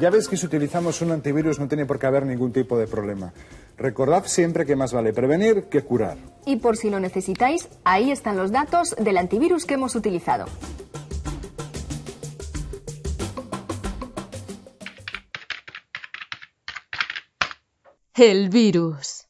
Ya 0.00 0.10
ves 0.10 0.26
que 0.26 0.36
si 0.36 0.46
utilizamos 0.46 1.00
un 1.02 1.12
antivirus 1.12 1.60
no 1.60 1.68
tiene 1.68 1.86
por 1.86 1.98
qué 1.98 2.06
haber 2.06 2.26
ningún 2.26 2.52
tipo 2.52 2.76
de 2.76 2.88
problema. 2.88 3.32
Recordad 3.76 4.24
siempre 4.26 4.66
que 4.66 4.76
más 4.76 4.92
vale 4.92 5.12
prevenir 5.12 5.64
que 5.64 5.82
curar. 5.82 6.16
Y 6.46 6.56
por 6.56 6.76
si 6.76 6.90
lo 6.90 7.00
necesitáis, 7.00 7.68
ahí 7.84 8.10
están 8.10 8.36
los 8.36 8.52
datos 8.52 8.94
del 8.98 9.16
antivirus 9.16 9.64
que 9.66 9.74
hemos 9.74 9.94
utilizado. 9.94 10.46
El 18.14 18.48
virus. 18.48 19.23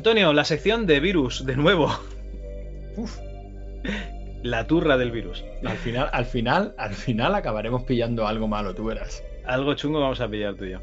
Antonio, 0.00 0.32
la 0.32 0.44
sección 0.44 0.86
de 0.86 0.98
virus, 0.98 1.44
de 1.44 1.56
nuevo. 1.56 1.94
Uf. 2.96 3.18
La 4.42 4.66
turra 4.66 4.96
del 4.96 5.10
virus. 5.10 5.44
Al 5.62 5.76
final, 5.76 6.08
al 6.10 6.24
final, 6.24 6.74
al 6.78 6.94
final 6.94 7.34
acabaremos 7.34 7.82
pillando 7.82 8.26
algo 8.26 8.48
malo, 8.48 8.74
tú 8.74 8.86
verás. 8.86 9.22
Algo 9.44 9.74
chungo 9.74 10.00
vamos 10.00 10.22
a 10.22 10.28
pillar 10.30 10.54
tú 10.54 10.64
y 10.64 10.70
yo. 10.70 10.78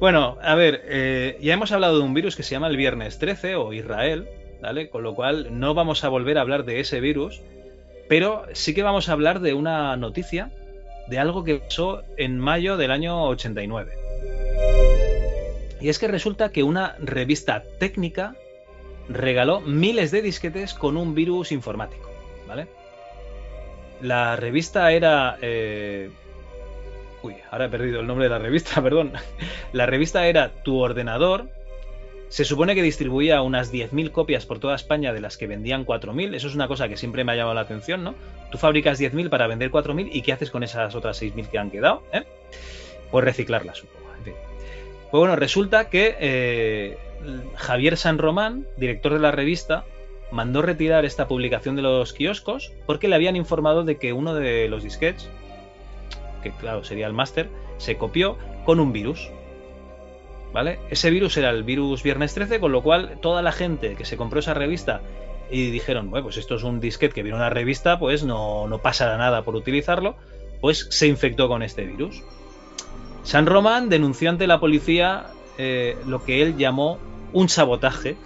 Bueno, 0.00 0.38
a 0.42 0.56
ver, 0.56 0.82
eh, 0.86 1.38
ya 1.40 1.54
hemos 1.54 1.70
hablado 1.70 1.98
de 1.98 2.02
un 2.02 2.14
virus 2.14 2.34
que 2.34 2.42
se 2.42 2.50
llama 2.50 2.66
el 2.66 2.76
Viernes 2.76 3.20
13 3.20 3.54
o 3.54 3.72
Israel, 3.72 4.28
¿vale? 4.60 4.90
Con 4.90 5.04
lo 5.04 5.14
cual 5.14 5.60
no 5.60 5.74
vamos 5.74 6.02
a 6.02 6.08
volver 6.08 6.36
a 6.36 6.40
hablar 6.40 6.64
de 6.64 6.80
ese 6.80 6.98
virus, 6.98 7.40
pero 8.08 8.46
sí 8.54 8.74
que 8.74 8.82
vamos 8.82 9.08
a 9.08 9.12
hablar 9.12 9.38
de 9.38 9.54
una 9.54 9.96
noticia 9.96 10.50
de 11.06 11.20
algo 11.20 11.44
que 11.44 11.60
pasó 11.60 12.02
en 12.16 12.40
mayo 12.40 12.76
del 12.76 12.90
año 12.90 13.22
89. 13.22 14.01
Y 15.82 15.88
es 15.88 15.98
que 15.98 16.06
resulta 16.06 16.52
que 16.52 16.62
una 16.62 16.96
revista 17.00 17.64
técnica 17.80 18.36
regaló 19.08 19.60
miles 19.60 20.12
de 20.12 20.22
disquetes 20.22 20.74
con 20.74 20.96
un 20.96 21.14
virus 21.14 21.50
informático, 21.50 22.08
¿vale? 22.46 22.68
La 24.00 24.36
revista 24.36 24.92
era 24.92 25.38
eh, 25.42 26.08
Uy, 27.22 27.36
ahora 27.50 27.66
he 27.66 27.68
perdido 27.68 28.00
el 28.00 28.06
nombre 28.06 28.26
de 28.26 28.30
la 28.30 28.38
revista, 28.38 28.80
perdón. 28.82 29.12
La 29.72 29.86
revista 29.86 30.26
era 30.26 30.50
Tu 30.62 30.78
ordenador. 30.78 31.48
Se 32.28 32.44
supone 32.44 32.74
que 32.74 32.82
distribuía 32.82 33.42
unas 33.42 33.72
10.000 33.72 34.10
copias 34.10 34.46
por 34.46 34.58
toda 34.58 34.74
España 34.74 35.12
de 35.12 35.20
las 35.20 35.36
que 35.36 35.46
vendían 35.46 35.84
4.000. 35.84 36.34
Eso 36.34 36.48
es 36.48 36.54
una 36.54 36.66
cosa 36.66 36.88
que 36.88 36.96
siempre 36.96 37.24
me 37.24 37.32
ha 37.32 37.36
llamado 37.36 37.54
la 37.54 37.60
atención, 37.60 38.02
¿no? 38.02 38.14
Tú 38.50 38.56
fabricas 38.56 38.98
10.000 38.98 39.28
para 39.28 39.46
vender 39.46 39.70
4.000 39.70 40.08
y 40.12 40.22
¿qué 40.22 40.32
haces 40.32 40.50
con 40.50 40.62
esas 40.62 40.94
otras 40.94 41.20
6.000 41.20 41.48
que 41.48 41.58
han 41.58 41.70
quedado? 41.70 42.02
¿eh? 42.12 42.22
Pues 43.10 43.24
reciclarlas, 43.24 43.78
supongo. 43.78 44.01
Pues 45.12 45.20
bueno, 45.20 45.36
resulta 45.36 45.90
que 45.90 46.16
eh, 46.20 46.96
Javier 47.56 47.98
San 47.98 48.16
Román, 48.16 48.66
director 48.78 49.12
de 49.12 49.18
la 49.18 49.30
revista, 49.30 49.84
mandó 50.30 50.62
retirar 50.62 51.04
esta 51.04 51.28
publicación 51.28 51.76
de 51.76 51.82
los 51.82 52.14
kioscos 52.14 52.72
porque 52.86 53.08
le 53.08 53.16
habían 53.16 53.36
informado 53.36 53.84
de 53.84 53.98
que 53.98 54.14
uno 54.14 54.34
de 54.34 54.68
los 54.70 54.82
disquets, 54.82 55.28
que 56.42 56.50
claro 56.52 56.82
sería 56.82 57.06
el 57.06 57.12
máster, 57.12 57.50
se 57.76 57.98
copió 57.98 58.38
con 58.64 58.80
un 58.80 58.94
virus. 58.94 59.28
¿Vale? 60.54 60.78
Ese 60.88 61.10
virus 61.10 61.36
era 61.36 61.50
el 61.50 61.62
virus 61.62 62.02
Viernes 62.02 62.32
13, 62.32 62.58
con 62.58 62.72
lo 62.72 62.82
cual 62.82 63.18
toda 63.20 63.42
la 63.42 63.52
gente 63.52 63.96
que 63.96 64.06
se 64.06 64.16
compró 64.16 64.40
esa 64.40 64.54
revista 64.54 65.02
y 65.50 65.70
dijeron, 65.70 66.08
bueno, 66.08 66.24
pues 66.24 66.38
esto 66.38 66.54
es 66.54 66.62
un 66.62 66.80
disquete 66.80 67.14
que 67.14 67.22
viene 67.22 67.36
una 67.36 67.50
revista, 67.50 67.98
pues 67.98 68.24
no, 68.24 68.66
no 68.66 68.78
pasará 68.78 69.18
nada 69.18 69.42
por 69.42 69.56
utilizarlo, 69.56 70.16
pues 70.62 70.86
se 70.90 71.06
infectó 71.06 71.48
con 71.48 71.62
este 71.62 71.84
virus. 71.84 72.22
San 73.22 73.46
Román 73.46 73.88
denunció 73.88 74.30
ante 74.30 74.46
la 74.46 74.60
policía 74.60 75.26
eh, 75.58 75.96
lo 76.06 76.24
que 76.24 76.42
él 76.42 76.56
llamó 76.56 76.98
un 77.32 77.48
sabotaje. 77.48 78.16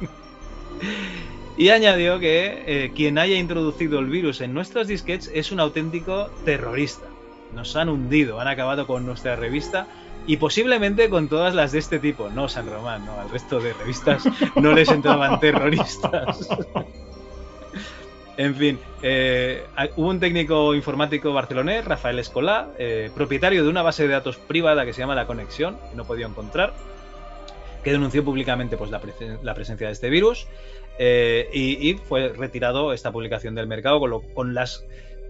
y 1.56 1.70
añadió 1.70 2.18
que 2.18 2.62
eh, 2.66 2.92
quien 2.94 3.18
haya 3.18 3.36
introducido 3.36 3.98
el 3.98 4.06
virus 4.06 4.40
en 4.40 4.54
nuestros 4.54 4.86
disquets 4.86 5.30
es 5.34 5.52
un 5.52 5.60
auténtico 5.60 6.30
terrorista. 6.44 7.06
Nos 7.54 7.76
han 7.76 7.88
hundido, 7.88 8.40
han 8.40 8.48
acabado 8.48 8.86
con 8.86 9.06
nuestra 9.06 9.36
revista 9.36 9.86
y 10.26 10.36
posiblemente 10.36 11.08
con 11.08 11.28
todas 11.28 11.54
las 11.54 11.72
de 11.72 11.78
este 11.78 11.98
tipo. 11.98 12.28
No 12.30 12.48
San 12.48 12.68
Román, 12.68 13.06
no, 13.06 13.18
al 13.18 13.30
resto 13.30 13.60
de 13.60 13.72
revistas 13.72 14.24
no 14.56 14.72
les 14.72 14.88
entraban 14.90 15.40
terroristas. 15.40 16.48
En 18.36 18.54
fin, 18.54 18.78
eh, 19.02 19.64
hubo 19.96 20.08
un 20.10 20.20
técnico 20.20 20.74
informático 20.74 21.32
barcelonés, 21.32 21.84
Rafael 21.84 22.18
Escolá, 22.18 22.68
eh, 22.78 23.10
propietario 23.14 23.64
de 23.64 23.70
una 23.70 23.82
base 23.82 24.02
de 24.02 24.12
datos 24.12 24.36
privada 24.36 24.84
que 24.84 24.92
se 24.92 25.00
llama 25.00 25.14
La 25.14 25.26
Conexión, 25.26 25.78
que 25.90 25.96
no 25.96 26.04
podía 26.04 26.26
encontrar, 26.26 26.74
que 27.82 27.92
denunció 27.92 28.24
públicamente 28.24 28.76
pues, 28.76 28.90
la, 28.90 29.00
presen- 29.00 29.40
la 29.42 29.54
presencia 29.54 29.86
de 29.86 29.92
este 29.94 30.10
virus 30.10 30.46
eh, 30.98 31.48
y, 31.52 31.94
fue 31.94 32.28
retirado 32.28 32.92
esta 32.92 33.12
publicación 33.12 33.54
del 33.54 33.66
mercado 33.66 34.00
con, 34.34 34.54
las 34.54 34.84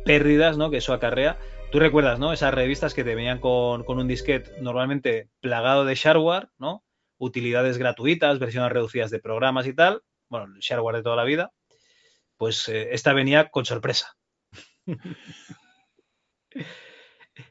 pérdidas 0.05 0.57
¿no? 0.57 0.71
que 0.71 0.79
eso 0.79 0.93
acarrea. 0.93 1.39
Tú 1.71 1.81
recuerdas, 1.81 2.19
¿no? 2.19 2.33
Esas 2.33 2.55
revistas 2.55 2.95
que 2.95 3.05
te 3.05 3.15
venían 3.15 3.41
con, 3.41 3.83
con 3.83 3.99
un 3.99 4.07
disquete 4.07 4.53
normalmente 4.61 5.29
plagado 5.41 5.85
de 5.85 5.97
shareware, 5.97 6.49
¿no? 6.59 6.85
Utilidades 7.19 7.77
gratuitas, 7.77 8.39
versiones 8.39 8.71
reducidas 8.71 9.11
de 9.11 9.19
programas 9.19 9.67
y 9.67 9.75
tal. 9.75 10.03
Bueno, 10.29 10.47
shareware 10.61 10.97
de 10.97 11.03
toda 11.03 11.17
la 11.17 11.25
vida. 11.25 11.53
Pues 12.37 12.69
eh, 12.69 12.89
esta 12.93 13.13
venía 13.13 13.49
con 13.51 13.65
sorpresa. 13.65 14.17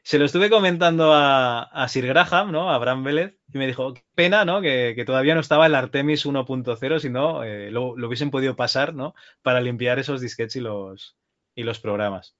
Se 0.02 0.18
lo 0.18 0.24
estuve 0.24 0.50
comentando 0.50 1.12
a, 1.12 1.62
a 1.62 1.88
Sir 1.88 2.06
Graham, 2.06 2.50
¿no? 2.50 2.70
A 2.70 2.74
Abraham 2.74 3.04
Vélez, 3.04 3.38
y 3.52 3.58
me 3.58 3.66
dijo, 3.68 3.94
qué 3.94 4.02
pena, 4.14 4.44
¿no? 4.44 4.60
Que, 4.60 4.94
que 4.96 5.04
todavía 5.04 5.34
no 5.34 5.40
estaba 5.40 5.66
el 5.66 5.76
Artemis 5.76 6.26
1.0, 6.26 6.98
sino 6.98 7.44
eh, 7.44 7.70
lo, 7.70 7.96
lo 7.96 8.06
hubiesen 8.08 8.30
podido 8.32 8.56
pasar, 8.56 8.94
¿no? 8.94 9.14
Para 9.42 9.60
limpiar 9.60 9.98
esos 10.00 10.20
disquetes 10.20 10.56
y 10.56 10.60
los, 10.60 11.16
y 11.54 11.62
los 11.62 11.78
programas. 11.78 12.36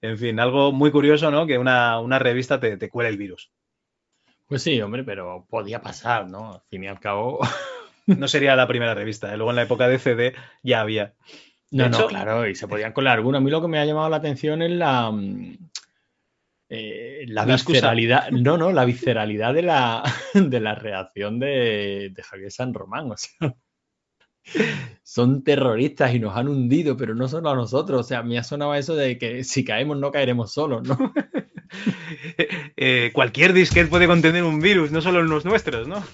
En 0.00 0.18
fin, 0.18 0.38
algo 0.38 0.70
muy 0.70 0.92
curioso, 0.92 1.30
¿no? 1.32 1.46
Que 1.46 1.58
una, 1.58 1.98
una 1.98 2.20
revista 2.20 2.60
te, 2.60 2.76
te 2.76 2.88
cuele 2.88 3.10
el 3.10 3.18
virus. 3.18 3.50
Pues 4.46 4.62
sí, 4.62 4.80
hombre, 4.80 5.04
pero 5.04 5.46
podía 5.50 5.82
pasar, 5.82 6.28
¿no? 6.30 6.54
Al 6.54 6.62
fin 6.70 6.84
y 6.84 6.88
al 6.88 7.00
cabo. 7.00 7.40
No 8.06 8.26
sería 8.26 8.56
la 8.56 8.66
primera 8.66 8.94
revista, 8.94 9.34
¿eh? 9.34 9.36
luego 9.36 9.50
en 9.50 9.56
la 9.56 9.64
época 9.64 9.86
de 9.86 9.98
CD 9.98 10.34
ya 10.62 10.80
había. 10.80 11.14
No, 11.70 11.86
hecho, 11.86 12.00
no, 12.00 12.06
claro, 12.08 12.48
y 12.48 12.54
se 12.54 12.66
podían 12.66 12.92
colar 12.92 13.18
alguna. 13.18 13.38
A 13.38 13.40
mí 13.40 13.50
lo 13.50 13.60
que 13.60 13.68
me 13.68 13.78
ha 13.78 13.84
llamado 13.84 14.08
la 14.08 14.16
atención 14.16 14.62
es 14.62 14.70
la. 14.70 15.10
mm, 15.10 15.58
eh, 16.70 17.24
la 17.28 17.44
visceralidad. 17.44 18.30
No, 18.30 18.58
no, 18.58 18.72
la 18.72 18.84
visceralidad 18.84 19.54
de 19.54 19.62
la, 19.62 20.02
de 20.34 20.60
la 20.60 20.74
reacción 20.74 21.38
de, 21.38 22.12
de 22.14 22.22
Javier 22.22 22.50
San 22.50 22.74
Román. 22.74 23.10
O 23.10 23.16
sea, 23.16 23.54
son 25.02 25.42
terroristas 25.44 26.14
y 26.14 26.18
nos 26.18 26.36
han 26.36 26.48
hundido, 26.48 26.96
pero 26.96 27.14
no 27.14 27.28
solo 27.28 27.50
a 27.50 27.54
nosotros. 27.54 28.00
O 28.00 28.04
sea, 28.04 28.22
me 28.22 28.38
ha 28.38 28.42
sonado 28.42 28.74
eso 28.74 28.94
de 28.94 29.18
que 29.18 29.44
si 29.44 29.64
caemos 29.64 29.98
no 29.98 30.10
caeremos 30.10 30.52
solos, 30.52 30.86
¿no? 30.86 30.96
eh, 32.76 33.10
cualquier 33.12 33.52
disquete 33.52 33.88
puede 33.88 34.06
contener 34.06 34.44
un 34.44 34.60
virus, 34.60 34.90
no 34.90 35.00
solo 35.02 35.22
los 35.22 35.44
nuestros, 35.44 35.86
¿no? 35.88 36.02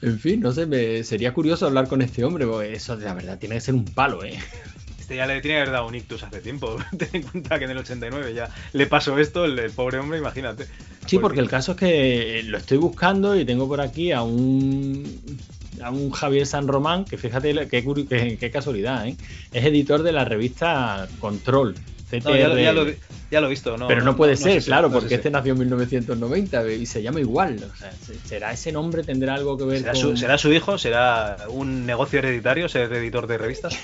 En 0.00 0.20
fin, 0.20 0.38
no 0.40 0.52
sé, 0.52 0.64
me, 0.66 1.02
sería 1.02 1.32
curioso 1.32 1.66
hablar 1.66 1.88
con 1.88 2.02
este 2.02 2.22
hombre, 2.24 2.46
porque 2.46 2.72
eso 2.72 2.94
la 2.94 3.14
verdad 3.14 3.36
tiene 3.36 3.56
que 3.56 3.60
ser 3.60 3.74
un 3.74 3.84
palo, 3.84 4.24
¿eh? 4.24 4.38
Este 5.00 5.16
ya 5.16 5.26
le 5.26 5.40
tiene 5.40 5.56
que 5.56 5.60
haber 5.62 5.72
dado 5.72 5.88
un 5.88 5.94
ictus 5.94 6.22
hace 6.22 6.40
tiempo. 6.40 6.76
Ten 6.98 7.08
en 7.14 7.22
cuenta 7.22 7.58
que 7.58 7.64
en 7.64 7.70
el 7.70 7.78
89 7.78 8.34
ya 8.34 8.50
le 8.74 8.86
pasó 8.86 9.18
esto, 9.18 9.46
el, 9.46 9.58
el 9.58 9.70
pobre 9.72 9.98
hombre, 9.98 10.18
imagínate. 10.18 10.66
Sí, 11.06 11.18
porque 11.18 11.40
el 11.40 11.48
caso 11.48 11.72
es 11.72 11.78
que 11.78 12.42
lo 12.44 12.58
estoy 12.58 12.76
buscando 12.76 13.34
y 13.34 13.46
tengo 13.46 13.66
por 13.66 13.80
aquí 13.80 14.12
a 14.12 14.20
un 14.22 15.20
a 15.82 15.90
un 15.90 16.10
Javier 16.10 16.46
San 16.46 16.68
Román, 16.68 17.04
que 17.06 17.16
fíjate 17.16 17.54
qué, 17.68 17.82
qué- 18.08 18.36
qué 18.38 18.50
casualidad, 18.50 19.06
¿eh? 19.08 19.16
Es 19.52 19.64
editor 19.64 20.02
de 20.02 20.12
la 20.12 20.24
revista 20.26 21.08
Control. 21.20 21.74
No, 22.24 22.36
ya 22.36 22.48
lo, 22.48 22.54
ya 23.30 23.40
lo 23.40 23.46
he 23.46 23.50
visto, 23.50 23.76
¿no? 23.76 23.88
Pero 23.88 24.02
no 24.02 24.16
puede 24.16 24.36
ser, 24.36 24.62
claro, 24.62 24.88
no 24.88 24.94
sé 24.94 25.00
porque 25.00 25.14
este 25.16 25.30
nació 25.30 25.52
en 25.52 25.58
1990 25.60 26.72
y 26.72 26.86
se 26.86 27.02
llama 27.02 27.20
igual. 27.20 27.56
O 27.62 27.76
sea, 27.76 27.92
¿será 28.24 28.52
ese 28.52 28.72
nombre? 28.72 29.02
¿Tendrá 29.02 29.34
algo 29.34 29.58
que 29.58 29.64
ver 29.64 29.80
¿Será 29.80 29.92
con...? 29.92 30.00
su, 30.00 30.16
será 30.16 30.38
su 30.38 30.52
hijo? 30.52 30.78
¿Será 30.78 31.36
un 31.48 31.84
negocio 31.84 32.18
hereditario 32.20 32.68
ser 32.68 32.92
editor 32.92 33.26
de 33.26 33.38
revistas? 33.38 33.78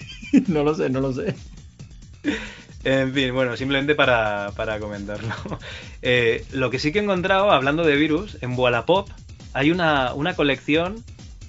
no 0.48 0.62
lo 0.62 0.74
sé, 0.74 0.90
no 0.90 1.00
lo 1.00 1.12
sé. 1.12 1.34
En 2.84 3.12
fin, 3.12 3.34
bueno, 3.34 3.56
simplemente 3.56 3.94
para, 3.94 4.52
para 4.56 4.78
comentarlo. 4.78 5.34
Eh, 6.02 6.46
lo 6.52 6.70
que 6.70 6.78
sí 6.78 6.92
que 6.92 6.98
he 6.98 7.02
encontrado, 7.02 7.50
hablando 7.50 7.84
de 7.84 7.94
virus, 7.94 8.38
en 8.40 8.58
Wallapop 8.58 9.10
hay 9.52 9.70
una, 9.70 10.14
una 10.14 10.34
colección 10.34 11.04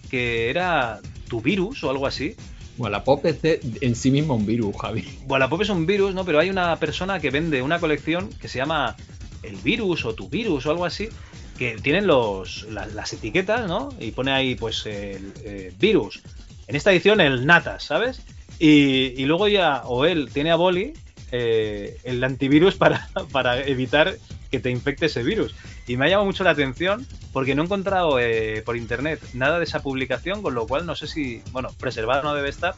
que 0.09 0.49
era 0.49 0.99
tu 1.29 1.41
virus 1.41 1.85
o 1.85 1.89
algo 1.89 2.05
así. 2.05 2.35
Wallapop 2.77 3.25
es 3.25 3.37
en 3.43 3.95
sí 3.95 4.11
mismo 4.11 4.35
un 4.35 4.45
virus, 4.45 4.75
Javi. 4.77 5.03
Wallapop 5.27 5.61
es 5.61 5.69
un 5.69 5.85
virus, 5.85 6.13
¿no? 6.15 6.25
Pero 6.25 6.39
hay 6.39 6.49
una 6.49 6.75
persona 6.77 7.19
que 7.19 7.29
vende 7.29 7.61
una 7.61 7.79
colección 7.79 8.29
que 8.41 8.47
se 8.47 8.57
llama 8.59 8.95
El 9.43 9.55
Virus 9.57 10.05
o 10.05 10.13
Tu 10.13 10.29
Virus 10.29 10.65
o 10.65 10.71
algo 10.71 10.85
así, 10.85 11.09
que 11.57 11.75
tienen 11.77 12.07
los, 12.07 12.63
la- 12.71 12.87
las, 12.87 13.13
etiquetas, 13.13 13.67
¿no? 13.67 13.89
Y 13.99 14.11
pone 14.11 14.31
ahí, 14.31 14.55
pues, 14.55 14.85
el 14.85 15.33
eh, 15.43 15.73
virus. 15.79 16.21
En 16.67 16.75
esta 16.75 16.91
edición, 16.91 17.21
el 17.21 17.45
Natas, 17.45 17.83
¿sabes? 17.83 18.21
Y, 18.57 19.13
y 19.21 19.25
luego 19.25 19.47
ya, 19.47 19.83
o 19.85 20.05
él 20.05 20.29
tiene 20.31 20.51
a 20.51 20.55
Boli 20.55 20.93
eh, 21.31 21.97
el 22.03 22.23
antivirus 22.23 22.75
para, 22.75 23.09
para 23.31 23.59
evitar 23.65 24.15
que 24.49 24.59
te 24.59 24.69
infecte 24.69 25.05
ese 25.05 25.23
virus. 25.23 25.55
Y 25.87 25.97
me 25.97 26.05
ha 26.05 26.09
llamado 26.09 26.25
mucho 26.25 26.43
la 26.43 26.51
atención 26.51 27.05
porque 27.33 27.55
no 27.55 27.61
he 27.61 27.65
encontrado 27.65 28.19
eh, 28.19 28.61
por 28.65 28.75
internet 28.75 29.21
nada 29.33 29.57
de 29.57 29.63
esa 29.63 29.81
publicación, 29.81 30.41
con 30.41 30.53
lo 30.53 30.67
cual 30.67 30.85
no 30.85 30.95
sé 30.95 31.07
si, 31.07 31.41
bueno, 31.51 31.69
preservado 31.79 32.23
no 32.23 32.33
debe 32.35 32.49
estar, 32.49 32.75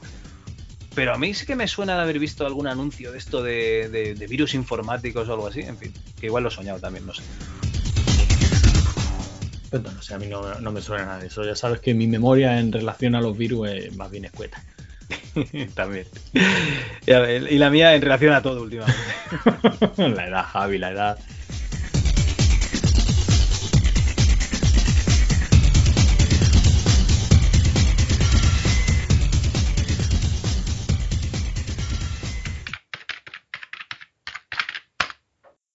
pero 0.93 1.13
a 1.13 1.17
mí 1.17 1.34
sí 1.34 1.47
que 1.47 1.55
me 1.55 1.67
suena 1.67 1.95
de 1.95 2.01
haber 2.03 2.19
visto 2.19 2.45
algún 2.45 2.67
anuncio 2.67 3.11
de 3.11 3.17
esto 3.17 3.41
de, 3.41 3.89
de- 3.89 4.27
virus 4.27 4.53
informáticos 4.53 5.27
o 5.27 5.34
algo 5.34 5.47
así. 5.47 5.61
En 5.61 5.77
fin, 5.77 5.91
que 6.19 6.27
igual 6.27 6.43
lo 6.43 6.49
he 6.49 6.51
soñado 6.51 6.80
también, 6.80 7.05
no 7.07 7.13
sé. 7.15 7.23
No, 9.71 9.80
no 9.80 10.01
sé, 10.03 10.13
a 10.13 10.19
mí 10.19 10.27
no, 10.27 10.59
no 10.59 10.71
me 10.71 10.81
suena 10.81 11.05
nada 11.05 11.19
de 11.19 11.27
eso. 11.27 11.43
Ya 11.43 11.55
sabes 11.55 11.80
que 11.80 11.95
mi 11.95 12.05
memoria 12.05 12.59
en 12.59 12.71
relación 12.71 13.15
a 13.15 13.21
los 13.21 13.35
virus 13.35 13.69
es 13.69 13.95
más 13.95 14.11
bien 14.11 14.25
escueta. 14.25 14.63
también. 15.76 16.06
Y, 17.06 17.11
a 17.11 17.19
ver, 17.19 17.52
y 17.52 17.57
la 17.57 17.69
mía 17.69 17.95
en 17.95 18.02
relación 18.02 18.34
a 18.34 18.41
todo 18.41 18.61
últimamente. 18.61 18.99
la 19.98 20.27
edad, 20.27 20.45
Javi, 20.45 20.77
la 20.77 20.91
edad. 20.91 21.19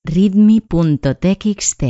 readme.txt 0.05 1.83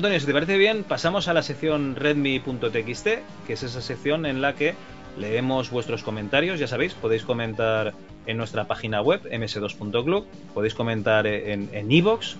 Antonio, 0.00 0.18
si 0.18 0.24
te 0.24 0.32
parece 0.32 0.56
bien, 0.56 0.82
pasamos 0.82 1.28
a 1.28 1.34
la 1.34 1.42
sección 1.42 1.94
redmi.txt, 1.94 3.06
que 3.46 3.52
es 3.52 3.62
esa 3.62 3.82
sección 3.82 4.24
en 4.24 4.40
la 4.40 4.54
que 4.54 4.74
leemos 5.18 5.70
vuestros 5.70 6.02
comentarios, 6.02 6.58
ya 6.58 6.66
sabéis, 6.66 6.94
podéis 6.94 7.22
comentar 7.22 7.92
en 8.24 8.38
nuestra 8.38 8.66
página 8.66 9.02
web, 9.02 9.20
ms2.club, 9.30 10.24
podéis 10.54 10.72
comentar 10.72 11.26
en 11.26 11.68
Evox, 11.92 12.38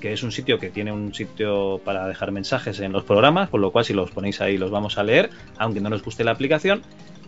que 0.00 0.12
es 0.12 0.24
un 0.24 0.32
sitio 0.32 0.58
que 0.58 0.68
tiene 0.68 0.90
un 0.90 1.14
sitio 1.14 1.80
para 1.84 2.08
dejar 2.08 2.32
mensajes 2.32 2.80
en 2.80 2.90
los 2.90 3.04
programas, 3.04 3.50
por 3.50 3.60
lo 3.60 3.70
cual 3.70 3.84
si 3.84 3.92
los 3.92 4.10
ponéis 4.10 4.40
ahí 4.40 4.58
los 4.58 4.72
vamos 4.72 4.98
a 4.98 5.04
leer, 5.04 5.30
aunque 5.58 5.80
no 5.80 5.90
nos 5.90 6.02
guste 6.02 6.24
la 6.24 6.32
aplicación. 6.32 6.82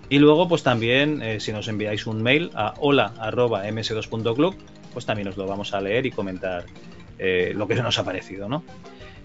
Y 0.09 0.19
luego, 0.19 0.49
pues 0.49 0.65
también, 0.65 1.23
eh, 1.23 1.39
si 1.39 1.53
nos 1.53 1.69
enviáis 1.69 2.05
un 2.09 2.21
mail 2.21 2.51
a 2.55 2.75
hola.ms2.club, 2.81 4.57
pues 4.93 5.07
también 5.07 5.29
os 5.29 5.37
lo 5.37 5.47
vamos 5.47 5.73
a 5.73 5.81
leer 5.81 6.05
y 6.05 6.11
comentar 6.11 6.65
eh, 7.21 7.53
lo 7.55 7.69
que 7.69 7.77
nos 7.77 7.97
ha 8.01 8.05
parecido, 8.05 8.49
¿no? 8.49 8.65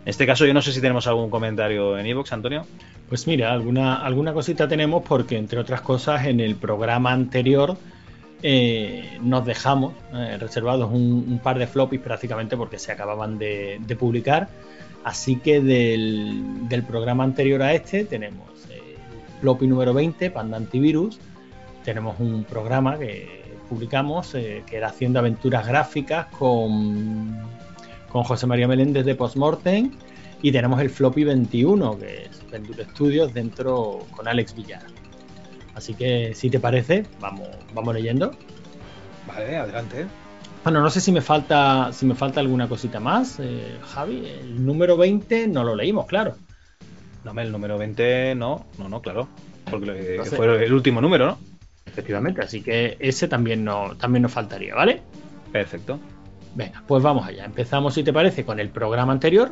En 0.03 0.09
este 0.09 0.25
caso, 0.25 0.45
yo 0.45 0.53
no 0.53 0.61
sé 0.61 0.71
si 0.71 0.81
tenemos 0.81 1.07
algún 1.07 1.29
comentario 1.29 1.97
en 1.97 2.05
iVoox, 2.05 2.33
Antonio. 2.33 2.65
Pues 3.09 3.25
mira, 3.27 3.53
alguna, 3.53 3.95
alguna 3.97 4.33
cosita 4.33 4.67
tenemos 4.67 5.03
porque, 5.07 5.37
entre 5.37 5.59
otras 5.59 5.81
cosas, 5.81 6.25
en 6.25 6.39
el 6.39 6.55
programa 6.55 7.11
anterior 7.11 7.77
eh, 8.41 9.17
nos 9.21 9.45
dejamos 9.45 9.93
reservados 10.39 10.91
un, 10.91 11.39
par 11.41 11.57
de 11.57 11.67
floppies 11.67 12.01
prácticamente 12.01 12.57
porque 12.57 12.79
se 12.79 12.91
acababan 12.91 13.37
de, 13.37 13.79
publicar. 13.97 14.49
Así 15.05 15.37
que 15.37 15.61
del, 15.61 16.67
del, 16.67 16.83
programa 16.83 17.23
anterior 17.23 17.61
a 17.61 17.73
este 17.73 18.05
tenemos 18.05 18.53
floppy 19.43 19.67
número 19.67 19.93
20, 19.93 20.31
Panda 20.31 20.55
Antivirus. 20.55 21.19
Tenemos 21.83 22.17
un 22.21 22.45
programa 22.45 22.97
que 22.97 23.43
publicamos 23.67 24.35
eh, 24.35 24.63
que 24.65 24.77
era 24.77 24.87
haciendo 24.87 25.19
aventuras 25.19 25.67
gráficas 25.67 26.27
con, 26.27 27.37
con 28.13 28.23
José 28.23 28.47
María 28.47 28.67
Meléndez 28.67 29.05
de 29.05 29.15
Postmortem. 29.15 29.91
Y 30.41 30.51
tenemos 30.51 30.79
el 30.79 30.89
floppy 30.89 31.23
21, 31.23 31.97
que 31.97 32.25
es 32.25 32.51
Venture 32.51 32.85
Studios, 32.85 33.33
dentro 33.33 34.05
con 34.11 34.27
Alex 34.27 34.55
Villar. 34.55 34.83
Así 35.73 35.95
que, 35.95 36.33
si 36.35 36.49
te 36.49 36.59
parece, 36.59 37.05
vamos, 37.19 37.47
vamos 37.73 37.93
leyendo. 37.95 38.31
Vale, 39.27 39.57
adelante. 39.57 40.05
Bueno, 40.63 40.81
no 40.81 40.89
sé 40.89 41.01
si 41.01 41.11
me 41.11 41.21
falta, 41.21 41.91
si 41.91 42.05
me 42.05 42.13
falta 42.13 42.39
alguna 42.39 42.69
cosita 42.69 42.99
más, 42.99 43.39
eh, 43.39 43.77
Javi. 43.81 44.25
El 44.27 44.65
número 44.65 44.95
20 44.95 45.47
no 45.47 45.63
lo 45.63 45.75
leímos, 45.75 46.05
claro. 46.05 46.35
No, 47.23 47.31
el 47.41 47.51
número 47.51 47.77
20 47.77 48.35
no, 48.35 48.65
no, 48.77 48.89
no, 48.89 49.01
claro. 49.01 49.27
Porque 49.69 50.21
fue 50.25 50.65
el 50.65 50.73
último 50.73 51.01
número, 51.01 51.25
¿no? 51.25 51.37
Efectivamente, 51.85 52.41
así 52.41 52.61
que 52.61 52.97
ese 52.99 53.27
también, 53.27 53.63
no, 53.63 53.95
también 53.97 54.23
nos 54.23 54.31
faltaría, 54.31 54.75
¿vale? 54.75 55.01
Perfecto. 55.51 55.99
Venga, 56.55 56.83
pues 56.87 57.01
vamos 57.03 57.27
allá. 57.27 57.45
Empezamos, 57.45 57.93
si 57.93 58.03
te 58.03 58.13
parece, 58.13 58.45
con 58.45 58.59
el 58.59 58.69
programa 58.69 59.13
anterior, 59.13 59.51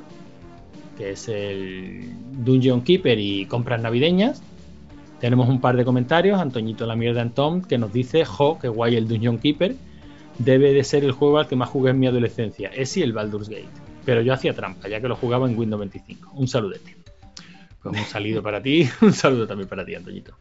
que 0.97 1.11
es 1.11 1.27
el 1.27 2.11
Dungeon 2.43 2.81
Keeper 2.81 3.19
y 3.19 3.45
compras 3.45 3.81
navideñas. 3.81 4.43
Tenemos 5.19 5.49
un 5.49 5.61
par 5.61 5.77
de 5.77 5.85
comentarios. 5.85 6.39
Antoñito 6.39 6.85
La 6.85 6.95
Mierda 6.95 7.21
en 7.21 7.31
Tom, 7.31 7.61
que 7.61 7.77
nos 7.77 7.91
dice: 7.91 8.25
Jo, 8.25 8.59
que 8.59 8.67
guay 8.67 8.95
el 8.95 9.07
Dungeon 9.07 9.39
Keeper. 9.39 9.75
Debe 10.37 10.73
de 10.73 10.83
ser 10.83 11.03
el 11.03 11.11
juego 11.11 11.39
al 11.39 11.47
que 11.47 11.55
más 11.55 11.69
jugué 11.69 11.91
en 11.91 11.99
mi 11.99 12.07
adolescencia. 12.07 12.69
Ese 12.69 13.01
y 13.01 13.03
el 13.03 13.13
Baldur's 13.13 13.49
Gate. 13.49 13.69
Pero 14.05 14.21
yo 14.21 14.33
hacía 14.33 14.53
trampa, 14.53 14.87
ya 14.87 14.99
que 14.99 15.07
lo 15.07 15.15
jugaba 15.15 15.49
en 15.49 15.57
Windows 15.57 15.79
25. 15.79 16.31
Un 16.33 16.47
saludete. 16.47 16.97
Pues 17.81 17.99
un 17.99 18.05
saludo 18.05 18.43
para 18.43 18.61
ti, 18.61 18.87
un 19.01 19.13
saludo 19.13 19.47
también 19.47 19.67
para 19.67 19.85
ti, 19.85 19.95
Antoñito. 19.95 20.35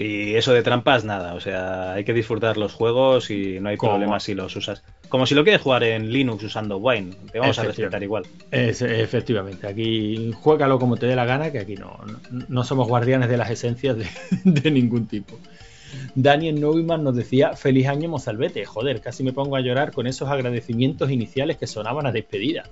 Y 0.00 0.34
eso 0.34 0.54
de 0.54 0.62
trampas, 0.62 1.04
nada. 1.04 1.34
O 1.34 1.40
sea, 1.40 1.92
hay 1.92 2.04
que 2.04 2.14
disfrutar 2.14 2.56
los 2.56 2.72
juegos 2.72 3.30
y 3.30 3.60
no 3.60 3.68
hay 3.68 3.76
problema 3.76 4.18
si 4.18 4.32
los 4.32 4.56
usas. 4.56 4.82
Como 5.10 5.26
si 5.26 5.34
lo 5.34 5.42
quieres 5.42 5.60
jugar 5.60 5.84
en 5.84 6.10
Linux 6.10 6.42
usando 6.42 6.78
Wine. 6.78 7.14
Te 7.30 7.38
vamos 7.38 7.58
a 7.58 7.64
respetar 7.64 8.02
igual. 8.02 8.24
efectivamente. 8.50 9.66
Aquí 9.66 10.32
juégalo 10.40 10.78
como 10.78 10.96
te 10.96 11.04
dé 11.04 11.16
la 11.16 11.26
gana, 11.26 11.52
que 11.52 11.58
aquí 11.58 11.74
no, 11.74 11.98
no, 12.48 12.64
somos 12.64 12.88
guardianes 12.88 13.28
de 13.28 13.36
las 13.36 13.50
esencias 13.50 13.96
de, 14.44 14.70
ningún 14.70 15.06
tipo. 15.06 15.38
Daniel 16.14 16.58
Neumann 16.58 17.04
nos 17.04 17.14
decía: 17.14 17.52
Feliz 17.52 17.86
año, 17.86 18.08
Mozalbete. 18.08 18.64
Joder, 18.64 19.02
casi 19.02 19.22
me 19.22 19.34
pongo 19.34 19.56
a 19.56 19.60
llorar 19.60 19.92
con 19.92 20.06
esos 20.06 20.30
agradecimientos 20.30 21.10
iniciales 21.10 21.58
que 21.58 21.66
sonaban 21.66 22.06
a 22.06 22.12
despedida. 22.12 22.62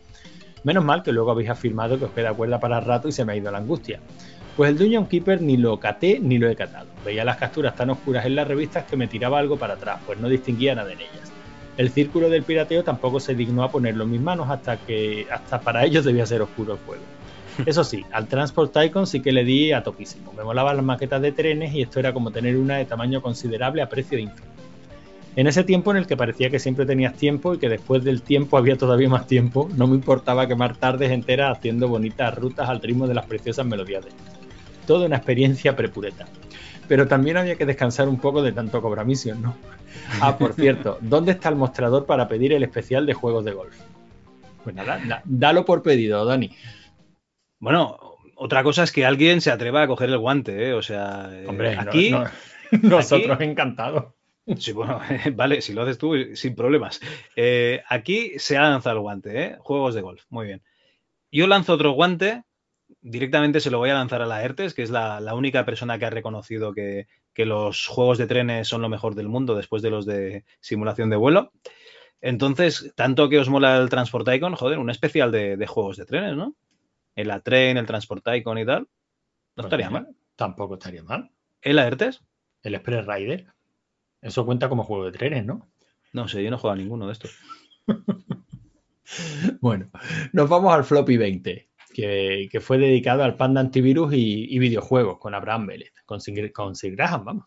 Menos 0.64 0.82
mal 0.82 1.02
que 1.02 1.12
luego 1.12 1.30
habéis 1.32 1.50
afirmado 1.50 1.98
que 1.98 2.06
os 2.06 2.10
queda 2.12 2.32
cuerda 2.32 2.58
para 2.58 2.80
rato 2.80 3.06
y 3.06 3.12
se 3.12 3.26
me 3.26 3.34
ha 3.34 3.36
ido 3.36 3.50
la 3.50 3.58
angustia. 3.58 4.00
Pues 4.58 4.72
el 4.72 4.78
Dungeon 4.78 5.06
Keeper 5.06 5.40
ni 5.40 5.56
lo 5.56 5.78
caté 5.78 6.18
ni 6.18 6.36
lo 6.36 6.50
he 6.50 6.56
catado. 6.56 6.88
Veía 7.04 7.24
las 7.24 7.36
capturas 7.36 7.76
tan 7.76 7.90
oscuras 7.90 8.26
en 8.26 8.34
las 8.34 8.48
revistas 8.48 8.86
que 8.86 8.96
me 8.96 9.06
tiraba 9.06 9.38
algo 9.38 9.56
para 9.56 9.74
atrás, 9.74 10.00
pues 10.04 10.18
no 10.18 10.28
distinguía 10.28 10.74
nada 10.74 10.92
en 10.92 10.98
ellas. 10.98 11.32
El 11.76 11.90
círculo 11.90 12.28
del 12.28 12.42
pirateo 12.42 12.82
tampoco 12.82 13.20
se 13.20 13.36
dignó 13.36 13.62
a 13.62 13.70
ponerlo 13.70 14.02
en 14.02 14.10
mis 14.10 14.20
manos 14.20 14.50
hasta 14.50 14.76
que 14.76 15.28
hasta 15.30 15.60
para 15.60 15.84
ellos 15.84 16.04
debía 16.04 16.26
ser 16.26 16.42
oscuro 16.42 16.72
el 16.72 16.80
juego. 16.80 17.04
Eso 17.66 17.84
sí, 17.84 18.04
al 18.10 18.26
Transport 18.26 18.72
Tycoon 18.72 19.06
sí 19.06 19.20
que 19.20 19.30
le 19.30 19.44
di 19.44 19.70
a 19.70 19.84
topísimo. 19.84 20.32
Me 20.32 20.42
molaban 20.42 20.74
las 20.74 20.84
maquetas 20.84 21.22
de 21.22 21.30
trenes 21.30 21.72
y 21.72 21.82
esto 21.82 22.00
era 22.00 22.12
como 22.12 22.32
tener 22.32 22.56
una 22.56 22.78
de 22.78 22.84
tamaño 22.84 23.22
considerable 23.22 23.80
a 23.80 23.88
precio 23.88 24.16
de 24.16 24.24
infinito. 24.24 24.52
En 25.36 25.46
ese 25.46 25.62
tiempo 25.62 25.92
en 25.92 25.98
el 25.98 26.08
que 26.08 26.16
parecía 26.16 26.50
que 26.50 26.58
siempre 26.58 26.84
tenías 26.84 27.14
tiempo 27.14 27.54
y 27.54 27.58
que 27.58 27.68
después 27.68 28.02
del 28.02 28.22
tiempo 28.22 28.58
había 28.58 28.76
todavía 28.76 29.08
más 29.08 29.28
tiempo, 29.28 29.68
no 29.76 29.86
me 29.86 29.94
importaba 29.94 30.48
quemar 30.48 30.76
tardes 30.76 31.12
enteras 31.12 31.56
haciendo 31.56 31.86
bonitas 31.86 32.36
rutas 32.36 32.68
al 32.68 32.82
ritmo 32.82 33.06
de 33.06 33.14
las 33.14 33.26
preciosas 33.26 33.64
melodías 33.64 34.04
de 34.04 34.10
Toda 34.88 35.04
una 35.04 35.16
experiencia 35.16 35.76
prepureta. 35.76 36.26
Pero 36.88 37.06
también 37.06 37.36
había 37.36 37.56
que 37.56 37.66
descansar 37.66 38.08
un 38.08 38.18
poco 38.18 38.42
de 38.42 38.52
tanto 38.52 38.80
cobramisión, 38.80 39.42
¿no? 39.42 39.54
Ah, 40.22 40.38
por 40.38 40.54
cierto, 40.54 40.96
¿dónde 41.02 41.32
está 41.32 41.50
el 41.50 41.56
mostrador 41.56 42.06
para 42.06 42.26
pedir 42.28 42.54
el 42.54 42.62
especial 42.62 43.04
de 43.04 43.12
juegos 43.12 43.44
de 43.44 43.52
golf? 43.52 43.76
Pues 44.64 44.74
nada, 44.74 45.22
dalo 45.26 45.66
por 45.66 45.82
pedido, 45.82 46.24
Dani. 46.24 46.56
Bueno, 47.58 47.98
otra 48.34 48.62
cosa 48.62 48.84
es 48.84 48.92
que 48.92 49.04
alguien 49.04 49.42
se 49.42 49.50
atreva 49.50 49.82
a 49.82 49.86
coger 49.86 50.08
el 50.08 50.18
guante, 50.18 50.68
¿eh? 50.68 50.72
O 50.72 50.80
sea, 50.80 51.30
Hombre, 51.46 51.76
aquí... 51.76 52.14
nosotros 52.82 53.40
encantados. 53.42 54.14
Sí, 54.56 54.72
bueno, 54.72 55.00
vale, 55.34 55.60
si 55.60 55.74
lo 55.74 55.82
haces 55.82 55.98
tú, 55.98 56.14
sin 56.34 56.54
problemas. 56.54 57.00
Eh, 57.36 57.82
aquí 57.88 58.32
se 58.38 58.56
ha 58.56 58.62
lanzado 58.62 58.96
el 58.96 59.02
guante, 59.02 59.42
¿eh? 59.42 59.56
Juegos 59.58 59.94
de 59.94 60.00
golf, 60.00 60.24
muy 60.30 60.46
bien. 60.46 60.62
Yo 61.30 61.46
lanzo 61.46 61.74
otro 61.74 61.92
guante, 61.92 62.44
directamente 63.08 63.60
se 63.60 63.70
lo 63.70 63.78
voy 63.78 63.90
a 63.90 63.94
lanzar 63.94 64.22
a 64.22 64.26
la 64.26 64.42
ERTES, 64.42 64.74
que 64.74 64.82
es 64.82 64.90
la, 64.90 65.34
única 65.34 65.64
persona 65.64 65.98
que 65.98 66.04
ha 66.04 66.10
reconocido 66.10 66.72
que, 66.72 67.06
los 67.36 67.86
juegos 67.86 68.18
de 68.18 68.26
trenes 68.26 68.66
son 68.66 68.82
lo 68.82 68.88
mejor 68.88 69.14
del 69.14 69.28
mundo 69.28 69.54
después 69.54 69.80
de 69.80 69.90
los 69.90 70.04
de 70.04 70.44
simulación 70.60 71.08
de 71.08 71.16
vuelo. 71.16 71.52
Entonces, 72.20 72.92
tanto 72.96 73.28
que 73.28 73.38
os 73.38 73.48
mola 73.48 73.76
el 73.76 73.88
Transport 73.88 74.26
Icon, 74.28 74.56
joder, 74.56 74.78
un 74.78 74.90
especial 74.90 75.30
de, 75.30 75.64
juegos 75.68 75.96
de 75.96 76.04
trenes, 76.04 76.36
¿no? 76.36 76.56
El 77.14 77.30
A-Train, 77.30 77.76
el 77.76 77.86
Transport 77.86 78.26
Icon 78.26 78.58
y 78.58 78.66
tal. 78.66 78.80
No 78.80 78.88
pues 79.54 79.66
estaría 79.66 79.88
mal. 79.88 80.08
Tampoco 80.34 80.74
estaría 80.74 81.04
mal. 81.04 81.30
¿El 81.62 81.78
AERTES? 81.78 82.22
El 82.62 82.74
Express 82.74 83.06
Rider. 83.06 83.46
Eso 84.20 84.44
cuenta 84.44 84.68
como 84.68 84.82
juego 84.82 85.04
de 85.04 85.12
trenes, 85.12 85.46
¿no? 85.46 85.68
No 86.12 86.26
sé, 86.26 86.42
yo 86.42 86.50
no 86.50 86.58
juego 86.58 86.72
a 86.72 86.76
ninguno 86.76 87.06
de 87.06 87.12
estos. 87.12 87.38
bueno, 89.60 89.90
nos 90.32 90.48
vamos 90.48 90.72
al 90.72 90.84
Floppy 90.84 91.16
20, 91.16 91.67
que, 91.98 92.60
fue 92.60 92.78
dedicado 92.78 93.24
al 93.24 93.36
Panda 93.36 93.60
Antivirus 93.60 94.12
y, 94.14 94.58
videojuegos 94.58 95.18
con 95.18 95.34
Abraham 95.34 95.66
Vélez, 95.66 95.92
con 96.06 96.20
Sir, 96.20 96.52
con 96.52 96.74
Graham, 96.74 97.24
vamos. 97.24 97.46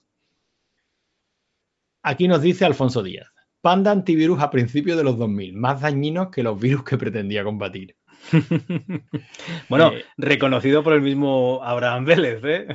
Aquí 2.04 2.28
nos 2.28 2.42
dice 2.42 2.66
Alfonso 2.66 3.02
Díaz. 3.02 3.32
Panda 3.62 3.92
Antivirus 3.92 4.42
a 4.42 4.50
principios 4.50 4.98
de 4.98 5.04
los 5.04 5.18
2000, 5.18 5.54
más 5.54 5.82
dañinos 5.82 6.30
que 6.30 6.44
los 6.44 6.60
virus 6.60 6.84
que 6.84 6.98
pretendía 6.98 7.44
combatir. 7.44 7.96
bueno, 9.70 9.94
eh, 9.94 10.04
reconocido 10.18 10.84
por 10.84 10.94
el 10.94 11.02
mismo 11.02 11.62
Abraham 11.64 12.06
Vélez, 12.06 12.44
¿eh? 12.44 12.68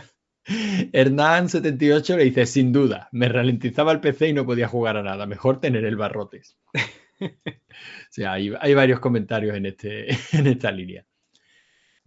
Hernán78 0.46 2.16
le 2.16 2.24
dice, 2.24 2.46
sin 2.46 2.72
duda, 2.72 3.08
me 3.12 3.28
ralentizaba 3.28 3.92
el 3.92 4.00
PC 4.00 4.28
y 4.28 4.32
no 4.32 4.46
podía 4.46 4.68
jugar 4.68 4.96
a 4.96 5.02
nada, 5.02 5.26
mejor 5.26 5.60
tener 5.60 5.84
el 5.84 5.96
barrotes. 5.96 6.56
o 7.20 7.28
sea, 8.10 8.34
hay, 8.34 8.74
varios 8.74 9.00
comentarios 9.00 9.56
en, 9.56 9.66
este, 9.66 10.06
en 10.32 10.46
esta 10.46 10.70
línea. 10.70 11.04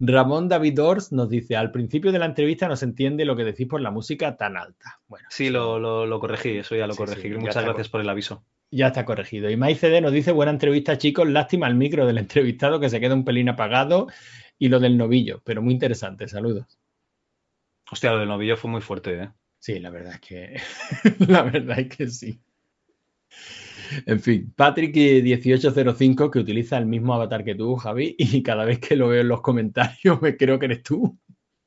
Ramón 0.00 0.48
David 0.48 0.80
Ors 0.80 1.12
nos 1.12 1.28
dice, 1.28 1.56
al 1.56 1.70
principio 1.70 2.10
de 2.10 2.18
la 2.18 2.24
entrevista 2.24 2.66
no 2.66 2.76
se 2.76 2.86
entiende 2.86 3.26
lo 3.26 3.36
que 3.36 3.44
decís 3.44 3.66
por 3.66 3.82
la 3.82 3.90
música 3.90 4.36
tan 4.36 4.56
alta. 4.56 5.00
Bueno, 5.06 5.28
sí, 5.30 5.50
lo, 5.50 6.18
corregí, 6.18 6.56
eso 6.56 6.74
ya 6.74 6.86
lo 6.86 6.96
corregí. 6.96 7.28
Muchas 7.30 7.62
gracias 7.62 7.90
por 7.90 8.00
el 8.00 8.08
aviso. 8.08 8.42
Ya 8.70 8.88
está 8.88 9.04
corregido. 9.04 9.50
Y 9.50 9.56
MyCD 9.56 10.00
nos 10.00 10.12
dice, 10.12 10.32
buena 10.32 10.52
entrevista 10.52 10.96
chicos, 10.96 11.28
lástima 11.28 11.68
el 11.68 11.74
micro 11.74 12.06
del 12.06 12.18
entrevistado 12.18 12.80
que 12.80 12.88
se 12.88 12.98
queda 12.98 13.14
un 13.14 13.24
pelín 13.24 13.50
apagado 13.50 14.08
y 14.58 14.68
lo 14.68 14.80
del 14.80 14.96
novillo, 14.96 15.42
pero 15.44 15.60
muy 15.60 15.74
interesante, 15.74 16.28
saludos. 16.28 16.78
Hostia, 17.90 18.12
lo 18.12 18.20
del 18.20 18.28
novillo 18.28 18.56
fue 18.56 18.70
muy 18.70 18.80
fuerte, 18.80 19.22
¿eh? 19.22 19.30
Sí, 19.58 19.78
la 19.80 19.90
verdad 19.90 20.14
es 20.14 20.20
que. 20.20 20.60
la 21.28 21.42
verdad 21.42 21.78
es 21.78 21.94
que 21.94 22.06
sí. 22.06 22.40
En 24.06 24.20
fin, 24.20 24.52
Patrick1805, 24.56 26.30
que 26.30 26.38
utiliza 26.38 26.78
el 26.78 26.86
mismo 26.86 27.14
avatar 27.14 27.44
que 27.44 27.54
tú, 27.54 27.76
Javi, 27.76 28.14
y 28.18 28.42
cada 28.42 28.64
vez 28.64 28.78
que 28.78 28.96
lo 28.96 29.08
veo 29.08 29.20
en 29.20 29.28
los 29.28 29.40
comentarios 29.40 30.20
me 30.22 30.36
creo 30.36 30.58
que 30.58 30.66
eres 30.66 30.82
tú. 30.82 31.18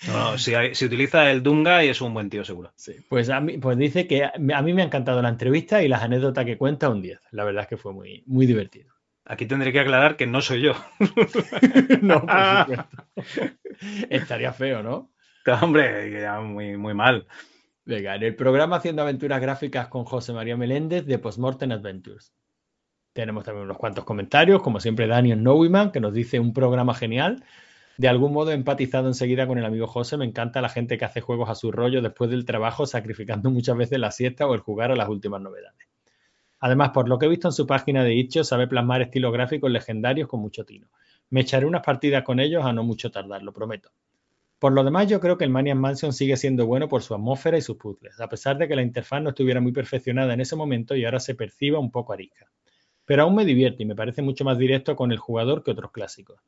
No, 0.08 0.38
si, 0.38 0.54
utiliza 0.56 1.32
el 1.32 1.44
Dunga 1.44 1.86
y 1.86 1.90
es 1.90 2.02
un 2.02 2.14
buen 2.14 2.30
tío, 2.30 2.44
seguro. 2.44 2.74
Sí, 2.76 2.94
pues, 3.08 3.30
a 3.30 3.40
mí, 3.40 3.58
pues 3.58 3.78
dice 3.78 4.06
que 4.06 4.26
a 4.26 4.62
mí 4.62 4.74
me 4.74 4.82
ha 4.82 4.86
encantado 4.86 5.22
la 5.22 5.30
entrevista 5.30 5.82
y 5.82 5.88
las 5.88 6.04
anécdotas 6.04 6.46
que 6.46 6.58
cuenta 6.58 6.90
un 6.90 7.02
10. 7.02 7.20
La 7.32 7.46
verdad 7.46 7.64
es 7.64 7.70
que 7.70 7.78
fue 7.78 7.94
muy, 7.94 8.24
muy 8.26 8.46
divertido. 8.46 8.94
Aquí 9.26 9.46
tendré 9.46 9.72
que 9.72 9.80
aclarar 9.80 10.18
que 10.18 10.28
no 10.28 10.42
soy 10.42 10.62
yo. 10.62 10.74
no, 12.02 12.26
por 12.26 12.58
supuesto. 12.60 13.58
Estaría 14.10 14.52
feo, 14.52 14.84
¿no? 14.84 15.12
Hombre, 15.62 16.28
muy, 16.42 16.78
muy 16.78 16.94
mal. 16.94 17.28
Venga, 17.86 18.16
en 18.16 18.24
el 18.24 18.36
programa 18.38 18.78
Haciendo 18.78 19.02
Aventuras 19.02 19.42
Gráficas 19.42 19.90
con 19.90 20.06
José 20.06 20.32
María 20.32 20.56
Meléndez 20.56 21.06
de 21.06 21.20
Postmortem 21.20 21.70
Adventures. 21.74 22.34
Tenemos 23.12 23.44
también 23.44 23.66
unos 23.66 23.78
cuantos 23.78 24.06
comentarios, 24.06 24.62
como 24.62 24.80
siempre 24.80 25.06
Daniel 25.06 25.44
Nowiman, 25.44 25.92
que 25.92 26.00
nos 26.00 26.14
dice 26.14 26.40
un 26.40 26.54
programa 26.54 26.94
genial. 26.94 27.44
De 27.98 28.08
algún 28.08 28.32
modo 28.32 28.52
he 28.52 28.54
empatizado 28.54 29.08
enseguida 29.10 29.48
con 29.48 29.58
el 29.58 29.66
amigo 29.66 29.86
José. 29.86 30.16
Me 30.16 30.24
encanta 30.24 30.62
la 30.62 30.70
gente 30.70 30.98
que 30.98 31.04
hace 31.04 31.20
juegos 31.20 31.50
a 31.50 31.56
su 31.56 31.74
rollo 31.74 32.02
después 32.02 32.30
del 32.30 32.46
trabajo, 32.46 32.86
sacrificando 32.86 33.52
muchas 33.52 33.76
veces 33.76 34.00
la 34.00 34.12
siesta 34.12 34.48
o 34.48 34.54
el 34.54 34.62
jugar 34.62 34.92
a 34.92 34.96
las 34.96 35.10
últimas 35.10 35.42
novedades. 35.42 35.86
Además, 36.60 36.92
por 36.92 37.10
lo 37.10 37.20
que 37.20 37.26
he 37.26 37.30
visto 37.30 37.50
en 37.50 37.52
su 37.52 37.68
página 37.68 38.06
de 38.06 38.16
Itch.io, 38.16 38.46
sabe 38.46 38.66
plasmar 38.66 39.02
estilos 39.02 39.34
gráficos 39.34 39.70
legendarios 39.70 40.30
con 40.30 40.40
mucho 40.40 40.64
tino. 40.64 40.88
Me 41.32 41.42
echaré 41.42 41.66
unas 41.66 41.84
partidas 41.84 42.24
con 42.24 42.40
ellos 42.40 42.64
a 42.64 42.72
no 42.72 42.86
mucho 42.86 43.12
tardar, 43.12 43.44
lo 43.44 43.52
prometo. 43.52 43.92
Por 44.64 44.72
lo 44.72 44.86
demás, 44.86 45.10
yo 45.10 45.20
creo 45.20 45.38
que 45.38 45.44
el 45.44 45.50
Maniac 45.50 45.76
Mansion 45.76 46.14
sigue 46.14 46.38
siendo 46.38 46.66
bueno 46.66 46.88
por 46.88 47.02
su 47.02 47.14
atmósfera 47.14 47.58
y 47.58 47.62
sus 47.62 47.76
puzzles, 47.76 48.22
a 48.22 48.30
pesar 48.30 48.58
de 48.58 48.66
que 48.66 48.78
la 48.78 48.82
interfaz 48.82 49.22
no 49.22 49.32
estuviera 49.32 49.60
muy 49.60 49.74
perfeccionada 49.74 50.34
en 50.34 50.40
ese 50.40 50.56
momento 50.56 50.96
y 50.96 51.04
ahora 51.04 51.20
se 51.20 51.36
perciba 51.36 51.80
un 51.80 51.92
poco 51.92 52.14
arisca. 52.14 52.50
Pero 53.04 53.24
aún 53.24 53.36
me 53.36 53.44
divierte 53.44 53.84
y 53.84 53.86
me 53.86 53.94
parece 53.94 54.22
mucho 54.22 54.46
más 54.46 54.58
directo 54.58 54.96
con 54.96 55.12
el 55.12 55.18
jugador 55.18 55.66
que 55.66 55.72
otros 55.72 55.92
clásicos. 55.92 56.40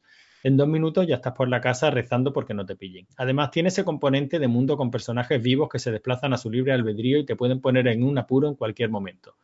En 0.44 0.56
dos 0.56 0.66
minutos 0.66 1.06
ya 1.06 1.16
estás 1.16 1.34
por 1.34 1.50
la 1.50 1.60
casa 1.60 1.92
rezando 1.92 2.32
porque 2.32 2.54
no 2.54 2.66
te 2.66 2.78
pillen. 2.78 3.06
Además, 3.18 3.52
tiene 3.52 3.68
ese 3.68 3.84
componente 3.84 4.40
de 4.40 4.48
mundo 4.48 4.78
con 4.78 4.92
personajes 4.92 5.44
vivos 5.44 5.68
que 5.68 5.80
se 5.80 5.92
desplazan 5.92 6.32
a 6.32 6.38
su 6.38 6.50
libre 6.50 6.72
albedrío 6.72 7.18
y 7.18 7.26
te 7.26 7.36
pueden 7.36 7.60
poner 7.60 7.86
en 7.90 8.02
un 8.02 8.18
apuro 8.18 8.48
en 8.48 8.56
cualquier 8.56 8.92
momento. 8.92 9.36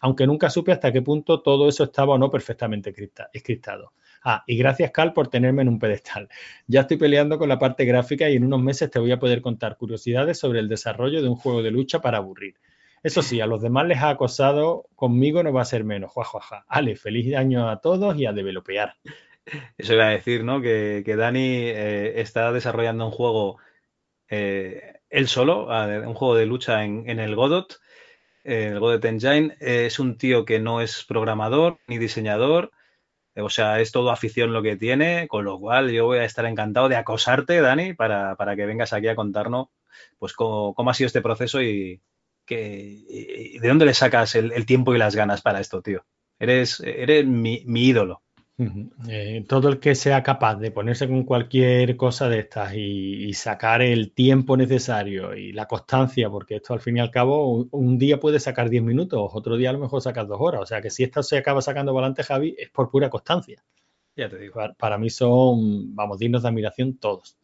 Aunque 0.00 0.26
nunca 0.26 0.50
supe 0.50 0.72
hasta 0.72 0.92
qué 0.92 1.02
punto 1.02 1.42
todo 1.42 1.68
eso 1.68 1.84
estaba 1.84 2.14
o 2.14 2.18
no 2.18 2.30
perfectamente 2.30 2.94
escriptado. 3.32 3.92
Ah, 4.22 4.44
y 4.46 4.56
gracias 4.58 4.90
Cal 4.90 5.12
por 5.12 5.28
tenerme 5.28 5.62
en 5.62 5.68
un 5.68 5.78
pedestal. 5.78 6.28
Ya 6.66 6.82
estoy 6.82 6.96
peleando 6.96 7.38
con 7.38 7.48
la 7.48 7.58
parte 7.58 7.84
gráfica 7.84 8.28
y 8.28 8.36
en 8.36 8.44
unos 8.44 8.60
meses 8.60 8.90
te 8.90 8.98
voy 8.98 9.12
a 9.12 9.18
poder 9.18 9.40
contar 9.40 9.76
curiosidades 9.76 10.38
sobre 10.38 10.60
el 10.60 10.68
desarrollo 10.68 11.22
de 11.22 11.28
un 11.28 11.36
juego 11.36 11.62
de 11.62 11.70
lucha 11.70 12.00
para 12.00 12.18
aburrir. 12.18 12.56
Eso 13.02 13.22
sí, 13.22 13.40
a 13.40 13.46
los 13.46 13.62
demás 13.62 13.86
les 13.86 13.98
ha 13.98 14.10
acosado, 14.10 14.86
conmigo 14.94 15.42
no 15.42 15.52
va 15.52 15.62
a 15.62 15.66
ser 15.66 15.84
menos. 15.84 16.10
Juajuaja. 16.10 16.64
Ale, 16.68 16.96
feliz 16.96 17.34
año 17.34 17.70
a 17.70 17.80
todos 17.80 18.16
y 18.18 18.26
a 18.26 18.32
developear. 18.32 18.96
Eso 19.78 19.94
iba 19.94 20.06
a 20.06 20.10
decir, 20.10 20.44
¿no? 20.44 20.60
Que, 20.60 21.02
Dani 21.16 21.40
eh, 21.40 22.20
está 22.20 22.52
desarrollando 22.52 23.06
un 23.06 23.10
juego 23.10 23.58
eh, 24.28 25.00
él 25.10 25.26
solo, 25.26 25.66
un 25.66 26.14
juego 26.14 26.36
de 26.36 26.46
lucha 26.46 26.84
en, 26.84 27.08
el 27.08 27.34
Godot, 27.34 27.80
el 28.44 28.78
Godot 28.78 29.04
Engine. 29.04 29.56
es 29.60 29.98
un 29.98 30.16
tío 30.16 30.44
que 30.44 30.58
no 30.58 30.80
es 30.80 31.04
programador 31.04 31.78
ni 31.86 31.98
diseñador, 31.98 32.70
o 33.36 33.48
sea, 33.48 33.80
es 33.80 33.92
todo 33.92 34.10
afición 34.10 34.52
lo 34.52 34.62
que 34.62 34.76
tiene, 34.76 35.28
con 35.28 35.44
lo 35.44 35.58
cual 35.58 35.90
yo 35.90 36.06
voy 36.06 36.18
a 36.18 36.24
estar 36.24 36.44
encantado 36.46 36.88
de 36.88 36.96
acosarte, 36.96 37.60
Dani, 37.60 37.94
para, 37.94 38.36
que 38.56 38.66
vengas 38.66 38.92
aquí 38.92 39.08
a 39.08 39.16
contarnos 39.16 39.68
pues 40.18 40.32
cómo, 40.32 40.74
ha 40.90 40.94
sido 40.94 41.06
este 41.06 41.22
proceso 41.22 41.62
y, 41.62 42.00
que, 42.46 43.58
de 43.60 43.68
dónde 43.68 43.86
le 43.86 43.94
sacas 43.94 44.34
el, 44.34 44.66
tiempo 44.66 44.94
y 44.94 44.98
las 44.98 45.16
ganas 45.16 45.42
para 45.42 45.60
esto, 45.60 45.82
tío. 45.82 46.04
Eres, 46.38 46.80
eres 46.80 47.26
mi 47.26 47.62
ídolo. 47.66 48.22
Eh, 49.08 49.44
todo 49.48 49.70
el 49.70 49.80
que 49.80 49.94
sea 49.94 50.22
capaz 50.22 50.56
de 50.56 50.70
ponerse 50.70 51.08
con 51.08 51.24
cualquier 51.24 51.96
cosa 51.96 52.28
de 52.28 52.40
estas 52.40 52.74
y, 52.74 53.32
sacar 53.32 53.80
el 53.80 54.12
tiempo 54.12 54.56
necesario 54.56 55.34
y 55.34 55.52
la 55.52 55.66
constancia, 55.66 56.28
porque 56.28 56.56
esto 56.56 56.74
al 56.74 56.80
fin 56.80 56.98
y 56.98 57.00
al 57.00 57.10
cabo 57.10 57.68
un, 57.70 57.98
día 57.98 58.20
puede 58.20 58.38
sacar 58.38 58.68
10 58.68 58.82
minutos, 58.82 59.30
otro 59.32 59.56
día 59.56 59.70
a 59.70 59.72
lo 59.72 59.78
mejor 59.78 60.02
sacas 60.02 60.28
dos 60.28 60.38
horas. 60.40 60.60
O 60.62 60.66
sea 60.66 60.82
que 60.82 60.90
si 60.90 61.04
esto 61.04 61.22
se 61.22 61.38
acaba 61.38 61.62
sacando 61.62 61.92
volante, 61.94 62.22
Javi, 62.22 62.54
es 62.58 62.68
por 62.70 62.90
pura 62.90 63.08
constancia. 63.08 63.64
Ya 64.14 64.28
te 64.28 64.38
digo. 64.38 64.60
para 64.76 64.98
mí 64.98 65.08
son, 65.08 65.94
vamos, 65.94 66.18
dignos 66.18 66.42
de 66.42 66.48
admiración 66.48 66.98
todos. 66.98 67.39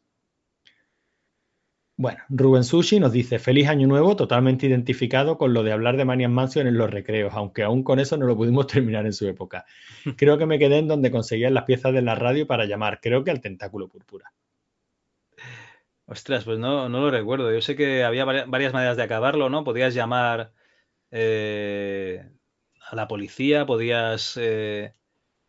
Bueno, 1.98 2.18
Rubén 2.28 2.62
Sushi 2.62 3.00
nos 3.00 3.10
dice, 3.10 3.38
feliz 3.38 3.68
año 3.68 3.86
nuevo, 3.86 4.16
totalmente 4.16 4.66
identificado 4.66 5.38
con 5.38 5.54
lo 5.54 5.62
de 5.62 5.72
hablar 5.72 5.96
de 5.96 6.04
Maniac 6.04 6.30
Mansion 6.30 6.66
en 6.66 6.76
los 6.76 6.90
recreos, 6.90 7.32
aunque 7.34 7.62
aún 7.62 7.82
con 7.82 7.98
eso 7.98 8.18
no 8.18 8.26
lo 8.26 8.36
pudimos 8.36 8.66
terminar 8.66 9.06
en 9.06 9.14
su 9.14 9.26
época. 9.26 9.64
Creo 10.16 10.36
que 10.36 10.44
me 10.44 10.58
quedé 10.58 10.78
en 10.78 10.88
donde 10.88 11.10
conseguían 11.10 11.54
las 11.54 11.64
piezas 11.64 11.94
de 11.94 12.02
la 12.02 12.14
radio 12.14 12.46
para 12.46 12.66
llamar, 12.66 13.00
creo 13.00 13.24
que 13.24 13.30
al 13.30 13.40
tentáculo 13.40 13.88
púrpura. 13.88 14.30
Ostras, 16.04 16.44
pues 16.44 16.58
no, 16.58 16.88
no 16.90 17.00
lo 17.00 17.10
recuerdo. 17.10 17.50
Yo 17.50 17.62
sé 17.62 17.76
que 17.76 18.04
había 18.04 18.24
varias 18.24 18.72
maneras 18.72 18.96
de 18.96 19.02
acabarlo, 19.02 19.48
¿no? 19.48 19.64
Podías 19.64 19.94
llamar 19.94 20.52
eh, 21.10 22.28
a 22.88 22.94
la 22.94 23.08
policía, 23.08 23.66
podías 23.66 24.36
eh, 24.40 24.92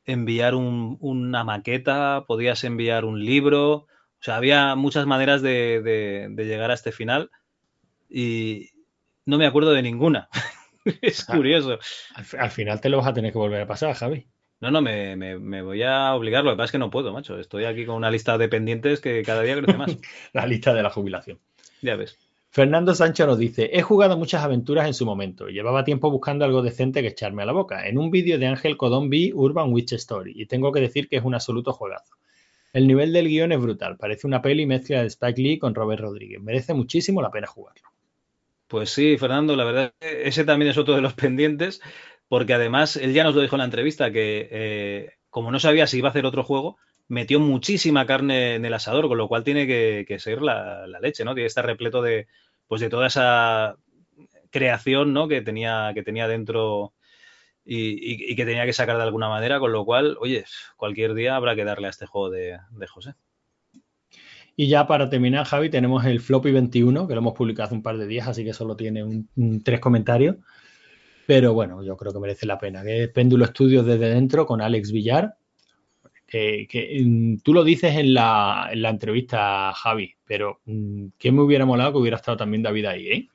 enviar 0.05 0.55
una 0.55 1.43
maqueta, 1.43 2.23
podías 2.25 2.63
enviar 2.63 3.05
un 3.05 3.23
libro 3.23 3.87
o 4.19 4.23
sea, 4.23 4.35
había 4.35 4.75
muchas 4.75 5.05
maneras 5.05 5.41
de, 5.41 6.33
llegar 6.35 6.71
a 6.71 6.73
este 6.73 6.91
final 6.91 7.29
y 8.09 8.69
no 9.25 9.37
me 9.37 9.45
acuerdo 9.45 9.71
de 9.71 9.81
ninguna. 9.81 10.29
es 11.01 11.25
curioso. 11.25 11.77
Al, 12.37 12.49
final 12.49 12.81
te 12.81 12.89
lo 12.89 12.97
vas 12.97 13.07
a 13.07 13.13
tener 13.13 13.31
que 13.31 13.37
volver 13.37 13.61
a 13.61 13.67
pasar, 13.67 13.93
Javi. 13.93 14.27
No, 14.59 14.71
no, 14.71 14.81
me, 14.81 15.61
voy 15.61 15.83
a 15.83 16.15
obligar. 16.15 16.43
Lo 16.43 16.51
que 16.51 16.57
pasa 16.57 16.65
es 16.65 16.71
que 16.71 16.79
no 16.79 16.89
puedo, 16.89 17.13
macho. 17.13 17.37
Estoy 17.39 17.65
aquí 17.65 17.85
con 17.85 17.95
una 17.95 18.09
lista 18.09 18.37
de 18.37 18.49
pendientes 18.49 19.01
que 19.01 19.21
cada 19.23 19.43
día 19.43 19.55
crece 19.55 19.77
más. 19.77 19.95
la 20.33 20.47
lista 20.47 20.73
de 20.73 20.81
la 20.81 20.89
jubilación. 20.89 21.39
Ya 21.81 21.95
ves. 21.95 22.17
Fernando 22.49 22.95
Sancho 22.95 23.27
nos 23.27 23.37
dice, 23.37 23.69
he 23.73 23.83
jugado 23.83 24.17
muchas 24.17 24.43
aventuras 24.43 24.87
en 24.87 24.95
su 24.95 25.05
momento. 25.05 25.47
Llevaba 25.47 25.83
tiempo 25.83 26.09
buscando 26.09 26.43
algo 26.43 26.63
decente 26.63 27.01
que 27.01 27.09
echarme 27.09 27.43
a 27.43 27.45
la 27.45 27.51
boca. 27.51 27.87
En 27.87 27.99
un 27.99 28.09
vídeo 28.09 28.39
de 28.39 28.47
Ángel 28.47 28.77
Codón 28.77 29.11
vi 29.11 29.31
Urban 29.31 29.71
Witch 29.71 29.93
Story 29.93 30.33
y 30.35 30.47
tengo 30.47 30.71
que 30.71 30.79
decir 30.79 31.07
que 31.07 31.17
es 31.17 31.23
un 31.23 31.35
absoluto 31.35 31.73
juegazo. 31.73 32.15
El 32.73 32.87
nivel 32.87 33.13
del 33.13 33.27
guion 33.27 33.51
es 33.51 33.59
brutal, 33.59 33.97
parece 33.97 34.27
una 34.27 34.41
peli 34.41 34.65
mezcla 34.65 35.01
de 35.01 35.07
Spike 35.07 35.41
Lee 35.41 35.59
con 35.59 35.73
Robert 35.73 36.01
Rodríguez. 36.01 36.41
Merece 36.41 36.73
muchísimo 36.73 37.21
la 37.21 37.31
pena 37.31 37.47
jugarlo. 37.47 37.89
Pues 38.67 38.89
sí, 38.89 39.17
Fernando, 39.17 39.55
la 39.55 39.63
verdad, 39.63 39.93
ese 40.01 40.43
también 40.43 40.71
es 40.71 40.77
otro 40.77 40.95
de 40.95 41.01
los 41.01 41.13
pendientes, 41.15 41.81
porque 42.27 42.53
además 42.53 42.97
él 42.97 43.13
ya 43.13 43.23
nos 43.23 43.35
lo 43.35 43.41
dijo 43.41 43.55
en 43.55 43.59
la 43.59 43.65
entrevista 43.65 44.11
que 44.11 44.47
eh, 44.51 45.11
como 45.29 45.51
no 45.51 45.59
sabía 45.59 45.87
si 45.87 45.99
iba 45.99 46.09
a 46.09 46.11
hacer 46.11 46.25
otro 46.25 46.43
juego, 46.43 46.77
metió 47.07 47.39
muchísima 47.39 48.05
carne 48.05 48.55
en 48.55 48.65
el 48.65 48.73
asador, 48.73 49.07
con 49.07 49.17
lo 49.17 49.27
cual 49.27 49.43
tiene 49.43 49.67
que, 49.67 50.19
ser 50.19 50.41
la, 50.41 50.87
leche, 51.01 51.23
¿no? 51.23 51.33
Tiene 51.33 51.43
que 51.43 51.47
estar 51.47 51.65
repleto 51.65 52.01
de, 52.01 52.27
pues 52.67 52.81
de 52.81 52.89
toda 52.89 53.07
esa 53.07 53.77
creación, 54.49 55.13
¿no? 55.13 55.27
Que 55.27 55.41
tenía, 55.41 55.91
que 55.93 56.03
tenía 56.03 56.27
dentro 56.27 56.93
y, 57.67 58.35
que 58.35 58.45
tenía 58.45 58.65
que 58.65 58.73
sacar 58.73 58.97
de 58.97 59.03
alguna 59.03 59.27
manera, 59.27 59.59
con 59.59 59.71
lo 59.71 59.83
cual, 59.85 60.17
oye, 60.21 60.45
cualquier 60.77 61.13
día 61.13 61.35
habrá 61.35 61.55
que 61.55 61.65
darle 61.65 61.87
a 61.87 61.89
este 61.89 62.05
juego 62.05 62.29
de, 62.29 62.57
José. 62.87 63.15
Y 64.55 64.69
ya 64.69 64.87
para 64.87 65.09
terminar, 65.09 65.45
Javi, 65.45 65.69
tenemos 65.69 66.05
el 66.05 66.21
Floppy 66.21 66.51
21, 66.51 67.07
que 67.07 67.13
lo 67.13 67.19
hemos 67.19 67.33
publicado 67.33 67.67
hace 67.67 67.75
un 67.75 67.83
par 67.83 67.97
de 67.97 68.07
días, 68.07 68.27
así 68.27 68.43
que 68.43 68.53
solo 68.53 68.75
tiene 68.75 69.03
un, 69.03 69.61
tres 69.63 69.79
comentarios. 69.79 70.37
Pero 71.27 71.53
bueno, 71.53 71.83
yo 71.83 71.97
creo 71.97 72.13
que 72.13 72.19
merece 72.19 72.45
la 72.45 72.57
pena. 72.57 72.83
Que 72.83 73.03
es 73.03 73.09
Péndulo 73.09 73.43
Estudios 73.43 73.85
desde 73.85 74.09
dentro 74.09 74.45
con 74.45 74.61
Alex 74.61 74.91
Villar. 74.91 75.35
Que, 76.25 76.67
mm, 77.05 77.37
tú 77.43 77.53
lo 77.53 77.63
dices 77.63 77.95
en 77.95 78.13
la, 78.13 78.69
en 78.71 78.81
la 78.81 78.89
entrevista, 78.89 79.73
Javi, 79.73 80.15
pero 80.25 80.61
mm, 80.65 81.07
¿qué 81.17 81.31
me 81.31 81.41
hubiera 81.41 81.65
molado 81.65 81.91
que 81.93 81.97
hubiera 81.99 82.17
estado 82.17 82.37
también 82.37 82.63
David 82.63 82.85
ahí, 82.85 83.07
eh? 83.09 83.29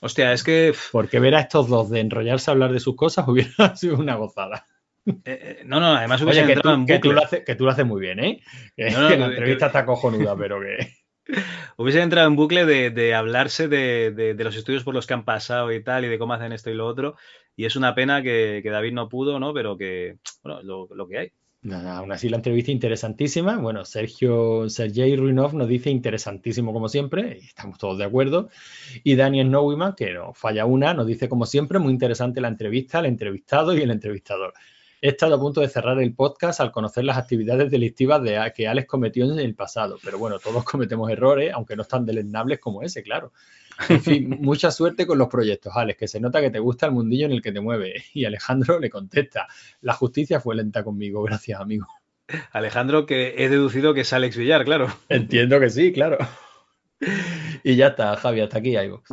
Hostia, 0.00 0.32
es 0.32 0.44
que. 0.44 0.74
Porque 0.92 1.20
ver 1.20 1.34
a 1.34 1.40
estos 1.40 1.68
dos 1.68 1.90
de 1.90 2.00
enrollarse 2.00 2.50
a 2.50 2.52
hablar 2.52 2.72
de 2.72 2.80
sus 2.80 2.96
cosas 2.96 3.26
hubiera 3.28 3.74
sido 3.76 3.96
una 3.96 4.16
gozada. 4.16 4.66
Eh, 5.06 5.14
eh, 5.24 5.62
no, 5.64 5.78
no, 5.78 5.94
además 5.94 6.20
hubiese 6.22 6.40
entrado 6.40 6.62
que 6.62 6.62
tú, 6.62 6.70
en 6.70 6.80
bucle. 6.80 6.94
Que 6.94 7.00
tú, 7.00 7.12
lo 7.12 7.22
haces, 7.22 7.44
que 7.44 7.54
tú 7.54 7.64
lo 7.64 7.70
haces 7.70 7.86
muy 7.86 8.00
bien, 8.00 8.18
¿eh? 8.20 8.42
Que, 8.76 8.90
no, 8.90 9.02
no, 9.02 9.08
la 9.16 9.26
entrevista 9.26 9.66
está 9.66 9.86
cojonuda, 9.86 10.36
pero 10.36 10.60
que. 10.60 10.78
Hubiese 11.76 12.00
entrado 12.00 12.28
en 12.28 12.36
bucle 12.36 12.64
de, 12.64 13.14
hablarse 13.14 13.68
de, 13.68 14.34
los 14.38 14.56
estudios 14.56 14.84
por 14.84 14.94
los 14.94 15.06
que 15.06 15.14
han 15.14 15.24
pasado 15.24 15.72
y 15.72 15.82
tal, 15.82 16.04
y 16.04 16.08
de 16.08 16.18
cómo 16.18 16.34
hacen 16.34 16.52
esto 16.52 16.70
y 16.70 16.74
lo 16.74 16.86
otro. 16.86 17.16
Y 17.56 17.64
es 17.64 17.74
una 17.74 17.94
pena 17.94 18.22
que, 18.22 18.62
David 18.64 18.92
no 18.92 19.08
pudo, 19.08 19.40
¿no? 19.40 19.52
Pero 19.52 19.76
que, 19.76 20.18
bueno, 20.42 20.62
lo, 20.62 20.88
lo 20.94 21.08
que 21.08 21.18
hay. 21.18 21.32
Nada, 21.66 21.98
aún 21.98 22.12
así 22.12 22.28
la 22.28 22.36
entrevista 22.36 22.70
interesantísima. 22.70 23.56
Bueno, 23.58 23.84
Sergio 23.84 24.68
Sergei 24.68 25.16
Ruinov 25.16 25.52
nos 25.54 25.66
dice 25.66 25.90
interesantísimo 25.90 26.72
como 26.72 26.88
siempre, 26.88 27.38
estamos 27.38 27.76
todos 27.76 27.98
de 27.98 28.04
acuerdo. 28.04 28.50
Y 29.02 29.16
Daniel 29.16 29.50
Nowiman, 29.50 29.96
que 29.96 30.12
no 30.12 30.32
falla 30.32 30.64
una, 30.64 30.94
nos 30.94 31.08
dice 31.08 31.28
como 31.28 31.44
siempre, 31.44 31.80
muy 31.80 31.92
interesante 31.92 32.40
la 32.40 32.46
entrevista, 32.46 33.00
el 33.00 33.06
entrevistado 33.06 33.76
y 33.76 33.82
el 33.82 33.90
entrevistador. 33.90 34.54
He 35.00 35.08
estado 35.08 35.34
a 35.34 35.40
punto 35.40 35.60
de 35.60 35.68
cerrar 35.68 36.00
el 36.00 36.14
podcast 36.14 36.60
al 36.60 36.72
conocer 36.72 37.04
las 37.04 37.18
actividades 37.18 37.70
delictivas 37.70 38.22
de, 38.22 38.52
que 38.54 38.66
Alex 38.66 38.88
cometió 38.88 39.30
en 39.30 39.38
el 39.38 39.54
pasado, 39.54 39.98
pero 40.02 40.18
bueno, 40.18 40.38
todos 40.38 40.64
cometemos 40.64 41.10
errores, 41.10 41.52
aunque 41.52 41.76
no 41.76 41.84
tan 41.84 42.06
deleznables 42.06 42.58
como 42.58 42.82
ese, 42.82 43.02
claro. 43.02 43.32
En 43.88 44.00
fin, 44.00 44.28
mucha 44.40 44.70
suerte 44.70 45.06
con 45.06 45.18
los 45.18 45.28
proyectos, 45.28 45.72
Alex, 45.76 45.98
que 45.98 46.08
se 46.08 46.20
nota 46.20 46.40
que 46.40 46.50
te 46.50 46.58
gusta 46.58 46.86
el 46.86 46.92
mundillo 46.92 47.26
en 47.26 47.32
el 47.32 47.42
que 47.42 47.52
te 47.52 47.60
mueves. 47.60 48.04
Y 48.14 48.24
Alejandro 48.24 48.80
le 48.80 48.90
contesta, 48.90 49.46
la 49.82 49.92
justicia 49.92 50.40
fue 50.40 50.56
lenta 50.56 50.82
conmigo, 50.82 51.22
gracias, 51.22 51.60
amigo. 51.60 51.86
Alejandro, 52.52 53.06
que 53.06 53.34
he 53.36 53.48
deducido 53.48 53.94
que 53.94 54.00
es 54.00 54.12
Alex 54.12 54.36
Villar, 54.36 54.64
claro. 54.64 54.88
Entiendo 55.08 55.60
que 55.60 55.70
sí, 55.70 55.92
claro. 55.92 56.18
Y 57.62 57.76
ya 57.76 57.88
está, 57.88 58.16
Javi, 58.16 58.40
hasta 58.40 58.58
aquí, 58.58 58.76
iVox. 58.76 59.10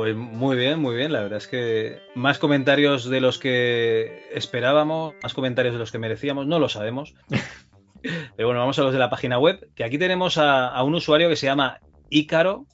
Pues 0.00 0.16
muy 0.16 0.56
bien, 0.56 0.78
muy 0.80 0.96
bien. 0.96 1.12
La 1.12 1.20
verdad 1.20 1.36
es 1.36 1.46
que 1.46 1.98
más 2.14 2.38
comentarios 2.38 3.04
de 3.10 3.20
los 3.20 3.38
que 3.38 4.24
esperábamos, 4.32 5.12
más 5.22 5.34
comentarios 5.34 5.74
de 5.74 5.78
los 5.78 5.92
que 5.92 5.98
merecíamos, 5.98 6.46
no 6.46 6.58
lo 6.58 6.70
sabemos. 6.70 7.14
Pero 8.02 8.48
bueno, 8.48 8.60
vamos 8.60 8.78
a 8.78 8.82
los 8.82 8.94
de 8.94 8.98
la 8.98 9.10
página 9.10 9.38
web, 9.38 9.68
que 9.74 9.84
aquí 9.84 9.98
tenemos 9.98 10.38
a, 10.38 10.68
a 10.68 10.82
un 10.84 10.94
usuario 10.94 11.28
que 11.28 11.36
se 11.36 11.44
llama 11.44 11.80
Ícaro, 12.08 12.64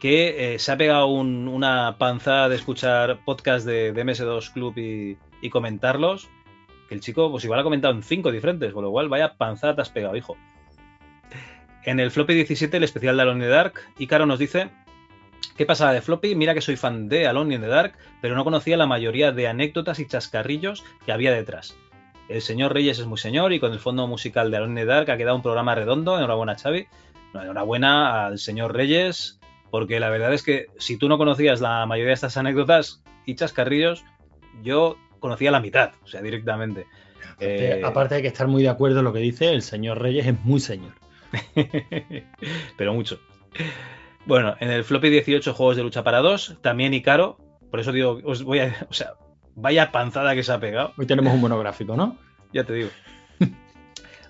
que 0.00 0.54
eh, 0.54 0.58
se 0.58 0.72
ha 0.72 0.78
pegado 0.78 1.04
un- 1.08 1.46
una 1.48 1.96
panzada 1.98 2.48
de 2.48 2.56
escuchar 2.56 3.22
podcast 3.26 3.66
de, 3.66 3.92
de 3.92 4.02
MS2 4.06 4.52
Club 4.54 4.78
y, 4.78 5.18
y 5.42 5.50
comentarlos. 5.50 6.30
Que 6.88 6.94
el 6.94 7.02
chico, 7.02 7.30
pues 7.30 7.44
igual 7.44 7.60
ha 7.60 7.62
comentado 7.62 7.92
en 7.92 8.02
cinco 8.02 8.32
diferentes, 8.32 8.72
con 8.72 8.84
lo 8.84 8.90
cual 8.90 9.10
vaya 9.10 9.34
panzada 9.36 9.76
te 9.76 9.82
has 9.82 9.90
pegado, 9.90 10.16
hijo. 10.16 10.38
En 11.84 12.00
el 12.00 12.10
floppy 12.10 12.32
17, 12.32 12.74
el 12.78 12.84
especial 12.84 13.16
de 13.16 13.22
Alone 13.22 13.44
in 13.44 13.50
the 13.50 13.54
Dark, 13.54 13.74
Ícaro 13.98 14.24
nos 14.24 14.38
dice: 14.38 14.70
¿Qué 15.56 15.66
pasa 15.66 15.92
de 15.92 16.00
floppy? 16.00 16.34
Mira 16.34 16.54
que 16.54 16.60
soy 16.60 16.76
fan 16.76 17.08
de 17.08 17.26
Alone 17.26 17.54
in 17.54 17.60
the 17.60 17.66
Dark, 17.66 17.94
pero 18.20 18.34
no 18.34 18.44
conocía 18.44 18.76
la 18.76 18.86
mayoría 18.86 19.32
de 19.32 19.48
anécdotas 19.48 19.98
y 19.98 20.06
chascarrillos 20.06 20.84
que 21.04 21.12
había 21.12 21.32
detrás. 21.32 21.76
El 22.28 22.42
señor 22.42 22.72
Reyes 22.72 22.98
es 22.98 23.06
muy 23.06 23.18
señor 23.18 23.52
y 23.52 23.60
con 23.60 23.72
el 23.72 23.80
fondo 23.80 24.06
musical 24.06 24.50
de 24.50 24.56
Alone 24.56 24.80
in 24.80 24.86
the 24.86 24.92
Dark 24.92 25.10
ha 25.10 25.16
quedado 25.16 25.36
un 25.36 25.42
programa 25.42 25.74
redondo. 25.74 26.16
Enhorabuena, 26.16 26.56
Xavi. 26.56 26.86
No, 27.34 27.42
enhorabuena 27.42 28.26
al 28.26 28.38
señor 28.38 28.74
Reyes, 28.74 29.40
porque 29.70 30.00
la 30.00 30.10
verdad 30.10 30.32
es 30.32 30.42
que 30.42 30.66
si 30.78 30.96
tú 30.96 31.08
no 31.08 31.18
conocías 31.18 31.60
la 31.60 31.86
mayoría 31.86 32.08
de 32.08 32.14
estas 32.14 32.36
anécdotas 32.36 33.02
y 33.26 33.34
chascarrillos, 33.34 34.04
yo 34.62 34.96
conocía 35.18 35.50
la 35.50 35.60
mitad, 35.60 35.92
o 36.02 36.06
sea, 36.06 36.22
directamente. 36.22 36.86
Eh, 37.38 37.80
Aparte 37.84 38.16
hay 38.16 38.22
que 38.22 38.28
estar 38.28 38.48
muy 38.48 38.62
de 38.62 38.68
acuerdo 38.68 38.98
en 38.98 39.04
lo 39.04 39.12
que 39.12 39.20
dice, 39.20 39.52
el 39.52 39.62
señor 39.62 40.00
Reyes 40.00 40.26
es 40.26 40.44
muy 40.44 40.60
señor. 40.60 40.92
pero 42.76 42.94
mucho. 42.94 43.20
Bueno, 44.26 44.54
en 44.60 44.70
el 44.70 44.84
floppy 44.84 45.10
18 45.10 45.54
juegos 45.54 45.76
de 45.76 45.82
lucha 45.82 46.04
para 46.04 46.18
dos, 46.20 46.56
también 46.60 46.94
Icaro, 46.94 47.38
por 47.70 47.80
eso 47.80 47.92
digo, 47.92 48.20
os 48.24 48.42
voy 48.42 48.60
a, 48.60 48.86
o 48.90 48.92
sea, 48.92 49.14
vaya 49.54 49.92
panzada 49.92 50.34
que 50.34 50.42
se 50.42 50.52
ha 50.52 50.60
pegado. 50.60 50.92
Hoy 50.96 51.06
tenemos 51.06 51.32
un 51.32 51.40
monográfico, 51.40 51.96
¿no? 51.96 52.16
Ya 52.52 52.64
te 52.64 52.72
digo. 52.72 52.90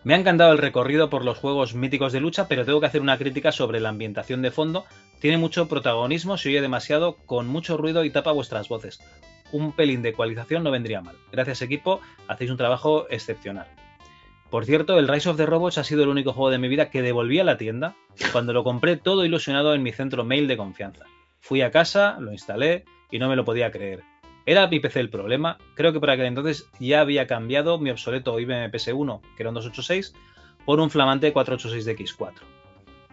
Me 0.05 0.13
ha 0.13 0.19
encantado 0.19 0.53
el 0.53 0.59
recorrido 0.59 1.09
por 1.09 1.25
los 1.25 1.39
juegos 1.39 1.75
míticos 1.75 2.13
de 2.13 2.21
lucha, 2.21 2.49
pero 2.49 2.67
tengo 2.67 2.81
que 2.81 2.87
hacer 2.87 3.01
una 3.01 3.17
crítica 3.17 3.51
sobre 3.51 3.81
la 3.81 3.89
ambientación 3.89 4.43
de 4.43 4.51
fondo. 4.51 4.85
Tiene 5.21 5.39
mucho 5.39 5.69
protagonismo, 5.69 6.37
se 6.37 6.51
oye 6.51 6.61
demasiado, 6.61 7.17
con 7.27 7.47
mucho 7.49 7.79
ruido 7.79 8.05
y 8.05 8.11
tapa 8.11 8.33
vuestras 8.33 8.69
voces. 8.69 9.01
Un 9.53 9.73
pelín 9.73 10.03
de 10.03 10.11
ecualización 10.11 10.65
no 10.65 10.71
vendría 10.71 11.01
mal. 11.01 11.17
Gracias 11.33 11.63
equipo, 11.63 12.01
hacéis 12.29 12.51
un 12.51 12.57
trabajo 12.59 13.07
excepcional. 13.11 13.69
Por 14.51 14.65
cierto, 14.65 14.99
el 14.99 15.07
Rise 15.07 15.31
of 15.31 15.37
the 15.37 15.47
Robots 15.47 15.79
ha 15.79 15.85
sido 15.85 16.03
el 16.03 16.09
único 16.09 16.33
juego 16.33 16.51
de 16.51 16.59
mi 16.59 16.67
vida 16.67 16.91
que 16.91 17.03
devolví 17.03 17.39
a 17.39 17.45
la 17.45 17.57
tienda 17.57 17.95
cuando 18.33 18.53
lo 18.53 18.65
compré 18.65 18.97
todo 18.97 19.25
ilusionado 19.25 19.75
en 19.75 19.83
mi 19.83 19.93
centro 19.93 20.25
mail 20.25 20.49
de 20.49 20.57
confianza. 20.57 21.05
Fui 21.39 21.63
a 21.63 21.71
casa, 21.71 22.19
lo 22.19 22.33
instalé 22.33 22.85
y 23.13 23.21
no 23.21 23.29
me 23.29 23.37
lo 23.37 23.45
podía 23.45 23.71
creer. 23.71 24.03
¿Era 24.47 24.67
mi 24.67 24.81
PC 24.81 24.99
el 24.99 25.11
problema? 25.11 25.57
Creo 25.77 25.93
que 25.93 26.01
por 26.01 26.11
aquel 26.11 26.27
entonces 26.27 26.69
ya 26.81 27.01
había 27.01 27.29
cambiado 27.29 27.79
mi 27.79 27.91
obsoleto 27.91 28.41
IBM 28.41 28.73
PS1, 28.73 29.21
que 29.37 29.43
era 29.45 29.51
un 29.51 29.55
286, 29.55 30.15
por 30.65 30.81
un 30.81 30.91
flamante 30.91 31.33
486 31.33 31.85
de 31.85 31.97
X4. 31.97 32.41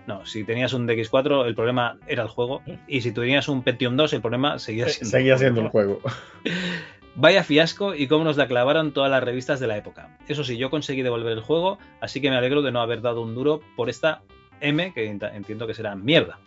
No, 0.08 0.26
si 0.26 0.44
tenías 0.44 0.74
un 0.74 0.88
DX4 0.88 1.46
el 1.46 1.54
problema 1.54 2.00
era 2.08 2.24
el 2.24 2.30
juego 2.30 2.64
y 2.88 3.02
si 3.02 3.12
tenías 3.12 3.50
un 3.50 3.62
Pentium 3.62 3.98
2 3.98 4.14
el 4.14 4.22
problema 4.22 4.58
seguía 4.58 4.88
siendo 4.88 5.12
Seguía 5.12 5.38
siendo 5.38 5.62
el 5.62 5.68
juego. 5.68 6.00
Vaya 7.20 7.44
fiasco 7.44 7.96
y 7.96 8.08
cómo 8.08 8.24
nos 8.24 8.38
la 8.38 8.48
clavaron 8.48 8.92
todas 8.94 9.10
las 9.10 9.24
revistas 9.24 9.60
de 9.60 9.66
la 9.68 9.76
época. 9.76 10.16
Eso 10.28 10.44
sí, 10.44 10.56
yo 10.58 10.70
conseguí 10.70 11.02
devolver 11.02 11.34
el 11.34 11.42
juego, 11.42 11.80
así 12.00 12.22
que 12.22 12.30
me 12.30 12.38
alegro 12.38 12.62
de 12.62 12.72
no 12.72 12.80
haber 12.80 13.02
dado 13.02 13.22
un 13.24 13.34
duro 13.34 13.60
por 13.76 13.90
esta 13.90 14.22
M, 14.62 14.94
que 14.94 15.12
ent- 15.12 15.32
entiendo 15.36 15.66
que 15.68 15.74
será 15.74 15.96
mierda. 15.96 16.40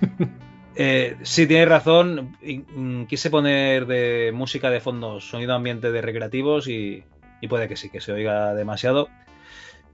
Eh, 0.76 1.16
sí, 1.22 1.46
tienes 1.46 1.68
razón. 1.68 2.36
mm, 2.40 3.04
Quise 3.04 3.28
poner 3.28 3.86
de 3.86 4.30
música 4.32 4.70
de 4.70 4.80
fondo 4.80 5.20
sonido 5.20 5.52
ambiente 5.52 5.90
de 5.90 6.00
recreativos 6.00 6.68
y, 6.68 7.04
y 7.40 7.48
puede 7.48 7.68
que 7.68 7.76
sí, 7.76 7.90
que 7.90 8.00
se 8.00 8.12
oiga 8.12 8.54
demasiado. 8.54 9.08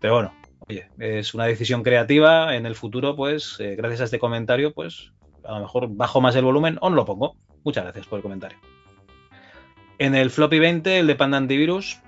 Pero 0.01 0.15
bueno, 0.15 0.35
oye, 0.69 0.89
es 0.99 1.35
una 1.35 1.47
decisión 1.47 1.83
creativa. 1.83 2.55
En 2.55 2.67
el 2.67 2.77
futuro, 2.77 3.17
pues, 3.17 3.57
eh, 3.59 3.75
gracias 3.75 4.03
a 4.03 4.05
este 4.05 4.19
comentario, 4.21 4.73
pues, 4.75 5.13
a 5.45 5.55
lo 5.55 5.61
mejor 5.61 5.89
bajo 5.89 6.21
más 6.21 6.37
el 6.37 6.45
volumen 6.45 6.79
o 6.83 6.91
no 6.91 6.95
lo 6.97 7.05
pongo. 7.07 7.35
Muchas 7.65 7.83
gracias 7.83 8.07
por 8.07 8.19
el 8.19 8.23
comentario. 8.23 8.59
En 9.99 10.15
el 10.15 10.31
floppy 10.31 10.59
20, 10.59 10.99
el 10.99 11.07
de 11.07 11.15
Panda 11.15 11.39
Antivirus, 11.39 12.01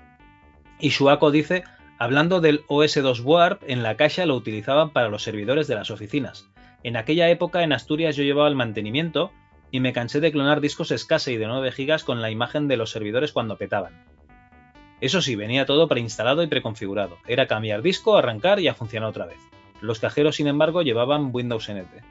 Ishuako 0.79 1.31
dice, 1.31 1.63
hablando 1.97 2.39
del 2.39 2.63
OS2 2.67 3.21
Warp, 3.23 3.63
en 3.67 3.81
la 3.81 3.97
caja 3.97 4.27
lo 4.27 4.35
utilizaban 4.35 4.91
para 4.91 5.09
los 5.09 5.23
servidores 5.23 5.67
de 5.67 5.75
las 5.75 5.89
oficinas. 5.89 6.47
En 6.83 6.97
aquella 6.97 7.29
época 7.29 7.63
en 7.63 7.73
Asturias 7.73 8.15
yo 8.15 8.23
llevaba 8.23 8.47
el 8.47 8.55
mantenimiento 8.55 9.31
y 9.71 9.79
me 9.79 9.91
cansé 9.91 10.19
de 10.19 10.31
clonar 10.31 10.61
discos 10.61 10.89
SCSI 10.89 11.37
de 11.37 11.47
9 11.47 11.71
GB 11.71 12.03
con 12.03 12.21
la 12.21 12.29
imagen 12.29 12.67
de 12.67 12.77
los 12.77 12.91
servidores 12.91 13.31
cuando 13.31 13.57
petaban. 13.57 14.05
Eso 15.01 15.21
sí, 15.21 15.35
venía 15.35 15.65
todo 15.65 15.87
preinstalado 15.87 16.43
y 16.43 16.47
preconfigurado. 16.47 17.17
Era 17.27 17.47
cambiar 17.47 17.81
disco, 17.81 18.17
arrancar 18.17 18.59
y 18.59 18.67
a 18.67 18.75
funcionar 18.75 19.09
otra 19.09 19.25
vez. 19.25 19.39
Los 19.81 19.99
cajeros, 19.99 20.35
sin 20.35 20.47
embargo, 20.47 20.83
llevaban 20.83 21.29
Windows 21.33 21.69
NT. 21.69 22.03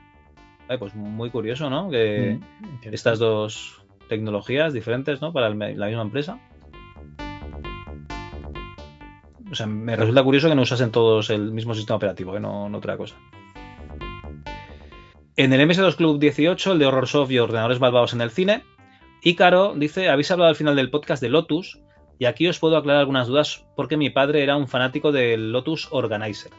Ay, 0.69 0.79
pues 0.79 0.95
muy 0.95 1.31
curioso, 1.31 1.71
¿no? 1.71 1.91
Que 1.91 2.39
Mm, 2.61 2.95
estas 2.95 3.19
dos 3.19 3.83
tecnologías 4.09 4.73
diferentes, 4.73 5.21
¿no? 5.21 5.33
Para 5.33 5.49
la 5.51 5.87
misma 5.87 6.03
empresa. 6.03 6.41
O 9.51 9.55
sea, 9.55 9.67
me 9.67 9.97
resulta 9.97 10.23
curioso 10.23 10.49
que 10.49 10.55
no 10.55 10.63
usasen 10.63 10.91
todos 10.91 11.31
el 11.31 11.53
mismo 11.53 11.75
sistema 11.75 11.97
operativo, 11.97 12.33
que 12.33 12.41
no, 12.41 12.69
no 12.69 12.79
otra 12.79 12.97
cosa. 12.97 13.17
En 15.37 15.53
el 15.53 15.69
MS2 15.69 15.95
Club 15.97 16.19
18, 16.19 16.73
el 16.73 16.79
de 16.79 16.87
Horror 16.87 17.07
Soft 17.07 17.31
y 17.31 17.39
ordenadores 17.39 17.81
malvados 17.81 18.13
en 18.13 18.21
el 18.21 18.31
cine, 18.31 18.65
Ícaro 19.23 19.75
dice, 19.75 20.09
habéis 20.09 20.31
hablado 20.31 20.51
al 20.51 20.57
final 20.57 20.77
del 20.77 20.91
podcast 20.91 21.23
de 21.23 21.29
Lotus 21.29 21.81
y 22.19 22.27
aquí 22.27 22.49
os 22.49 22.59
puedo 22.59 22.77
aclarar 22.77 23.01
algunas 23.01 23.29
dudas 23.29 23.65
porque 23.77 23.97
mi 23.97 24.11
padre 24.11 24.43
era 24.43 24.57
un 24.57 24.69
fanático 24.69 25.13
del 25.13 25.53
Lotus 25.53 25.89
Organizer. 25.91 26.53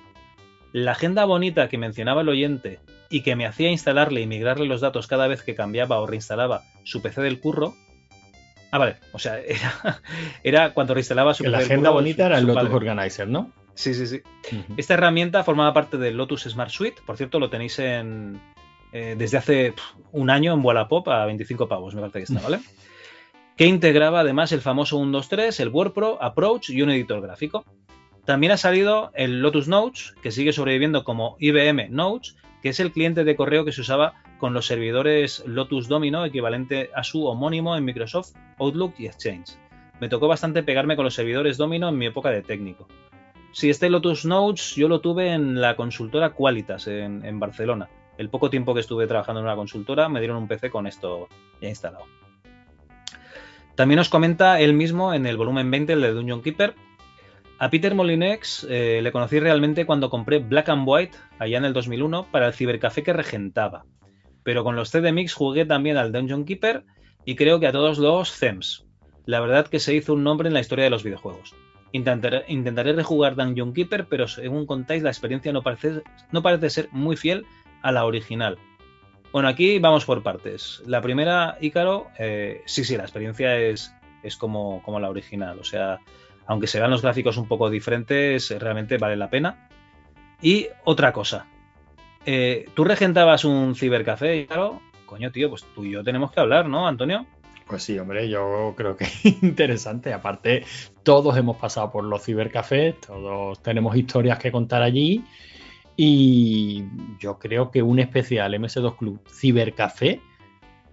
La 0.72 0.92
agenda 0.92 1.26
bonita 1.26 1.68
que 1.70 1.78
mencionaba 1.78 2.22
el 2.22 2.30
oyente 2.30 2.80
y 3.10 3.22
que 3.22 3.36
me 3.36 3.46
hacía 3.46 3.70
instalarle 3.72 4.22
y 4.22 4.28
migrarle 4.28 4.66
los 4.68 4.82
datos 4.82 5.08
cada 5.08 5.28
vez 5.28 5.42
que 5.42 5.56
cambiaba 5.56 6.00
o 6.00 6.06
reinstalaba 6.08 6.62
su 6.84 7.02
PC 7.02 7.22
del 7.22 7.40
curro. 7.40 7.74
Ah, 8.72 8.78
vale, 8.78 8.98
o 9.14 9.20
sea, 9.20 9.40
era, 9.48 10.02
era 10.44 10.74
cuando 10.74 10.94
reinstalaba 10.94 11.34
su 11.34 11.44
Que 11.44 11.50
la 11.50 11.58
PC 11.60 11.70
del 11.70 11.72
agenda 11.74 11.90
curro, 11.90 12.02
bonita 12.02 12.24
su- 12.24 12.28
era 12.28 12.38
el 12.38 12.46
Lotus 12.46 12.64
padre. 12.64 12.76
Organizer, 12.76 13.28
¿no? 13.28 13.52
Sí, 13.74 13.94
sí, 13.94 14.06
sí. 14.08 14.22
Esta 14.78 14.94
herramienta 14.96 15.44
formaba 15.44 15.74
parte 15.74 15.98
del 15.98 16.18
Lotus 16.18 16.44
Smart 16.44 16.70
Suite. 16.70 17.02
Por 17.06 17.16
cierto, 17.16 17.40
lo 17.40 17.50
tenéis 17.50 17.80
en 17.80 18.40
eh, 18.92 19.16
desde 19.18 19.38
hace 19.38 19.74
un 20.12 20.30
año 20.30 20.54
en 20.54 20.64
Wallapop 20.66 21.08
a 21.08 21.26
25 21.26 21.68
pavos, 21.70 21.96
me 21.96 22.02
parece 22.02 22.20
que 22.20 22.24
está, 22.26 22.42
¿vale? 22.42 22.60
que 23.56 23.66
integraba 23.66 24.22
además 24.22 24.52
el 24.54 24.62
famoso 24.62 24.98
123, 24.98 25.60
el 25.60 25.68
WordPro, 25.70 26.22
Approach 26.24 26.70
y 26.70 26.82
un 26.82 26.90
editor 26.92 27.22
gráfico. 27.22 27.66
También 28.30 28.52
ha 28.52 28.58
salido 28.58 29.10
el 29.16 29.42
Lotus 29.42 29.68
Notes, 29.68 30.14
que 30.22 30.30
sigue 30.30 30.54
sobreviviendo 30.54 31.04
como 31.04 31.36
IBM 31.40 31.90
Notes, 31.90 32.38
que 32.62 32.70
es 32.70 32.80
el 32.80 32.92
cliente 32.92 33.24
de 33.24 33.36
correo 33.36 33.66
que 33.66 33.72
se 33.72 33.82
usaba 33.82 34.14
con 34.38 34.54
los 34.54 34.68
servidores 34.68 35.42
Lotus 35.48 35.88
Domino, 35.88 36.24
equivalente 36.24 36.92
a 36.94 37.04
su 37.04 37.26
homónimo 37.26 37.76
en 37.76 37.86
Microsoft, 37.86 38.36
Outlook 38.60 38.94
y 39.00 39.08
Exchange. 39.08 39.58
Me 40.00 40.10
tocó 40.10 40.28
bastante 40.28 40.62
pegarme 40.62 40.96
con 40.96 41.06
los 41.06 41.16
servidores 41.16 41.58
Domino 41.58 41.90
en 41.90 41.98
mi 41.98 42.06
época 42.06 42.30
de 42.30 42.44
técnico. 42.44 42.88
Sí, 43.52 43.72
este 43.72 43.90
Lotus 43.90 44.26
Notes 44.26 44.76
yo 44.76 44.88
lo 44.88 45.02
tuve 45.02 45.34
en 45.34 45.60
la 45.60 45.76
consultora 45.76 46.30
Qualitas 46.30 46.86
en, 46.86 47.26
en 47.26 47.40
Barcelona. 47.40 47.90
El 48.20 48.30
poco 48.30 48.52
tiempo 48.52 48.76
que 48.76 48.82
estuve 48.82 49.08
trabajando 49.08 49.40
en 49.40 49.48
una 49.48 49.56
consultora 49.56 50.08
me 50.08 50.20
dieron 50.20 50.38
un 50.38 50.48
PC 50.48 50.70
con 50.70 50.86
esto 50.86 51.30
ya 51.60 51.70
instalado. 51.70 52.06
También 53.74 53.98
nos 53.98 54.10
comenta 54.10 54.60
él 54.60 54.74
mismo 54.74 55.16
en 55.16 55.26
el 55.26 55.36
volumen 55.36 55.72
20, 55.72 55.94
el 55.94 56.02
de 56.02 56.12
Dungeon 56.12 56.44
Keeper. 56.44 56.76
A 57.62 57.70
Peter 57.70 57.94
Molinex 57.94 58.66
eh, 58.70 59.02
le 59.04 59.12
conocí 59.12 59.38
realmente 59.38 59.86
cuando 59.86 60.10
compré 60.10 60.40
Black 60.40 60.70
and 60.70 60.84
White 60.88 61.18
allá 61.40 61.58
en 61.58 61.66
el 61.66 61.74
2001 61.74 62.32
para 62.32 62.48
el 62.48 62.54
cibercafé 62.54 63.04
que 63.04 63.12
regentaba. 63.12 63.84
Pero 64.44 64.64
con 64.64 64.78
los 64.78 64.90
CD 64.90 65.12
Mix 65.12 65.34
jugué 65.34 65.66
también 65.66 65.98
al 65.98 66.14
Dungeon 66.14 66.46
Keeper 66.46 66.86
y 67.26 67.36
creo 67.36 67.60
que 67.60 67.68
a 67.68 67.74
todos 67.74 67.98
los 67.98 68.32
CEMS. 68.32 68.86
La 69.26 69.42
verdad 69.42 69.68
que 69.68 69.82
se 69.82 69.94
hizo 69.94 70.14
un 70.14 70.24
nombre 70.24 70.48
en 70.48 70.54
la 70.54 70.62
historia 70.62 70.86
de 70.86 70.90
los 70.90 71.04
videojuegos. 71.04 71.54
Intentaré, 71.92 72.46
intentaré 72.48 72.94
rejugar 72.94 73.36
Dungeon 73.36 73.74
Keeper, 73.74 74.08
pero 74.08 74.30
según 74.30 74.66
contáis, 74.66 75.04
la 75.04 75.10
experiencia 75.10 75.52
no 75.52 75.62
parece, 75.62 76.02
no 76.32 76.42
parece 76.42 76.70
ser 76.70 76.88
muy 76.94 77.18
fiel 77.18 77.46
a 77.82 77.92
la 77.92 78.06
original. 78.06 78.58
Bueno, 79.34 79.50
aquí 79.50 79.80
vamos 79.80 80.06
por 80.06 80.24
partes. 80.24 80.82
La 80.86 81.02
primera, 81.02 81.58
Ícaro, 81.60 82.08
eh, 82.18 82.62
sí, 82.66 82.86
sí, 82.86 82.96
la 82.96 83.04
experiencia 83.04 83.58
es, 83.58 83.94
es 84.24 84.38
como, 84.38 84.82
como 84.84 85.02
la 85.02 85.10
original. 85.10 85.60
O 85.60 85.64
sea, 85.66 86.00
aunque 86.50 86.66
se 86.66 86.80
vean 86.80 86.90
los 86.90 87.04
gráficos 87.04 87.38
un 87.38 87.48
poco 87.48 87.70
diferentes, 87.70 88.50
realmente 88.60 88.98
vale 88.98 89.16
la 89.16 89.30
pena. 89.30 89.70
Y 90.42 90.68
otra 90.84 91.14
cosa. 91.14 91.46
Eh, 92.26 92.66
¿Tú 92.74 92.84
regentabas 92.84 93.46
un 93.46 93.76
cibercafé, 93.76 94.38
Ícaro? 94.38 94.82
Coño, 95.06 95.32
tío, 95.32 95.52
pues 95.52 95.64
tú 95.76 95.86
y 95.86 95.92
yo 95.92 96.04
tenemos 96.04 96.32
que 96.32 96.40
hablar, 96.40 96.68
¿no, 96.68 96.88
Antonio? 96.88 97.28
Pues 97.68 97.84
sí, 97.84 98.00
hombre, 98.00 98.28
yo 98.30 98.74
creo 98.76 98.98
que 98.98 99.04
es 99.04 99.26
interesante. 99.44 100.12
Aparte, 100.12 100.66
todos 101.04 101.38
hemos 101.38 101.58
pasado 101.58 101.92
por 101.92 102.04
los 102.04 102.26
cibercafés, 102.26 103.00
todos 103.00 103.62
tenemos 103.62 103.96
historias 103.96 104.40
que 104.40 104.52
contar 104.52 104.82
allí. 104.82 105.24
Y 105.96 106.84
yo 107.20 107.38
creo 107.38 107.70
que 107.70 107.84
un 107.84 108.00
especial 108.00 108.56
MS2 108.56 108.98
Club 108.98 109.22
Cibercafé 109.30 110.20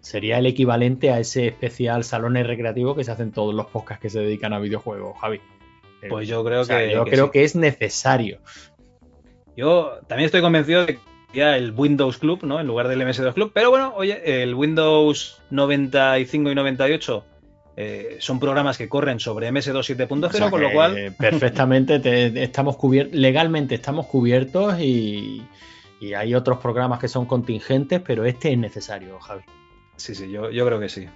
Sería 0.07 0.39
el 0.39 0.47
equivalente 0.47 1.11
a 1.11 1.19
ese 1.19 1.49
especial 1.49 2.05
salones 2.05 2.47
recreativos 2.47 2.97
que 2.97 3.03
se 3.03 3.11
hacen 3.11 3.33
todos 3.33 3.53
los 3.53 3.67
podcasts 3.67 4.01
que 4.01 4.09
se 4.09 4.21
dedican 4.21 4.53
a 4.53 4.61
videojuegos, 4.61 5.19
Javi. 5.21 5.41
Pues 6.09 6.29
yo 6.29 6.45
creo 6.45 6.61
O 6.61 6.65
sea, 6.65 6.79
que. 6.79 6.93
yo 6.93 7.05
que 7.05 7.11
creo 7.11 7.25
sí. 7.27 7.31
que 7.33 7.43
es 7.43 7.57
necesario. 7.57 8.39
Yo 9.57 9.99
también 10.07 10.27
estoy 10.27 10.43
convencido 10.43 10.87
de 10.87 10.95
que 10.95 10.99
ya 11.35 11.57
el 11.57 11.73
Windows 11.73 12.19
Club, 12.19 12.45
¿no? 12.45 12.61
En 12.61 12.69
lugar 12.69 12.87
del 12.87 13.01
MS2 13.03 13.35
Club. 13.35 13.51
Pero 13.53 13.71
bueno, 13.71 13.95
oye, 13.97 14.43
el 14.43 14.55
Windows 14.55 15.43
95 15.51 16.51
y 16.53 16.55
98 16.55 17.25
eh, 17.77 18.17
son 18.21 18.39
programas 18.39 18.79
que 18.79 18.89
corren 18.89 19.19
sobre 19.19 19.51
MS2 19.51 19.97
7.0, 20.09 20.25
O 20.29 20.33
sea 20.33 20.51
con 20.51 20.61
lo 20.63 20.71
cual. 20.71 21.15
perfectamente 21.19 21.99
te- 21.99 22.43
estamos 22.45 22.77
cubiertos, 22.77 23.15
legalmente 23.17 23.75
estamos 23.75 24.07
cubiertos 24.07 24.79
y, 24.79 25.43
y 26.01 26.15
hay 26.15 26.35
otros 26.37 26.59
programas 26.59 27.01
que 27.01 27.09
son 27.09 27.27
contingentes, 27.27 28.01
pero 28.07 28.25
este 28.25 28.53
es 28.53 28.59
necesario, 28.59 29.19
Javi. 29.19 29.43
Sí, 29.97 30.15
sí, 30.15 30.31
yo, 30.31 30.51
yo 30.51 30.67
creo 30.67 30.79
que 30.81 30.89
sí. 30.89 31.09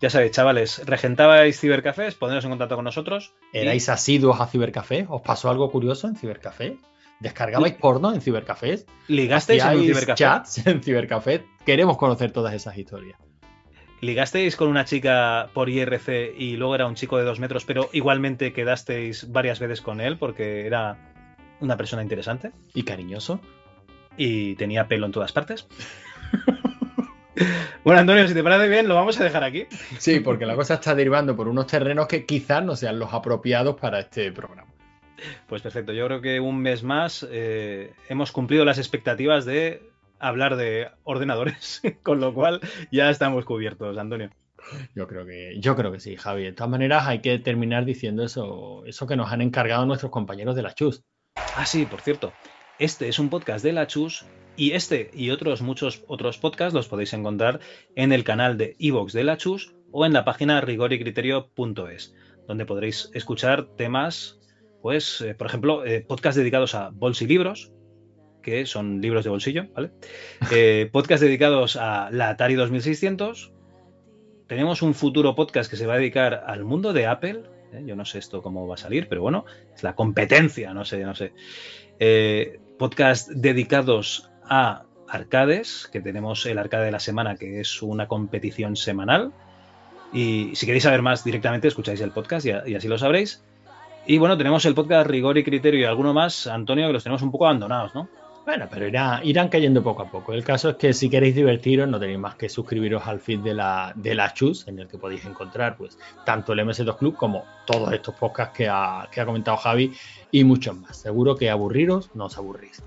Ya 0.00 0.10
sabéis, 0.10 0.32
chavales, 0.32 0.82
regentabais 0.84 1.58
cibercafés, 1.60 2.14
poneros 2.16 2.44
en 2.44 2.50
contacto 2.50 2.74
con 2.76 2.84
nosotros. 2.84 3.34
y- 3.52 3.58
¿Erais 3.58 3.88
asiduos 3.88 4.40
a 4.40 4.46
Cibercafé? 4.46 5.06
¿Os 5.08 5.22
pasó 5.22 5.48
algo 5.50 5.70
curioso 5.70 6.08
en 6.08 6.16
Cibercafé? 6.16 6.76
¿Descargabais 7.20 7.74
porno 7.74 8.12
en 8.12 8.20
Cibercafés? 8.20 8.84
¿Ligasteis 9.06 9.62
en 9.62 9.68
un 9.68 9.74
¿Hacíais 9.76 9.86
cibercafé? 9.92 10.18
chats 10.18 10.66
en 10.66 10.82
Cibercafé? 10.82 11.44
Queremos 11.64 11.96
conocer 11.96 12.32
todas 12.32 12.52
esas 12.52 12.76
historias. 12.76 13.16
¿Ligasteis 14.00 14.56
con 14.56 14.66
una 14.66 14.84
chica 14.84 15.48
por 15.54 15.68
IRC 15.68 16.34
y 16.36 16.56
luego 16.56 16.74
era 16.74 16.86
un 16.88 16.96
chico 16.96 17.18
de 17.18 17.22
dos 17.24 17.38
metros, 17.38 17.64
pero 17.64 17.88
igualmente 17.92 18.52
quedasteis 18.52 19.30
varias 19.30 19.60
veces 19.60 19.80
con 19.80 20.00
él 20.00 20.18
porque 20.18 20.66
era 20.66 21.14
una 21.60 21.76
persona 21.76 22.02
interesante? 22.02 22.50
¿Y 22.74 22.82
cariñoso? 22.82 23.38
Y 24.16 24.56
tenía 24.56 24.88
pelo 24.88 25.06
en 25.06 25.12
todas 25.12 25.30
partes. 25.30 25.68
bueno, 27.84 28.00
Antonio, 28.00 28.28
si 28.28 28.34
te 28.34 28.42
parece 28.42 28.68
bien, 28.68 28.88
lo 28.88 28.94
vamos 28.94 29.18
a 29.20 29.24
dejar 29.24 29.44
aquí. 29.44 29.66
Sí, 29.98 30.20
porque 30.20 30.46
la 30.46 30.54
cosa 30.54 30.74
está 30.74 30.94
derivando 30.94 31.36
por 31.36 31.48
unos 31.48 31.66
terrenos 31.66 32.06
que 32.06 32.26
quizás 32.26 32.64
no 32.64 32.76
sean 32.76 32.98
los 32.98 33.12
apropiados 33.12 33.76
para 33.80 34.00
este 34.00 34.32
programa. 34.32 34.70
Pues 35.46 35.62
perfecto, 35.62 35.92
yo 35.92 36.06
creo 36.06 36.20
que 36.20 36.40
un 36.40 36.60
mes 36.60 36.82
más 36.82 37.26
eh, 37.30 37.92
hemos 38.08 38.32
cumplido 38.32 38.64
las 38.64 38.78
expectativas 38.78 39.44
de 39.44 39.82
hablar 40.18 40.56
de 40.56 40.88
ordenadores, 41.04 41.82
con 42.02 42.20
lo 42.20 42.34
cual 42.34 42.60
ya 42.90 43.10
estamos 43.10 43.44
cubiertos, 43.44 43.96
Antonio. 43.98 44.30
Yo 44.94 45.08
creo 45.08 45.26
que, 45.26 45.58
yo 45.58 45.74
creo 45.74 45.90
que 45.90 46.00
sí, 46.00 46.16
Javi. 46.16 46.44
De 46.44 46.52
todas 46.52 46.70
maneras, 46.70 47.06
hay 47.06 47.20
que 47.20 47.38
terminar 47.38 47.84
diciendo 47.84 48.24
eso, 48.24 48.84
eso 48.86 49.06
que 49.06 49.16
nos 49.16 49.32
han 49.32 49.42
encargado 49.42 49.84
nuestros 49.86 50.12
compañeros 50.12 50.54
de 50.54 50.62
la 50.62 50.74
Chus. 50.74 51.02
Ah, 51.56 51.66
sí, 51.66 51.84
por 51.84 52.00
cierto. 52.00 52.32
Este 52.78 53.08
es 53.08 53.18
un 53.18 53.28
podcast 53.28 53.64
de 53.64 53.72
la 53.72 53.86
Chus 53.86 54.24
y 54.56 54.72
este 54.72 55.10
y 55.14 55.30
otros 55.30 55.62
muchos 55.62 56.04
otros 56.06 56.38
podcasts 56.38 56.74
los 56.74 56.88
podéis 56.88 57.12
encontrar 57.12 57.60
en 57.96 58.12
el 58.12 58.24
canal 58.24 58.58
de 58.58 58.76
iVoox 58.78 59.12
de 59.12 59.24
la 59.24 59.36
Chus 59.36 59.74
o 59.92 60.06
en 60.06 60.12
la 60.12 60.24
página 60.24 60.60
rigoricriterio.es, 60.60 62.14
donde 62.48 62.66
podréis 62.66 63.10
escuchar 63.12 63.66
temas, 63.76 64.40
pues, 64.80 65.20
eh, 65.20 65.34
por 65.34 65.46
ejemplo, 65.46 65.84
eh, 65.84 66.00
podcasts 66.00 66.38
dedicados 66.38 66.74
a 66.74 66.90
bolsilibros, 66.90 67.72
que 68.42 68.66
son 68.66 69.00
libros 69.00 69.24
de 69.24 69.30
bolsillo, 69.30 69.68
¿vale? 69.74 69.90
Eh, 70.50 70.88
podcasts 70.90 71.20
dedicados 71.20 71.76
a 71.76 72.10
la 72.10 72.30
Atari 72.30 72.54
2600. 72.54 73.52
Tenemos 74.48 74.82
un 74.82 74.94
futuro 74.94 75.34
podcast 75.34 75.70
que 75.70 75.76
se 75.76 75.86
va 75.86 75.94
a 75.94 75.98
dedicar 75.98 76.44
al 76.46 76.64
mundo 76.64 76.92
de 76.92 77.06
Apple. 77.06 77.44
Yo 77.86 77.96
no 77.96 78.04
sé 78.04 78.18
esto 78.18 78.42
cómo 78.42 78.66
va 78.66 78.74
a 78.74 78.78
salir, 78.78 79.08
pero 79.08 79.22
bueno, 79.22 79.46
es 79.74 79.82
la 79.82 79.94
competencia, 79.94 80.74
no 80.74 80.84
sé, 80.84 81.04
no 81.04 81.14
sé. 81.14 81.32
Podcast 82.76 83.30
dedicados 83.30 84.31
a 84.54 84.82
arcades, 85.08 85.88
que 85.92 86.00
tenemos 86.00 86.44
el 86.46 86.58
arcade 86.58 86.84
de 86.86 86.90
la 86.92 87.00
semana, 87.00 87.36
que 87.36 87.60
es 87.60 87.82
una 87.82 88.06
competición 88.06 88.76
semanal. 88.76 89.32
Y 90.12 90.54
si 90.56 90.66
queréis 90.66 90.84
saber 90.84 91.00
más 91.00 91.24
directamente, 91.24 91.68
escucháis 91.68 92.00
el 92.02 92.10
podcast 92.10 92.44
y, 92.46 92.74
así 92.74 92.86
lo 92.88 92.98
sabréis. 92.98 93.42
Y 94.06 94.18
bueno, 94.18 94.36
tenemos 94.36 94.64
el 94.66 94.74
podcast 94.74 95.08
Rigor 95.08 95.38
y 95.38 95.44
Criterio 95.44 95.80
y 95.80 95.84
alguno 95.84 96.12
más, 96.12 96.46
Antonio, 96.46 96.86
que 96.86 96.92
los 96.92 97.02
tenemos 97.02 97.22
un 97.22 97.30
poco 97.30 97.46
abandonados, 97.46 97.94
¿no? 97.94 98.08
Bueno, 98.44 98.66
pero 98.68 98.88
irá- 98.88 99.20
irán 99.22 99.48
cayendo 99.48 99.82
poco 99.84 100.02
a 100.02 100.10
poco. 100.10 100.32
El 100.32 100.42
caso 100.42 100.70
es 100.70 100.76
que 100.76 100.92
si 100.92 101.08
queréis 101.08 101.34
divertiros, 101.36 101.88
no 101.88 102.00
tenéis 102.00 102.18
más 102.18 102.34
que 102.34 102.48
suscribiros 102.48 103.06
al 103.06 103.20
feed 103.20 103.38
de 103.38 103.54
la, 103.54 103.92
de 103.94 104.14
la 104.16 104.34
Chus, 104.34 104.66
en 104.66 104.80
el 104.80 104.88
que 104.88 104.98
podéis 104.98 105.24
encontrar 105.24 105.76
pues 105.76 105.96
tanto 106.26 106.52
el 106.52 106.58
MS2 106.58 106.98
Club 106.98 107.14
como 107.16 107.44
todos 107.66 107.92
estos 107.92 108.16
podcasts 108.16 108.56
que 108.56 108.68
ha, 108.68 109.08
que 109.12 109.20
ha 109.20 109.24
comentado 109.26 109.56
Javi 109.56 109.92
y 110.32 110.42
muchos 110.42 110.76
más. 110.76 110.96
Seguro 110.96 111.36
que 111.36 111.48
aburriros, 111.50 112.10
no 112.14 112.24
os 112.24 112.36
aburrís. 112.36 112.82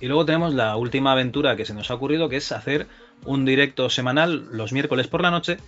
Y 0.00 0.06
luego 0.06 0.24
tenemos 0.24 0.54
la 0.54 0.76
última 0.76 1.12
aventura 1.12 1.56
que 1.56 1.64
se 1.64 1.74
nos 1.74 1.90
ha 1.90 1.94
ocurrido, 1.94 2.28
que 2.28 2.36
es 2.36 2.52
hacer 2.52 2.86
un 3.24 3.44
directo 3.44 3.90
semanal 3.90 4.48
los 4.52 4.72
miércoles 4.72 5.08
por 5.08 5.22
la 5.22 5.30
noche, 5.30 5.58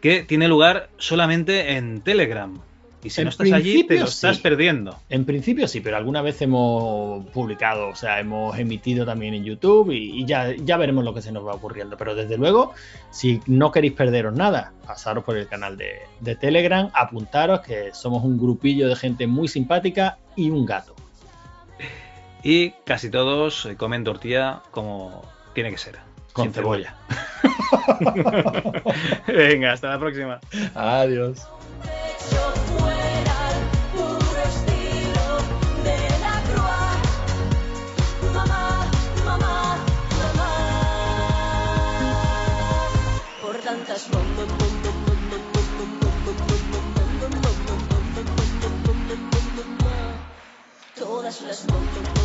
que 0.00 0.22
tiene 0.22 0.48
lugar 0.48 0.90
solamente 0.98 1.76
en 1.76 2.02
Telegram. 2.02 2.60
Y 3.02 3.10
si 3.10 3.20
En 3.20 3.26
no 3.26 3.30
estás 3.30 3.52
allí, 3.52 3.84
te 3.84 3.98
lo 3.98 4.06
estás 4.06 4.36
sí. 4.36 4.42
perdiendo. 4.42 4.98
En 5.10 5.26
principio 5.26 5.68
sí, 5.68 5.82
pero 5.82 5.98
alguna 5.98 6.22
vez 6.22 6.40
hemos 6.40 7.26
publicado, 7.26 7.88
o 7.88 7.94
sea, 7.94 8.18
hemos 8.18 8.58
emitido 8.58 9.04
también 9.04 9.34
en 9.34 9.44
YouTube 9.44 9.90
y, 9.90 10.22
y 10.22 10.24
ya, 10.24 10.54
ya 10.56 10.78
veremos 10.78 11.04
lo 11.04 11.12
que 11.12 11.20
se 11.20 11.30
nos 11.30 11.46
va 11.46 11.52
ocurriendo. 11.52 11.98
Pero 11.98 12.14
desde 12.14 12.38
luego, 12.38 12.72
si 13.10 13.40
no 13.46 13.70
queréis 13.70 13.92
perderos 13.92 14.34
nada, 14.34 14.72
pasaros 14.86 15.22
por 15.22 15.36
el 15.36 15.46
canal 15.48 15.76
de, 15.76 15.98
de 16.20 16.34
Telegram, 16.34 16.90
apuntaros 16.94 17.60
que 17.60 17.92
somos 17.92 18.24
un 18.24 18.38
grupillo 18.38 18.88
de 18.88 18.96
gente 18.96 19.26
muy 19.26 19.48
simpática 19.48 20.16
y 20.34 20.48
un 20.48 20.64
gato. 20.64 20.96
Y 22.44 22.72
casi 22.84 23.08
todos 23.10 23.64
eh, 23.64 23.74
comen 23.74 24.04
tortilla 24.04 24.60
como 24.70 25.22
tiene 25.54 25.70
que 25.70 25.78
ser. 25.78 25.98
Con 26.34 26.44
sin 26.44 26.52
cebolla. 26.52 26.94
Venga, 29.26 29.72
hasta 29.72 29.88
la 29.88 29.98
próxima. 29.98 30.40
Adiós. 30.74 31.48
puro 51.04 51.28
estilo 51.28 52.23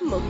No 0.00 0.20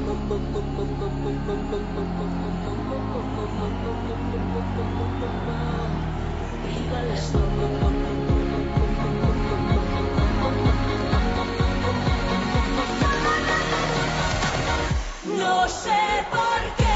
sé 15.68 16.26
por 16.30 16.74
qué. 16.76 16.87